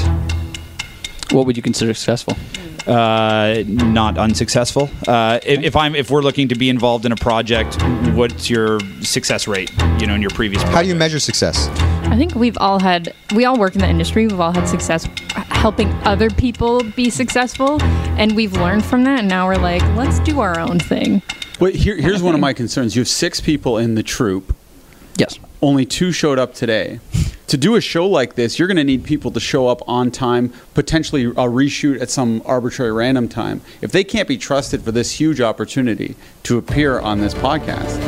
What 1.32 1.46
would 1.46 1.58
you 1.58 1.64
consider 1.64 1.94
successful? 1.94 2.36
Uh, 2.86 3.64
not 3.68 4.18
unsuccessful. 4.18 4.90
Uh, 5.08 5.40
if, 5.44 5.62
if 5.64 5.76
I'm 5.76 5.94
if 5.96 6.10
we're 6.10 6.22
looking 6.22 6.48
to 6.50 6.56
be 6.56 6.70
involved 6.70 7.06
in 7.06 7.12
a 7.12 7.18
project, 7.18 7.82
what's 8.16 8.50
your 8.50 8.80
success 9.02 9.48
rate? 9.48 9.72
You 10.00 10.08
know, 10.08 10.16
in 10.16 10.22
your 10.22 10.32
previous. 10.32 10.64
How 10.64 10.82
do 10.82 10.88
you 10.88 10.96
measure 10.96 11.20
success? 11.20 11.68
I 12.18 12.20
think 12.20 12.34
we've 12.34 12.58
all 12.58 12.80
had, 12.80 13.14
we 13.36 13.46
all 13.46 13.60
work 13.60 13.76
in 13.76 13.82
the 13.82 13.88
industry. 13.88 14.26
We've 14.26 14.40
all 14.40 14.52
had 14.52 14.68
success 14.68 15.08
helping 15.50 15.94
other 16.02 16.32
people 16.32 16.82
be 16.96 17.12
successful. 17.12 17.80
And 18.18 18.36
we've 18.36 18.54
learned 18.54 18.84
from 18.84 19.04
that. 19.04 19.20
And 19.20 19.30
now 19.30 19.46
we're 19.46 19.58
like, 19.58 19.84
let's 19.96 20.18
do 20.22 20.40
our 20.40 20.60
own 20.60 20.80
thing. 20.80 21.22
But 21.60 21.76
here, 21.76 21.96
here's 21.96 22.24
one 22.24 22.34
of 22.34 22.42
my 22.42 22.54
concerns. 22.54 22.96
You 22.96 23.02
have 23.02 23.08
six 23.08 23.40
people 23.40 23.78
in 23.78 23.94
the 23.94 24.02
troupe. 24.02 24.56
Yes. 25.18 25.38
Only 25.62 25.86
two 25.86 26.12
showed 26.12 26.40
up 26.40 26.56
today. 26.56 27.00
To 27.50 27.56
do 27.56 27.76
a 27.76 27.82
show 27.82 28.08
like 28.08 28.34
this, 28.34 28.58
you're 28.58 28.68
going 28.68 28.78
to 28.78 28.84
need 28.84 29.04
people 29.04 29.30
to 29.30 29.40
show 29.40 29.68
up 29.68 29.88
on 29.88 30.10
time, 30.10 30.52
potentially 30.74 31.26
a 31.26 31.46
reshoot 31.46 32.02
at 32.02 32.10
some 32.10 32.42
arbitrary 32.48 32.94
random 32.94 33.30
time. 33.30 33.62
If 33.80 33.92
they 33.92 34.04
can't 34.04 34.28
be 34.28 34.40
trusted 34.40 34.82
for 34.82 34.92
this 34.92 35.12
huge 35.20 35.40
opportunity 35.40 36.16
to 36.44 36.58
appear 36.58 37.00
on 37.00 37.22
this 37.22 37.36
podcast, 37.36 38.00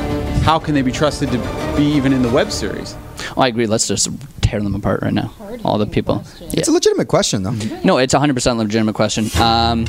how 0.41 0.57
can 0.57 0.74
they 0.74 0.82
be 0.82 0.91
trusted 0.91 1.30
to 1.30 1.74
be 1.78 1.84
even 1.84 2.12
in 2.12 2.24
the 2.24 2.30
web 2.30 2.51
series? 2.51 2.95
I 3.38 3.48
agree. 3.48 3.68
Let's 3.68 3.88
just 3.88 4.10
tear 4.42 4.60
them 4.62 4.76
apart 4.76 5.02
right 5.02 5.14
now. 5.14 5.32
All 5.64 5.78
the 5.78 5.86
people. 5.88 6.24
It's 6.40 6.68
a 6.68 6.72
legitimate 6.72 7.08
question, 7.08 7.44
though. 7.44 7.52
No, 7.84 7.98
it's 7.98 8.14
hundred 8.14 8.34
percent 8.34 8.58
legitimate 8.58 8.96
question. 8.96 9.30
Um, 9.42 9.86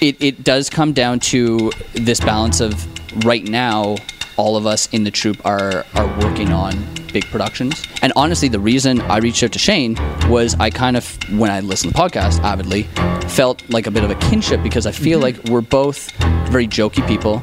it 0.00 0.16
it 0.20 0.44
does 0.44 0.70
come 0.70 0.92
down 0.92 1.20
to 1.20 1.70
this 1.94 2.20
balance 2.20 2.60
of 2.60 2.86
right 3.24 3.44
now, 3.44 3.96
all 4.36 4.56
of 4.56 4.66
us 4.66 4.88
in 4.92 5.04
the 5.04 5.10
troupe 5.10 5.44
are 5.44 5.84
are 5.94 6.06
working 6.20 6.52
on 6.52 6.72
big 7.12 7.24
productions. 7.26 7.82
And 8.02 8.12
honestly, 8.16 8.48
the 8.48 8.58
reason 8.58 9.00
I 9.02 9.18
reached 9.18 9.42
out 9.42 9.52
to 9.52 9.58
Shane 9.58 9.96
was 10.28 10.54
I 10.58 10.68
kind 10.68 10.96
of, 10.96 11.16
when 11.38 11.50
I 11.50 11.60
listened 11.60 11.94
to 11.94 11.96
the 11.96 12.02
podcast 12.08 12.40
avidly, 12.42 12.82
felt 13.28 13.62
like 13.70 13.86
a 13.86 13.90
bit 13.92 14.02
of 14.02 14.10
a 14.10 14.16
kinship 14.16 14.62
because 14.64 14.84
I 14.84 14.90
feel 14.90 15.20
like 15.20 15.42
we're 15.44 15.60
both 15.60 16.10
very 16.50 16.66
jokey 16.66 17.06
people. 17.06 17.40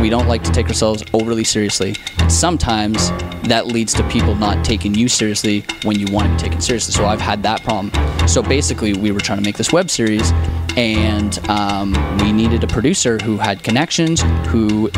We 0.00 0.10
don't 0.10 0.28
like 0.28 0.42
to 0.44 0.52
take 0.52 0.68
ourselves 0.68 1.04
overly 1.12 1.44
seriously. 1.44 1.96
And 2.18 2.32
sometimes 2.32 3.10
that 3.48 3.66
leads 3.66 3.92
to 3.94 4.08
people 4.08 4.34
not 4.34 4.64
taking 4.64 4.94
you 4.94 5.08
seriously 5.08 5.64
when 5.82 5.98
you 5.98 6.06
want 6.12 6.28
to 6.28 6.32
be 6.34 6.38
taken 6.38 6.60
seriously. 6.60 6.92
So 6.92 7.06
I've 7.06 7.20
had 7.20 7.42
that 7.42 7.62
problem. 7.62 7.90
So 8.28 8.42
basically, 8.42 8.94
we 8.94 9.10
were 9.10 9.20
trying 9.20 9.38
to 9.38 9.44
make 9.44 9.56
this 9.56 9.72
web 9.72 9.90
series, 9.90 10.30
and 10.76 11.38
um, 11.50 11.92
we 12.18 12.32
needed 12.32 12.62
a 12.62 12.66
producer 12.66 13.18
who 13.18 13.36
had 13.36 13.62
connections, 13.62 14.22
who 14.46 14.90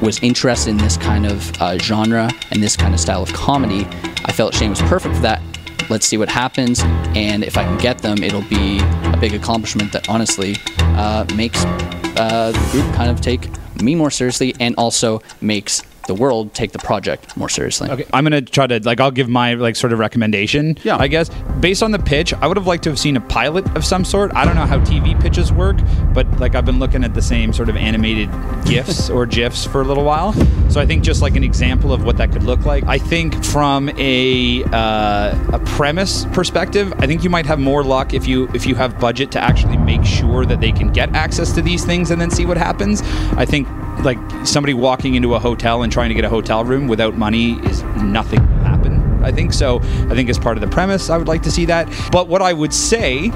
was 0.00 0.18
interested 0.22 0.70
in 0.70 0.76
this 0.78 0.96
kind 0.96 1.26
of 1.26 1.62
uh, 1.62 1.78
genre 1.78 2.28
and 2.50 2.62
this 2.62 2.76
kind 2.76 2.92
of 2.92 3.00
style 3.00 3.22
of 3.22 3.32
comedy. 3.32 3.86
I 4.24 4.32
felt 4.32 4.54
Shane 4.54 4.70
was 4.70 4.82
perfect 4.82 5.14
for 5.14 5.22
that. 5.22 5.40
Let's 5.88 6.06
see 6.06 6.16
what 6.16 6.28
happens, 6.28 6.80
and 7.14 7.44
if 7.44 7.56
I 7.56 7.64
can 7.64 7.78
get 7.78 7.98
them, 7.98 8.22
it'll 8.22 8.42
be 8.42 8.80
a 8.80 9.16
big 9.20 9.34
accomplishment 9.34 9.92
that 9.92 10.08
honestly 10.08 10.56
uh, 10.78 11.26
makes 11.34 11.64
uh, 11.64 12.52
the 12.52 12.68
group 12.72 12.94
kind 12.94 13.10
of 13.10 13.20
take 13.20 13.48
me 13.82 13.94
more 13.94 14.10
seriously, 14.10 14.54
and 14.60 14.74
also 14.76 15.22
makes 15.40 15.82
the 16.06 16.14
world 16.14 16.54
take 16.54 16.72
the 16.72 16.78
project 16.78 17.36
more 17.36 17.48
seriously. 17.48 17.90
Okay, 17.90 18.04
I'm 18.12 18.24
gonna 18.24 18.40
try 18.40 18.66
to 18.66 18.80
like 18.80 19.00
I'll 19.00 19.10
give 19.10 19.28
my 19.28 19.54
like 19.54 19.76
sort 19.76 19.92
of 19.92 19.98
recommendation. 19.98 20.76
Yeah, 20.82 20.96
I 20.96 21.08
guess 21.08 21.30
based 21.60 21.82
on 21.82 21.90
the 21.90 21.98
pitch, 21.98 22.34
I 22.34 22.46
would 22.46 22.56
have 22.56 22.66
liked 22.66 22.84
to 22.84 22.90
have 22.90 22.98
seen 22.98 23.16
a 23.16 23.20
pilot 23.20 23.64
of 23.76 23.84
some 23.84 24.04
sort. 24.04 24.32
I 24.34 24.44
don't 24.44 24.56
know 24.56 24.66
how 24.66 24.78
TV 24.80 25.20
pitches 25.20 25.52
work, 25.52 25.76
but 26.12 26.26
like 26.40 26.54
I've 26.54 26.64
been 26.64 26.78
looking 26.78 27.04
at 27.04 27.14
the 27.14 27.22
same 27.22 27.52
sort 27.52 27.68
of 27.68 27.76
animated 27.76 28.28
gifs 28.64 29.10
or 29.10 29.26
gifs 29.26 29.64
for 29.64 29.80
a 29.80 29.84
little 29.84 30.04
while. 30.04 30.32
So 30.70 30.80
I 30.80 30.86
think 30.86 31.04
just 31.04 31.22
like 31.22 31.36
an 31.36 31.44
example 31.44 31.92
of 31.92 32.04
what 32.04 32.16
that 32.16 32.32
could 32.32 32.42
look 32.42 32.64
like. 32.64 32.84
I 32.84 32.98
think 32.98 33.44
from 33.44 33.88
a 33.96 34.64
uh, 34.72 35.38
a 35.52 35.58
premise 35.66 36.24
perspective, 36.32 36.92
I 36.98 37.06
think 37.06 37.24
you 37.24 37.30
might 37.30 37.46
have 37.46 37.58
more 37.58 37.84
luck 37.84 38.14
if 38.14 38.26
you 38.26 38.48
if 38.54 38.66
you 38.66 38.74
have 38.74 38.98
budget 38.98 39.30
to 39.32 39.40
actually 39.40 39.76
make 39.76 40.04
sure 40.04 40.44
that 40.46 40.60
they 40.60 40.72
can 40.72 40.92
get 40.92 41.14
access 41.14 41.52
to 41.52 41.62
these 41.62 41.84
things 41.84 42.10
and 42.10 42.20
then 42.20 42.30
see 42.30 42.46
what 42.46 42.56
happens. 42.56 43.02
I 43.36 43.44
think 43.44 43.68
like 44.04 44.18
somebody 44.44 44.74
walking 44.74 45.14
into 45.14 45.34
a 45.34 45.38
hotel 45.38 45.82
and 45.82 45.92
trying 45.92 46.08
to 46.08 46.14
get 46.14 46.24
a 46.24 46.28
hotel 46.28 46.64
room 46.64 46.88
without 46.88 47.16
money 47.16 47.58
is 47.66 47.82
nothing 48.02 48.40
will 48.40 48.64
happen. 48.64 49.22
I 49.22 49.30
think 49.30 49.52
so. 49.52 49.78
I 49.78 50.14
think 50.14 50.28
as 50.28 50.38
part 50.38 50.56
of 50.56 50.60
the 50.60 50.68
premise, 50.68 51.08
I 51.08 51.16
would 51.16 51.28
like 51.28 51.42
to 51.42 51.50
see 51.50 51.64
that. 51.66 51.88
But 52.10 52.28
what 52.28 52.42
I 52.42 52.52
would 52.52 52.74
say 52.74 53.30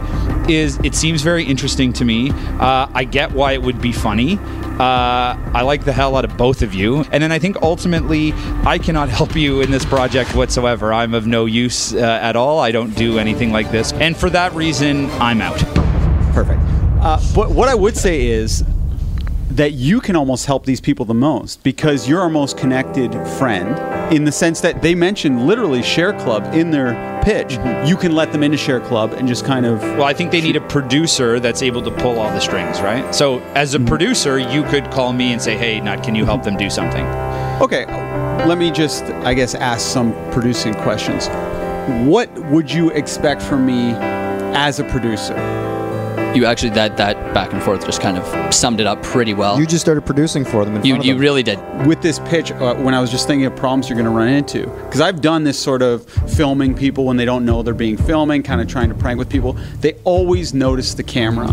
is, 0.48 0.78
it 0.82 0.94
seems 0.94 1.22
very 1.22 1.44
interesting 1.44 1.92
to 1.94 2.04
me. 2.04 2.30
Uh, 2.30 2.88
I 2.92 3.04
get 3.04 3.32
why 3.32 3.52
it 3.52 3.62
would 3.62 3.80
be 3.80 3.92
funny. 3.92 4.38
Uh, 4.78 5.38
I 5.54 5.62
like 5.62 5.84
the 5.84 5.92
hell 5.92 6.16
out 6.16 6.24
of 6.24 6.36
both 6.36 6.62
of 6.62 6.74
you. 6.74 7.04
And 7.12 7.22
then 7.22 7.32
I 7.32 7.38
think 7.38 7.56
ultimately, 7.62 8.32
I 8.64 8.78
cannot 8.78 9.08
help 9.18 9.36
you 9.36 9.60
in 9.60 9.70
this 9.70 9.84
project 9.84 10.34
whatsoever. 10.34 10.92
I'm 10.92 11.14
of 11.14 11.26
no 11.26 11.46
use 11.46 11.94
uh, 11.94 11.98
at 11.98 12.36
all. 12.36 12.58
I 12.58 12.72
don't 12.72 12.94
do 12.96 13.18
anything 13.18 13.52
like 13.52 13.70
this. 13.70 13.92
And 13.94 14.16
for 14.16 14.28
that 14.30 14.52
reason, 14.54 15.08
I'm 15.12 15.40
out. 15.40 15.58
Perfect. 16.34 16.60
Uh, 17.00 17.20
but 17.34 17.50
what 17.50 17.68
I 17.68 17.74
would 17.74 17.96
say 17.96 18.26
is 18.26 18.64
that 19.56 19.72
you 19.72 20.00
can 20.00 20.16
almost 20.16 20.44
help 20.44 20.66
these 20.66 20.80
people 20.80 21.06
the 21.06 21.14
most 21.14 21.62
because 21.62 22.08
you're 22.08 22.20
our 22.20 22.28
most 22.28 22.58
connected 22.58 23.12
friend 23.38 24.14
in 24.14 24.24
the 24.24 24.32
sense 24.32 24.60
that 24.60 24.82
they 24.82 24.94
mentioned 24.94 25.46
literally 25.46 25.82
share 25.82 26.12
club 26.12 26.54
in 26.54 26.70
their 26.70 26.92
pitch. 27.24 27.48
Mm-hmm. 27.48 27.86
You 27.86 27.96
can 27.96 28.12
let 28.12 28.32
them 28.32 28.42
into 28.42 28.58
share 28.58 28.80
club 28.80 29.14
and 29.14 29.26
just 29.26 29.46
kind 29.46 29.64
of 29.64 29.80
Well, 29.80 30.04
I 30.04 30.12
think 30.12 30.30
they 30.30 30.42
need 30.42 30.56
a 30.56 30.60
producer 30.60 31.40
that's 31.40 31.62
able 31.62 31.82
to 31.82 31.90
pull 31.90 32.18
all 32.18 32.30
the 32.30 32.40
strings, 32.40 32.80
right? 32.80 33.14
So, 33.14 33.40
as 33.54 33.74
a 33.74 33.78
mm-hmm. 33.78 33.88
producer, 33.88 34.38
you 34.38 34.62
could 34.64 34.90
call 34.90 35.12
me 35.12 35.32
and 35.32 35.40
say, 35.40 35.56
"Hey, 35.56 35.80
Nut, 35.80 36.02
can 36.02 36.14
you 36.14 36.24
help 36.26 36.42
them 36.42 36.56
do 36.56 36.70
something?" 36.70 37.06
okay 37.56 37.86
let 38.46 38.58
me 38.58 38.70
just 38.70 39.04
i 39.24 39.32
guess 39.32 39.54
ask 39.54 39.90
some 39.90 40.12
producing 40.30 40.74
questions. 40.74 41.28
What 42.06 42.32
would 42.50 42.70
you 42.70 42.90
expect 42.90 43.40
from 43.40 43.64
me 43.64 43.92
as 44.54 44.78
a 44.78 44.84
producer 44.84 45.65
You 46.36 46.44
actually 46.44 46.70
that 46.70 46.98
that 46.98 47.32
back 47.32 47.52
and 47.54 47.62
forth 47.62 47.86
just 47.86 48.00
kind 48.02 48.18
of 48.18 48.54
summed 48.54 48.78
it 48.78 48.86
up 48.86 49.02
pretty 49.02 49.32
well. 49.32 49.58
You 49.58 49.66
just 49.66 49.82
started 49.82 50.04
producing 50.04 50.44
for 50.44 50.64
them. 50.66 50.76
In 50.76 50.84
You 50.84 50.92
front 50.94 51.00
of 51.00 51.06
you 51.06 51.14
them. 51.14 51.20
really 51.22 51.42
did. 51.42 51.58
with 51.86 52.02
this 52.02 52.18
pitch 52.26 52.52
uh, 52.52 52.74
when 52.74 52.92
I 52.94 53.00
was 53.00 53.10
just 53.10 53.26
thinking 53.26 53.46
of 53.46 53.56
problems 53.56 53.88
you're 53.88 53.96
going 53.96 54.04
to 54.04 54.10
run 54.16 54.28
into 54.28 54.66
because 54.84 55.00
I've 55.00 55.22
done 55.22 55.44
this 55.44 55.58
sort 55.58 55.80
of 55.80 56.04
filming 56.36 56.74
people 56.74 57.06
when 57.06 57.16
they 57.16 57.24
don't 57.24 57.44
know 57.46 57.62
they're 57.62 57.72
being 57.74 57.96
filming, 57.96 58.42
kind 58.42 58.60
of 58.60 58.68
trying 58.68 58.90
to 58.90 58.94
prank 58.94 59.18
with 59.18 59.30
people. 59.30 59.54
They 59.80 59.94
always 60.04 60.52
notice 60.52 60.92
the 60.94 61.02
camera. 61.02 61.52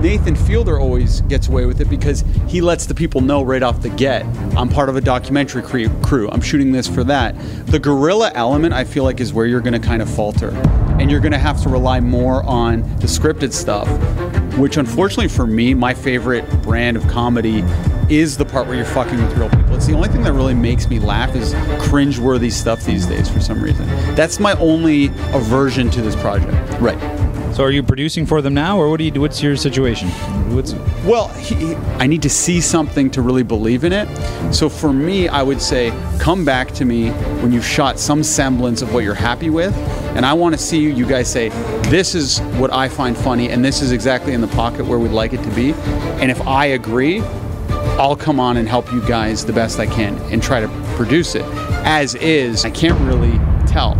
Nathan 0.00 0.36
Fielder 0.36 0.78
always 0.78 1.22
gets 1.22 1.48
away 1.48 1.64
with 1.64 1.80
it 1.80 1.88
because 1.90 2.22
he 2.46 2.60
lets 2.60 2.86
the 2.86 2.94
people 2.94 3.22
know 3.22 3.42
right 3.42 3.62
off 3.62 3.80
the 3.80 3.88
get. 3.88 4.24
I'm 4.56 4.68
part 4.68 4.88
of 4.88 4.94
a 4.96 5.00
documentary 5.00 5.62
crew. 6.02 6.28
I'm 6.30 6.42
shooting 6.42 6.70
this 6.70 6.86
for 6.86 7.02
that. 7.04 7.34
The 7.66 7.78
guerrilla 7.80 8.30
element, 8.34 8.74
I 8.74 8.84
feel 8.84 9.04
like, 9.04 9.20
is 9.20 9.32
where 9.32 9.46
you're 9.46 9.62
going 9.62 9.72
to 9.72 9.80
kind 9.84 10.02
of 10.02 10.08
falter, 10.08 10.50
and 11.00 11.10
you're 11.10 11.20
going 11.20 11.32
to 11.32 11.38
have 11.38 11.62
to 11.62 11.68
rely 11.68 12.00
more 12.00 12.42
on 12.44 12.82
the 12.98 13.06
scripted 13.06 13.52
stuff. 13.52 13.86
which 14.56 14.78
unfortunately 14.78 15.28
for 15.28 15.46
me, 15.46 15.74
my 15.74 15.92
favorite 15.92 16.44
brand 16.62 16.96
of 16.96 17.06
comedy 17.08 17.62
is 18.08 18.36
the 18.36 18.44
part 18.44 18.66
where 18.66 18.76
you're 18.76 18.84
fucking 18.86 19.22
with 19.22 19.36
real 19.36 19.50
people. 19.50 19.74
It's 19.74 19.86
the 19.86 19.94
only 19.94 20.08
thing 20.08 20.22
that 20.22 20.32
really 20.32 20.54
makes 20.54 20.88
me 20.88 20.98
laugh 20.98 21.34
is 21.34 21.54
cringe-worthy 21.88 22.50
stuff 22.50 22.84
these 22.84 23.04
days 23.06 23.28
for 23.28 23.40
some 23.40 23.60
reason. 23.60 23.86
That's 24.14 24.40
my 24.40 24.54
only 24.54 25.06
aversion 25.34 25.90
to 25.90 26.00
this 26.00 26.16
project. 26.16 26.80
Right. 26.80 26.98
So 27.56 27.64
are 27.64 27.70
you 27.70 27.82
producing 27.82 28.26
for 28.26 28.42
them 28.42 28.52
now, 28.52 28.76
or 28.76 28.90
what 28.90 28.98
do 28.98 29.04
you? 29.04 29.18
What's 29.18 29.42
your 29.42 29.56
situation? 29.56 30.10
What's 30.54 30.74
Well, 31.06 31.28
he, 31.28 31.54
he- 31.54 31.74
I 31.74 32.06
need 32.06 32.20
to 32.20 32.28
see 32.28 32.60
something 32.60 33.10
to 33.12 33.22
really 33.22 33.44
believe 33.44 33.82
in 33.84 33.94
it. 33.94 34.06
So 34.54 34.68
for 34.68 34.92
me, 34.92 35.26
I 35.28 35.42
would 35.42 35.62
say, 35.62 35.90
come 36.18 36.44
back 36.44 36.72
to 36.72 36.84
me 36.84 37.08
when 37.40 37.52
you've 37.52 37.64
shot 37.64 37.98
some 37.98 38.22
semblance 38.22 38.82
of 38.82 38.92
what 38.92 39.04
you're 39.04 39.14
happy 39.14 39.48
with, 39.48 39.74
and 40.14 40.26
I 40.26 40.34
want 40.34 40.54
to 40.54 40.58
see 40.60 40.80
you 40.80 41.06
guys 41.06 41.32
say, 41.32 41.48
this 41.88 42.14
is 42.14 42.40
what 42.60 42.70
I 42.74 42.90
find 42.90 43.16
funny, 43.16 43.48
and 43.48 43.64
this 43.64 43.80
is 43.80 43.90
exactly 43.90 44.34
in 44.34 44.42
the 44.42 44.48
pocket 44.48 44.84
where 44.84 44.98
we'd 44.98 45.12
like 45.12 45.32
it 45.32 45.42
to 45.42 45.50
be. 45.54 45.72
And 46.20 46.30
if 46.30 46.46
I 46.46 46.66
agree, 46.66 47.22
I'll 47.98 48.16
come 48.16 48.38
on 48.38 48.58
and 48.58 48.68
help 48.68 48.92
you 48.92 49.00
guys 49.08 49.46
the 49.46 49.54
best 49.54 49.78
I 49.78 49.86
can 49.86 50.18
and 50.30 50.42
try 50.42 50.60
to 50.60 50.68
produce 50.94 51.34
it. 51.34 51.44
As 51.86 52.16
is, 52.16 52.66
I 52.66 52.70
can't 52.70 53.00
really 53.00 53.38
tell. 53.66 53.94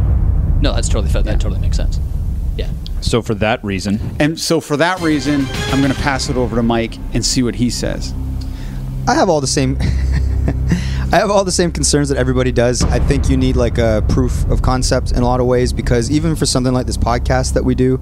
No, 0.60 0.74
that's 0.74 0.90
totally 0.90 1.10
fair. 1.10 1.22
That 1.22 1.40
totally 1.40 1.62
makes 1.62 1.78
sense. 1.78 1.98
Yeah. 3.06 3.10
So 3.10 3.22
for 3.22 3.34
that 3.36 3.62
reason, 3.64 4.00
And 4.18 4.38
so 4.38 4.60
for 4.60 4.76
that 4.76 5.00
reason, 5.00 5.46
I'm 5.72 5.80
going 5.80 5.92
to 5.92 6.00
pass 6.00 6.28
it 6.28 6.36
over 6.36 6.56
to 6.56 6.62
Mike 6.62 6.96
and 7.14 7.24
see 7.24 7.42
what 7.42 7.54
he 7.54 7.70
says. 7.70 8.12
I 9.08 9.14
have 9.14 9.28
all 9.28 9.40
the 9.40 9.46
same. 9.46 9.78
I 11.12 11.18
have 11.18 11.30
all 11.30 11.44
the 11.44 11.52
same 11.52 11.70
concerns 11.70 12.08
that 12.08 12.18
everybody 12.18 12.50
does. 12.50 12.82
I 12.82 12.98
think 12.98 13.28
you 13.28 13.36
need 13.36 13.54
like 13.54 13.78
a 13.78 14.04
proof 14.08 14.44
of 14.50 14.62
concept 14.62 15.12
in 15.12 15.18
a 15.18 15.24
lot 15.24 15.38
of 15.38 15.46
ways 15.46 15.72
because 15.72 16.10
even 16.10 16.34
for 16.34 16.46
something 16.46 16.72
like 16.74 16.86
this 16.86 16.96
podcast 16.96 17.54
that 17.54 17.64
we 17.64 17.76
do, 17.76 18.00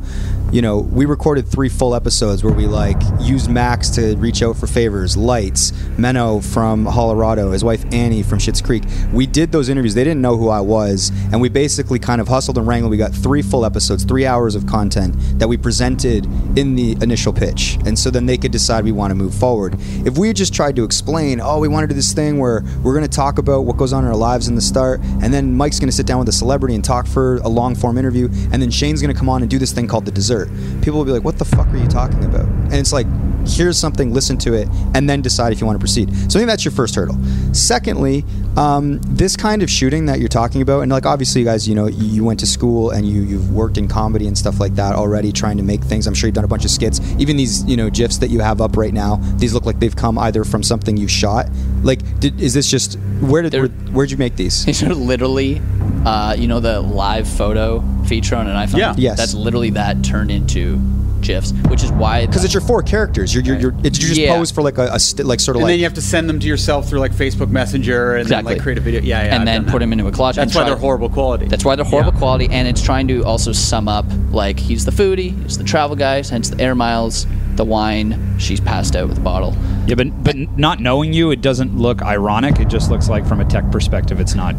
you 0.52 0.62
know, 0.62 0.78
we 0.78 1.04
recorded 1.04 1.48
three 1.48 1.68
full 1.68 1.94
episodes 1.94 2.44
where 2.44 2.52
we 2.52 2.66
like 2.66 3.00
used 3.20 3.50
Max 3.50 3.90
to 3.90 4.16
reach 4.16 4.42
out 4.42 4.56
for 4.56 4.66
favors, 4.66 5.16
Lights, 5.16 5.72
Menno 5.96 6.44
from 6.44 6.86
Hollerado, 6.86 7.52
his 7.52 7.64
wife 7.64 7.84
Annie 7.92 8.22
from 8.22 8.38
Schitt's 8.38 8.62
Creek. 8.62 8.84
We 9.12 9.26
did 9.26 9.50
those 9.50 9.68
interviews. 9.68 9.94
They 9.94 10.04
didn't 10.04 10.22
know 10.22 10.36
who 10.36 10.48
I 10.48 10.60
was, 10.60 11.10
and 11.32 11.40
we 11.40 11.48
basically 11.48 11.98
kind 11.98 12.20
of 12.20 12.28
hustled 12.28 12.56
and 12.56 12.66
wrangled. 12.66 12.90
We 12.90 12.96
got 12.96 13.12
three 13.12 13.42
full 13.42 13.64
episodes, 13.64 14.04
three 14.04 14.26
hours 14.26 14.54
of 14.54 14.66
content 14.66 15.16
that 15.38 15.48
we 15.48 15.56
presented 15.56 16.26
in 16.56 16.76
the 16.76 16.92
initial 17.02 17.32
pitch, 17.32 17.78
and 17.84 17.98
so 17.98 18.10
then 18.10 18.26
they 18.26 18.36
could 18.36 18.52
decide 18.52 18.84
we 18.84 18.92
want 18.92 19.10
to 19.10 19.16
move 19.16 19.34
forward. 19.34 19.74
If 20.06 20.18
we 20.18 20.32
just 20.32 20.54
tried 20.54 20.76
to 20.76 20.84
explain, 20.84 21.40
oh, 21.40 21.58
we 21.58 21.68
want 21.68 21.84
to 21.84 21.88
do 21.88 21.94
this 21.94 22.12
thing 22.12 22.38
where 22.38 22.62
we're 22.82 22.94
going 22.94 23.04
to 23.04 23.16
talk 23.16 23.38
about 23.38 23.62
what 23.62 23.76
goes 23.76 23.92
on 23.92 24.04
in 24.04 24.10
our 24.10 24.16
lives 24.16 24.46
in 24.46 24.54
the 24.54 24.60
start, 24.60 25.00
and 25.22 25.34
then 25.34 25.56
Mike's 25.56 25.80
going 25.80 25.88
to 25.88 25.96
sit 25.96 26.06
down 26.06 26.18
with 26.20 26.28
a 26.28 26.32
celebrity 26.32 26.74
and 26.74 26.84
talk 26.84 27.06
for 27.06 27.36
a 27.38 27.48
long 27.48 27.74
form 27.74 27.98
interview, 27.98 28.28
and 28.52 28.62
then 28.62 28.70
Shane's 28.70 29.00
going 29.00 29.12
to 29.12 29.18
come 29.18 29.28
on 29.28 29.42
and 29.42 29.50
do 29.50 29.58
this 29.58 29.72
thing 29.72 29.88
called 29.88 30.04
the 30.04 30.12
dessert. 30.12 30.33
People 30.82 30.98
will 30.98 31.04
be 31.04 31.12
like, 31.12 31.24
what 31.24 31.38
the 31.38 31.44
fuck 31.44 31.68
are 31.68 31.76
you 31.76 31.88
talking 31.88 32.24
about? 32.24 32.46
And 32.46 32.74
it's 32.74 32.92
like, 32.92 33.06
here's 33.46 33.78
something, 33.78 34.12
listen 34.12 34.38
to 34.38 34.54
it, 34.54 34.68
and 34.94 35.08
then 35.08 35.22
decide 35.22 35.52
if 35.52 35.60
you 35.60 35.66
want 35.66 35.76
to 35.76 35.80
proceed. 35.80 36.08
So 36.30 36.38
I 36.38 36.40
think 36.40 36.48
that's 36.48 36.64
your 36.64 36.72
first 36.72 36.94
hurdle. 36.94 37.16
Secondly, 37.52 38.24
um, 38.56 39.00
this 39.02 39.36
kind 39.36 39.62
of 39.62 39.70
shooting 39.70 40.06
that 40.06 40.18
you're 40.20 40.28
talking 40.28 40.62
about, 40.62 40.80
and 40.80 40.90
like 40.90 41.06
obviously 41.06 41.40
you 41.40 41.46
guys, 41.46 41.68
you 41.68 41.74
know, 41.74 41.86
you, 41.86 42.24
went 42.24 42.40
to 42.40 42.46
school 42.46 42.90
and 42.90 43.06
you 43.06 43.20
you've 43.22 43.52
worked 43.52 43.76
in 43.76 43.86
comedy 43.86 44.26
and 44.26 44.36
stuff 44.38 44.60
like 44.60 44.74
that 44.76 44.94
already, 44.94 45.30
trying 45.30 45.58
to 45.58 45.62
make 45.62 45.82
things. 45.82 46.06
I'm 46.06 46.14
sure 46.14 46.26
you've 46.26 46.34
done 46.34 46.44
a 46.44 46.48
bunch 46.48 46.64
of 46.64 46.70
skits. 46.70 47.00
Even 47.18 47.36
these, 47.36 47.64
you 47.64 47.76
know, 47.76 47.90
gifs 47.90 48.16
that 48.18 48.30
you 48.30 48.40
have 48.40 48.60
up 48.60 48.76
right 48.76 48.94
now, 48.94 49.16
these 49.36 49.52
look 49.52 49.66
like 49.66 49.78
they've 49.78 49.94
come 49.94 50.18
either 50.18 50.44
from 50.44 50.62
something 50.62 50.96
you 50.96 51.08
shot. 51.08 51.50
Like, 51.82 52.20
did, 52.20 52.40
is 52.40 52.54
this 52.54 52.70
just 52.70 52.98
where 53.20 53.42
did 53.42 53.52
where, 53.52 53.68
where'd 53.92 54.10
you 54.10 54.16
make 54.16 54.36
these? 54.36 54.64
These 54.74 54.82
are 54.82 54.94
literally, 54.94 55.60
uh, 56.06 56.34
you 56.38 56.48
know, 56.48 56.60
the 56.60 56.80
live 56.80 57.28
photo 57.28 57.84
feature 58.04 58.36
on 58.36 58.46
an 58.46 58.54
iPhone. 58.56 58.78
Yeah. 58.78 58.94
Yes. 58.96 59.16
That's 59.16 59.34
literally 59.34 59.70
that 59.70 60.02
turned 60.04 60.30
into 60.30 60.78
gifs, 61.20 61.52
which 61.70 61.82
is 61.82 61.90
why 61.90 62.26
Because 62.26 62.44
it's 62.44 62.52
your 62.52 62.60
four 62.60 62.82
characters. 62.82 63.34
You're 63.34 63.42
you're, 63.44 63.58
you're 63.58 63.74
it's, 63.82 63.98
you 63.98 64.08
just 64.08 64.20
Yeah. 64.20 64.36
pose 64.36 64.50
for 64.50 64.60
like 64.60 64.76
a, 64.76 64.88
a 64.92 65.00
st- 65.00 65.26
like 65.26 65.40
sort 65.40 65.56
of 65.56 65.60
and 65.60 65.64
like 65.64 65.70
then 65.72 65.78
you 65.78 65.84
have 65.86 65.94
to 65.94 66.02
send 66.02 66.28
them 66.28 66.38
to 66.38 66.46
yourself 66.46 66.86
through 66.86 66.98
like 67.00 67.12
Facebook 67.12 67.48
Messenger 67.48 68.12
and 68.16 68.22
Exactly. 68.22 68.50
then 68.50 68.56
like 68.58 68.62
create 68.62 68.76
a 68.76 68.82
video. 68.82 69.00
Yeah, 69.00 69.22
yeah. 69.24 69.34
and 69.34 69.36
I've 69.40 69.46
then 69.46 69.64
put 69.64 69.72
that. 69.72 69.78
them 69.78 69.92
into 69.94 70.06
a 70.06 70.12
collage. 70.12 70.34
That's 70.34 70.38
and 70.38 70.48
why 70.54 70.60
try- 70.62 70.64
they're 70.70 70.76
horrible 70.76 71.08
quality. 71.08 71.46
That's 71.46 71.64
why 71.64 71.76
they're 71.76 71.84
horrible 71.86 72.12
quality, 72.12 72.48
and 72.50 72.68
it's 72.68 72.82
trying 72.82 73.08
to 73.08 73.24
also 73.24 73.52
sum 73.52 73.88
up 73.88 74.04
like 74.32 74.58
he's 74.58 74.84
the 74.84 74.90
foodie, 74.92 75.40
he's 75.44 75.56
the 75.56 75.64
travel 75.64 75.96
guy, 75.96 76.22
hence 76.22 76.50
the 76.50 76.62
air 76.62 76.74
miles, 76.74 77.26
the 77.56 77.64
wine. 77.64 78.36
She's 78.38 78.60
passed 78.60 78.94
out 78.94 79.08
with 79.08 79.16
a 79.16 79.22
bottle. 79.22 79.56
Yeah, 79.86 79.94
but 79.94 80.24
but 80.24 80.36
not 80.36 80.80
knowing 80.80 81.12
you, 81.12 81.30
it 81.30 81.40
doesn't 81.40 81.76
look 81.76 82.02
ironic. 82.02 82.58
It 82.58 82.68
just 82.68 82.90
looks 82.90 83.08
like 83.08 83.26
from 83.26 83.40
a 83.40 83.44
tech 83.44 83.70
perspective, 83.70 84.20
it's 84.20 84.34
not. 84.34 84.54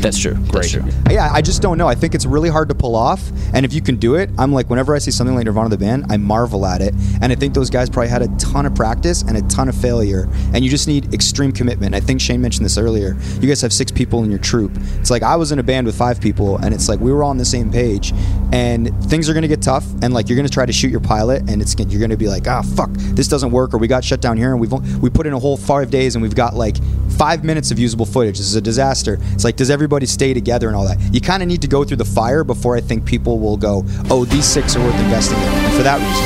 That's 0.00 0.18
true. 0.18 0.34
Great. 0.34 0.52
That's 0.52 0.70
true. 0.72 0.84
Yeah, 1.10 1.30
I 1.32 1.42
just 1.42 1.62
don't 1.62 1.78
know. 1.78 1.86
I 1.88 1.94
think 1.94 2.14
it's 2.14 2.26
really 2.26 2.48
hard 2.48 2.68
to 2.68 2.74
pull 2.74 2.96
off. 2.96 3.30
And 3.54 3.64
if 3.64 3.72
you 3.72 3.80
can 3.80 3.96
do 3.96 4.14
it, 4.14 4.30
I'm 4.38 4.52
like, 4.52 4.70
whenever 4.70 4.94
I 4.94 4.98
see 4.98 5.10
something 5.10 5.36
like 5.36 5.44
Nirvana 5.44 5.68
the 5.68 5.78
band, 5.78 6.06
I 6.08 6.16
marvel 6.16 6.66
at 6.66 6.80
it. 6.80 6.94
And 7.20 7.32
I 7.32 7.34
think 7.34 7.54
those 7.54 7.70
guys 7.70 7.90
probably 7.90 8.08
had 8.08 8.22
a 8.22 8.28
ton 8.36 8.66
of 8.66 8.74
practice 8.74 9.22
and 9.22 9.36
a 9.36 9.42
ton 9.42 9.68
of 9.68 9.76
failure. 9.76 10.28
And 10.54 10.64
you 10.64 10.70
just 10.70 10.88
need 10.88 11.12
extreme 11.12 11.52
commitment. 11.52 11.94
I 11.94 12.00
think 12.00 12.20
Shane 12.20 12.40
mentioned 12.40 12.64
this 12.64 12.78
earlier. 12.78 13.16
You 13.40 13.48
guys 13.48 13.60
have 13.60 13.72
six 13.72 13.92
people 13.92 14.24
in 14.24 14.30
your 14.30 14.40
troop. 14.40 14.72
It's 14.98 15.10
like 15.10 15.22
I 15.22 15.36
was 15.36 15.52
in 15.52 15.58
a 15.58 15.62
band 15.62 15.86
with 15.86 15.96
five 15.96 16.20
people, 16.20 16.56
and 16.58 16.74
it's 16.74 16.88
like 16.88 17.00
we 17.00 17.12
were 17.12 17.22
all 17.22 17.30
on 17.30 17.38
the 17.38 17.44
same 17.44 17.70
page. 17.70 18.12
And 18.52 18.90
things 19.04 19.28
are 19.28 19.34
going 19.34 19.42
to 19.42 19.48
get 19.48 19.62
tough. 19.62 19.84
And 20.02 20.14
like 20.14 20.28
you're 20.28 20.36
going 20.36 20.48
to 20.48 20.52
try 20.52 20.66
to 20.66 20.72
shoot 20.72 20.90
your 20.90 21.00
pilot, 21.00 21.48
and 21.48 21.60
it's 21.60 21.76
you're 21.78 22.00
going 22.00 22.10
to 22.10 22.16
be 22.16 22.28
like, 22.28 22.46
ah, 22.46 22.62
fuck, 22.62 22.90
this 22.92 23.28
doesn't 23.28 23.50
work, 23.50 23.74
or 23.74 23.78
we 23.78 23.88
got 23.88 24.04
shut 24.04 24.20
down 24.20 24.36
here, 24.36 24.52
and 24.52 24.60
we've 24.68 25.02
we 25.02 25.10
put 25.10 25.26
in 25.26 25.32
a 25.32 25.38
whole 25.38 25.56
five 25.56 25.90
days, 25.90 26.14
and 26.14 26.22
we've 26.22 26.34
got 26.34 26.54
like 26.54 26.76
five 27.10 27.44
minutes 27.44 27.70
of 27.70 27.78
usable 27.78 28.06
footage. 28.06 28.38
This 28.38 28.46
is 28.46 28.54
a 28.54 28.60
disaster. 28.60 29.18
It's 29.32 29.44
like, 29.44 29.56
does 29.56 29.70
everybody 29.70 30.06
stay 30.06 30.32
together 30.34 30.68
and 30.68 30.76
all 30.76 30.86
that? 30.86 30.98
You 31.12 31.20
kind 31.20 31.42
of 31.42 31.48
need 31.48 31.62
to 31.62 31.68
go 31.68 31.84
through 31.84 31.98
the 31.98 32.04
fire 32.04 32.44
before 32.44 32.76
I 32.76 32.80
think 32.80 33.04
people 33.04 33.38
will 33.38 33.56
go, 33.56 33.84
oh, 34.10 34.24
these 34.24 34.46
six 34.46 34.76
are 34.76 34.80
worth 34.80 34.98
investing 35.00 35.38
in. 35.38 35.44
And 35.44 35.74
for 35.74 35.82
that 35.82 35.98
reason, 35.98 36.24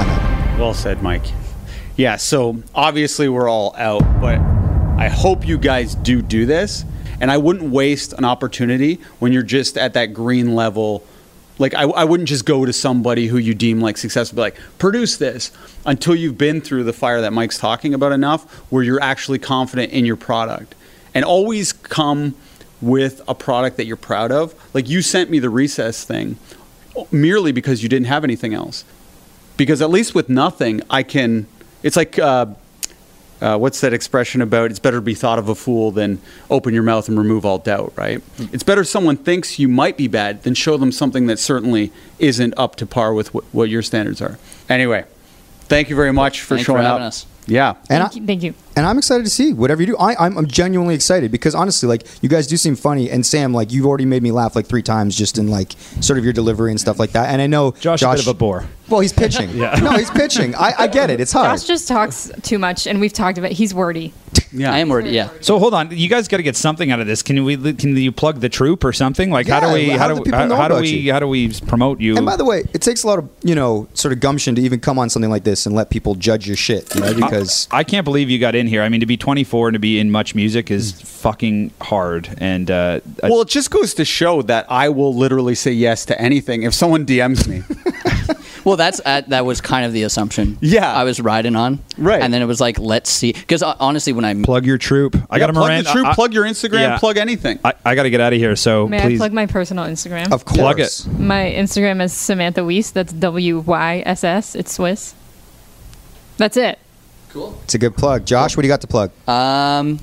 I'm 0.00 0.54
out. 0.54 0.58
Well 0.60 0.74
said, 0.74 1.02
Mike. 1.02 1.26
Yeah, 1.96 2.16
so 2.16 2.62
obviously 2.74 3.28
we're 3.28 3.48
all 3.48 3.74
out, 3.76 4.02
but 4.20 4.38
I 4.98 5.08
hope 5.08 5.46
you 5.46 5.58
guys 5.58 5.94
do 5.94 6.22
do 6.22 6.46
this. 6.46 6.84
And 7.20 7.30
I 7.30 7.38
wouldn't 7.38 7.70
waste 7.72 8.12
an 8.12 8.24
opportunity 8.24 9.00
when 9.18 9.32
you're 9.32 9.42
just 9.42 9.78
at 9.78 9.94
that 9.94 10.12
green 10.12 10.54
level. 10.54 11.02
Like, 11.58 11.74
I, 11.74 11.82
I 11.84 12.04
wouldn't 12.04 12.28
just 12.28 12.44
go 12.44 12.66
to 12.66 12.72
somebody 12.72 13.28
who 13.28 13.38
you 13.38 13.54
deem 13.54 13.80
like 13.80 13.96
successful, 13.96 14.38
like, 14.38 14.56
produce 14.78 15.16
this 15.16 15.50
until 15.86 16.14
you've 16.14 16.36
been 16.36 16.60
through 16.60 16.84
the 16.84 16.92
fire 16.92 17.20
that 17.22 17.32
Mike's 17.32 17.58
talking 17.58 17.94
about 17.94 18.12
enough 18.12 18.44
where 18.70 18.82
you're 18.82 19.02
actually 19.02 19.38
confident 19.38 19.92
in 19.92 20.04
your 20.04 20.16
product. 20.16 20.74
And 21.14 21.24
always 21.24 21.72
come 21.72 22.34
with 22.82 23.22
a 23.26 23.34
product 23.34 23.78
that 23.78 23.86
you're 23.86 23.96
proud 23.96 24.30
of. 24.30 24.54
Like, 24.74 24.88
you 24.88 25.00
sent 25.00 25.30
me 25.30 25.38
the 25.38 25.50
recess 25.50 26.04
thing 26.04 26.36
merely 27.10 27.52
because 27.52 27.82
you 27.82 27.88
didn't 27.88 28.06
have 28.06 28.24
anything 28.24 28.52
else 28.52 28.84
because 29.56 29.80
at 29.80 29.90
least 29.90 30.14
with 30.14 30.28
nothing, 30.28 30.82
I 30.90 31.02
can. 31.02 31.46
It's 31.82 31.96
like 31.96 32.18
uh, 32.18 32.46
uh, 33.40 33.58
what's 33.58 33.80
that 33.82 33.92
expression 33.92 34.40
about? 34.42 34.70
It's 34.70 34.78
better 34.78 34.96
to 34.98 35.02
be 35.02 35.14
thought 35.14 35.38
of 35.38 35.48
a 35.48 35.54
fool 35.54 35.90
than 35.90 36.20
open 36.50 36.72
your 36.74 36.82
mouth 36.82 37.08
and 37.08 37.18
remove 37.18 37.44
all 37.44 37.58
doubt, 37.58 37.92
right? 37.96 38.22
It's 38.52 38.62
better 38.62 38.82
someone 38.84 39.16
thinks 39.16 39.58
you 39.58 39.68
might 39.68 39.96
be 39.96 40.08
bad 40.08 40.42
than 40.42 40.54
show 40.54 40.76
them 40.76 40.90
something 40.92 41.26
that 41.26 41.38
certainly 41.38 41.92
isn't 42.18 42.54
up 42.56 42.76
to 42.76 42.86
par 42.86 43.12
with 43.14 43.28
wh- 43.28 43.54
what 43.54 43.68
your 43.68 43.82
standards 43.82 44.22
are. 44.22 44.38
Anyway, 44.68 45.04
thank 45.62 45.90
you 45.90 45.96
very 45.96 46.12
much 46.12 46.40
for 46.42 46.54
Thanks 46.56 46.64
for 46.66 46.72
showing 46.72 46.82
having 46.84 47.02
up. 47.02 47.08
us. 47.08 47.26
Yeah, 47.46 47.74
And 47.90 48.02
Thank 48.02 48.12
I, 48.12 48.14
you. 48.16 48.26
Thank 48.26 48.42
you. 48.42 48.54
And 48.76 48.86
I'm 48.86 48.98
excited 48.98 49.24
to 49.24 49.30
see 49.30 49.52
whatever 49.52 49.82
you 49.82 49.86
do. 49.86 49.96
I, 49.96 50.14
I'm, 50.24 50.36
I'm 50.36 50.46
genuinely 50.46 50.94
excited 50.94 51.32
because 51.32 51.54
honestly, 51.54 51.88
like 51.88 52.06
you 52.22 52.28
guys 52.28 52.46
do 52.46 52.56
seem 52.56 52.76
funny, 52.76 53.10
and 53.10 53.24
Sam, 53.24 53.52
like 53.52 53.72
you've 53.72 53.86
already 53.86 54.04
made 54.04 54.22
me 54.22 54.30
laugh 54.32 54.54
like 54.54 54.66
three 54.66 54.82
times 54.82 55.16
just 55.16 55.38
in 55.38 55.48
like 55.48 55.72
sort 56.00 56.18
of 56.18 56.24
your 56.24 56.32
delivery 56.32 56.70
and 56.70 56.80
stuff 56.80 56.98
like 56.98 57.12
that. 57.12 57.30
And 57.30 57.40
I 57.40 57.46
know 57.46 57.72
Josh, 57.72 58.02
a 58.02 58.10
bit 58.10 58.20
of 58.20 58.28
a 58.28 58.34
bore. 58.34 58.66
Well, 58.88 59.00
he's 59.00 59.12
pitching. 59.12 59.50
Yeah. 59.56 59.74
No, 59.76 59.92
he's 59.92 60.10
pitching. 60.10 60.54
I, 60.54 60.74
I 60.80 60.86
get 60.86 61.08
it. 61.08 61.18
It's 61.18 61.32
hard. 61.32 61.58
Josh 61.58 61.66
just 61.66 61.88
talks 61.88 62.30
too 62.42 62.58
much, 62.58 62.86
and 62.86 63.00
we've 63.00 63.12
talked 63.12 63.38
about. 63.38 63.52
He's 63.52 63.72
wordy. 63.72 64.12
yeah. 64.52 64.72
I 64.72 64.78
am 64.78 64.90
worried. 64.90 65.06
Yeah. 65.06 65.30
So 65.40 65.58
hold 65.58 65.72
on, 65.72 65.90
you 65.96 66.08
guys 66.08 66.28
got 66.28 66.36
to 66.36 66.42
get 66.42 66.56
something 66.56 66.90
out 66.90 67.00
of 67.00 67.06
this. 67.06 67.22
Can 67.22 67.42
we? 67.44 67.56
Can 67.74 67.96
you 67.96 68.12
plug 68.12 68.40
the 68.40 68.48
troop 68.48 68.84
or 68.84 68.92
something? 68.92 69.30
Like 69.30 69.46
how 69.48 69.60
do 69.60 69.72
we? 69.72 69.88
how 69.88 69.98
How 69.98 70.08
do 70.08 70.14
do 70.14 70.18
the 70.18 70.24
people 70.24 70.38
how, 70.40 70.46
know 70.46 70.56
how 70.56 70.68
do 70.68 70.74
we? 70.76 70.88
you? 70.88 71.12
How 71.12 71.20
do 71.20 71.28
we 71.28 71.52
promote 71.60 72.00
you? 72.00 72.16
And 72.16 72.26
by 72.26 72.36
the 72.36 72.44
way, 72.44 72.64
it 72.74 72.82
takes 72.82 73.02
a 73.02 73.06
lot 73.06 73.18
of 73.18 73.30
you 73.42 73.54
know 73.54 73.88
sort 73.94 74.12
of 74.12 74.20
gumption 74.20 74.54
to 74.56 74.62
even 74.62 74.78
come 74.78 74.98
on 74.98 75.08
something 75.08 75.30
like 75.30 75.44
this 75.44 75.64
and 75.64 75.74
let 75.74 75.88
people 75.88 76.14
judge 76.14 76.46
your 76.46 76.56
shit. 76.56 76.94
You 76.94 77.00
know, 77.00 77.14
because 77.14 77.68
I 77.70 77.82
can't 77.82 78.04
believe 78.04 78.28
you 78.28 78.38
got 78.38 78.54
in 78.54 78.65
here. 78.66 78.82
I 78.82 78.88
mean, 78.88 79.00
to 79.00 79.06
be 79.06 79.16
24 79.16 79.68
and 79.68 79.74
to 79.74 79.78
be 79.78 79.98
in 79.98 80.10
MuchMusic 80.10 80.70
is 80.70 81.00
fucking 81.00 81.72
hard. 81.80 82.34
And 82.38 82.70
uh, 82.70 83.00
I- 83.22 83.28
Well, 83.30 83.42
it 83.42 83.48
just 83.48 83.70
goes 83.70 83.94
to 83.94 84.04
show 84.04 84.42
that 84.42 84.66
I 84.70 84.88
will 84.88 85.14
literally 85.14 85.54
say 85.54 85.72
yes 85.72 86.04
to 86.06 86.20
anything 86.20 86.62
if 86.62 86.74
someone 86.74 87.06
DMs 87.06 87.46
me. 87.48 87.62
Well, 88.64 88.74
that's 88.76 89.00
uh, 89.06 89.20
that 89.28 89.46
was 89.46 89.60
kind 89.60 89.86
of 89.86 89.92
the 89.92 90.02
assumption. 90.02 90.58
Yeah. 90.60 90.92
I 90.92 91.04
was 91.04 91.20
riding 91.20 91.54
on. 91.54 91.78
Right. 91.96 92.20
And 92.20 92.34
then 92.34 92.42
it 92.42 92.46
was 92.46 92.60
like, 92.60 92.80
let's 92.80 93.08
see, 93.08 93.32
because 93.32 93.62
uh, 93.62 93.76
honestly, 93.78 94.12
when 94.12 94.24
I 94.24 94.42
plug 94.42 94.66
your 94.66 94.76
troop. 94.76 95.14
I 95.30 95.36
Yeah, 95.36 95.38
got 95.38 95.50
a 95.50 95.52
plug 95.52 95.66
Miranda. 95.68 95.84
the 95.84 95.92
troop, 95.92 96.06
I- 96.08 96.14
plug 96.16 96.34
your 96.34 96.44
Instagram, 96.44 96.80
yeah. 96.80 96.98
plug 96.98 97.16
anything. 97.16 97.60
I, 97.64 97.74
I 97.84 97.94
got 97.94 98.02
to 98.02 98.10
get 98.10 98.20
out 98.20 98.32
of 98.32 98.40
here. 98.40 98.56
So 98.56 98.88
May 98.88 99.00
please 99.02 99.20
I 99.20 99.22
plug 99.26 99.32
my 99.34 99.46
personal 99.46 99.84
Instagram? 99.84 100.32
of 100.32 100.44
course, 100.44 100.58
Plug 100.58 100.80
it. 100.80 101.06
My 101.16 101.44
Instagram 101.56 102.02
is 102.02 102.12
Samantha 102.12 102.64
Weiss. 102.64 102.90
That's 102.90 103.12
W 103.12 103.60
Y 103.60 104.02
S 104.04 104.24
S. 104.24 104.56
It's 104.56 104.72
Swiss. 104.72 105.14
That's 106.36 106.56
it. 106.56 106.80
It's 107.64 107.74
a 107.74 107.78
good 107.78 107.96
plug. 107.96 108.24
Josh, 108.26 108.56
what 108.56 108.62
do 108.62 108.68
you 108.68 108.72
got 108.72 108.80
to 108.82 108.86
plug? 108.86 109.10
um, 109.28 109.98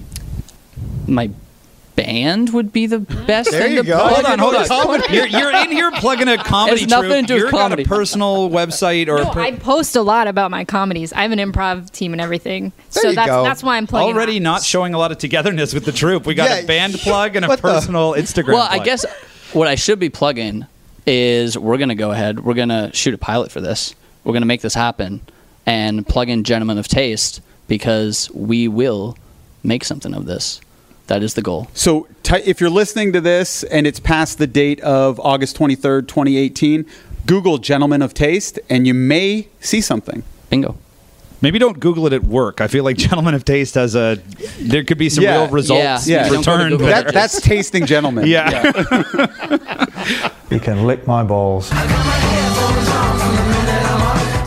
my 1.07 1.29
band 1.95 2.51
would 2.53 2.73
be 2.73 2.87
the 2.87 2.97
best. 2.99 3.51
There 3.51 3.61
thing 3.61 3.73
you 3.73 3.83
to 3.83 3.87
go. 3.87 3.97
plug 3.97 4.13
Hold 4.13 4.25
on, 4.25 4.39
hold 4.39 4.55
on. 4.55 5.13
You're, 5.13 5.27
you're 5.27 5.51
in 5.55 5.71
here 5.71 5.91
plugging 5.91 6.27
a 6.27 6.37
comedy 6.37 6.81
Has 6.81 6.89
nothing 6.89 7.09
troupe. 7.11 7.21
to 7.21 7.27
do 7.27 7.33
with 7.35 7.41
You're 7.43 7.51
got 7.51 7.79
a 7.79 7.83
personal 7.83 8.49
website 8.49 9.07
or 9.09 9.17
No, 9.23 9.29
per- 9.31 9.41
I 9.41 9.51
post 9.51 9.95
a 9.95 10.01
lot 10.01 10.27
about 10.27 10.49
my 10.49 10.65
comedies. 10.65 11.13
I 11.13 11.21
have 11.21 11.31
an 11.31 11.39
improv 11.39 11.91
team 11.91 12.13
and 12.13 12.21
everything. 12.21 12.71
There 12.93 13.03
so 13.03 13.09
you 13.09 13.15
that's 13.15 13.27
go. 13.29 13.43
that's 13.43 13.61
why 13.63 13.77
I'm 13.77 13.85
plugging. 13.85 14.15
already 14.15 14.39
that. 14.39 14.43
not 14.43 14.63
showing 14.63 14.93
a 14.93 14.97
lot 14.97 15.11
of 15.11 15.19
togetherness 15.19 15.73
with 15.73 15.85
the 15.85 15.91
troupe. 15.91 16.25
We 16.25 16.33
got 16.33 16.49
Yeah, 16.49 16.55
a 16.57 16.65
band 16.65 16.93
plug 16.95 17.35
and 17.35 17.45
a 17.45 17.47
what 17.47 17.57
the- 17.57 17.61
personal 17.61 18.13
Instagram. 18.13 18.53
Well, 18.53 18.67
I 18.69 18.79
guess 18.79 19.05
what 19.53 19.67
I 19.67 19.75
should 19.75 19.99
be 19.99 20.09
plugging 20.09 20.65
is 21.05 21.57
we're 21.57 21.77
gonna 21.77 21.95
go 21.95 22.09
ahead. 22.11 22.39
We're 22.43 22.53
gonna 22.55 22.91
shoot 22.93 23.13
a 23.13 23.17
pilot 23.19 23.51
for 23.51 23.61
this. 23.61 23.93
We're 24.23 24.33
gonna 24.33 24.45
make 24.47 24.61
this 24.61 24.73
happen 24.73 25.21
and 25.65 26.05
plug 26.07 26.29
in 26.29 26.43
Gentlemen 26.43 26.77
of 26.77 26.87
Taste 26.87 27.41
because 27.67 28.29
we 28.33 28.67
will 28.67 29.17
make 29.63 29.83
something 29.83 30.13
of 30.13 30.25
this. 30.25 30.59
That 31.07 31.21
is 31.21 31.33
the 31.33 31.41
goal. 31.41 31.67
So, 31.73 32.07
ty 32.23 32.41
if 32.45 32.61
you're 32.61 32.69
listening 32.69 33.11
to 33.13 33.19
this 33.21 33.63
and 33.63 33.85
it's 33.85 33.99
past 33.99 34.37
the 34.37 34.47
date 34.47 34.79
of 34.81 35.19
August 35.19 35.57
23rd, 35.57 36.07
2018, 36.07 36.85
Google 37.25 37.57
Gentlemen 37.57 38.01
of 38.01 38.13
Taste 38.13 38.59
and 38.69 38.87
you 38.87 38.93
may 38.93 39.47
see 39.59 39.81
something. 39.81 40.23
Bingo. 40.49 40.77
Maybe 41.41 41.59
don't 41.59 41.77
Google 41.81 42.07
it 42.07 42.13
at 42.13 42.23
work. 42.23 42.61
I 42.61 42.67
feel 42.67 42.85
like 42.85 42.95
Gentlemen 43.09 43.33
of 43.33 43.43
Taste 43.43 43.75
has 43.75 43.95
a. 43.95 44.17
There 44.61 44.85
could 44.85 44.97
be 44.97 45.09
some 45.09 45.25
Yeah. 45.25 45.41
real 45.41 45.49
results 45.49 46.07
Yeah. 46.07 46.23
Yeah. 46.23 46.29
Don't 46.29 46.43
to 46.43 46.51
returned 46.51 46.79
That, 46.79 47.13
that's 47.13 47.41
tasting 47.41 47.85
gentlemen. 47.85 48.27
yeah. 48.27 48.71
You 50.49 50.59
can 50.61 50.85
lick 50.87 51.05
my 51.05 51.23
balls. 51.23 51.69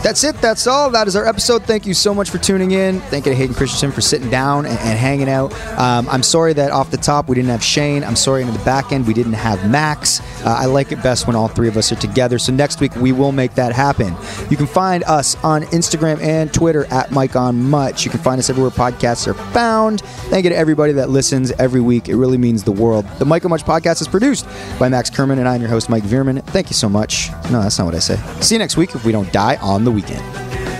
That's 0.07 0.23
it. 0.23 0.39
That's 0.39 0.67
all. 0.67 0.89
That 0.89 1.09
is 1.09 1.17
our 1.17 1.27
episode. 1.27 1.65
Thank 1.65 1.85
you 1.85 1.93
so 1.93 2.13
much 2.13 2.29
for 2.29 2.37
tuning 2.37 2.71
in. 2.71 3.01
Thank 3.01 3.25
you 3.25 3.33
to 3.33 3.35
Hayden 3.35 3.53
Christensen 3.53 3.91
for 3.91 3.99
sitting 3.99 4.29
down 4.29 4.65
and, 4.65 4.79
and 4.79 4.97
hanging 4.97 5.27
out. 5.27 5.51
Um, 5.77 6.07
I'm 6.07 6.23
sorry 6.23 6.53
that 6.53 6.71
off 6.71 6.91
the 6.91 6.97
top 6.97 7.27
we 7.27 7.35
didn't 7.35 7.49
have 7.49 7.61
Shane. 7.61 8.05
I'm 8.05 8.15
sorry 8.15 8.41
in 8.41 8.53
the 8.53 8.59
back 8.59 8.93
end 8.93 9.05
we 9.05 9.13
didn't 9.13 9.33
have 9.33 9.69
Max. 9.69 10.21
Uh, 10.45 10.55
I 10.59 10.65
like 10.67 10.93
it 10.93 11.03
best 11.03 11.27
when 11.27 11.35
all 11.35 11.49
three 11.49 11.67
of 11.67 11.75
us 11.75 11.91
are 11.91 11.97
together. 11.97 12.39
So 12.39 12.53
next 12.53 12.79
week 12.79 12.95
we 12.95 13.11
will 13.11 13.33
make 13.33 13.55
that 13.55 13.73
happen. 13.73 14.15
You 14.49 14.55
can 14.55 14.65
find 14.65 15.03
us 15.03 15.35
on 15.43 15.63
Instagram 15.63 16.21
and 16.21 16.53
Twitter 16.53 16.85
at 16.85 17.11
Mike 17.11 17.35
on 17.35 17.61
Much. 17.69 18.05
You 18.05 18.09
can 18.09 18.21
find 18.21 18.39
us 18.39 18.49
everywhere 18.49 18.71
podcasts 18.71 19.27
are 19.27 19.33
found. 19.51 19.99
Thank 20.29 20.45
you 20.45 20.51
to 20.51 20.55
everybody 20.55 20.93
that 20.93 21.09
listens 21.09 21.51
every 21.59 21.81
week. 21.81 22.07
It 22.07 22.15
really 22.15 22.37
means 22.37 22.63
the 22.63 22.71
world. 22.71 23.05
The 23.19 23.25
Mike 23.25 23.43
on 23.43 23.49
Much 23.49 23.65
podcast 23.65 23.99
is 23.99 24.07
produced 24.07 24.47
by 24.79 24.87
Max 24.87 25.09
Kerman 25.09 25.39
and 25.39 25.49
I'm 25.49 25.59
your 25.59 25.69
host 25.69 25.89
Mike 25.89 26.03
Veerman. 26.03 26.41
Thank 26.45 26.69
you 26.69 26.75
so 26.75 26.87
much. 26.87 27.29
No, 27.51 27.61
that's 27.61 27.77
not 27.77 27.83
what 27.83 27.95
I 27.95 27.99
say. 27.99 28.15
See 28.39 28.55
you 28.55 28.59
next 28.59 28.77
week 28.77 28.95
if 28.95 29.03
we 29.03 29.11
don't 29.11 29.33
die 29.33 29.57
on 29.57 29.83
the 29.83 29.96
weekend. 29.97 30.76